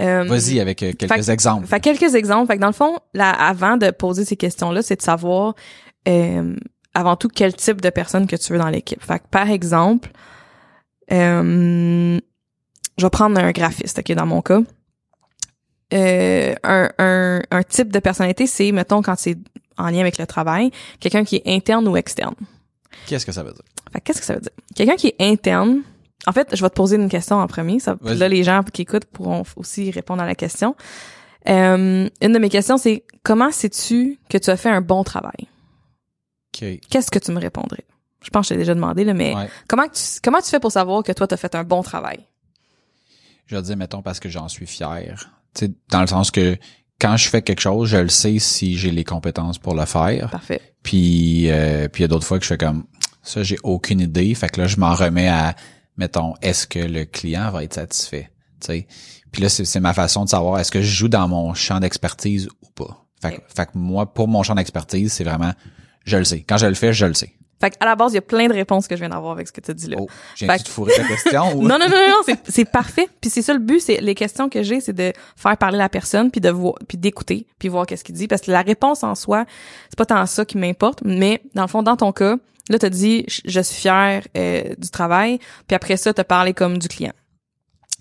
euh, 0.00 0.24
Vas-y 0.24 0.60
avec 0.60 0.82
euh, 0.82 0.92
quelques 0.92 1.28
exemples. 1.28 1.66
Fait 1.66 1.80
quelques 1.80 2.14
exemples. 2.14 2.48
Fait 2.48 2.56
que 2.56 2.60
dans 2.60 2.68
le 2.68 2.72
fond, 2.72 2.98
là, 3.12 3.30
avant 3.30 3.76
de 3.76 3.90
poser 3.90 4.24
ces 4.24 4.36
questions-là, 4.36 4.82
c'est 4.82 4.96
de 4.96 5.02
savoir 5.02 5.54
euh, 6.08 6.56
avant 6.94 7.16
tout 7.16 7.28
quel 7.28 7.54
type 7.54 7.80
de 7.80 7.90
personne 7.90 8.26
que 8.26 8.36
tu 8.36 8.52
veux 8.52 8.58
dans 8.58 8.68
l'équipe. 8.68 9.02
Fait 9.02 9.20
que 9.20 9.28
par 9.30 9.48
exemple, 9.50 10.10
je 11.08 12.20
vais 12.98 13.10
prendre 13.10 13.38
un 13.38 13.52
graphiste, 13.52 14.00
ok, 14.00 14.16
dans 14.16 14.26
mon 14.26 14.42
cas. 14.42 14.62
un, 15.92 16.90
un, 16.98 17.42
un 17.50 17.62
type 17.62 17.92
de 17.92 17.98
personnalité, 18.00 18.48
c'est, 18.48 18.72
mettons, 18.72 19.00
quand 19.00 19.16
c'est 19.16 19.38
en 19.78 19.88
lien 19.90 20.00
avec 20.00 20.18
le 20.18 20.26
travail, 20.26 20.70
quelqu'un 21.00 21.24
qui 21.24 21.36
est 21.36 21.46
interne 21.46 21.86
ou 21.88 21.96
externe. 21.96 22.34
Qu'est-ce 23.06 23.26
que 23.26 23.32
ça 23.32 23.42
veut 23.42 23.52
dire? 23.52 23.62
qu'est-ce 24.02 24.20
que 24.20 24.26
ça 24.26 24.34
veut 24.34 24.40
dire? 24.40 24.50
Quelqu'un 24.74 24.96
qui 24.96 25.08
est 25.08 25.16
interne, 25.20 25.82
en 26.26 26.32
fait, 26.32 26.54
je 26.54 26.62
vais 26.62 26.70
te 26.70 26.74
poser 26.74 26.96
une 26.96 27.08
question 27.08 27.36
en 27.36 27.46
premier. 27.46 27.78
Ça, 27.78 27.96
là, 28.02 28.28
les 28.28 28.42
gens 28.42 28.62
qui 28.62 28.82
écoutent 28.82 29.04
pourront 29.04 29.44
aussi 29.56 29.90
répondre 29.90 30.22
à 30.22 30.26
la 30.26 30.34
question. 30.34 30.74
Euh, 31.48 32.08
une 32.22 32.32
de 32.32 32.38
mes 32.38 32.48
questions, 32.48 32.78
c'est 32.78 33.04
comment 33.22 33.50
sais-tu 33.50 34.18
que 34.28 34.38
tu 34.38 34.50
as 34.50 34.56
fait 34.56 34.70
un 34.70 34.80
bon 34.80 35.04
travail? 35.04 35.48
Qu'est-ce 36.52 37.10
que 37.10 37.18
tu 37.18 37.32
me 37.32 37.40
répondrais? 37.40 37.84
Je 38.22 38.30
pense 38.30 38.48
que 38.48 38.54
je 38.54 38.54
t'ai 38.54 38.60
déjà 38.60 38.74
demandé, 38.74 39.04
là, 39.04 39.12
mais 39.12 39.34
comment, 39.68 39.86
tu, 39.88 40.00
comment 40.22 40.40
tu 40.40 40.48
fais 40.48 40.60
pour 40.60 40.72
savoir 40.72 41.02
que 41.02 41.12
toi, 41.12 41.26
tu 41.26 41.34
as 41.34 41.36
fait 41.36 41.54
un 41.54 41.64
bon 41.64 41.82
travail? 41.82 42.20
Je 43.46 43.56
vais 43.56 43.62
dire, 43.62 43.76
mettons, 43.76 44.00
parce 44.00 44.20
que 44.20 44.30
j'en 44.30 44.48
suis 44.48 44.66
fier. 44.66 45.30
sais, 45.54 45.70
dans 45.90 46.00
le 46.00 46.06
sens 46.06 46.30
que 46.30 46.56
quand 47.04 47.18
je 47.18 47.28
fais 47.28 47.42
quelque 47.42 47.60
chose, 47.60 47.90
je 47.90 47.98
le 47.98 48.08
sais 48.08 48.38
si 48.38 48.78
j'ai 48.78 48.90
les 48.90 49.04
compétences 49.04 49.58
pour 49.58 49.74
le 49.74 49.84
faire. 49.84 50.30
Parfait. 50.30 50.60
Puis 50.82 51.50
euh, 51.50 51.86
puis 51.88 52.00
il 52.00 52.04
y 52.04 52.06
a 52.06 52.08
d'autres 52.08 52.26
fois 52.26 52.38
que 52.38 52.44
je 52.44 52.48
fais 52.48 52.56
comme 52.56 52.84
ça, 53.22 53.42
j'ai 53.42 53.58
aucune 53.62 54.00
idée. 54.00 54.34
Fait 54.34 54.48
que 54.48 54.60
là, 54.60 54.66
je 54.66 54.78
m'en 54.78 54.94
remets 54.94 55.28
à 55.28 55.54
mettons, 55.98 56.34
est-ce 56.40 56.66
que 56.66 56.78
le 56.78 57.04
client 57.04 57.50
va 57.50 57.62
être 57.62 57.74
satisfait? 57.74 58.30
sais. 58.60 58.86
Puis 59.30 59.42
là, 59.42 59.50
c'est 59.50 59.80
ma 59.80 59.92
façon 59.92 60.24
de 60.24 60.30
savoir 60.30 60.58
est-ce 60.60 60.70
que 60.70 60.80
je 60.80 60.86
joue 60.86 61.08
dans 61.08 61.28
mon 61.28 61.52
champ 61.52 61.78
d'expertise 61.78 62.48
ou 62.62 62.70
pas. 62.70 63.04
Fait, 63.20 63.42
fait 63.54 63.66
que 63.66 63.72
moi, 63.74 64.14
pour 64.14 64.28
mon 64.28 64.42
champ 64.42 64.54
d'expertise, 64.54 65.12
c'est 65.12 65.24
vraiment 65.24 65.52
je 66.06 66.16
le 66.16 66.24
sais. 66.24 66.40
Quand 66.40 66.56
je 66.56 66.66
le 66.66 66.74
fais, 66.74 66.94
je 66.94 67.04
le 67.04 67.14
sais. 67.14 67.34
Fait 67.64 67.76
à 67.80 67.86
la 67.86 67.96
base, 67.96 68.12
il 68.12 68.16
y 68.16 68.18
a 68.18 68.22
plein 68.22 68.46
de 68.46 68.52
réponses 68.52 68.86
que 68.86 68.94
je 68.94 69.00
viens 69.00 69.08
d'avoir 69.08 69.32
avec 69.32 69.48
ce 69.48 69.52
que 69.52 69.60
tu 69.62 69.70
as 69.70 69.74
dit 69.74 69.88
là. 69.88 69.96
Oh, 69.98 70.06
j'ai 70.34 70.46
te 70.46 70.68
fourrer 70.68 70.92
ta 70.94 71.04
question 71.04 71.54
Non 71.62 71.78
non 71.78 71.88
non 71.88 72.24
non, 72.28 72.34
c'est 72.46 72.70
parfait. 72.70 73.08
Puis 73.22 73.30
c'est 73.30 73.40
ça 73.40 73.54
le 73.54 73.58
but, 73.58 73.80
c'est 73.80 74.02
les 74.02 74.14
questions 74.14 74.50
que 74.50 74.62
j'ai, 74.62 74.80
c'est 74.80 74.92
de 74.92 75.14
faire 75.34 75.56
parler 75.56 75.78
la 75.78 75.88
personne 75.88 76.30
puis 76.30 76.42
de 76.42 76.50
voir 76.50 76.74
puis 76.86 76.98
d'écouter 76.98 77.46
puis 77.58 77.68
voir 77.68 77.86
qu'est-ce 77.86 78.04
qu'il 78.04 78.14
dit 78.14 78.28
parce 78.28 78.42
que 78.42 78.50
la 78.50 78.60
réponse 78.60 79.02
en 79.02 79.14
soi, 79.14 79.46
c'est 79.88 79.96
pas 79.96 80.04
tant 80.04 80.26
ça 80.26 80.44
qui 80.44 80.58
m'importe, 80.58 81.00
mais 81.04 81.40
dans 81.54 81.62
le 81.62 81.68
fond 81.68 81.82
dans 81.82 81.96
ton 81.96 82.12
cas, 82.12 82.36
là 82.68 82.78
tu 82.78 82.84
as 82.84 82.90
dit 82.90 83.24
je 83.28 83.60
suis 83.60 83.80
fier 83.80 84.22
euh, 84.36 84.74
du 84.76 84.90
travail, 84.90 85.38
puis 85.66 85.74
après 85.74 85.96
ça 85.96 86.12
tu 86.12 86.20
as 86.20 86.24
parlé 86.24 86.52
comme 86.52 86.76
du 86.76 86.88
client 86.88 87.12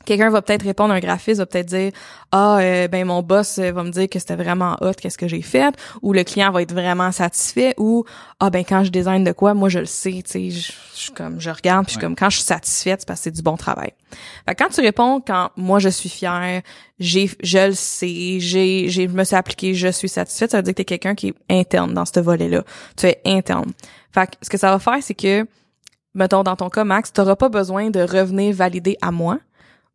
quelqu'un 0.06 0.30
va 0.30 0.42
peut-être 0.42 0.64
répondre 0.64 0.94
un 0.94 1.00
graphiste 1.00 1.40
va 1.40 1.46
peut-être 1.46 1.68
dire 1.68 1.92
ah 2.32 2.58
euh, 2.60 2.88
ben 2.88 3.06
mon 3.06 3.22
boss 3.22 3.58
euh, 3.60 3.72
va 3.72 3.84
me 3.84 3.90
dire 3.90 4.10
que 4.10 4.20
c'était 4.20 4.36
vraiment 4.36 4.76
hot 4.82 4.94
qu'est-ce 5.00 5.18
que 5.18 5.28
j'ai 5.28 5.42
fait 5.42 5.76
ou 6.02 6.14
le 6.14 6.24
client 6.24 6.52
va 6.52 6.62
être 6.62 6.74
vraiment 6.74 7.12
satisfait 7.12 7.74
ou 7.78 8.06
ah 8.40 8.50
ben 8.50 8.64
quand 8.68 8.84
je 8.84 8.92
design 8.92 9.24
de 9.24 9.32
quoi 9.32 9.54
moi 9.54 9.70
je 9.70 9.80
le 9.80 9.86
sais 9.86 10.22
tu 10.26 10.32
sais 10.32 10.50
je, 10.50 10.72
suis 10.94 11.12
comme 11.12 11.40
je 11.40 11.50
regarde 11.50 11.86
puis 11.86 11.94
je 11.94 12.00
suis 12.00 12.06
comme 12.06 12.16
quand 12.16 12.30
je 12.30 12.38
suis 12.38 12.46
satisfaite 12.46 13.02
c'est 13.02 13.08
parce 13.08 13.20
que 13.20 13.24
c'est 13.26 13.32
du 13.32 13.42
bon 13.42 13.58
travail 13.58 13.94
fait 14.48 14.56
quand 14.56 14.70
tu 14.70 14.82
réponds 14.82 15.22
quand 15.22 15.50
moi 15.56 15.80
je 15.80 15.90
suis 15.90 16.10
fière 16.10 16.62
j'ai 17.00 17.30
je 17.42 17.68
le 17.68 17.74
sais 17.74 18.40
j'ai 18.40 18.90
j'ai 18.90 19.08
je 19.08 19.14
me 19.14 19.24
suis 19.24 19.36
appliqué 19.36 19.74
je 19.74 19.88
suis 19.90 20.10
satisfaite 20.10 20.52
ça 20.52 20.58
veut 20.58 20.64
dire 20.64 20.74
que 20.74 20.78
t'es 20.78 20.86
quelqu'un 20.86 21.16
qui 21.16 21.30
est 21.30 21.36
interne 21.50 21.94
dans 21.94 22.06
ce 22.06 22.20
volet 22.20 22.50
là 22.50 22.64
tu 22.96 23.08
es 23.08 23.22
interne. 23.26 23.72
Fait 24.14 24.30
ce 24.42 24.50
que 24.50 24.58
ça 24.58 24.72
va 24.72 24.80
faire 24.80 25.02
c'est 25.02 25.14
que 25.14 25.46
mettons 26.14 26.44
dans 26.44 26.56
ton 26.56 26.70
cas 26.70 26.84
Max 26.84 27.12
t'auras 27.12 27.36
pas 27.36 27.50
besoin 27.50 27.90
de 27.90 28.02
revenir 28.02 28.56
valider 28.56 28.98
à 29.02 29.12
moi 29.12 29.40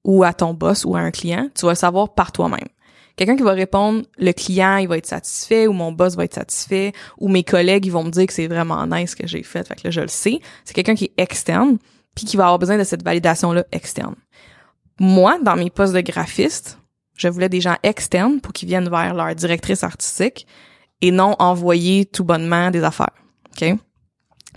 ou 0.09 0.25
à 0.25 0.33
ton 0.33 0.55
boss 0.55 0.87
ou 0.87 0.97
à 0.97 1.01
un 1.01 1.11
client, 1.11 1.51
tu 1.55 1.67
vas 1.67 1.73
le 1.73 1.77
savoir 1.77 2.15
par 2.15 2.33
toi-même. 2.33 2.67
Quelqu'un 3.15 3.37
qui 3.37 3.43
va 3.43 3.53
répondre 3.53 4.05
le 4.17 4.33
client, 4.33 4.79
il 4.79 4.89
va 4.89 4.97
être 4.97 5.07
satisfait 5.07 5.67
ou 5.67 5.75
mon 5.75 5.93
boss 5.93 6.17
va 6.17 6.25
être 6.25 6.35
satisfait 6.35 6.95
ou 7.19 7.29
mes 7.29 7.45
collègues 7.45 7.85
ils 7.85 7.93
vont 7.93 8.05
me 8.05 8.11
dire 8.11 8.27
que 8.27 8.33
c'est 8.33 8.47
vraiment 8.47 8.87
nice 8.87 9.11
ce 9.11 9.17
que 9.17 9.27
j'ai 9.27 9.43
fait, 9.43 9.69
fait 9.69 9.75
que 9.75 9.83
là 9.85 9.91
je 9.91 10.01
le 10.01 10.09
sais. 10.09 10.41
C'est 10.65 10.73
quelqu'un 10.73 10.95
qui 10.95 11.05
est 11.05 11.13
externe 11.19 11.77
puis 12.15 12.25
qui 12.25 12.39
va 12.39 12.45
avoir 12.45 12.59
besoin 12.59 12.79
de 12.79 12.85
cette 12.85 13.05
validation 13.05 13.53
là 13.53 13.65
externe. 13.71 14.15
Moi, 14.99 15.39
dans 15.43 15.57
mes 15.57 15.69
postes 15.69 15.93
de 15.93 16.01
graphiste, 16.01 16.79
je 17.15 17.29
voulais 17.29 17.51
des 17.51 17.61
gens 17.61 17.77
externes 17.83 18.41
pour 18.41 18.55
qu'ils 18.55 18.69
viennent 18.69 18.89
vers 18.89 19.13
leur 19.13 19.35
directrice 19.35 19.85
artistique 19.85 20.47
et 21.03 21.11
non 21.11 21.37
envoyer 21.39 22.07
tout 22.07 22.25
bonnement 22.25 22.71
des 22.71 22.83
affaires. 22.83 23.13
OK? 23.61 23.77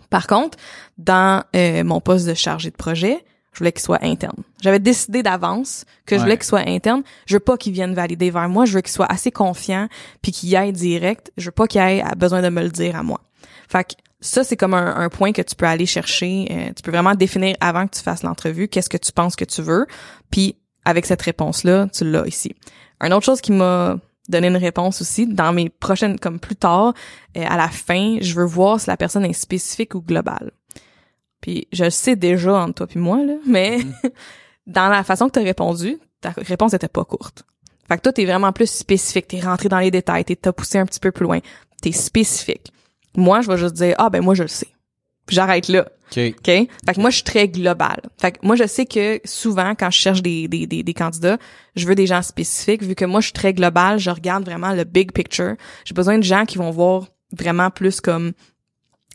Par 0.09 0.27
contre, 0.27 0.57
dans 0.97 1.43
euh, 1.57 1.83
mon 1.83 1.99
poste 1.99 2.25
de 2.25 2.35
chargé 2.35 2.69
de 2.71 2.75
projet, 2.77 3.25
je 3.53 3.59
voulais 3.59 3.71
qu'il 3.71 3.81
soit 3.81 4.03
interne. 4.03 4.43
J'avais 4.61 4.79
décidé 4.79 5.23
d'avance 5.23 5.85
que 6.05 6.15
je 6.15 6.21
voulais 6.21 6.37
qu'il 6.37 6.45
soit 6.45 6.67
interne. 6.67 7.03
Je 7.25 7.35
veux 7.35 7.41
pas 7.41 7.57
qu'il 7.57 7.73
vienne 7.73 7.93
valider 7.93 8.31
vers 8.31 8.47
moi. 8.47 8.65
Je 8.65 8.73
veux 8.73 8.81
qu'il 8.81 8.91
soit 8.91 9.11
assez 9.11 9.31
confiant 9.31 9.89
puis 10.21 10.31
qu'il 10.31 10.49
y 10.49 10.55
aille 10.55 10.71
direct. 10.71 11.31
Je 11.37 11.45
veux 11.45 11.51
pas 11.51 11.67
qu'il 11.67 11.81
ait 11.81 12.03
besoin 12.15 12.41
de 12.41 12.49
me 12.49 12.61
le 12.61 12.69
dire 12.69 12.95
à 12.95 13.03
moi. 13.03 13.19
Fait 13.67 13.83
que 13.83 13.93
ça, 14.21 14.43
c'est 14.43 14.55
comme 14.55 14.73
un, 14.73 15.09
point 15.09 15.33
que 15.33 15.41
tu 15.41 15.55
peux 15.55 15.65
aller 15.65 15.85
chercher. 15.85 16.47
Euh, 16.49 16.73
tu 16.75 16.81
peux 16.83 16.91
vraiment 16.91 17.15
définir 17.15 17.55
avant 17.59 17.87
que 17.87 17.95
tu 17.97 18.03
fasses 18.03 18.23
l'entrevue 18.23 18.67
qu'est-ce 18.67 18.89
que 18.89 18.97
tu 18.97 19.11
penses 19.11 19.35
que 19.35 19.45
tu 19.45 19.61
veux. 19.61 19.85
Puis 20.29 20.55
avec 20.85 21.05
cette 21.05 21.21
réponse-là, 21.21 21.87
tu 21.93 22.09
l'as 22.09 22.27
ici. 22.27 22.55
Une 23.01 23.13
autre 23.13 23.25
chose 23.25 23.41
qui 23.41 23.51
m'a 23.51 23.97
donner 24.29 24.47
une 24.47 24.57
réponse 24.57 25.01
aussi 25.01 25.27
dans 25.27 25.51
mes 25.51 25.69
prochaines 25.69 26.17
comme 26.17 26.39
plus 26.39 26.55
tard 26.55 26.93
euh, 27.35 27.45
à 27.47 27.57
la 27.57 27.67
fin 27.67 28.17
je 28.21 28.33
veux 28.35 28.45
voir 28.45 28.79
si 28.79 28.87
la 28.87 28.95
personne 28.95 29.25
est 29.25 29.33
spécifique 29.33 29.95
ou 29.95 30.01
globale 30.01 30.51
puis 31.41 31.67
je 31.71 31.85
le 31.85 31.89
sais 31.89 32.15
déjà 32.15 32.53
entre 32.53 32.75
toi 32.75 32.87
puis 32.87 32.99
moi 32.99 33.23
là 33.23 33.33
mais 33.45 33.79
mm-hmm. 33.79 34.11
dans 34.67 34.87
la 34.89 35.03
façon 35.03 35.27
que 35.27 35.33
tu 35.33 35.39
as 35.39 35.43
répondu 35.43 35.97
ta 36.21 36.29
réponse 36.37 36.73
était 36.73 36.87
pas 36.87 37.03
courte 37.03 37.43
fait 37.87 37.97
que 37.97 38.01
toi 38.01 38.13
t'es 38.13 38.25
vraiment 38.25 38.51
plus 38.51 38.69
spécifique 38.69 39.27
t'es 39.27 39.39
rentré 39.39 39.69
dans 39.69 39.79
les 39.79 39.91
détails 39.91 40.23
t'es 40.23 40.35
poussé 40.51 40.77
un 40.77 40.85
petit 40.85 40.99
peu 40.99 41.11
plus 41.11 41.23
loin 41.23 41.39
t'es 41.81 41.91
spécifique 41.91 42.71
moi 43.15 43.41
je 43.41 43.47
vais 43.47 43.57
juste 43.57 43.75
dire 43.75 43.95
ah 43.97 44.09
ben 44.09 44.23
moi 44.23 44.35
je 44.35 44.43
le 44.43 44.49
sais 44.49 44.69
j'arrête 45.31 45.67
là. 45.67 45.87
OK. 46.11 46.19
OK? 46.37 46.45
Fait 46.45 46.67
que 46.93 46.99
moi, 46.99 47.09
je 47.09 47.15
suis 47.15 47.23
très 47.23 47.47
global. 47.47 48.01
Fait 48.19 48.33
que 48.33 48.39
moi, 48.43 48.55
je 48.55 48.67
sais 48.67 48.85
que 48.85 49.19
souvent, 49.25 49.73
quand 49.75 49.89
je 49.89 49.97
cherche 49.97 50.21
des, 50.21 50.47
des, 50.47 50.67
des, 50.67 50.83
des, 50.83 50.93
candidats, 50.93 51.37
je 51.75 51.87
veux 51.87 51.95
des 51.95 52.07
gens 52.07 52.21
spécifiques. 52.21 52.83
Vu 52.83 52.95
que 52.95 53.05
moi, 53.05 53.21
je 53.21 53.27
suis 53.27 53.33
très 53.33 53.53
global, 53.53 53.97
je 53.97 54.09
regarde 54.09 54.43
vraiment 54.43 54.73
le 54.73 54.83
big 54.83 55.11
picture. 55.13 55.55
J'ai 55.85 55.93
besoin 55.93 56.17
de 56.17 56.23
gens 56.23 56.45
qui 56.45 56.57
vont 56.57 56.69
voir 56.69 57.07
vraiment 57.31 57.69
plus 57.69 58.01
comme 58.01 58.33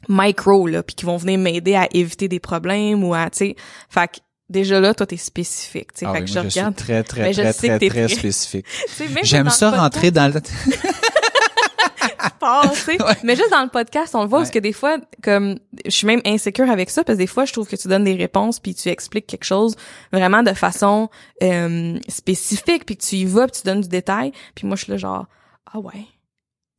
micro, 0.09 0.67
là, 0.67 0.83
puis 0.83 0.95
qui 0.95 1.05
vont 1.05 1.17
venir 1.17 1.39
m'aider 1.39 1.75
à 1.75 1.89
éviter 1.93 2.29
des 2.29 2.41
problèmes 2.41 3.03
ou 3.05 3.15
à, 3.15 3.31
tu 3.31 3.39
sais... 3.39 3.57
Fait 3.89 4.09
que 4.09 4.17
déjà 4.49 4.81
là, 4.81 4.95
toi, 4.95 5.07
t'es 5.07 5.17
spécifique. 5.17 5.93
Tu 5.95 6.01
sais, 6.01 6.07
Ah 6.07 6.13
fait 6.13 6.19
oui, 6.21 6.25
que 6.25 6.29
je 6.31 6.35
je 6.35 6.39
regarde. 6.41 6.77
suis 6.77 6.85
très, 6.87 7.03
très, 7.03 7.23
Mais 7.23 7.33
je 7.33 7.43
très, 7.43 7.53
sais 7.53 7.67
que 7.69 7.73
très, 7.73 7.79
t'es 7.79 7.89
très 7.89 8.07
très- 8.07 8.15
spécifique. 8.17 8.67
J'aime 9.23 9.51
ça 9.51 9.71
rentrer 9.71 10.11
dans 10.11 10.33
le... 10.33 10.41
Ouais. 12.87 12.97
Mais 13.25 13.35
juste 13.35 13.51
dans 13.51 13.63
le 13.63 13.69
podcast, 13.69 14.15
on 14.15 14.23
le 14.23 14.29
voit 14.29 14.39
parce 14.39 14.51
que 14.51 14.59
des 14.61 14.73
fois, 14.73 14.99
comme, 15.23 15.59
je 15.85 15.91
suis 15.91 16.07
même 16.07 16.21
insécure 16.25 16.71
avec 16.71 16.91
ça 16.91 17.03
parce 17.03 17.17
que 17.17 17.23
des 17.23 17.27
fois, 17.27 17.45
je 17.45 17.53
trouve 17.53 17.67
que 17.67 17.75
tu 17.77 17.89
donnes 17.89 18.05
des 18.05 18.15
réponses 18.15 18.61
puis 18.61 18.75
tu 18.75 18.89
expliques 18.89 19.27
quelque 19.27 19.45
chose 19.45 19.75
vraiment 20.13 20.43
de 20.45 20.53
façon 20.53 21.09
euh, 21.43 21.99
spécifique 22.09 22.87
puis 22.87 22.97
que 22.97 23.03
tu 23.03 23.17
y 23.17 23.25
vas 23.25 23.47
puis 23.49 23.61
tu 23.61 23.67
donnes 23.67 23.81
du 23.81 23.89
détail. 23.89 24.33
Puis 24.55 24.67
moi, 24.67 24.77
je 24.77 24.85
suis 24.85 24.93
là 24.93 24.97
genre, 24.99 25.27
ah 25.73 25.79
ouais, 25.81 25.93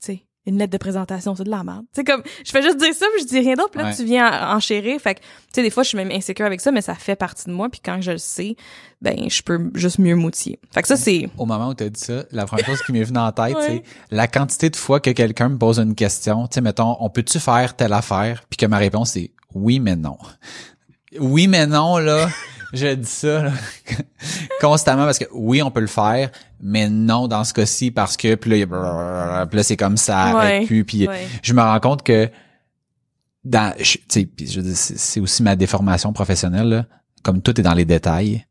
tu 0.01 0.13
sais, 0.13 0.23
une 0.47 0.57
lettre 0.57 0.71
de 0.71 0.77
présentation, 0.77 1.35
c'est 1.35 1.43
de 1.43 1.49
la 1.49 1.63
merde. 1.63 1.85
Tu 1.93 2.01
sais, 2.01 2.03
comme, 2.03 2.23
je 2.45 2.51
fais 2.51 2.61
juste 2.61 2.77
dire 2.77 2.93
ça 2.93 3.05
puis 3.13 3.23
je 3.23 3.27
dis 3.27 3.39
rien 3.39 3.53
d'autre 3.55 3.71
puis 3.71 3.81
là, 3.81 3.87
Ouais. 3.89 3.95
tu 3.95 4.03
viens 4.05 4.27
en- 4.51 4.55
enchérir. 4.57 4.99
Fait 4.99 5.15
que, 5.15 5.19
tu 5.19 5.25
sais, 5.53 5.61
des 5.61 5.69
fois, 5.69 5.83
je 5.83 5.89
suis 5.89 5.97
même 5.97 6.11
insécure 6.11 6.45
avec 6.45 6.61
ça, 6.61 6.71
mais 6.71 6.81
ça 6.81 6.95
fait 6.95 7.15
partie 7.15 7.45
de 7.45 7.51
moi 7.51 7.67
puis 7.69 7.81
quand 7.83 7.99
je 8.01 8.11
le 8.11 8.17
sais, 8.17 8.55
ben, 9.01 9.29
je 9.29 9.41
peux 9.43 9.69
juste 9.75 9.99
mieux 9.99 10.15
m'outiller. 10.15 10.59
Fait 10.73 10.81
que 10.81 10.87
ça, 10.87 10.95
c'est... 10.95 11.29
Au 11.37 11.45
moment 11.45 11.69
où 11.69 11.73
tu 11.73 11.83
as 11.83 11.89
dit 11.89 11.99
ça, 11.99 12.23
la 12.31 12.45
première 12.45 12.65
chose 12.65 12.81
qui 12.83 12.91
m'est 12.93 13.03
venue 13.03 13.19
en 13.19 13.31
tête, 13.31 13.55
Ouais. 13.57 13.83
c'est 14.09 14.15
la 14.15 14.27
quantité 14.27 14.69
de 14.69 14.75
fois 14.75 14.99
que 14.99 15.11
quelqu'un 15.11 15.49
me 15.49 15.57
pose 15.57 15.79
une 15.79 15.93
question. 15.95 16.47
Tu 16.47 16.55
sais, 16.55 16.61
mettons, 16.61 16.97
on 16.99 17.09
peut-tu 17.09 17.39
faire 17.39 17.75
telle 17.75 17.93
affaire? 17.93 18.43
Puis 18.49 18.57
que 18.57 18.65
ma 18.65 18.77
réponse 18.77 19.15
est 19.17 19.31
oui, 19.53 19.79
mais 19.79 19.95
non. 19.95 20.17
Oui, 21.19 21.47
mais 21.47 21.65
non, 21.67 21.97
là. 21.97 22.29
je 22.73 22.93
dis 22.95 23.07
ça 23.07 23.43
là, 23.43 23.51
constamment 24.61 25.05
parce 25.05 25.19
que 25.19 25.25
oui, 25.33 25.61
on 25.61 25.71
peut 25.71 25.79
le 25.81 25.87
faire, 25.87 26.31
mais 26.61 26.89
non 26.89 27.27
dans 27.27 27.43
ce 27.43 27.53
cas-ci 27.53 27.91
parce 27.91 28.17
que 28.17 28.35
puis 28.35 28.65
là, 28.65 29.45
là, 29.51 29.63
c'est 29.63 29.77
comme 29.77 29.97
ça 29.97 30.19
arrête 30.19 30.61
Ouais. 30.61 30.65
plus. 30.65 30.83
Puis 30.85 31.07
Ouais. 31.07 31.27
je 31.41 31.53
me 31.53 31.61
rends 31.61 31.79
compte 31.79 32.03
que 32.03 32.29
dans 33.43 33.73
je- 33.79 33.97
tu 33.97 34.03
sais 34.09 34.25
puis 34.25 34.47
je 34.47 34.61
c'est 34.73 35.19
aussi 35.19 35.43
ma 35.43 35.55
déformation 35.55 36.11
professionnelle 36.13 36.67
là, 36.69 36.85
comme 37.23 37.41
tout 37.41 37.57
est 37.59 37.63
dans 37.63 37.73
les 37.73 37.85
détails 37.85 38.45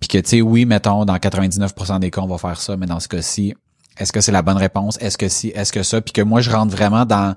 puis 0.00 0.08
que 0.08 0.18
tu 0.18 0.28
sais 0.28 0.40
oui 0.42 0.66
mettons 0.66 1.04
dans 1.04 1.16
99% 1.16 1.98
des 2.00 2.10
cas 2.10 2.20
on 2.20 2.26
va 2.26 2.36
faire 2.38 2.60
ça 2.60 2.76
mais 2.76 2.86
dans 2.86 3.00
ce 3.00 3.08
cas-ci 3.08 3.54
est-ce 3.96 4.12
que 4.12 4.20
c'est 4.20 4.32
la 4.32 4.42
bonne 4.42 4.56
réponse? 4.56 4.98
Est-ce 5.00 5.16
que 5.16 5.28
si? 5.28 5.52
Est-ce 5.54 5.72
que 5.72 5.84
ça? 5.84 6.00
Puis 6.00 6.12
que 6.12 6.20
moi 6.20 6.40
je 6.40 6.50
rentre 6.50 6.74
vraiment 6.74 7.04
dans 7.06 7.36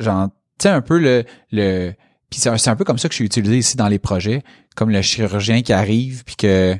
genre 0.00 0.28
tu 0.58 0.64
sais 0.64 0.70
un 0.70 0.80
peu 0.82 0.98
le 0.98 1.24
le 1.52 1.92
puis 2.36 2.42
c'est 2.42 2.50
un, 2.50 2.58
c'est 2.58 2.68
un 2.68 2.76
peu 2.76 2.84
comme 2.84 2.98
ça 2.98 3.08
que 3.08 3.14
je 3.14 3.16
suis 3.16 3.24
utilisé 3.24 3.56
ici 3.56 3.78
dans 3.78 3.88
les 3.88 3.98
projets 3.98 4.42
comme 4.74 4.90
le 4.90 5.00
chirurgien 5.00 5.62
qui 5.62 5.72
arrive 5.72 6.22
puis 6.22 6.36
que 6.36 6.76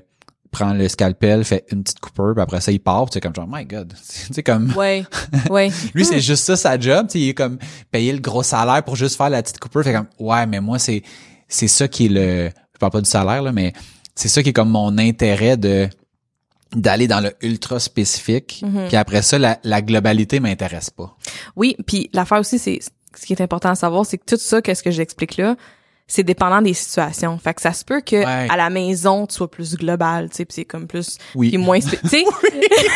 prend 0.50 0.74
le 0.74 0.86
scalpel 0.86 1.44
fait 1.44 1.64
une 1.72 1.82
petite 1.82 1.98
coupure 1.98 2.34
puis 2.34 2.42
après 2.42 2.60
ça 2.60 2.72
il 2.72 2.78
part 2.78 3.06
c'est 3.10 3.22
comme 3.22 3.34
genre 3.34 3.48
my 3.50 3.64
god 3.64 3.94
tu 4.28 4.34
sais 4.34 4.42
comme 4.42 4.70
Ouais, 4.76 5.06
ouais. 5.50 5.70
lui, 5.94 6.04
c'est 6.04 6.20
juste 6.20 6.44
ça 6.44 6.56
sa 6.56 6.78
job. 6.78 7.06
tu 7.08 7.12
sais, 7.12 7.20
Il 7.20 7.28
est 7.30 7.34
comme 7.34 7.58
payer 7.90 8.12
le 8.12 8.18
gros 8.18 8.42
salaire 8.42 8.82
pour 8.82 8.96
juste 8.96 9.16
faire 9.16 9.30
la 9.30 9.42
petite 9.42 9.58
coupure. 9.58 9.82
Fait 9.82 9.94
comme 9.94 10.08
ouais, 10.18 10.46
mais 10.46 10.60
moi 10.60 10.78
c'est 10.78 11.02
c'est 11.48 11.68
ça 11.68 11.88
qui 11.88 12.04
est 12.04 12.08
le. 12.10 12.50
Je 12.74 12.78
parle 12.78 12.92
pas 12.92 13.00
du 13.00 13.08
salaire 13.08 13.40
là, 13.40 13.50
mais 13.52 13.72
c'est 14.14 14.28
ça 14.28 14.42
qui 14.42 14.50
est 14.50 14.52
comme 14.52 14.68
mon 14.68 14.98
intérêt 14.98 15.56
de 15.56 15.88
d'aller 16.74 17.08
dans 17.08 17.20
le 17.20 17.32
ultra 17.40 17.80
spécifique. 17.80 18.62
Mhm. 18.62 18.88
Puis 18.88 18.96
après 18.98 19.22
ça, 19.22 19.38
la, 19.38 19.58
la 19.64 19.80
globalité 19.80 20.38
m'intéresse 20.40 20.90
pas. 20.90 21.16
Oui, 21.54 21.76
puis 21.86 22.10
l'affaire 22.12 22.40
aussi, 22.40 22.58
c'est 22.58 22.80
ce 23.16 23.26
qui 23.26 23.32
est 23.32 23.40
important 23.42 23.70
à 23.70 23.74
savoir, 23.74 24.04
c'est 24.06 24.18
que 24.18 24.24
tout 24.26 24.36
ça, 24.40 24.62
qu'est-ce 24.62 24.82
que 24.82 24.90
j'explique 24.90 25.36
là, 25.36 25.56
c'est 26.08 26.22
dépendant 26.22 26.62
des 26.62 26.72
situations. 26.74 27.36
Fait 27.36 27.52
que 27.52 27.60
ça 27.60 27.72
se 27.72 27.84
peut 27.84 28.00
que 28.00 28.14
Ouais. 28.16 28.46
à 28.48 28.56
la 28.56 28.70
maison, 28.70 29.26
tu 29.26 29.34
sois 29.34 29.50
plus 29.50 29.74
global, 29.76 30.28
tu 30.30 30.36
sais, 30.36 30.44
puis 30.44 30.54
c'est 30.54 30.64
comme 30.64 30.86
plus 30.86 31.18
Oui. 31.34 31.48
puis 31.48 31.58
moins 31.58 31.80
tu 31.80 31.88
sais? 31.88 32.24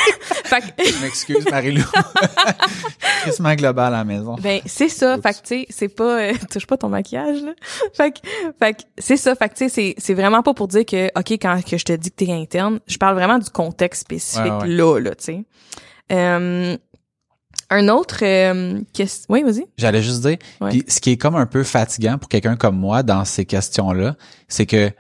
fait 0.45 0.61
que 0.61 0.85
Je 0.85 1.03
m'excuse, 1.03 1.45
Marie-Lou. 1.51 1.83
Crissement 3.23 3.55
global 3.55 3.93
à 3.95 3.99
la 3.99 4.05
maison. 4.05 4.37
ben 4.41 4.61
c'est 4.67 4.89
ça, 4.89 5.17
Oups. 5.17 5.23
fait 5.23 5.33
que 5.33 5.39
tu 5.39 5.43
sais, 5.61 5.67
c'est 5.71 5.89
pas 5.89 6.21
euh, 6.21 6.33
touche 6.51 6.67
pas 6.67 6.77
ton 6.77 6.89
maquillage 6.89 7.43
là. 7.43 7.53
Fait 7.95 8.13
que 8.13 8.19
fait 8.59 8.75
que 8.75 8.83
c'est 8.99 9.17
ça, 9.17 9.35
fait 9.35 9.49
que 9.49 9.55
tu 9.55 9.59
sais 9.65 9.69
c'est 9.69 9.95
c'est 9.99 10.15
vraiment 10.15 10.43
pas 10.43 10.55
pour 10.55 10.69
dire 10.69 10.87
que 10.87 11.07
OK 11.19 11.33
quand 11.33 11.61
que 11.69 11.77
je 11.79 11.85
te 11.85 11.93
dis 11.93 12.11
que 12.11 12.17
t'es 12.25 12.33
interne, 12.33 12.79
je 12.87 12.97
parle 12.97 13.15
vraiment 13.17 13.39
du 13.39 13.51
contexte 13.51 14.03
spécifique 14.03 14.45
Ouais, 14.45 14.63
ouais. 14.63 14.69
là 14.69 14.99
là, 15.01 15.15
tu 15.17 15.25
sais. 15.25 15.45
Euh, 16.13 16.77
un 17.71 17.89
autre 17.89 18.19
euh, 18.23 18.81
question. 18.93 19.27
Oui, 19.29 19.43
vas-y. 19.43 19.65
J'allais 19.79 20.03
juste 20.03 20.21
dire, 20.23 20.39
Ouais. 20.61 20.71
puis 20.71 20.85
ce 20.89 21.01
qui 21.01 21.11
est 21.13 21.17
comme 21.17 21.37
un 21.37 21.47
peu 21.47 21.63
fatigant 21.65 22.19
pour 22.19 22.29
quelqu'un 22.29 22.57
comme 22.57 22.77
moi 22.77 23.03
dans 23.03 23.25
ces 23.25 23.45
questions-là, 23.45 24.17
c'est 24.49 24.67
que 24.67 24.91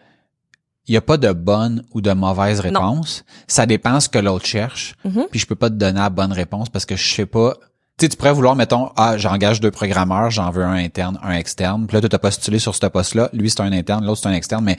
il 0.86 0.94
y 0.94 0.96
a 0.96 1.00
pas 1.00 1.18
de 1.18 1.32
bonne 1.32 1.84
ou 1.92 2.00
de 2.00 2.10
mauvaise 2.12 2.58
réponse. 2.60 3.24
Ça 3.46 3.66
dépend 3.66 4.00
ce 4.00 4.08
que 4.08 4.18
l'autre 4.18 4.46
cherche. 4.46 4.94
Mhm. 5.04 5.26
Puis 5.30 5.38
je 5.38 5.46
peux 5.46 5.54
pas 5.54 5.70
te 5.70 5.74
donner 5.74 6.00
la 6.00 6.10
bonne 6.10 6.32
réponse 6.32 6.68
parce 6.68 6.84
que 6.84 6.96
je 6.96 7.14
sais 7.14 7.26
pas. 7.26 7.54
Tu 7.96 8.06
sais, 8.06 8.08
tu 8.08 8.16
pourrais 8.16 8.32
vouloir, 8.32 8.56
mettons, 8.56 8.90
ah, 8.96 9.16
j'engage 9.18 9.60
deux 9.60 9.70
programmeurs, 9.70 10.30
j'en 10.30 10.50
veux 10.50 10.64
un 10.64 10.72
interne, 10.72 11.18
un 11.22 11.32
externe. 11.32 11.86
Puis 11.86 12.00
là, 12.00 12.08
tu 12.08 12.14
as 12.14 12.18
postulé 12.18 12.58
sur 12.58 12.74
ce 12.74 12.86
poste-là. 12.86 13.28
Lui, 13.32 13.50
c'est 13.50 13.60
un 13.60 13.72
interne, 13.72 14.04
l'autre, 14.04 14.22
c'est 14.22 14.28
un 14.28 14.32
externe. 14.32 14.64
Mais, 14.64 14.78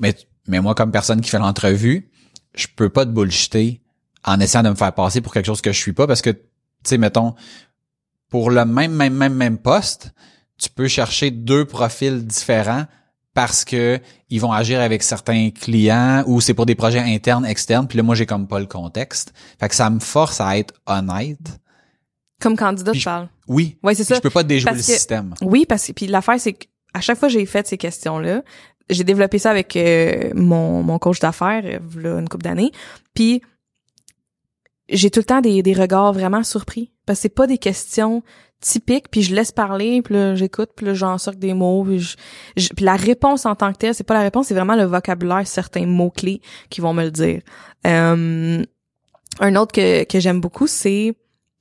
mais, 0.00 0.16
mais 0.48 0.60
moi, 0.60 0.74
comme 0.74 0.90
personne 0.90 1.20
qui 1.20 1.30
fait 1.30 1.38
l'entrevue, 1.38 2.10
je 2.54 2.66
peux 2.74 2.88
pas 2.88 3.04
te 3.04 3.10
bullshiter 3.10 3.80
en 4.24 4.40
essayant 4.40 4.62
de 4.64 4.70
me 4.70 4.74
faire 4.74 4.92
passer 4.92 5.20
pour 5.20 5.32
quelque 5.32 5.46
chose 5.46 5.60
que 5.60 5.72
je 5.72 5.78
suis 5.78 5.92
pas 5.92 6.06
parce 6.06 6.22
que, 6.22 6.30
tu 6.84 6.90
sais, 6.90 6.98
mettons, 6.98 7.34
pour 8.28 8.50
le 8.50 8.64
même, 8.64 8.92
même, 8.92 9.14
même, 9.14 9.34
même 9.34 9.58
poste, 9.58 10.12
tu 10.58 10.68
peux 10.70 10.88
chercher 10.88 11.30
deux 11.30 11.64
profils 11.64 12.24
différents 12.26 12.84
parce 13.34 13.64
que 13.64 13.98
ils 14.28 14.40
vont 14.40 14.52
agir 14.52 14.80
avec 14.80 15.02
certains 15.02 15.50
clients 15.50 16.22
ou 16.26 16.40
c'est 16.40 16.54
pour 16.54 16.66
des 16.66 16.74
projets 16.74 17.00
internes, 17.00 17.44
externes. 17.46 17.86
Puis 17.88 17.96
là, 17.96 18.02
moi, 18.02 18.14
j'ai 18.14 18.26
comme 18.26 18.46
pas 18.46 18.60
le 18.60 18.66
contexte. 18.66 19.32
Fait 19.58 19.68
que 19.68 19.74
ça 19.74 19.88
me 19.90 20.00
force 20.00 20.40
à 20.40 20.56
être 20.58 20.74
honnête. 20.86 21.58
Comme 22.40 22.56
candidat, 22.56 22.92
tu 22.92 23.00
parles. 23.02 23.28
Oui. 23.48 23.78
Ouais, 23.82 23.94
c'est 23.94 24.04
ça. 24.04 24.16
Je 24.16 24.20
peux 24.20 24.30
pas 24.30 24.42
déjouer 24.42 24.66
Parce 24.72 24.78
le 24.78 24.82
que- 24.86 24.98
système. 24.98 25.34
Oui, 25.42 25.64
parce 25.66 25.86
que 25.86 25.92
puis 25.92 26.06
l'affaire 26.06 26.38
c'est 26.40 26.52
que 26.54 26.64
à 26.94 27.00
chaque 27.00 27.18
fois 27.18 27.28
que 27.28 27.34
j'ai 27.34 27.46
fait 27.46 27.66
ces 27.66 27.78
questions-là, 27.78 28.42
j'ai 28.90 29.04
développé 29.04 29.38
ça 29.38 29.50
avec 29.50 29.74
euh, 29.76 30.30
mon, 30.34 30.82
mon 30.82 30.98
coach 30.98 31.20
d'affaires 31.20 31.62
euh, 31.64 32.18
une 32.20 32.28
couple 32.28 32.44
d'années. 32.44 32.70
Puis 33.14 33.40
j'ai 34.88 35.10
tout 35.10 35.20
le 35.20 35.24
temps 35.24 35.40
des, 35.40 35.62
des 35.62 35.72
regards 35.74 36.12
vraiment 36.12 36.42
surpris 36.42 36.92
parce 37.06 37.18
que 37.18 37.22
c'est 37.22 37.28
pas 37.34 37.46
des 37.46 37.58
questions 37.58 38.22
typiques 38.60 39.08
puis 39.10 39.22
je 39.22 39.34
laisse 39.34 39.50
parler 39.52 40.02
puis 40.02 40.14
là 40.14 40.34
j'écoute 40.36 40.70
puis 40.76 40.86
là 40.86 40.94
j'en 40.94 41.18
sors 41.18 41.34
des 41.34 41.52
mots 41.54 41.84
puis, 41.84 41.98
je- 42.56 42.68
la 42.80 42.94
réponse 42.96 43.44
en 43.46 43.54
tant 43.56 43.72
que 43.72 43.78
telle 43.78 43.94
c'est 43.94 44.04
pas 44.04 44.14
la 44.14 44.20
réponse 44.22 44.46
c'est 44.48 44.54
vraiment 44.54 44.76
le 44.76 44.84
vocabulaire 44.84 45.46
certains 45.46 45.86
mots 45.86 46.10
clés 46.10 46.40
qui 46.70 46.80
vont 46.80 46.94
me 46.94 47.02
le 47.04 47.10
dire 47.10 47.40
Euh, 47.86 48.62
un 49.40 49.56
autre 49.56 49.72
que 49.72 50.04
que 50.04 50.20
j'aime 50.20 50.40
beaucoup 50.40 50.66
c'est 50.68 51.14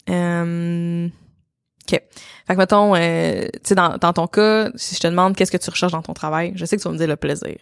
euh, 0.10 1.08
ok 1.08 2.02
fait 2.48 2.54
que 2.56 2.58
mettons, 2.58 2.96
euh, 2.96 3.46
tu 3.54 3.60
sais, 3.64 3.76
dans, 3.76 3.98
dans 3.98 4.12
ton 4.14 4.28
cas, 4.28 4.72
si 4.76 4.96
je 4.96 5.00
te 5.00 5.08
demande 5.08 5.36
qu'est-ce 5.38 5.52
que 5.52 5.58
tu 5.58 5.70
recherches 5.70 5.94
dans 5.94 6.02
ton 6.02 6.14
travail, 6.14 6.52
je 6.56 6.66
sais 6.66 6.76
que 6.76 6.82
tu 6.82 6.88
vas 6.88 6.92
me 6.94 6.98
dire 6.98 7.08
le 7.08 7.16
plaisir. 7.16 7.56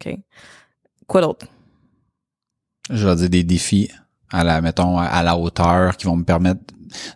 OK? 0.00 0.14
Quoi 1.08 1.22
d'autre? 1.22 1.46
Je 2.90 3.06
vais 3.08 3.16
dire 3.16 3.30
des 3.30 3.42
défis 3.42 3.90
à 4.30 4.44
la, 4.44 4.60
mettons, 4.60 4.98
à 4.98 5.22
la 5.22 5.36
hauteur 5.36 5.96
qui 5.96 6.06
vont 6.06 6.16
me 6.16 6.24
permettre 6.24 6.60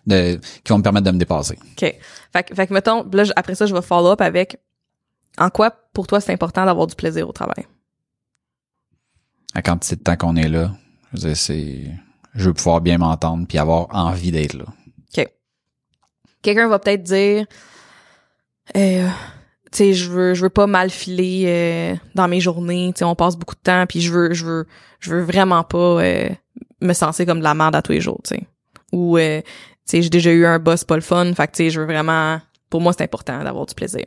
de, 0.05 0.39
qui 0.63 0.71
vont 0.71 0.77
me 0.77 0.83
permettre 0.83 1.05
de 1.05 1.11
me 1.11 1.17
dépasser. 1.17 1.57
OK. 1.71 1.79
Fait, 1.79 2.55
fait 2.55 2.67
que 2.67 2.73
mettons, 2.73 3.07
là, 3.11 3.23
après 3.35 3.55
ça, 3.55 3.65
je 3.65 3.73
vais 3.73 3.81
follow 3.81 4.11
up 4.11 4.21
avec 4.21 4.57
en 5.37 5.49
quoi, 5.49 5.71
pour 5.93 6.07
toi, 6.07 6.21
c'est 6.21 6.31
important 6.31 6.65
d'avoir 6.65 6.87
du 6.87 6.95
plaisir 6.95 7.27
au 7.27 7.31
travail? 7.31 7.65
La 9.55 9.61
quantité 9.61 9.95
de 9.95 10.01
temps 10.01 10.15
qu'on 10.15 10.35
est 10.35 10.49
là, 10.49 10.71
je 11.11 11.21
veux 11.21 11.27
dire, 11.27 11.37
c'est, 11.37 11.91
je 12.35 12.45
veux 12.45 12.53
pouvoir 12.53 12.81
bien 12.81 12.97
m'entendre 12.97 13.45
puis 13.47 13.57
avoir 13.57 13.87
envie 13.91 14.31
d'être 14.31 14.53
là. 14.53 14.65
OK. 15.15 15.27
Quelqu'un 16.41 16.67
va 16.67 16.79
peut-être 16.79 17.03
dire, 17.03 17.45
euh, 18.75 19.07
tu 19.71 19.77
sais, 19.77 19.93
je 19.93 20.09
veux, 20.09 20.33
je 20.33 20.43
veux 20.43 20.49
pas 20.49 20.67
mal 20.67 20.89
filer 20.89 21.43
euh, 21.47 21.95
dans 22.15 22.27
mes 22.27 22.39
journées. 22.39 22.91
Tu 22.93 22.99
sais, 22.99 23.05
on 23.05 23.15
passe 23.15 23.35
beaucoup 23.35 23.55
de 23.55 23.61
temps, 23.61 23.85
puis 23.87 24.01
je 24.01 24.11
veux, 24.11 24.33
je 24.33 24.45
veux, 24.45 24.67
je 24.99 25.15
veux 25.15 25.21
vraiment 25.21 25.63
pas 25.63 26.03
euh, 26.03 26.29
me 26.83 26.93
sentir 26.93 27.25
comme 27.25 27.39
de 27.39 27.43
la 27.43 27.53
merde 27.53 27.75
à 27.75 27.81
tous 27.81 27.93
les 27.93 28.01
jours, 28.01 28.19
tu 28.23 28.35
sais. 28.35 28.43
Ou, 28.91 29.17
euh, 29.17 29.41
tu 29.41 29.47
sais, 29.85 30.01
j'ai 30.01 30.09
déjà 30.09 30.31
eu 30.31 30.45
un 30.45 30.59
boss 30.59 30.83
pas 30.83 30.95
le 30.95 31.01
fun, 31.01 31.33
fait 31.33 31.47
que 31.47 31.53
tu 31.53 31.57
sais, 31.63 31.69
je 31.69 31.79
veux 31.79 31.85
vraiment, 31.85 32.39
pour 32.69 32.81
moi, 32.81 32.93
c'est 32.93 33.03
important 33.03 33.43
d'avoir 33.43 33.65
du 33.65 33.73
plaisir. 33.73 34.05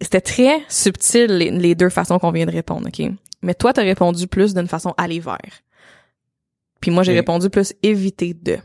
C'était 0.00 0.20
très 0.20 0.62
subtil 0.68 1.26
les, 1.26 1.50
les 1.50 1.74
deux 1.74 1.90
façons 1.90 2.18
qu'on 2.18 2.30
vient 2.30 2.46
de 2.46 2.52
répondre, 2.52 2.88
ok? 2.88 3.10
Mais 3.42 3.54
toi, 3.54 3.72
t'as 3.72 3.82
répondu 3.82 4.26
plus 4.26 4.54
d'une 4.54 4.68
façon 4.68 4.94
aller 4.96 5.20
vers. 5.20 5.38
Puis 6.80 6.90
moi, 6.90 7.02
j'ai 7.02 7.12
répondu 7.12 7.50
plus 7.50 7.74
éviter 7.82 8.34
de. 8.34 8.58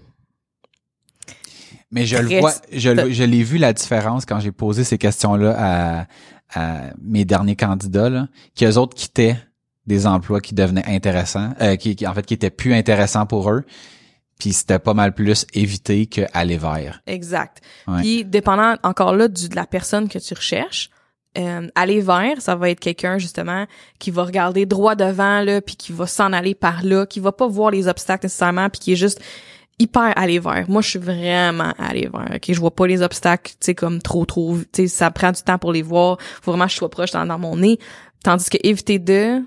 Mais 1.91 2.05
je 2.05 2.17
le 2.17 2.39
vois, 2.39 2.53
je, 2.71 3.23
l'ai 3.23 3.43
vu 3.43 3.57
la 3.57 3.73
différence 3.73 4.25
quand 4.25 4.39
j'ai 4.39 4.51
posé 4.51 4.83
ces 4.83 4.97
questions-là 4.97 5.55
à, 5.57 6.07
à 6.53 6.81
mes 7.01 7.25
derniers 7.25 7.55
candidats, 7.55 8.09
là, 8.09 8.27
qu'eux 8.55 8.75
autres 8.75 8.95
quittaient 8.95 9.37
des 9.87 10.07
emplois 10.07 10.41
qui 10.41 10.55
devenaient 10.55 10.85
intéressants, 10.87 11.53
euh, 11.61 11.75
qui, 11.75 11.95
qui, 11.95 12.07
en 12.07 12.13
fait 12.13 12.25
qui 12.25 12.33
étaient 12.33 12.49
plus 12.49 12.73
intéressants 12.73 13.25
pour 13.25 13.49
eux. 13.51 13.63
Puis 14.39 14.51
c'était 14.51 14.79
pas 14.79 14.93
mal 14.93 15.13
plus 15.13 15.45
éviter 15.53 16.07
que 16.07 16.21
aller 16.33 16.57
vers. 16.57 17.01
Exact. 17.07 17.61
Ouais. 17.87 18.01
Puis 18.01 18.25
dépendant 18.25 18.75
encore 18.83 19.15
là 19.15 19.27
du, 19.27 19.47
de 19.47 19.55
la 19.55 19.65
personne 19.65 20.09
que 20.09 20.19
tu 20.19 20.33
recherches, 20.33 20.89
euh, 21.37 21.67
aller 21.75 22.01
vers, 22.01 22.41
ça 22.41 22.55
va 22.55 22.69
être 22.69 22.79
quelqu'un 22.79 23.17
justement 23.17 23.65
qui 23.99 24.11
va 24.11 24.23
regarder 24.23 24.65
droit 24.65 24.95
devant 24.95 25.41
là, 25.41 25.61
puis 25.61 25.75
qui 25.75 25.91
va 25.91 26.07
s'en 26.07 26.33
aller 26.33 26.55
par 26.55 26.83
là, 26.83 27.05
qui 27.05 27.19
va 27.19 27.31
pas 27.31 27.47
voir 27.47 27.71
les 27.71 27.87
obstacles 27.87 28.25
nécessairement, 28.25 28.69
puis 28.69 28.79
qui 28.79 28.93
est 28.93 28.97
juste 28.97 29.21
hyper 29.79 30.13
aller 30.17 30.39
vers. 30.39 30.69
Moi, 30.69 30.81
je 30.81 30.91
suis 30.91 30.99
vraiment 30.99 31.73
aller 31.77 32.09
vers. 32.11 32.35
Ok, 32.35 32.45
je 32.47 32.59
vois 32.59 32.73
pas 32.73 32.87
les 32.87 33.01
obstacles, 33.01 33.51
tu 33.51 33.57
sais 33.65 33.75
comme 33.75 34.01
trop 34.01 34.25
trop, 34.25 34.57
tu 34.71 34.83
sais 34.83 34.87
ça 34.87 35.11
prend 35.11 35.31
du 35.31 35.41
temps 35.41 35.57
pour 35.57 35.73
les 35.73 35.81
voir. 35.81 36.17
Faut 36.41 36.51
vraiment 36.51 36.65
que 36.65 36.71
je 36.71 36.77
sois 36.77 36.89
proche 36.89 37.11
dans, 37.11 37.25
dans 37.25 37.39
mon 37.39 37.57
nez. 37.57 37.79
Tandis 38.23 38.49
que 38.49 38.57
éviter 38.63 38.99
de 38.99 39.41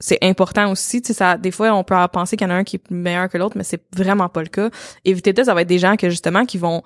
c'est 0.00 0.18
important 0.22 0.70
aussi, 0.70 1.02
tu 1.02 1.08
sais 1.08 1.14
ça 1.14 1.36
des 1.36 1.50
fois 1.50 1.72
on 1.72 1.82
peut 1.84 1.94
penser 2.12 2.36
qu'il 2.36 2.46
y 2.46 2.50
en 2.50 2.54
a 2.54 2.58
un 2.58 2.64
qui 2.64 2.76
est 2.76 2.90
meilleur 2.90 3.28
que 3.28 3.36
l'autre, 3.38 3.56
mais 3.56 3.64
c'est 3.64 3.82
vraiment 3.94 4.28
pas 4.28 4.42
le 4.42 4.48
cas. 4.48 4.70
Éviter 5.04 5.32
de 5.32 5.42
ça 5.42 5.54
va 5.54 5.62
être 5.62 5.68
des 5.68 5.78
gens 5.78 5.96
que 5.96 6.08
justement 6.10 6.44
qui 6.44 6.58
vont 6.58 6.82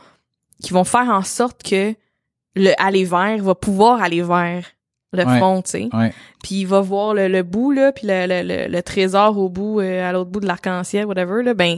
qui 0.62 0.72
vont 0.72 0.84
faire 0.84 1.08
en 1.10 1.22
sorte 1.22 1.62
que 1.62 1.94
le 2.54 2.72
aller 2.82 3.04
vers 3.04 3.38
va 3.42 3.54
pouvoir 3.54 4.02
aller 4.02 4.22
vers 4.22 4.64
le 5.14 5.26
Ouais. 5.26 5.38
fond, 5.40 5.60
tu 5.60 5.70
sais. 5.72 5.88
Puis 6.42 6.60
il 6.60 6.66
va 6.66 6.80
voir 6.80 7.12
le, 7.12 7.28
le 7.28 7.42
bout 7.42 7.70
là, 7.72 7.92
puis 7.92 8.06
le, 8.06 8.26
le, 8.26 8.66
le, 8.68 8.82
trésor 8.82 9.36
au 9.36 9.50
bout 9.50 9.80
euh, 9.80 10.08
à 10.08 10.12
l'autre 10.12 10.30
bout 10.30 10.40
de 10.40 10.46
l'arc-en-ciel 10.46 11.04
whatever 11.04 11.42
là, 11.42 11.52
ben 11.52 11.76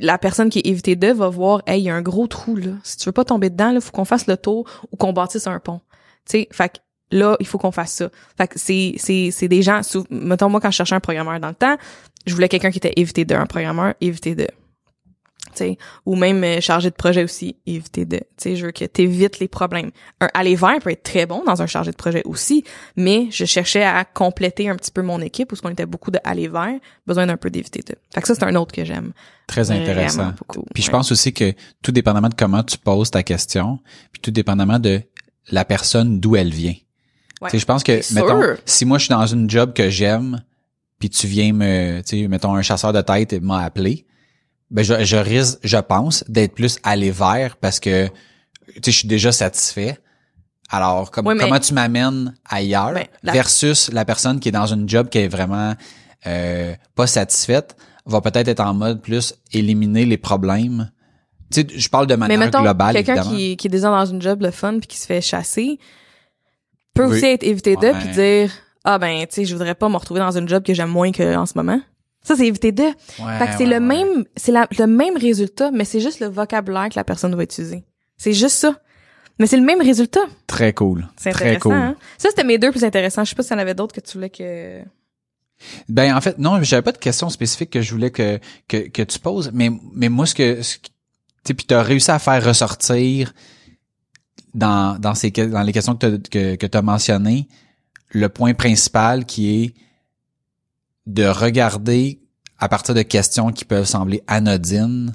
la 0.00 0.18
personne 0.18 0.50
qui 0.50 0.58
est 0.58 0.66
évitée 0.66 0.96
de 0.96 1.08
va 1.12 1.28
voir 1.28 1.62
hey, 1.66 1.80
il 1.80 1.84
y 1.84 1.90
a 1.90 1.94
un 1.94 2.02
gros 2.02 2.26
trou 2.26 2.56
là. 2.56 2.72
Si 2.82 2.96
tu 2.96 3.06
veux 3.06 3.12
pas 3.12 3.24
tomber 3.24 3.50
dedans 3.50 3.70
là, 3.72 3.80
faut 3.80 3.90
qu'on 3.92 4.04
fasse 4.04 4.26
le 4.26 4.36
tour 4.36 4.66
ou 4.92 4.96
qu'on 4.96 5.12
bâtisse 5.12 5.46
un 5.46 5.58
pont. 5.60 5.80
Tu 6.26 6.40
sais, 6.40 6.48
fait 6.52 6.82
là, 7.10 7.36
il 7.40 7.46
faut 7.46 7.58
qu'on 7.58 7.72
fasse 7.72 7.92
ça. 7.92 8.10
Fait 8.36 8.48
que 8.48 8.58
c'est 8.58 8.94
c'est 8.98 9.30
c'est 9.30 9.48
des 9.48 9.62
gens 9.62 9.82
sou- 9.82 10.06
mettons 10.10 10.48
moi 10.48 10.60
quand 10.60 10.70
je 10.70 10.76
cherchais 10.76 10.94
un 10.94 11.00
programmeur 11.00 11.40
dans 11.40 11.48
le 11.48 11.54
temps, 11.54 11.76
je 12.26 12.34
voulais 12.34 12.48
quelqu'un 12.48 12.70
qui 12.70 12.78
était 12.78 12.94
évité 12.96 13.24
de 13.24 13.34
un 13.34 13.46
programmeur 13.46 13.94
évité 14.00 14.34
de 14.34 14.46
tu 15.52 15.64
sais, 15.64 15.78
ou 16.04 16.16
même 16.16 16.42
euh, 16.44 16.60
chargé 16.60 16.90
de 16.90 16.94
projet 16.94 17.24
aussi, 17.24 17.56
éviter 17.66 18.04
de, 18.04 18.16
tu 18.18 18.24
sais, 18.36 18.56
je 18.56 18.66
veux 18.66 18.72
que 18.72 18.84
t'évites 18.84 19.38
les 19.38 19.48
problèmes. 19.48 19.90
Un 20.20 20.28
aller 20.34 20.54
vers 20.54 20.78
peut 20.80 20.90
être 20.90 21.02
très 21.02 21.24
bon 21.24 21.44
dans 21.46 21.62
un 21.62 21.66
chargé 21.66 21.92
de 21.92 21.96
projet 21.96 22.22
aussi, 22.26 22.62
mais 22.96 23.28
je 23.30 23.46
cherchais 23.46 23.82
à 23.84 24.04
compléter 24.04 24.68
un 24.68 24.76
petit 24.76 24.90
peu 24.90 25.00
mon 25.00 25.20
équipe 25.20 25.52
où 25.52 25.56
ce 25.56 25.62
qu'on 25.62 25.70
était 25.70 25.86
beaucoup 25.86 26.10
de 26.10 26.18
aller 26.24 26.48
vers, 26.48 26.74
besoin 27.06 27.26
d'un 27.26 27.38
peu 27.38 27.48
d'éviter 27.48 27.80
de. 27.80 27.94
Fait 28.12 28.20
que 28.20 28.26
ça 28.26 28.34
c'est 28.34 28.44
un 28.44 28.54
autre 28.56 28.74
que 28.74 28.84
j'aime. 28.84 29.12
Très 29.46 29.70
intéressant. 29.70 30.32
Beaucoup. 30.36 30.66
Puis 30.74 30.82
je 30.82 30.90
pense 30.90 31.10
aussi 31.10 31.32
que 31.32 31.54
tout 31.80 31.92
dépendamment 31.92 32.28
de 32.28 32.34
comment 32.34 32.62
tu 32.62 32.76
poses 32.76 33.10
ta 33.10 33.22
question, 33.22 33.78
puis 34.12 34.20
tout 34.20 34.32
dépendamment 34.32 34.78
de 34.78 35.00
la 35.50 35.64
personne 35.64 36.20
d'où 36.20 36.36
elle 36.36 36.52
vient. 36.52 36.74
Ouais. 37.42 37.50
Je 37.58 37.64
pense 37.64 37.82
que 37.84 37.92
mettons 38.14 38.40
sûr. 38.40 38.56
si 38.64 38.84
moi 38.84 38.98
je 38.98 39.04
suis 39.04 39.10
dans 39.14 39.26
une 39.26 39.48
job 39.50 39.72
que 39.74 39.90
j'aime, 39.90 40.42
puis 40.98 41.10
tu 41.10 41.26
viens 41.26 41.52
me 41.52 42.00
tu 42.02 42.28
mettons 42.28 42.54
un 42.54 42.62
chasseur 42.62 42.92
de 42.92 43.00
tête 43.02 43.34
m'a 43.42 43.62
appelé, 43.62 44.06
ben 44.70 44.82
je, 44.82 45.04
je 45.04 45.16
risque 45.16 45.58
je 45.62 45.76
pense 45.76 46.24
d'être 46.28 46.54
plus 46.54 46.78
allé 46.82 47.10
vers 47.10 47.56
parce 47.56 47.78
que 47.80 48.08
je 48.84 48.90
suis 48.90 49.06
déjà 49.08 49.32
satisfait. 49.32 49.98
Alors 50.70 51.10
comme, 51.10 51.26
mais- 51.32 51.36
comment 51.38 51.60
tu 51.60 51.74
m'amènes 51.74 52.34
ailleurs 52.48 52.92
Ben, 52.92 53.04
la- 53.22 53.32
versus 53.32 53.90
la 53.92 54.04
personne 54.04 54.40
qui 54.40 54.48
est 54.48 54.52
dans 54.52 54.66
une 54.66 54.88
job 54.88 55.08
qui 55.10 55.18
est 55.18 55.28
vraiment 55.28 55.74
euh, 56.26 56.74
pas 56.94 57.06
satisfaite 57.06 57.76
va 58.06 58.20
peut-être 58.20 58.48
être 58.48 58.60
en 58.60 58.72
mode 58.74 59.00
plus 59.02 59.34
éliminer 59.52 60.06
les 60.06 60.16
problèmes. 60.16 60.90
Tu 61.52 61.60
sais, 61.60 61.66
je 61.78 61.88
parle 61.88 62.06
de 62.08 62.14
Mais 62.14 62.20
manière 62.28 62.38
mettons, 62.40 62.62
globale, 62.62 62.94
quelqu'un 62.94 63.22
qui, 63.22 63.56
qui 63.56 63.66
est 63.68 63.70
déjà 63.70 63.90
dans 63.90 64.06
une 64.06 64.20
job 64.22 64.40
le 64.42 64.50
fun 64.50 64.78
puis 64.78 64.88
qui 64.88 64.96
se 64.98 65.06
fait 65.06 65.20
chasser 65.20 65.78
peut 66.96 67.06
Oui. 67.06 67.16
aussi 67.16 67.26
être 67.26 67.44
évité 67.44 67.76
de 67.76 67.86
Ouais. 67.86 67.92
puis 67.98 68.08
dire 68.10 68.50
ah 68.84 68.98
ben 68.98 69.20
tu 69.26 69.34
sais 69.34 69.44
je 69.44 69.52
voudrais 69.54 69.74
pas 69.74 69.88
me 69.88 69.96
retrouver 69.96 70.20
dans 70.20 70.36
une 70.36 70.48
job 70.48 70.62
que 70.64 70.74
j'aime 70.74 70.90
moins 70.90 71.12
qu'en 71.12 71.46
ce 71.46 71.52
moment. 71.56 71.80
Ça 72.22 72.34
c'est 72.36 72.46
éviter 72.46 72.72
de. 72.72 72.82
Ouais, 72.82 73.38
Fait 73.38 73.46
que 73.46 73.52
c'est 73.58 73.66
le 73.66 73.78
même, 73.78 74.24
c'est 74.36 74.52
le 74.52 74.86
même 74.86 75.16
résultat, 75.16 75.70
mais 75.70 75.84
c'est 75.84 76.00
juste 76.00 76.18
le 76.20 76.26
vocabulaire 76.26 76.88
que 76.88 76.96
la 76.96 77.04
personne 77.04 77.34
va 77.34 77.42
utiliser. 77.42 77.84
C'est 78.16 78.32
juste 78.32 78.56
ça. 78.56 78.80
Mais 79.38 79.46
c'est 79.46 79.58
le 79.58 79.64
même 79.64 79.80
résultat. 79.82 80.20
Très 80.46 80.72
cool. 80.72 81.06
C'est 81.18 81.30
Très 81.30 81.58
cool. 81.58 81.74
hein? 81.74 81.94
Ça, 82.16 82.30
c'était 82.30 82.42
mes 82.42 82.56
deux 82.58 82.70
plus 82.70 82.84
intéressants. 82.84 83.22
Je 83.22 83.28
sais 83.30 83.36
pas 83.36 83.42
s'il 83.42 83.52
y 83.52 83.56
en 83.56 83.58
avait 83.58 83.74
d'autres 83.74 83.94
que 83.94 84.00
tu 84.00 84.14
voulais 84.14 84.30
que... 84.30 84.80
Ben 85.88 86.14
en 86.16 86.20
fait 86.20 86.38
non, 86.38 86.62
j'avais 86.62 86.82
pas 86.82 86.92
de 86.92 86.98
question 86.98 87.28
spécifique 87.30 87.70
que 87.70 87.80
je 87.80 87.90
voulais 87.92 88.10
que 88.10 88.38
que, 88.68 88.88
que 88.88 89.02
tu 89.02 89.18
poses, 89.18 89.50
mais 89.54 89.70
mais 89.94 90.08
moi 90.10 90.26
ce 90.26 90.34
que 90.34 90.62
ce 90.62 90.76
qui- 90.78 90.90
tu 90.90 91.48
sais 91.48 91.54
puis 91.54 91.64
tu 91.66 91.74
as 91.74 91.82
réussi 91.82 92.10
à 92.10 92.18
faire 92.18 92.44
ressortir 92.44 93.32
dans 94.56 94.98
dans 94.98 95.14
ces 95.14 95.30
dans 95.30 95.62
les 95.62 95.72
questions 95.72 95.94
que 95.94 96.06
t'as- 96.06 96.28
que 96.28 96.54
que 96.56 96.66
tu 96.66 96.76
as 96.78 96.82
mentionnées 96.82 97.46
le 98.10 98.28
point 98.28 98.54
principal 98.54 99.24
qui 99.26 99.62
est 99.62 99.74
de 101.06 101.24
regarder 101.26 102.20
à 102.58 102.68
partir 102.68 102.94
de 102.94 103.02
questions 103.02 103.52
qui 103.52 103.64
peuvent 103.64 103.86
sembler 103.86 104.22
anodines 104.26 105.12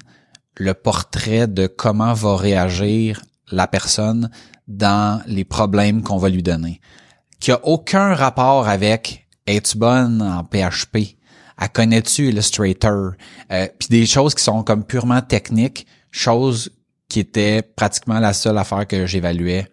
le 0.56 0.74
portrait 0.74 1.46
de 1.48 1.66
comment 1.66 2.14
va 2.14 2.36
réagir 2.36 3.22
la 3.50 3.66
personne 3.66 4.30
dans 4.68 5.20
les 5.26 5.44
problèmes 5.44 6.02
qu'on 6.02 6.18
va 6.18 6.28
lui 6.28 6.42
donner 6.42 6.80
qui 7.40 7.50
a 7.50 7.60
aucun 7.66 8.14
rapport 8.14 8.68
avec 8.68 9.26
es-tu 9.46 9.76
bonne 9.76 10.22
en 10.22 10.44
PHP? 10.44 11.16
À 11.56 11.68
connais-tu 11.68 12.28
Illustrator? 12.28 13.12
Euh, 13.50 13.66
Puis 13.78 13.88
des 13.90 14.06
choses 14.06 14.34
qui 14.36 14.44
sont 14.44 14.62
comme 14.62 14.84
purement 14.84 15.20
techniques, 15.20 15.86
choses 16.12 16.70
qui 17.12 17.20
étaient 17.20 17.60
pratiquement 17.62 18.18
la 18.18 18.32
seule 18.32 18.56
affaire 18.56 18.86
que 18.86 19.04
j'évaluais 19.06 19.66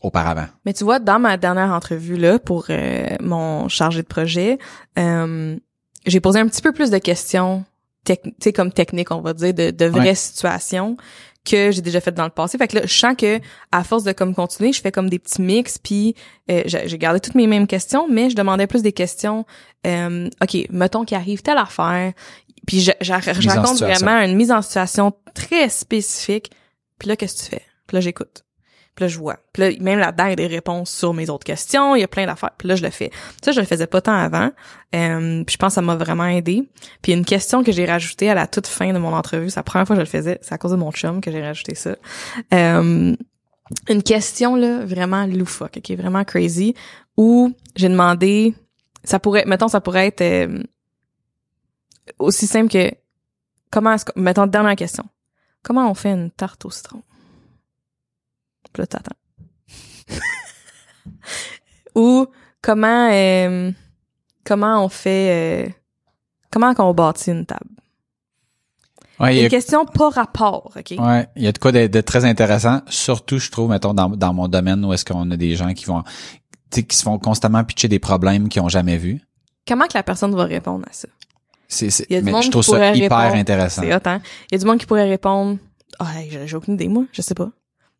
auparavant. 0.00 0.46
Mais 0.64 0.72
tu 0.72 0.84
vois, 0.84 0.98
dans 0.98 1.18
ma 1.18 1.36
dernière 1.36 1.70
entrevue, 1.72 2.16
là, 2.16 2.38
pour 2.38 2.66
euh, 2.70 3.08
mon 3.20 3.68
chargé 3.68 4.02
de 4.02 4.06
projet, 4.06 4.58
euh, 4.98 5.56
j'ai 6.06 6.20
posé 6.20 6.38
un 6.40 6.46
petit 6.48 6.62
peu 6.62 6.72
plus 6.72 6.90
de 6.90 6.98
questions, 6.98 7.64
tu 8.06 8.14
sais, 8.40 8.52
comme 8.52 8.72
techniques, 8.72 9.10
on 9.10 9.20
va 9.20 9.32
dire, 9.34 9.54
de, 9.54 9.70
de 9.70 9.84
vraies 9.86 10.08
Ouais. 10.08 10.14
situations 10.14 10.96
que 11.44 11.70
j'ai 11.72 11.82
déjà 11.82 12.00
faites 12.00 12.14
dans 12.14 12.24
le 12.24 12.30
passé. 12.30 12.56
Fait 12.56 12.68
que 12.68 12.76
là, 12.76 12.82
je 12.86 12.92
sens 12.98 13.14
que 13.18 13.38
à 13.70 13.84
force 13.84 14.02
de 14.04 14.12
comme 14.12 14.34
continuer, 14.34 14.72
je 14.72 14.80
fais 14.80 14.90
comme 14.90 15.10
des 15.10 15.18
petits 15.18 15.42
mix, 15.42 15.76
puis 15.78 16.14
euh, 16.50 16.62
j'ai 16.64 16.88
j'ai 16.88 16.96
gardé 16.98 17.20
toutes 17.20 17.34
mes 17.34 17.46
mêmes 17.46 17.66
questions, 17.66 18.08
mais 18.08 18.30
je 18.30 18.34
demandais 18.36 18.66
plus 18.66 18.80
des 18.82 18.92
questions. 18.92 19.44
euh, 19.86 20.28
ok, 20.42 20.56
mettons 20.70 21.04
qu'il 21.04 21.18
arrive 21.18 21.42
telle 21.42 21.58
affaire, 21.58 22.12
puis 22.66 22.80
je, 22.80 22.92
je, 23.00 23.06
je 23.06 23.48
en 23.48 23.54
raconte 23.54 23.78
vraiment 23.80 24.20
une 24.20 24.36
mise 24.36 24.50
en 24.50 24.62
situation 24.62 25.12
très 25.34 25.68
spécifique. 25.68 26.50
Puis 26.98 27.08
là, 27.08 27.16
qu'est-ce 27.16 27.36
que 27.36 27.44
tu 27.44 27.50
fais? 27.50 27.62
Puis 27.86 27.96
là, 27.96 28.00
j'écoute. 28.00 28.44
Puis 28.94 29.04
là, 29.04 29.08
je 29.08 29.18
vois. 29.18 29.38
Puis 29.52 29.62
là, 29.62 29.70
même 29.80 29.98
là-dedans, 29.98 30.26
il 30.26 30.30
y 30.30 30.32
a 30.34 30.36
des 30.36 30.46
réponses 30.46 30.90
sur 30.90 31.14
mes 31.14 31.28
autres 31.28 31.44
questions. 31.44 31.96
Il 31.96 32.00
y 32.00 32.04
a 32.04 32.08
plein 32.08 32.26
d'affaires. 32.26 32.52
Puis 32.56 32.68
là, 32.68 32.76
je 32.76 32.82
le 32.82 32.90
fais. 32.90 33.10
Ça, 33.42 33.50
je 33.50 33.60
le 33.60 33.66
faisais 33.66 33.88
pas 33.88 34.00
tant 34.00 34.14
avant. 34.14 34.50
Euh, 34.94 35.42
puis 35.44 35.54
je 35.54 35.56
pense 35.56 35.70
que 35.70 35.74
ça 35.74 35.82
m'a 35.82 35.96
vraiment 35.96 36.26
aidé. 36.26 36.68
Puis 37.02 37.12
une 37.12 37.24
question 37.24 37.64
que 37.64 37.72
j'ai 37.72 37.86
rajoutée 37.86 38.30
à 38.30 38.34
la 38.34 38.46
toute 38.46 38.68
fin 38.68 38.92
de 38.92 38.98
mon 38.98 39.12
entrevue, 39.12 39.50
c'est 39.50 39.56
la 39.56 39.64
première 39.64 39.86
fois 39.86 39.96
que 39.96 40.04
je 40.04 40.06
le 40.06 40.10
faisais, 40.10 40.38
c'est 40.42 40.54
à 40.54 40.58
cause 40.58 40.70
de 40.70 40.76
mon 40.76 40.92
chum 40.92 41.20
que 41.20 41.32
j'ai 41.32 41.42
rajouté 41.42 41.74
ça. 41.74 41.96
Euh, 42.52 43.16
une 43.88 44.02
question, 44.04 44.54
là, 44.54 44.84
vraiment 44.84 45.26
loufoque, 45.26 45.80
qui 45.82 45.94
est 45.94 45.96
vraiment 45.96 46.22
crazy, 46.22 46.74
où 47.16 47.52
j'ai 47.74 47.88
demandé, 47.88 48.54
ça 49.02 49.18
pourrait, 49.18 49.44
mettons, 49.46 49.68
ça 49.68 49.80
pourrait 49.80 50.06
être 50.06 50.20
euh, 50.20 50.62
aussi 52.18 52.46
simple 52.46 52.70
que, 52.70 52.90
comment 53.70 53.92
est-ce 53.92 54.04
que, 54.04 54.18
mettons, 54.18 54.46
dernière 54.46 54.76
question. 54.76 55.04
Comment 55.62 55.90
on 55.90 55.94
fait 55.94 56.12
une 56.12 56.30
tarte 56.30 56.64
au 56.64 56.70
citron? 56.70 57.02
Puis 58.72 58.82
là, 58.82 58.86
t'attends. 58.86 59.16
Ou 61.94 62.26
comment 62.60 63.08
euh, 63.12 63.70
comment 64.44 64.84
on 64.84 64.88
fait 64.88 65.66
euh, 65.66 65.70
comment 66.50 66.74
qu'on 66.74 66.92
bâtit 66.92 67.30
une 67.30 67.46
table? 67.46 67.70
Ouais, 69.20 69.38
Une 69.38 69.46
a, 69.46 69.48
question 69.48 69.84
pas 69.86 70.10
rapport, 70.10 70.72
OK? 70.76 70.94
ouais, 70.98 71.28
il 71.36 71.44
y 71.44 71.46
a 71.46 71.52
de 71.52 71.58
quoi 71.58 71.70
de, 71.70 71.86
de 71.86 72.00
très 72.00 72.24
intéressant, 72.24 72.82
surtout 72.88 73.38
je 73.38 73.48
trouve 73.48 73.70
mettons 73.70 73.94
dans, 73.94 74.08
dans 74.08 74.34
mon 74.34 74.48
domaine 74.48 74.84
où 74.84 74.92
est-ce 74.92 75.04
qu'on 75.04 75.30
a 75.30 75.36
des 75.36 75.54
gens 75.54 75.72
qui 75.72 75.84
vont 75.84 76.02
qui 76.72 76.96
se 76.96 77.04
font 77.04 77.20
constamment 77.20 77.62
pitcher 77.62 77.86
des 77.86 78.00
problèmes 78.00 78.48
qu'ils 78.48 78.60
ont 78.60 78.68
jamais 78.68 78.96
vus. 78.98 79.20
Comment 79.68 79.86
que 79.86 79.94
la 79.94 80.02
personne 80.02 80.34
va 80.34 80.44
répondre 80.44 80.84
à 80.90 80.92
ça? 80.92 81.06
C'est 81.68 81.90
c'est 81.90 82.06
Il 82.10 82.14
y 82.14 82.16
a 82.16 82.20
du 82.20 82.26
mais 82.26 82.32
monde 82.32 82.42
je 82.42 82.50
trouve 82.50 82.62
qui 82.64 82.70
pourrait 82.70 82.92
ça 82.92 82.96
hyper 82.96 83.18
répondre. 83.18 83.36
intéressant. 83.40 83.82
C'est 83.82 83.94
hot, 83.94 83.98
hein? 84.04 84.20
Il 84.50 84.54
y 84.54 84.56
a 84.56 84.58
du 84.58 84.64
monde 84.66 84.78
qui 84.78 84.86
pourrait 84.86 85.08
répondre 85.08 85.58
Ah, 85.98 86.06
hey, 86.20 86.38
j'ai 86.46 86.56
aucune 86.56 86.74
idée, 86.74 86.88
moi, 86.88 87.04
je 87.12 87.22
sais 87.22 87.34
pas. 87.34 87.50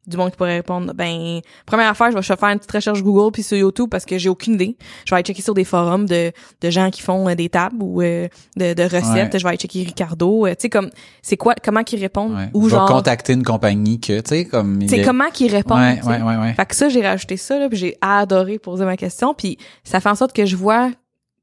Du 0.06 0.18
monde 0.18 0.30
qui 0.32 0.36
pourrait 0.36 0.56
répondre 0.56 0.92
Ben, 0.94 1.40
première 1.64 1.88
affaire, 1.88 2.10
je 2.10 2.16
vais 2.18 2.22
faire 2.22 2.48
une 2.50 2.58
petite 2.58 2.72
recherche 2.72 3.02
Google 3.02 3.32
puis 3.32 3.42
sur 3.42 3.56
YouTube 3.56 3.88
parce 3.90 4.04
que 4.04 4.18
j'ai 4.18 4.28
aucune 4.28 4.52
idée. 4.52 4.76
Je 5.06 5.10
vais 5.10 5.16
aller 5.16 5.24
checker 5.24 5.40
sur 5.40 5.54
des 5.54 5.64
forums 5.64 6.04
de, 6.04 6.30
de 6.60 6.70
gens 6.70 6.90
qui 6.90 7.00
font 7.00 7.26
euh, 7.26 7.34
des 7.34 7.48
tables 7.48 7.76
ou 7.80 8.02
euh, 8.02 8.28
de, 8.54 8.74
de 8.74 8.82
recettes. 8.82 9.32
Ouais. 9.32 9.38
Je 9.38 9.42
vais 9.42 9.48
aller 9.48 9.56
checker 9.56 9.82
Ricardo. 9.82 10.44
euh, 10.44 10.50
tu 10.50 10.56
sais, 10.58 10.68
comme, 10.68 10.90
c'est 11.22 11.38
quoi, 11.38 11.54
comment 11.64 11.82
qu'ils 11.84 12.00
répondent? 12.00 12.34
Ouais. 12.36 12.50
Ou 12.52 12.68
Je 12.68 12.74
vais 12.76 12.82
contacter 12.86 13.32
une 13.32 13.44
compagnie 13.44 13.98
que 13.98 14.20
tu 14.20 14.28
sais 14.28 14.44
comme 14.44 14.82
il 14.82 14.90
c'est 14.90 14.98
est- 14.98 15.04
comment 15.06 15.30
qu'ils 15.32 15.50
répondent? 15.50 15.78
Ouais, 15.78 15.96
tu 15.96 16.02
sais. 16.02 16.08
ouais, 16.10 16.20
ouais, 16.22 16.36
ouais. 16.36 16.52
Fait 16.52 16.66
que 16.66 16.74
ça, 16.76 16.90
j'ai 16.90 17.00
rajouté 17.00 17.38
ça, 17.38 17.58
là, 17.58 17.70
puis 17.70 17.78
j'ai 17.78 17.96
adoré 18.02 18.58
poser 18.58 18.84
ma 18.84 18.98
question, 18.98 19.32
puis 19.32 19.56
ça 19.84 20.00
fait 20.00 20.10
en 20.10 20.14
sorte 20.16 20.34
que 20.34 20.44
je 20.44 20.54
vois 20.56 20.90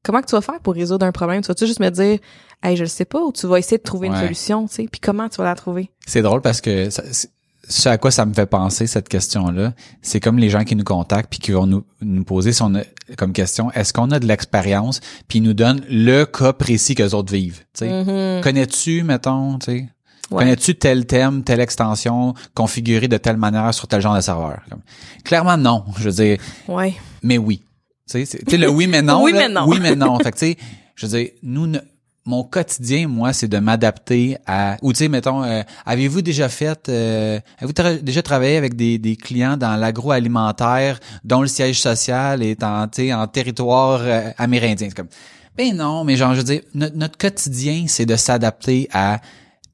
comment 0.04 0.20
que 0.20 0.26
tu 0.26 0.34
vas 0.34 0.40
faire 0.40 0.60
pour 0.60 0.74
résoudre 0.74 1.06
un 1.06 1.12
problème? 1.12 1.42
Tu 1.42 1.48
vas-tu 1.48 1.66
juste 1.66 1.80
me 1.80 1.90
dire, 1.90 2.18
hey, 2.62 2.76
je 2.76 2.82
le 2.82 2.88
sais 2.88 3.04
pas, 3.04 3.20
ou 3.22 3.32
tu 3.32 3.46
vas 3.46 3.58
essayer 3.58 3.78
de 3.78 3.82
trouver 3.82 4.08
une 4.08 4.16
solution, 4.16 4.66
tu 4.66 4.74
sais, 4.74 4.88
puis 4.90 5.00
comment 5.00 5.28
tu 5.28 5.36
vas 5.38 5.44
la 5.44 5.54
trouver? 5.54 5.90
C'est 6.06 6.22
drôle 6.22 6.40
parce 6.40 6.60
que 6.60 6.90
ça- 6.90 7.02
c'est- 7.10 7.30
ce 7.68 7.88
à 7.88 7.96
quoi 7.96 8.10
ça 8.10 8.26
me 8.26 8.34
fait 8.34 8.46
penser 8.46 8.88
cette 8.88 9.08
question-là, 9.08 9.72
c'est 10.02 10.18
comme 10.18 10.36
les 10.38 10.50
gens 10.50 10.64
qui 10.64 10.74
nous 10.74 10.82
contactent 10.84 11.30
puis 11.30 11.38
qui 11.38 11.52
vont 11.52 11.66
nous, 11.66 11.84
nous 12.00 12.24
poser 12.24 12.52
son 12.52 12.72
comme 13.16 13.32
question, 13.32 13.70
est-ce 13.72 13.92
qu'on 13.92 14.10
a 14.10 14.18
de 14.18 14.26
l'expérience 14.26 15.00
puis 15.28 15.38
ils 15.38 15.42
nous 15.42 15.54
donnent 15.54 15.82
le 15.88 16.24
cas 16.24 16.52
précis 16.52 16.94
que 16.96 17.04
les 17.04 17.14
autres 17.14 17.32
vivent, 17.32 17.60
tu 17.72 17.86
sais? 17.86 17.88
Mhm. 18.04 18.42
Connais-tu 18.42 19.04
mettons, 19.04 19.58
tu 19.60 19.66
sais, 19.66 19.88
Ouais. 20.32 20.38
connais-tu 20.44 20.74
tel 20.74 21.06
thème, 21.06 21.44
telle 21.44 21.60
extension 21.60 22.34
configurée 22.54 23.06
de 23.06 23.16
telle 23.18 23.36
manière 23.36 23.72
sur 23.74 23.86
tel 23.86 24.00
genre 24.00 24.16
de 24.16 24.20
serveur? 24.22 24.60
Comme, 24.68 24.80
Clairement 25.24 25.56
non, 25.56 25.84
je 25.98 26.04
veux 26.08 26.14
dire 26.24 26.38
Ouais. 26.68 26.94
mais 27.22 27.38
oui. 27.38 27.62
Tu 28.08 28.18
sais, 28.18 28.24
c'est- 28.24 28.44
tu 28.44 28.50
sais, 28.52 28.56
le 28.58 28.68
oui 28.68 28.86
mais 28.86 29.02
non. 29.02 29.20
Oui, 29.24 29.32
là, 29.32 29.38
mais 29.40 29.48
non. 29.48 29.64
Oui 29.66 29.78
mais 29.80 29.94
non. 29.96 30.18
fait 30.18 30.30
que 30.32 30.38
tu 30.38 30.46
sais, 30.52 30.56
je 30.96 31.06
veux 31.06 31.18
dire, 31.18 31.30
nous, 31.42 31.66
ne- 31.66 31.78
mon 32.24 32.44
quotidien, 32.44 33.08
moi, 33.08 33.32
c'est 33.32 33.48
de 33.48 33.58
m'adapter 33.58 34.36
à. 34.46 34.76
Ou 34.82 34.92
tu 34.92 34.98
sais, 34.98 35.08
mettons, 35.08 35.42
euh, 35.42 35.62
avez-vous 35.84 36.22
déjà 36.22 36.48
fait, 36.48 36.88
euh, 36.88 37.40
avez-vous 37.58 37.72
tra- 37.72 38.00
déjà 38.00 38.22
travaillé 38.22 38.56
avec 38.56 38.76
des, 38.76 38.96
des 38.98 39.16
clients 39.16 39.56
dans 39.56 39.74
l'agroalimentaire 39.76 41.00
dont 41.24 41.40
le 41.40 41.48
siège 41.48 41.80
social 41.80 42.42
est 42.42 42.62
en, 42.62 42.86
tu 42.86 43.02
sais, 43.02 43.12
en 43.12 43.26
territoire 43.26 44.00
euh, 44.04 44.30
amérindien? 44.38 44.88
C'est 44.88 44.94
comme, 44.96 45.08
ben 45.56 45.74
non, 45.76 46.04
mais 46.04 46.16
genre, 46.16 46.32
je 46.34 46.38
veux 46.38 46.44
dire, 46.44 46.60
notre, 46.74 46.96
notre 46.96 47.18
quotidien, 47.18 47.86
c'est 47.88 48.06
de 48.06 48.14
s'adapter 48.16 48.88
à 48.92 49.20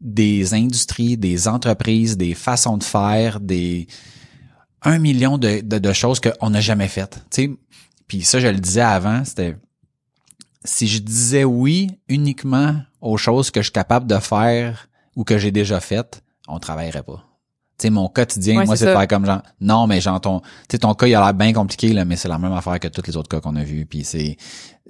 des 0.01 0.55
industries, 0.55 1.17
des 1.19 1.49
entreprises, 1.49 2.17
des 2.17 2.33
façons 2.35 2.79
de 2.79 2.85
faire, 2.85 3.41
des 3.41 3.87
un 4.83 4.99
million 5.01 5.39
de, 5.39 5.61
de, 5.61 5.79
de 5.79 5.93
choses 5.93 6.21
qu'on 6.21 6.51
n'a 6.51 6.61
jamais 6.61 6.87
faites. 6.89 7.21
Tu 7.31 7.43
sais, 7.43 7.51
puis 8.09 8.23
ça, 8.23 8.41
je 8.41 8.49
le 8.49 8.59
disais 8.59 8.81
avant, 8.81 9.25
c'était 9.25 9.57
si 10.65 10.89
je 10.89 10.99
disais 10.99 11.45
oui 11.45 11.89
uniquement 12.09 12.77
aux 13.01 13.17
choses 13.17 13.51
que 13.51 13.61
je 13.61 13.67
suis 13.67 13.73
capable 13.73 14.07
de 14.07 14.19
faire 14.19 14.89
ou 15.15 15.25
que 15.25 15.39
j'ai 15.39 15.51
déjà 15.53 15.81
faites, 15.81 16.23
on 16.49 16.59
travaillerait 16.59 17.03
pas. 17.03 17.25
Tu 17.79 17.85
sais, 17.87 17.91
mon 17.91 18.09
quotidien, 18.09 18.59
Ouais, 18.59 18.67
moi, 18.67 18.77
c'est 18.77 18.87
de 18.87 18.93
faire 18.93 19.07
comme 19.07 19.25
genre, 19.25 19.41
non, 19.61 19.87
mais 19.87 20.01
genre 20.01 20.21
ton, 20.21 20.41
tu 20.41 20.47
sais, 20.73 20.79
ton 20.79 20.95
cas, 20.95 21.07
il 21.07 21.15
a 21.15 21.21
l'air 21.21 21.33
bien 21.35 21.53
compliqué, 21.53 21.93
là, 21.93 22.05
mais 22.05 22.17
c'est 22.17 22.27
la 22.27 22.37
même 22.39 22.53
affaire 22.53 22.81
que 22.81 22.89
tous 22.89 23.07
les 23.07 23.17
autres 23.17 23.29
cas 23.29 23.41
qu'on 23.41 23.55
a 23.55 23.63
vus. 23.63 23.87
Puis 23.87 24.03
c'est, 24.03 24.37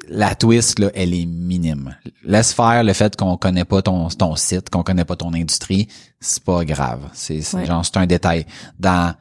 la 0.08 0.34
twist, 0.34 0.78
là, 0.78 0.90
elle 0.94 1.12
est 1.12 1.26
minime. 1.26 1.94
Laisse 2.24 2.54
faire 2.54 2.82
le 2.82 2.94
fait 2.94 3.14
qu'on 3.14 3.36
connaît 3.36 3.66
pas 3.66 3.82
ton, 3.82 4.08
ton 4.08 4.36
site, 4.36 4.70
qu'on 4.70 4.82
connaît 4.82 5.04
pas 5.04 5.16
ton 5.16 5.34
industrie, 5.34 5.86
c'est 6.18 6.42
pas 6.42 6.64
grave. 6.64 7.10
C'est, 7.12 7.42
c'est 7.42 7.58
Ouais. 7.58 7.66
genre, 7.66 7.84
c'est 7.84 7.98
un 7.98 8.06
détail. 8.06 8.46
Dans 8.78 9.14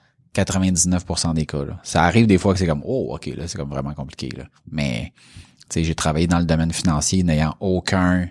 99% 0.44 1.34
des 1.34 1.46
cas, 1.46 1.64
là. 1.64 1.80
Ça 1.84 2.04
arrive 2.04 2.28
des 2.28 2.38
fois 2.38 2.54
que 2.54 2.60
c'est 2.60 2.68
comme, 2.68 2.84
oh, 2.86 3.16
ok, 3.16 3.28
là, 3.38 3.48
c'est 3.48 3.58
comme 3.58 3.70
vraiment 3.70 3.94
compliqué, 3.94 4.30
là. 4.36 4.46
Mais, 4.72 5.14
tu 5.62 5.66
sais, 5.70 5.84
j'ai 5.84 5.96
travaillé 5.96 6.28
dans 6.28 6.40
le 6.40 6.46
domaine 6.46 6.72
financier 6.72 7.24
n'ayant 7.24 7.56
aucun, 7.60 8.28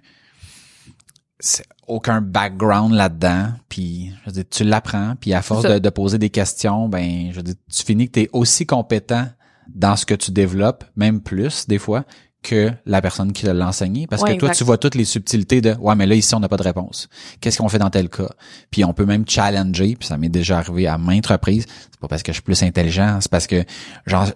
aucun 1.87 2.21
background 2.21 2.93
là-dedans, 2.93 3.53
puis 3.69 4.13
je 4.21 4.27
veux 4.27 4.33
dire, 4.33 4.45
tu 4.51 4.65
l'apprends, 4.65 5.15
puis 5.21 5.35
à 5.35 5.43
force 5.43 5.65
de, 5.65 5.79
de 5.79 5.91
poser 5.91 6.19
des 6.19 6.31
questions, 6.31 6.89
ben 6.89 7.31
je 7.31 7.37
veux 7.37 7.43
dire, 7.43 7.55
tu 7.71 7.85
finis 7.85 8.07
que 8.07 8.13
tu 8.13 8.21
es 8.23 8.31
aussi 8.33 8.67
compétent 8.67 9.29
dans 9.69 9.97
ce 9.97 10.07
que 10.07 10.15
tu 10.15 10.31
développes, 10.31 10.85
même 10.97 11.21
plus 11.21 11.67
des 11.67 11.79
fois 11.79 12.05
que 12.47 12.71
la 12.87 13.03
personne 13.03 13.33
qui 13.33 13.45
l'a 13.47 13.67
enseigné 13.67 14.07
parce 14.07 14.23
Ouais, 14.23 14.35
que 14.35 14.39
toi 14.39 14.49
exact. 14.49 14.59
tu 14.59 14.65
vois 14.65 14.79
toutes 14.79 14.95
les 14.95 15.05
subtilités 15.05 15.61
de 15.61 15.75
ouais 15.81 15.95
mais 15.97 16.07
là 16.07 16.15
ici 16.15 16.35
on 16.35 16.41
n'a 16.41 16.49
pas 16.49 16.57
de 16.57 16.63
réponse. 16.63 17.09
Qu'est-ce 17.41 17.59
qu'on 17.59 17.69
fait 17.69 17.79
dans 17.79 17.91
tel 17.91 18.09
cas? 18.09 18.31
Puis 18.71 18.85
on 18.85 18.93
peut 18.93 19.05
même 19.07 19.25
challenger, 19.29 19.97
puis 19.97 20.07
ça 20.09 20.17
m'est 20.17 20.29
déjà 20.29 20.59
arrivé 20.59 20.87
à 20.87 20.97
maintes 20.99 21.27
reprises, 21.27 21.67
c'est 21.91 22.01
pas 22.01 22.09
parce 22.09 22.23
que 22.23 22.33
je 22.33 22.37
suis 22.37 22.43
plus 22.43 22.63
intelligent, 22.63 23.19
c'est 23.21 23.31
parce 23.31 23.47
que 23.47 23.65
genre 24.07 24.27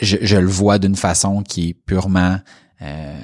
je, 0.00 0.16
je 0.22 0.36
le 0.36 0.46
vois 0.48 0.78
d'une 0.78 0.96
façon 0.96 1.42
qui 1.42 1.70
est 1.70 1.74
purement 1.74 2.38
euh, 2.82 3.18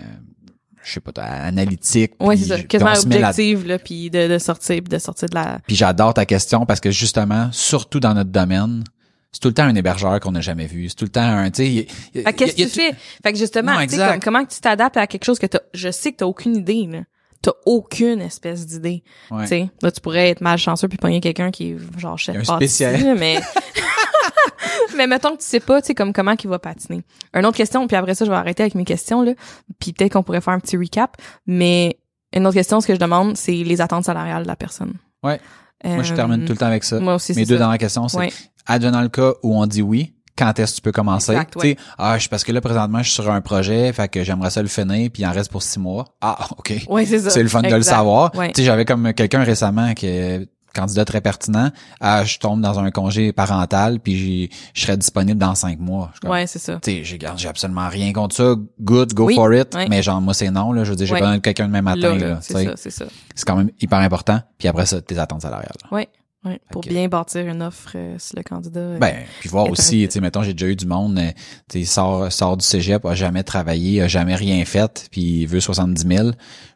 je 0.84 0.92
sais 0.92 1.00
pas 1.00 1.10
analytique 1.22 2.12
Ouais, 2.20 2.36
c'est 2.36 2.44
ça. 2.44 2.62
Quasiment 2.62 2.94
se 2.94 3.08
met 3.08 3.18
là- 3.18 3.30
objective, 3.30 3.66
là, 3.66 3.78
puis 3.78 4.08
de, 4.10 4.28
de 4.28 4.38
sortir, 4.38 4.76
puis 4.82 4.88
de 4.90 4.98
sortir 4.98 5.28
de 5.28 5.34
la... 5.34 5.58
puis 5.66 5.74
j'adore 5.74 6.14
ta 6.14 6.24
question 6.26 6.64
parce 6.64 6.78
que 6.78 6.92
justement, 6.92 7.48
surtout 7.50 7.98
dans 7.98 8.14
notre 8.14 8.30
domaine, 8.30 8.84
c'est 9.32 9.40
tout 9.40 9.48
le 9.48 9.54
temps 9.54 9.64
un 9.64 9.74
hébergeur 9.74 10.18
qu'on 10.20 10.32
n'a 10.32 10.40
jamais 10.40 10.66
vu. 10.66 10.88
C'est 10.88 10.94
tout 10.94 11.04
le 11.04 11.10
temps 11.10 11.20
un, 11.20 11.50
tu 11.50 11.86
sais, 12.14 12.32
qu'est-ce 12.32 12.56
que 12.56 12.62
tu 12.62 12.68
fais? 12.68 12.94
Fait 13.22 13.32
que 13.32 13.38
justement, 13.38 13.72
Non, 13.72 13.80
tu 13.80 13.88
sais, 13.90 13.94
exact. 13.96 14.12
comme, 14.12 14.34
comment 14.34 14.46
tu 14.46 14.60
t'adaptes 14.60 14.96
à 14.96 15.06
quelque 15.06 15.24
chose 15.24 15.38
que 15.38 15.46
t'as, 15.46 15.60
je 15.74 15.90
sais 15.90 16.12
que 16.12 16.18
t'as 16.18 16.26
aucune 16.26 16.56
idée, 16.56 16.86
là. 16.90 17.00
T'as 17.42 17.52
aucune 17.66 18.22
espèce 18.22 18.66
d'idée. 18.66 19.04
Ouais. 19.30 19.42
Tu 19.42 19.48
sais, 19.48 19.70
là, 19.82 19.92
tu 19.92 20.00
pourrais 20.00 20.30
être 20.30 20.40
malchanceux 20.40 20.88
puis 20.88 20.96
pogner 20.98 21.20
quelqu'un 21.20 21.50
qui 21.50 21.72
est 21.72 21.98
genre 21.98 22.18
chef 22.18 22.36
Un 22.36 22.56
spécial. 22.56 23.14
mais... 23.18 23.40
mais 24.96 25.06
mettons 25.06 25.32
que 25.36 25.42
tu 25.42 25.46
sais 25.46 25.60
pas, 25.60 25.80
tu 25.80 25.88
sais, 25.88 25.94
comme 25.94 26.12
comment 26.12 26.34
qu'il 26.34 26.50
va 26.50 26.58
patiner. 26.58 27.02
Une 27.34 27.44
autre 27.46 27.56
question, 27.56 27.86
puis 27.86 27.96
après 27.96 28.14
ça, 28.14 28.24
je 28.24 28.30
vais 28.30 28.36
arrêter 28.36 28.62
avec 28.62 28.74
mes 28.74 28.84
questions, 28.84 29.22
là. 29.22 29.32
Puis 29.78 29.92
peut-être 29.92 30.14
qu'on 30.14 30.22
pourrait 30.22 30.40
faire 30.40 30.54
un 30.54 30.60
petit 30.60 30.76
recap. 30.76 31.16
Mais 31.46 31.98
une 32.32 32.46
autre 32.46 32.54
question, 32.54 32.80
ce 32.80 32.86
que 32.86 32.94
je 32.94 32.98
demande, 33.00 33.36
c'est 33.36 33.52
les 33.52 33.80
attentes 33.80 34.04
salariales 34.04 34.42
de 34.44 34.48
la 34.48 34.56
personne. 34.56 34.94
Ouais. 35.22 35.40
Moi, 35.84 36.02
je 36.02 36.14
termine 36.14 36.44
tout 36.44 36.52
le 36.52 36.58
temps 36.58 36.66
avec 36.66 36.84
ça. 36.84 36.98
Moi 37.00 37.14
aussi, 37.14 37.34
Mes 37.34 37.44
deux 37.44 37.54
ça. 37.54 37.58
dernières 37.58 37.78
questions, 37.78 38.08
c'est 38.08 38.16
Ouais. 38.18 38.32
advenant 38.66 39.02
le 39.02 39.08
cas 39.08 39.32
où 39.42 39.56
on 39.56 39.66
dit 39.66 39.82
oui, 39.82 40.14
quand 40.36 40.58
est-ce 40.58 40.72
que 40.72 40.76
tu 40.76 40.82
peux 40.82 40.92
commencer? 40.92 41.32
Exact, 41.32 41.52
Tu 41.52 41.58
ouais. 41.58 41.76
sais, 41.78 41.84
ah, 41.98 42.18
je- 42.18 42.28
parce 42.28 42.44
que 42.44 42.52
là, 42.52 42.60
présentement, 42.60 42.98
je 42.98 43.04
suis 43.10 43.22
sur 43.22 43.30
un 43.30 43.40
projet, 43.40 43.92
fait 43.92 44.08
que 44.08 44.22
j'aimerais 44.24 44.50
ça 44.50 44.60
le 44.62 44.68
finir, 44.68 45.10
puis 45.12 45.22
il 45.22 45.26
en 45.26 45.32
reste 45.32 45.50
pour 45.50 45.62
six 45.62 45.78
mois. 45.78 46.04
Ah, 46.20 46.48
OK. 46.58 46.74
Ouais, 46.88 47.06
c'est 47.06 47.20
ça. 47.20 47.30
C'est 47.30 47.42
le 47.42 47.48
fun 47.48 47.62
de 47.62 47.74
le 47.74 47.82
savoir. 47.82 48.34
Ouais. 48.34 48.52
Tu 48.52 48.60
sais, 48.60 48.64
j'avais 48.66 48.84
comme 48.84 49.12
quelqu'un 49.14 49.42
récemment 49.44 49.94
qui 49.94 50.06
candidat 50.76 51.04
très 51.04 51.20
pertinent. 51.20 51.70
Ah, 52.00 52.24
je 52.24 52.38
tombe 52.38 52.60
dans 52.60 52.78
un 52.78 52.90
congé 52.90 53.32
parental, 53.32 53.98
puis 54.00 54.50
je 54.74 54.80
serais 54.80 54.96
disponible 54.96 55.38
dans 55.40 55.54
cinq 55.54 55.78
mois. 55.80 56.12
Comme, 56.20 56.30
Ouais, 56.30 56.46
c'est 56.46 56.58
ça. 56.58 56.78
tu 56.82 56.90
sais, 56.92 57.04
j'ai 57.04 57.18
j'ai 57.36 57.48
absolument 57.48 57.88
rien 57.88 58.12
contre 58.12 58.36
ça. 58.36 58.54
Good, 58.80 59.14
go 59.14 59.24
Oui, 59.26 59.34
for 59.34 59.52
it. 59.52 59.76
Mais 59.88 60.02
genre, 60.02 60.20
moi, 60.20 60.34
c'est 60.34 60.50
non, 60.50 60.72
là. 60.72 60.84
Je 60.84 60.90
veux 60.90 60.96
dire, 60.96 61.06
j'ai 61.06 61.14
besoin 61.14 61.36
de 61.36 61.40
quelqu'un 61.40 61.66
demain 61.66 61.82
matin, 61.82 62.16
Là, 62.16 62.38
c'est 62.40 62.64
ça, 62.64 62.72
c'est 62.76 62.90
ça. 62.90 63.06
C'est 63.34 63.44
quand 63.46 63.56
même 63.56 63.70
hyper 63.80 63.98
important. 63.98 64.40
Puis 64.58 64.68
après 64.68 64.86
ça, 64.86 65.00
tes 65.00 65.18
attentes 65.18 65.42
salariales. 65.42 65.72
Ouais. 65.90 66.08
Ouais, 66.44 66.60
pour 66.70 66.82
bien 66.82 67.08
bâtir 67.08 67.44
une 67.48 67.60
offre 67.60 67.90
euh, 67.96 68.14
si 68.18 68.36
le 68.36 68.44
candidat. 68.44 68.78
euh, 68.78 68.98
Ben, 69.00 69.24
puis 69.40 69.48
voir 69.48 69.68
aussi, 69.68 70.06
tu 70.06 70.12
sais, 70.12 70.20
mettons, 70.20 70.44
j'ai 70.44 70.52
déjà 70.52 70.68
eu 70.70 70.76
du 70.76 70.86
monde, 70.86 71.18
euh, 71.18 71.32
tu 71.68 71.80
sais, 71.80 71.84
sort, 71.84 72.30
sort 72.30 72.56
du 72.56 72.64
cégep, 72.64 73.04
a 73.04 73.16
jamais 73.16 73.42
travaillé, 73.42 74.00
a 74.02 74.06
jamais 74.06 74.36
rien 74.36 74.64
fait, 74.64 75.08
puis 75.10 75.40
il 75.40 75.46
veut 75.48 75.58
70 75.58 76.06
000. 76.06 76.30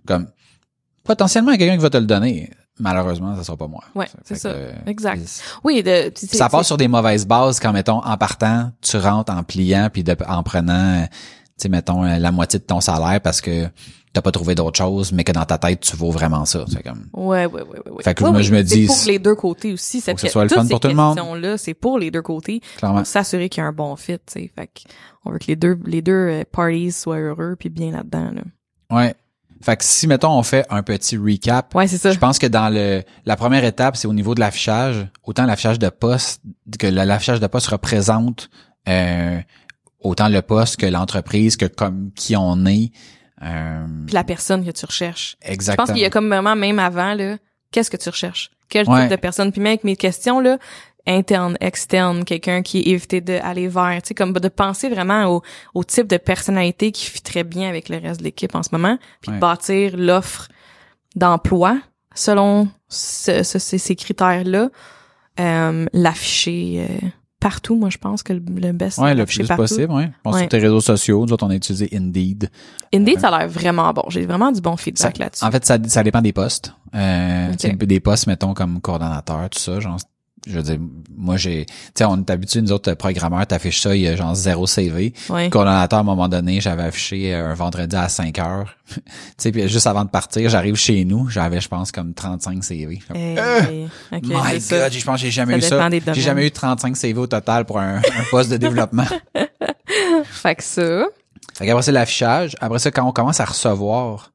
Comme, 0.09 0.27
potentiellement, 1.05 1.57
quelqu'un 1.57 1.77
qui 1.77 1.83
va 1.83 1.91
te 1.91 1.99
le 1.99 2.07
donner. 2.07 2.51
Malheureusement, 2.81 3.37
ça 3.37 3.45
sera 3.45 3.57
pas 3.57 3.67
moi. 3.69 3.83
Ouais, 3.95 4.07
c'est 4.25 4.35
ça. 4.37 4.55
Exact. 4.87 5.21
c'est- 5.27 5.43
Oui, 5.65 5.83
de, 5.83 6.11
ça 6.15 6.27
c'est- 6.27 6.49
passe 6.51 6.67
sur 6.67 6.77
des 6.77 6.89
mauvaises 6.89 7.27
bases 7.27 7.61
quand, 7.61 7.73
mettons, 7.73 8.03
en 8.05 8.17
partant, 8.17 8.73
tu 8.81 8.97
rentres 8.97 9.33
en 9.33 9.43
pliant, 9.43 9.89
puis 9.93 10.03
de- 10.03 10.17
en 10.29 10.43
prenant, 10.43 11.03
euh, 11.03 11.05
tu 11.07 11.11
sais, 11.59 11.69
mettons, 11.69 12.05
euh, 12.05 12.19
la 12.19 12.33
moitié 12.33 12.59
de 12.59 12.65
ton 12.65 12.81
salaire 12.81 13.21
parce 13.21 13.41
que 13.41 13.69
t'as 14.13 14.23
pas 14.23 14.33
trouvé 14.33 14.57
d'autre 14.57 14.77
chose, 14.77 15.13
mais 15.13 15.23
que 15.23 15.31
dans 15.31 15.45
ta 15.45 15.57
tête, 15.57 15.81
tu 15.81 15.95
vaux 15.97 16.11
vraiment 16.11 16.45
ça. 16.45 16.65
C'est 16.69 16.83
comme, 16.83 17.07
Ouais, 17.13 17.47
ouais, 17.47 17.63
ouais, 17.63 17.91
ouais. 17.91 18.03
Fait 18.03 18.13
que 18.15 18.25
Ouais, 18.25 18.31
moi, 18.31 18.39
ouais, 18.39 18.43
je 18.45 18.53
me 18.53 18.59
c'est 18.59 18.65
dis, 18.77 18.87
pour 18.87 18.97
les 19.07 19.19
deux 19.21 19.35
côtés 19.37 19.73
aussi. 19.73 20.01
Cette 20.01 20.17
que 20.17 20.23
ce 20.23 20.29
soit 20.29 20.43
le 20.43 20.49
fun 20.49 20.67
pour 20.67 20.81
tout 20.81 20.89
le 20.89 20.95
monde. 20.95 21.15
questions-là, 21.17 21.59
c'est 21.59 21.75
pour 21.75 21.99
les 21.99 22.11
deux 22.11 22.23
côtés. 22.23 22.61
clairement. 22.77 22.99
Pour 22.99 23.07
s'assurer 23.07 23.49
qu'il 23.49 23.63
y 23.63 23.65
a 23.65 23.69
un 23.69 23.73
bon 23.73 23.95
fit, 23.95 24.15
tu 24.15 24.21
sais. 24.33 24.51
Fait 24.59 24.67
que 24.67 24.81
on 25.25 25.31
veut 25.31 25.39
que 25.39 25.47
les 25.47 25.55
deux, 25.57 25.79
les 25.85 26.03
deux 26.03 26.13
euh, 26.13 26.43
parties 26.51 26.91
soient 26.91 27.19
heureux 27.19 27.55
puis 27.59 27.69
bien 27.69 27.93
là-dedans, 27.93 28.33
là. 28.35 28.43
Ouais. 28.97 29.15
Fait 29.63 29.77
que 29.77 29.85
si, 29.85 30.07
mettons, 30.07 30.31
on 30.31 30.43
fait 30.43 30.65
un 30.71 30.83
petit 30.83 31.17
recap, 31.19 31.75
Ouais, 31.75 31.87
c'est 31.87 31.99
ça. 31.99 32.13
Je 32.13 32.19
pense 32.19 32.39
que 32.39 32.47
dans 32.47 32.69
le 32.73 33.03
la 33.27 33.37
première 33.37 33.65
étape, 33.65 33.97
c'est 33.97 34.09
au 34.09 34.15
niveau 34.15 34.35
de 34.35 34.41
l'affichage. 34.41 35.07
Autant 35.25 35.45
l'affichage 35.45 35.79
de 35.79 35.89
poste 35.91 36.41
que 36.79 36.87
l'affichage 36.87 37.41
de 37.41 37.47
poste 37.47 37.67
représente 37.67 38.49
euh, 38.89 39.39
autant 40.01 40.29
le 40.29 40.41
poste 40.41 40.77
que 40.79 40.87
l'entreprise, 40.87 41.57
que 41.57 41.67
comme 41.67 42.11
qui 42.15 42.37
on 42.37 42.65
est. 42.65 42.91
Euh, 43.43 43.87
Puis 44.07 44.15
la 44.15 44.25
personne 44.25 44.65
que 44.65 44.71
tu 44.71 44.87
recherches. 44.87 45.37
Je 45.45 45.53
exactement. 45.53 45.87
pense 45.87 45.93
qu'il 45.95 46.03
y 46.03 46.07
a 46.07 46.11
comme 46.11 46.29
vraiment, 46.29 46.57
même 46.57 46.79
avant, 46.79 47.15
là, 47.15 47.37
qu'est-ce 47.73 47.91
que 47.91 47.97
tu 47.97 48.09
recherches? 48.09 48.51
Quel 48.71 48.89
Ouais. 48.89 49.03
type 49.03 49.11
de 49.11 49.17
personne? 49.17 49.51
Puis 49.53 49.61
même 49.61 49.73
avec 49.73 49.85
mes 49.85 49.97
questions, 49.97 50.41
là, 50.41 50.59
interne, 51.07 51.57
externe, 51.61 52.25
quelqu'un 52.25 52.63
qui 52.63 52.79
est 52.81 52.87
évité 52.89 53.21
d'aller 53.21 53.69
vers, 53.69 54.01
tu 54.03 54.09
sais, 54.09 54.15
comme 54.15 54.33
de 54.33 54.49
penser 54.49 54.89
vraiment 54.89 55.25
au, 55.27 55.43
au 55.75 55.83
type 55.85 56.07
de 56.07 56.17
personnalité 56.17 56.93
qui 56.93 57.07
fit 57.07 57.23
très 57.23 57.45
bien 57.45 57.69
avec 57.69 57.89
le 57.89 57.99
reste 57.99 58.21
de 58.21 58.25
l'équipe 58.25 58.55
en 58.55 58.63
ce 58.63 58.69
moment, 58.73 58.99
puis 59.21 59.33
de 59.33 59.39
bâtir 59.39 59.97
l'offre 59.97 60.49
d'emploi 61.17 61.79
selon 62.15 62.69
ce- 62.89 63.43
ce- 63.43 63.59
ces, 63.59 63.97
critères-là, 63.97 64.69
euh, 65.39 65.87
l'afficher 65.93 66.87
euh, 66.91 67.07
partout, 67.39 67.77
moi 67.77 67.89
je 67.89 67.99
pense 67.99 68.23
que 68.23 68.33
le, 68.33 68.43
le 68.57 68.73
best 68.73 68.99
Ouais, 68.99 69.13
le 69.15 69.21
l'afficher 69.21 69.41
plus 69.43 69.49
partout. 69.49 69.63
possible, 69.63 69.93
ouais. 69.93 70.11
Bon, 70.25 70.33
Ouais. 70.33 70.41
sur 70.41 70.49
tes 70.49 70.59
réseaux 70.59 70.81
sociaux, 70.81 71.25
nous 71.25 71.33
autres, 71.33 71.47
on 71.47 71.51
a 71.51 71.55
utilisé 71.55 71.89
Indeed. 71.95 72.51
Indeed, 72.93 73.21
ça 73.21 73.29
a 73.29 73.39
l'air 73.41 73.49
vraiment 73.49 73.93
bon. 73.93 74.03
J'ai 74.09 74.27
vraiment 74.27 74.53
du 74.53 74.61
bon 74.61 74.77
feedback 74.77 75.19
là-dessus. 75.19 75.45
En 75.45 75.51
fait, 75.51 75.65
ça, 75.65 75.79
ça 75.87 76.03
dépend 76.03 76.21
des 76.21 76.33
postes. 76.33 76.75
Euh, 76.95 77.49
Ok. 77.53 77.57
tu 77.57 77.69
sais, 77.69 77.73
Des 77.75 78.01
postes, 78.01 78.27
mettons, 78.27 78.53
comme 78.55 78.81
coordonnateur, 78.81 79.49
tout 79.49 79.59
ça, 79.61 79.79
genre, 79.81 79.97
je 80.47 80.53
veux 80.55 80.63
dire, 80.63 80.79
moi, 81.17 81.37
j'ai, 81.37 81.67
tu 81.67 81.75
sais, 81.95 82.05
on 82.05 82.17
est 82.19 82.31
habitué, 82.31 82.63
nous 82.63 82.73
autres, 82.73 82.95
programmeurs, 82.95 83.47
t'affiches 83.47 83.81
ça, 83.81 83.95
il 83.95 84.03
y 84.03 84.09
a 84.09 84.17
genre 84.17 84.35
zéro 84.35 84.67
CV. 84.67 85.13
Ouais. 85.29 85.51
coordonnateur, 85.51 85.99
à 85.99 86.03
un 86.03 86.05
moment 86.05 86.29
donné, 86.29 86.61
j'avais 86.61 86.85
affiché 86.85 87.35
euh, 87.35 87.51
un 87.51 87.55
vendredi 87.55 87.95
à 87.95 88.09
5 88.09 88.39
heures. 88.39 88.75
tu 88.95 89.01
sais, 89.37 89.53
puis 89.53 89.69
juste 89.69 89.87
avant 89.87 90.05
de 90.05 90.11
partir, 90.11 90.49
j'arrive 90.49 90.77
chez 90.77 91.05
nous, 91.05 91.29
j'avais, 91.29 91.61
je 91.61 91.69
pense, 91.69 91.93
comme 91.93 92.15
35 92.15 92.65
CV. 92.65 93.01
Eh, 93.15 93.39
Euh, 93.39 93.87
ok, 94.13 94.23
My 94.25 94.61
ça. 94.61 94.79
God, 94.79 94.93
je 94.93 95.05
pense 95.05 95.17
que 95.21 95.27
j'ai 95.27 95.31
jamais 95.31 95.61
Ça 95.61 95.89
eu 95.89 96.01
ça. 96.01 96.13
J'ai 96.15 96.21
jamais 96.23 96.47
eu 96.47 96.51
35 96.51 96.97
CV 96.97 97.19
au 97.21 97.27
total 97.27 97.67
pour 97.67 97.79
un, 97.79 97.97
un 97.99 98.25
poste 98.31 98.51
de 98.51 98.57
développement. 98.57 99.05
Fait 100.25 100.55
que 100.55 100.63
ça. 100.63 101.05
Fait 101.55 101.67
qu'après 101.67 101.83
c'est 101.83 101.93
l'affichage. 101.93 102.57
Après 102.61 102.79
ça, 102.79 102.91
quand 102.91 103.07
on 103.07 103.13
commence 103.13 103.41
à 103.41 103.45
recevoir 103.45 104.33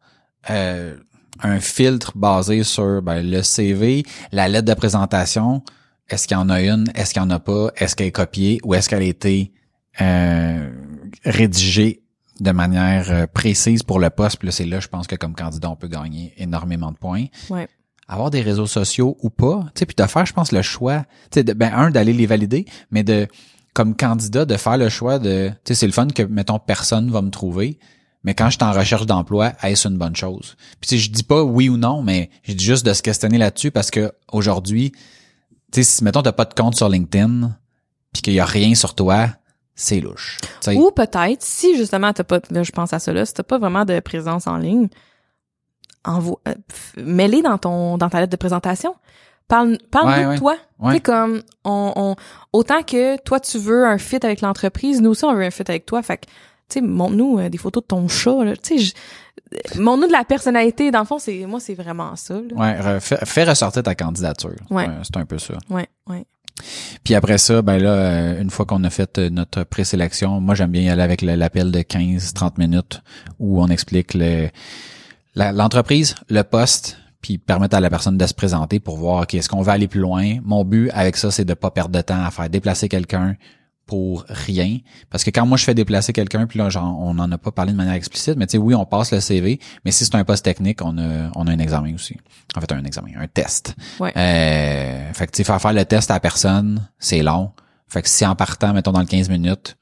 euh, 0.49 0.95
un 1.41 1.59
filtre 1.59 2.11
basé 2.15 2.63
sur 2.63 3.01
ben, 3.01 3.21
le 3.27 3.41
CV, 3.41 4.03
la 4.31 4.47
lettre 4.47 4.67
de 4.67 4.73
présentation, 4.73 5.63
est-ce 6.09 6.27
qu'il 6.27 6.37
y 6.37 6.39
en 6.39 6.49
a 6.49 6.61
une, 6.61 6.91
est-ce 6.95 7.13
qu'il 7.13 7.21
y 7.21 7.25
en 7.25 7.29
a 7.29 7.39
pas, 7.39 7.71
est-ce 7.77 7.95
qu'elle 7.95 8.07
est 8.07 8.11
copiée 8.11 8.59
ou 8.63 8.73
est-ce 8.73 8.89
qu'elle 8.89 9.01
a 9.01 9.05
été 9.05 9.51
euh, 10.01 10.69
rédigée 11.23 12.03
de 12.39 12.51
manière 12.51 13.11
euh, 13.11 13.25
précise 13.27 13.83
pour 13.83 13.99
le 13.99 14.09
poste? 14.09 14.37
Puis 14.37 14.47
là, 14.47 14.51
c'est 14.51 14.65
là, 14.65 14.79
je 14.79 14.87
pense 14.87 15.07
que 15.07 15.15
comme 15.15 15.35
candidat, 15.35 15.69
on 15.69 15.75
peut 15.75 15.87
gagner 15.87 16.33
énormément 16.37 16.91
de 16.91 16.97
points. 16.97 17.25
Ouais. 17.49 17.67
Avoir 18.07 18.29
des 18.29 18.41
réseaux 18.41 18.67
sociaux 18.67 19.17
ou 19.21 19.31
pas, 19.31 19.63
tu 19.73 19.79
sais, 19.79 19.85
puis 19.87 19.95
de 19.95 20.05
faire, 20.05 20.25
je 20.25 20.33
pense, 20.33 20.51
le 20.51 20.61
choix, 20.61 21.05
tu 21.31 21.39
sais, 21.39 21.43
ben 21.43 21.73
un 21.73 21.89
d'aller 21.89 22.13
les 22.13 22.27
valider, 22.27 22.65
mais 22.91 23.03
de 23.03 23.27
comme 23.73 23.95
candidat 23.95 24.45
de 24.45 24.55
faire 24.57 24.77
le 24.77 24.89
choix 24.89 25.17
de, 25.17 25.49
tu 25.49 25.55
sais, 25.65 25.75
c'est 25.75 25.87
le 25.87 25.91
fun 25.91 26.07
que 26.07 26.21
mettons 26.23 26.59
personne 26.59 27.09
va 27.09 27.21
me 27.23 27.31
trouver, 27.31 27.79
mais 28.23 28.33
quand 28.33 28.49
je 28.49 28.57
suis 28.57 28.63
en 28.63 28.71
recherche 28.71 29.05
d'emploi, 29.05 29.53
est-ce 29.63 29.87
une 29.87 29.97
bonne 29.97 30.15
chose? 30.15 30.55
Puis 30.79 30.89
tu 30.89 30.95
sais, 30.95 30.97
je 30.97 31.11
dis 31.11 31.23
pas 31.23 31.43
oui 31.43 31.67
ou 31.67 31.77
non, 31.77 32.03
mais 32.03 32.29
je 32.43 32.53
dis 32.53 32.63
juste 32.63 32.85
de 32.85 32.93
se 32.93 33.01
questionner 33.01 33.37
là-dessus 33.37 33.71
parce 33.71 33.91
que 33.91 34.11
aujourd'hui, 34.31 34.91
tu 35.75 35.83
sais, 35.83 35.95
si 35.97 36.03
mettons 36.03 36.21
t'as 36.21 36.31
pas 36.31 36.45
de 36.45 36.53
compte 36.53 36.75
sur 36.75 36.87
LinkedIn, 36.89 37.51
puis 38.13 38.21
qu'il 38.21 38.33
y 38.33 38.39
a 38.39 38.45
rien 38.45 38.73
sur 38.75 38.95
toi, 38.95 39.27
c'est 39.75 39.99
louche. 39.99 40.37
Ou 40.67 40.91
peut-être, 40.91 41.41
si 41.41 41.75
justement 41.75 42.13
t'as 42.13 42.23
pas, 42.23 42.39
là 42.49 42.63
je 42.63 42.71
pense 42.71 42.93
à 42.93 42.99
ça 42.99 43.11
là, 43.11 43.25
si 43.25 43.33
t'as 43.33 43.43
pas 43.43 43.57
vraiment 43.57 43.83
de 43.83 43.99
présence 43.99 44.47
en 44.47 44.57
ligne, 44.57 44.87
envo- 46.05 46.39
euh, 46.47 46.53
mets-les 46.97 47.41
dans 47.41 47.57
ton, 47.57 47.97
dans 47.97 48.09
ta 48.09 48.19
lettre 48.21 48.31
de 48.31 48.37
présentation. 48.37 48.95
Parle, 49.47 49.77
parle 49.91 50.07
Ouais, 50.07 50.23
de 50.23 50.27
ouais. 50.29 50.37
toi. 50.37 50.55
Ouais. 50.79 50.89
Tu 50.91 50.95
sais, 50.95 51.01
comme, 51.01 51.43
on, 51.65 51.93
on, 51.95 52.15
autant 52.53 52.81
que 52.83 53.21
toi 53.21 53.39
tu 53.39 53.59
veux 53.59 53.85
un 53.85 53.97
fit 53.97 54.19
avec 54.23 54.41
l'entreprise, 54.41 55.01
nous 55.01 55.11
aussi 55.11 55.25
on 55.25 55.33
veut 55.35 55.43
un 55.43 55.51
fit 55.51 55.63
avec 55.67 55.85
toi. 55.85 56.01
Fait 56.01 56.17
que, 56.17 56.25
tu 56.69 56.79
sais, 56.79 56.81
montre-nous 56.81 57.39
euh, 57.39 57.49
des 57.49 57.57
photos 57.59 57.83
de 57.83 57.87
ton 57.87 58.07
chat, 58.07 58.43
là. 58.43 58.55
Tu 58.55 58.79
sais, 58.79 58.93
euh, 59.53 59.79
montre-nous 59.79 60.07
de 60.07 60.11
la 60.11 60.23
personnalité. 60.23 60.91
Dans 60.91 60.99
le 60.99 61.05
fond, 61.05 61.19
c'est, 61.19 61.45
moi 61.45 61.59
c'est 61.59 61.75
vraiment 61.75 62.15
ça, 62.15 62.35
là. 62.35 62.55
Ouais, 62.55 62.99
fais, 62.99 63.17
fais 63.25 63.43
ressortir 63.43 63.83
ta 63.83 63.95
candidature. 63.95 64.55
Ouais. 64.69 64.87
C'est 65.03 65.17
un 65.17 65.25
peu 65.25 65.37
ça. 65.37 65.55
Ouais, 65.69 65.87
ouais. 66.07 66.25
Puis 67.03 67.15
après 67.15 67.37
ça, 67.37 67.61
ben 67.61 67.77
là, 67.77 67.89
euh, 67.89 68.41
une 68.41 68.49
fois 68.49 68.65
qu'on 68.65 68.83
a 68.83 68.89
fait 68.89 69.17
euh, 69.17 69.29
notre 69.29 69.63
présélection, 69.63 70.39
moi 70.39 70.55
j'aime 70.55 70.71
bien 70.71 70.83
y 70.83 70.89
aller 70.89 71.01
avec 71.01 71.21
l'appel 71.21 71.71
de 71.71 71.79
15-30 71.79 72.53
minutes 72.57 73.01
où 73.39 73.61
on 73.61 73.67
explique 73.67 74.13
le 74.13 74.49
l'entreprise, 75.35 76.15
le 76.29 76.43
poste, 76.43 76.97
puis 77.21 77.37
permettre 77.37 77.75
à 77.75 77.81
la 77.81 77.89
personne 77.89 78.17
de 78.17 78.25
se 78.25 78.33
présenter 78.33 78.79
pour 78.79 78.95
voir 78.95 79.23
ok, 79.23 79.33
est-ce 79.33 79.49
qu'on 79.49 79.61
va 79.61 79.73
aller 79.73 79.89
plus 79.89 79.99
loin? 79.99 80.37
Mon 80.43 80.63
but 80.63 80.89
avec 80.91 81.17
ça, 81.17 81.29
c'est 81.29 81.43
de 81.43 81.53
pas 81.53 81.71
perdre 81.71 81.91
de 81.91 82.01
temps 82.01 82.23
à 82.23 82.31
faire 82.31 82.49
déplacer 82.49 82.87
quelqu'un 82.87 83.35
pour 83.85 84.25
rien. 84.29 84.79
Parce 85.09 85.23
que 85.23 85.29
quand 85.29 85.45
moi 85.45 85.57
je 85.57 85.63
fais 85.63 85.73
déplacer 85.75 86.11
quelqu'un, 86.11 86.47
puis 86.47 86.57
là, 86.59 86.69
genre, 86.69 86.97
on 86.99 87.13
n'en 87.13 87.31
a 87.31 87.37
pas 87.37 87.51
parlé 87.51 87.71
de 87.71 87.77
manière 87.77 87.93
explicite, 87.93 88.35
mais 88.35 88.47
tu 88.47 88.53
sais, 88.53 88.57
oui, 88.57 88.73
on 88.73 88.85
passe 88.85 89.11
le 89.11 89.19
CV, 89.19 89.59
mais 89.83 89.91
si 89.91 90.05
c'est 90.05 90.15
un 90.15 90.23
poste 90.23 90.43
technique, 90.43 90.81
on 90.83 90.97
a, 90.97 91.29
on 91.35 91.45
a 91.47 91.51
un 91.51 91.59
examen 91.59 91.93
aussi. 91.93 92.17
En 92.55 92.61
fait, 92.61 92.71
un 92.71 92.83
examen, 92.83 93.11
un 93.19 93.27
test. 93.27 93.75
Ouais. 93.99 94.11
Euh, 94.17 95.13
fait 95.13 95.27
que 95.27 95.31
tu 95.31 95.37
sais, 95.37 95.43
faire 95.43 95.61
faire 95.61 95.73
le 95.73 95.85
test 95.85 96.09
à 96.09 96.15
la 96.15 96.19
personne, 96.19 96.87
c'est 96.99 97.21
long. 97.21 97.51
Fait 97.87 98.01
que 98.01 98.09
si 98.09 98.25
en 98.25 98.35
partant, 98.35 98.73
mettons, 98.73 98.91
dans 98.91 98.99
le 99.01 99.05
15 99.05 99.29
minutes, 99.29 99.77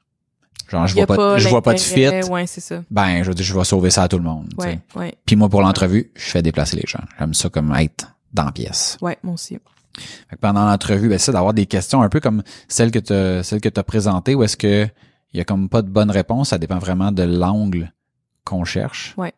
genre, 0.70 0.86
je 0.86 0.94
vois 0.94 1.06
pas, 1.06 1.38
je 1.38 1.48
vois 1.48 1.62
pas 1.62 1.72
de 1.74 1.80
fit, 1.80 2.06
Ouais, 2.30 2.46
ça. 2.46 2.82
ben, 2.90 3.22
je 3.22 3.28
veux 3.28 3.34
dire, 3.34 3.44
je 3.44 3.54
vais 3.56 3.64
sauver 3.64 3.90
ça 3.90 4.02
à 4.02 4.08
tout 4.08 4.18
le 4.18 4.24
monde. 4.24 4.52
Ouais, 4.58 4.80
ouais, 4.96 5.14
Puis 5.24 5.36
moi, 5.36 5.48
pour 5.48 5.62
l'entrevue, 5.62 6.10
je 6.14 6.30
fais 6.30 6.42
déplacer 6.42 6.76
les 6.76 6.84
gens. 6.86 7.02
J'aime 7.18 7.32
ça 7.34 7.48
comme 7.48 7.74
être 7.74 8.12
dans 8.34 8.44
la 8.44 8.52
pièce. 8.52 8.98
ouais, 9.00 9.16
moi 9.22 9.34
aussi. 9.34 9.58
Fait 10.28 10.36
que 10.36 10.40
pendant 10.40 10.64
l'entrevue, 10.66 11.08
ben, 11.08 11.18
c'est 11.18 11.32
d'avoir 11.32 11.54
des 11.54 11.66
questions 11.66 12.02
un 12.02 12.08
peu 12.08 12.20
comme 12.20 12.42
celles 12.68 12.90
que 12.90 12.98
tu 12.98 13.60
que 13.60 13.68
tu 13.68 13.80
as 13.80 13.84
présentées, 13.84 14.34
où 14.34 14.42
est-ce 14.42 14.56
que 14.56 14.86
il 15.32 15.38
y 15.38 15.40
a 15.40 15.44
comme 15.44 15.68
pas 15.68 15.82
de 15.82 15.88
bonne 15.88 16.10
réponse, 16.10 16.50
ça 16.50 16.58
dépend 16.58 16.78
vraiment 16.78 17.10
de 17.12 17.22
l'angle 17.24 17.92
qu'on 18.44 18.64
cherche. 18.64 19.14
Ouais. 19.16 19.32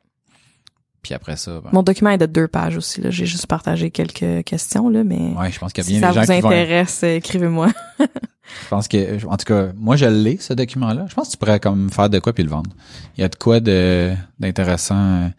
Puis 1.03 1.15
après 1.15 1.37
ça, 1.37 1.61
ben, 1.61 1.71
Mon 1.73 1.83
document 1.83 2.11
est 2.11 2.19
de 2.19 2.27
deux 2.27 2.49
pages 2.49 2.77
aussi, 2.77 3.01
là. 3.01 3.11
J'ai 3.11 3.27
juste 3.27 3.47
partagé 3.47 3.91
quelques 3.91 4.45
questions, 4.45 4.89
là, 4.89 5.05
mais. 5.05 5.33
ouais, 5.39 5.53
je 5.53 5.59
pense 5.59 5.73
qu'il 5.73 5.85
y 5.85 5.87
a 5.87 5.89
Si 5.89 5.99
bien 5.99 6.01
ça 6.01 6.09
des 6.09 6.15
gens 6.15 6.21
vous 6.21 6.33
qui 6.35 6.41
vont. 6.43 6.49
intéresse, 6.49 7.01
euh, 7.05 7.17
écrivez-moi. 7.17 7.69
Je 8.63 8.69
pense 8.69 8.87
que, 8.87 9.27
en 9.27 9.37
tout 9.37 9.45
cas, 9.45 9.73
moi 9.77 9.97
je 9.97 10.07
l'ai 10.07 10.37
ce 10.39 10.53
document-là. 10.53 11.07
Je 11.09 11.15
pense 11.15 11.27
que 11.27 11.33
tu 11.33 11.37
pourrais 11.37 11.59
comme 11.59 11.91
faire 11.91 12.09
de 12.09 12.21
quoi 12.21 12.33
puis 12.33 12.45
le 12.45 12.49
vendre. 12.51 12.71
Il 13.17 13.21
y 13.21 13.25
a 13.25 13.29
de 13.29 13.35
quoi 13.35 13.59
de 13.59 14.15
d'intéressant. 14.39 15.31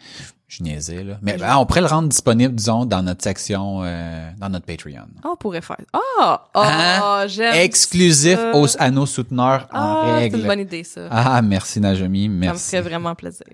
Je 0.48 0.64
niaisais 0.64 1.04
là, 1.04 1.18
mais 1.22 1.36
ben, 1.36 1.58
on 1.58 1.66
pourrait 1.66 1.82
le 1.82 1.88
rendre 1.88 2.08
disponible, 2.08 2.56
disons, 2.56 2.86
dans 2.86 3.04
notre 3.04 3.22
section, 3.22 3.82
euh, 3.84 4.30
dans 4.38 4.48
notre 4.48 4.66
Patreon. 4.66 5.08
Ah, 5.22 5.30
on 5.34 5.36
pourrait 5.36 5.62
faire. 5.62 5.82
Ah! 5.92 6.46
Ah! 6.54 7.26
j'aime. 7.28 7.54
Exclusif 7.56 8.38
ça. 8.40 8.56
aux, 8.56 8.66
à 8.80 8.90
nos 8.90 9.06
souteneurs 9.06 9.68
en 9.74 9.78
Ah, 9.78 10.04
c'est 10.08 10.14
règle. 10.20 10.40
une 10.40 10.48
bonne 10.48 10.60
idée, 10.62 10.86
ça. 10.86 11.02
Ah, 11.12 11.42
merci 11.42 11.82
Najami, 11.82 12.24
ça 12.28 12.30
me 12.30 12.36
merci. 12.40 12.70
ferait 12.70 12.82
vraiment 12.82 13.14
plaisir. 13.14 13.46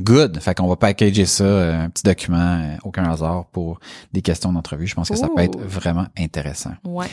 Good. 0.00 0.38
Fait 0.40 0.54
qu'on 0.54 0.66
va 0.66 0.76
packager 0.76 1.24
ça, 1.24 1.44
euh, 1.44 1.84
un 1.84 1.88
petit 1.88 2.02
document, 2.02 2.60
euh, 2.60 2.76
aucun 2.84 3.10
hasard 3.10 3.46
pour 3.46 3.80
des 4.12 4.20
questions 4.20 4.52
d'entrevue. 4.52 4.86
Je 4.86 4.94
pense 4.94 5.08
que 5.08 5.16
ça 5.16 5.28
peut 5.34 5.40
être 5.42 5.58
vraiment 5.58 6.08
intéressant. 6.18 6.72
Ouais. 6.84 7.06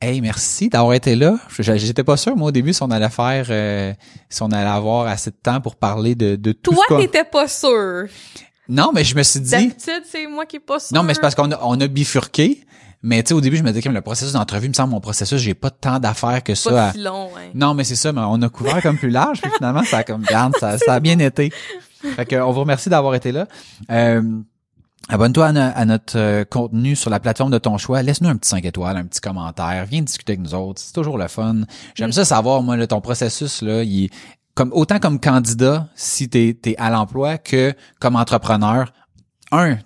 Hey, 0.00 0.20
merci 0.20 0.68
d'avoir 0.68 0.94
été 0.94 1.14
là. 1.14 1.36
J'étais 1.60 2.02
pas 2.02 2.16
sûr, 2.16 2.34
moi, 2.36 2.48
au 2.48 2.50
début, 2.50 2.72
si 2.72 2.82
on 2.82 2.90
allait 2.90 3.08
faire, 3.08 3.46
euh, 3.50 3.92
si 4.28 4.42
on 4.42 4.50
allait 4.50 4.68
avoir 4.68 5.06
assez 5.06 5.30
de 5.30 5.36
temps 5.40 5.60
pour 5.60 5.76
parler 5.76 6.16
de, 6.16 6.34
de 6.34 6.52
tout 6.52 6.72
Toi, 6.72 6.98
t'étais 6.98 7.24
pas 7.24 7.46
sûr. 7.46 8.06
Non, 8.68 8.90
mais 8.94 9.04
je 9.04 9.14
me 9.16 9.22
suis 9.22 9.40
dit, 9.40 9.50
D'habitude, 9.50 10.02
c'est 10.10 10.26
moi 10.26 10.46
qui 10.46 10.56
est 10.56 10.60
pas 10.60 10.78
sûr. 10.80 10.94
non, 10.96 11.02
mais 11.02 11.14
c'est 11.14 11.20
parce 11.20 11.34
qu'on 11.34 11.50
a, 11.52 11.58
on 11.62 11.80
a 11.80 11.86
bifurqué. 11.86 12.64
Mais 13.06 13.22
tu 13.22 13.28
sais, 13.28 13.34
au 13.34 13.42
début, 13.42 13.58
je 13.58 13.62
me 13.62 13.68
disais 13.68 13.82
que 13.82 13.88
le 13.90 14.00
processus 14.00 14.32
d'entrevue, 14.32 14.68
me 14.68 14.72
semble, 14.72 14.92
mon 14.92 15.00
processus, 15.00 15.38
j'ai 15.38 15.52
pas 15.52 15.70
tant 15.70 15.98
d'affaires 15.98 16.42
que 16.42 16.54
ça. 16.54 16.70
pas 16.70 16.86
à- 16.88 16.92
si 16.92 16.98
long, 17.00 17.26
ouais. 17.34 17.50
Non, 17.54 17.74
mais 17.74 17.84
c'est 17.84 17.96
ça, 17.96 18.12
mais 18.12 18.22
on 18.24 18.40
a 18.40 18.48
couvert 18.48 18.80
comme 18.80 18.96
plus 18.96 19.10
large, 19.10 19.42
puis 19.42 19.50
finalement, 19.58 19.84
ça 19.84 19.98
a 19.98 20.04
comme, 20.04 20.22
garde, 20.22 20.54
ça, 20.58 20.78
ça 20.78 20.94
a 20.94 21.00
bien 21.00 21.18
été. 21.18 21.52
Fait 22.16 22.24
que, 22.24 22.36
on 22.36 22.52
vous 22.52 22.60
remercie 22.60 22.88
d'avoir 22.88 23.14
été 23.14 23.30
là. 23.32 23.46
Euh, 23.90 24.22
Abonne-toi 25.10 25.46
à, 25.48 25.52
no- 25.52 25.72
à 25.74 25.84
notre 25.84 26.16
euh, 26.18 26.44
contenu 26.46 26.96
sur 26.96 27.10
la 27.10 27.20
plateforme 27.20 27.50
de 27.50 27.58
ton 27.58 27.76
choix. 27.76 28.00
Laisse-nous 28.00 28.30
un 28.30 28.36
petit 28.36 28.48
5 28.48 28.64
étoiles, 28.64 28.96
un 28.96 29.04
petit 29.04 29.20
commentaire. 29.20 29.84
Viens 29.86 30.00
discuter 30.00 30.32
avec 30.32 30.40
nous 30.40 30.54
autres. 30.54 30.80
C'est 30.82 30.94
toujours 30.94 31.18
le 31.18 31.28
fun. 31.28 31.56
J'aime 31.94 32.10
ça 32.12 32.24
savoir, 32.24 32.62
moi, 32.62 32.78
là, 32.78 32.86
ton 32.86 33.02
processus, 33.02 33.60
là, 33.60 33.82
il 33.82 34.04
est 34.04 34.10
comme, 34.54 34.72
autant 34.72 34.98
comme 34.98 35.20
candidat, 35.20 35.88
si 35.94 36.28
t'es, 36.28 36.56
t'es 36.60 36.76
à 36.78 36.90
l'emploi, 36.90 37.38
que 37.38 37.74
comme 38.00 38.16
entrepreneur. 38.16 38.92
Un, 39.52 39.78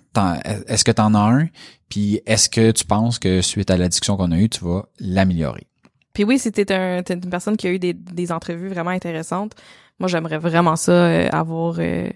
est-ce 0.67 0.83
que 0.83 0.91
t'en 0.91 1.13
as 1.13 1.19
un? 1.19 1.47
Puis 1.89 2.21
est-ce 2.25 2.49
que 2.49 2.71
tu 2.71 2.85
penses 2.85 3.19
que 3.19 3.41
suite 3.41 3.69
à 3.69 3.77
la 3.77 3.87
discussion 3.87 4.17
qu'on 4.17 4.31
a 4.31 4.37
eue, 4.37 4.49
tu 4.49 4.63
vas 4.63 4.85
l'améliorer? 4.99 5.67
Puis 6.13 6.23
oui, 6.23 6.39
si 6.39 6.51
t'es 6.51 6.71
un, 6.71 7.03
t'es 7.03 7.13
une 7.13 7.29
personne 7.29 7.55
qui 7.55 7.67
a 7.67 7.71
eu 7.71 7.79
des, 7.79 7.93
des 7.93 8.31
entrevues 8.31 8.69
vraiment 8.69 8.89
intéressantes, 8.89 9.53
moi 9.99 10.07
j'aimerais 10.07 10.37
vraiment 10.37 10.75
ça 10.75 10.91
euh, 10.91 11.29
avoir 11.31 11.75
euh, 11.79 12.09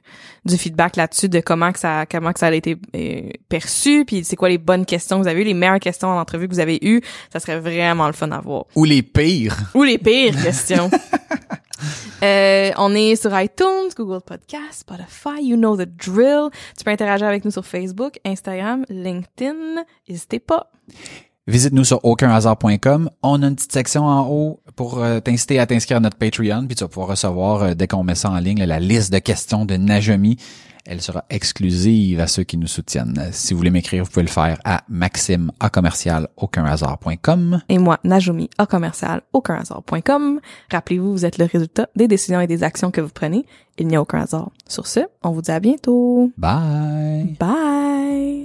du 0.45 0.57
feedback 0.57 0.95
là-dessus 0.95 1.29
de 1.29 1.41
comment 1.41 1.71
que 1.71 1.79
ça 1.79 2.05
comment 2.09 2.33
que 2.33 2.39
ça 2.39 2.47
a 2.47 2.53
été 2.53 2.77
euh, 2.95 3.29
perçu, 3.49 4.05
puis 4.05 4.23
c'est 4.23 4.35
quoi 4.35 4.49
les 4.49 4.57
bonnes 4.57 4.85
questions 4.85 5.17
que 5.17 5.23
vous 5.23 5.27
avez 5.27 5.41
eues, 5.41 5.45
les 5.45 5.53
meilleures 5.53 5.79
questions 5.79 6.07
en 6.07 6.19
entrevue 6.19 6.47
que 6.47 6.53
vous 6.53 6.59
avez 6.59 6.79
eues, 6.81 7.01
ça 7.31 7.39
serait 7.39 7.59
vraiment 7.59 8.07
le 8.07 8.13
fun 8.13 8.31
à 8.31 8.39
voir. 8.39 8.65
Ou 8.75 8.85
les 8.85 9.03
pires? 9.03 9.57
Ou 9.75 9.83
les 9.83 9.97
pires 9.97 10.41
questions. 10.41 10.89
Euh, 12.23 12.71
on 12.77 12.95
est 12.95 13.15
sur 13.15 13.37
iTunes, 13.39 13.89
Google 13.95 14.21
Podcast, 14.21 14.81
Spotify, 14.81 15.41
you 15.41 15.57
know 15.57 15.75
the 15.75 15.87
drill. 15.87 16.49
Tu 16.77 16.83
peux 16.83 16.91
interagir 16.91 17.27
avec 17.27 17.43
nous 17.45 17.51
sur 17.51 17.65
Facebook, 17.65 18.19
Instagram, 18.25 18.85
LinkedIn. 18.89 19.83
N'hésitez 20.07 20.39
pas. 20.39 20.71
Visite-nous 21.45 21.83
sur 21.83 21.99
aucunhasard.com. 22.05 23.09
On 23.21 23.43
a 23.43 23.47
une 23.47 23.55
petite 23.55 23.73
section 23.73 24.05
en 24.05 24.29
haut 24.29 24.61
pour 24.77 25.03
euh, 25.03 25.19
t'inciter 25.19 25.59
à 25.59 25.65
t'inscrire 25.65 25.97
à 25.97 25.99
notre 25.99 26.17
Patreon, 26.17 26.65
puis 26.67 26.75
tu 26.75 26.85
vas 26.85 26.87
pouvoir 26.87 27.09
recevoir, 27.09 27.63
euh, 27.63 27.73
dès 27.73 27.87
qu'on 27.87 28.03
met 28.03 28.15
ça 28.15 28.29
en 28.29 28.37
ligne, 28.37 28.63
la 28.63 28.79
liste 28.79 29.11
de 29.11 29.19
questions 29.19 29.65
de 29.65 29.75
Najami. 29.75 30.37
Elle 30.85 31.01
sera 31.01 31.23
exclusive 31.29 32.19
à 32.19 32.27
ceux 32.27 32.43
qui 32.43 32.57
nous 32.57 32.67
soutiennent. 32.67 33.29
Si 33.31 33.53
vous 33.53 33.57
voulez 33.57 33.69
m'écrire, 33.69 34.03
vous 34.03 34.09
pouvez 34.09 34.23
le 34.23 34.29
faire 34.29 34.59
à 34.65 34.83
maxime 34.89 35.51
à 35.59 35.69
commercial. 35.69 36.27
Et 37.69 37.77
moi, 37.77 37.99
Najumi, 38.03 38.49
à 38.57 38.65
commercial, 38.65 39.21
aucun 39.31 39.55
hasard.com. 39.55 40.39
Rappelez-vous, 40.71 41.11
vous 41.11 41.25
êtes 41.25 41.37
le 41.37 41.45
résultat 41.45 41.89
des 41.95 42.07
décisions 42.07 42.41
et 42.41 42.47
des 42.47 42.63
actions 42.63 42.91
que 42.91 43.01
vous 43.01 43.11
prenez. 43.13 43.45
Il 43.77 43.87
n'y 43.87 43.95
a 43.95 44.01
aucun 44.01 44.21
hasard. 44.21 44.51
Sur 44.67 44.87
ce, 44.87 44.99
on 45.23 45.31
vous 45.31 45.41
dit 45.41 45.51
à 45.51 45.59
bientôt. 45.59 46.31
Bye! 46.37 47.37
Bye! 47.39 48.42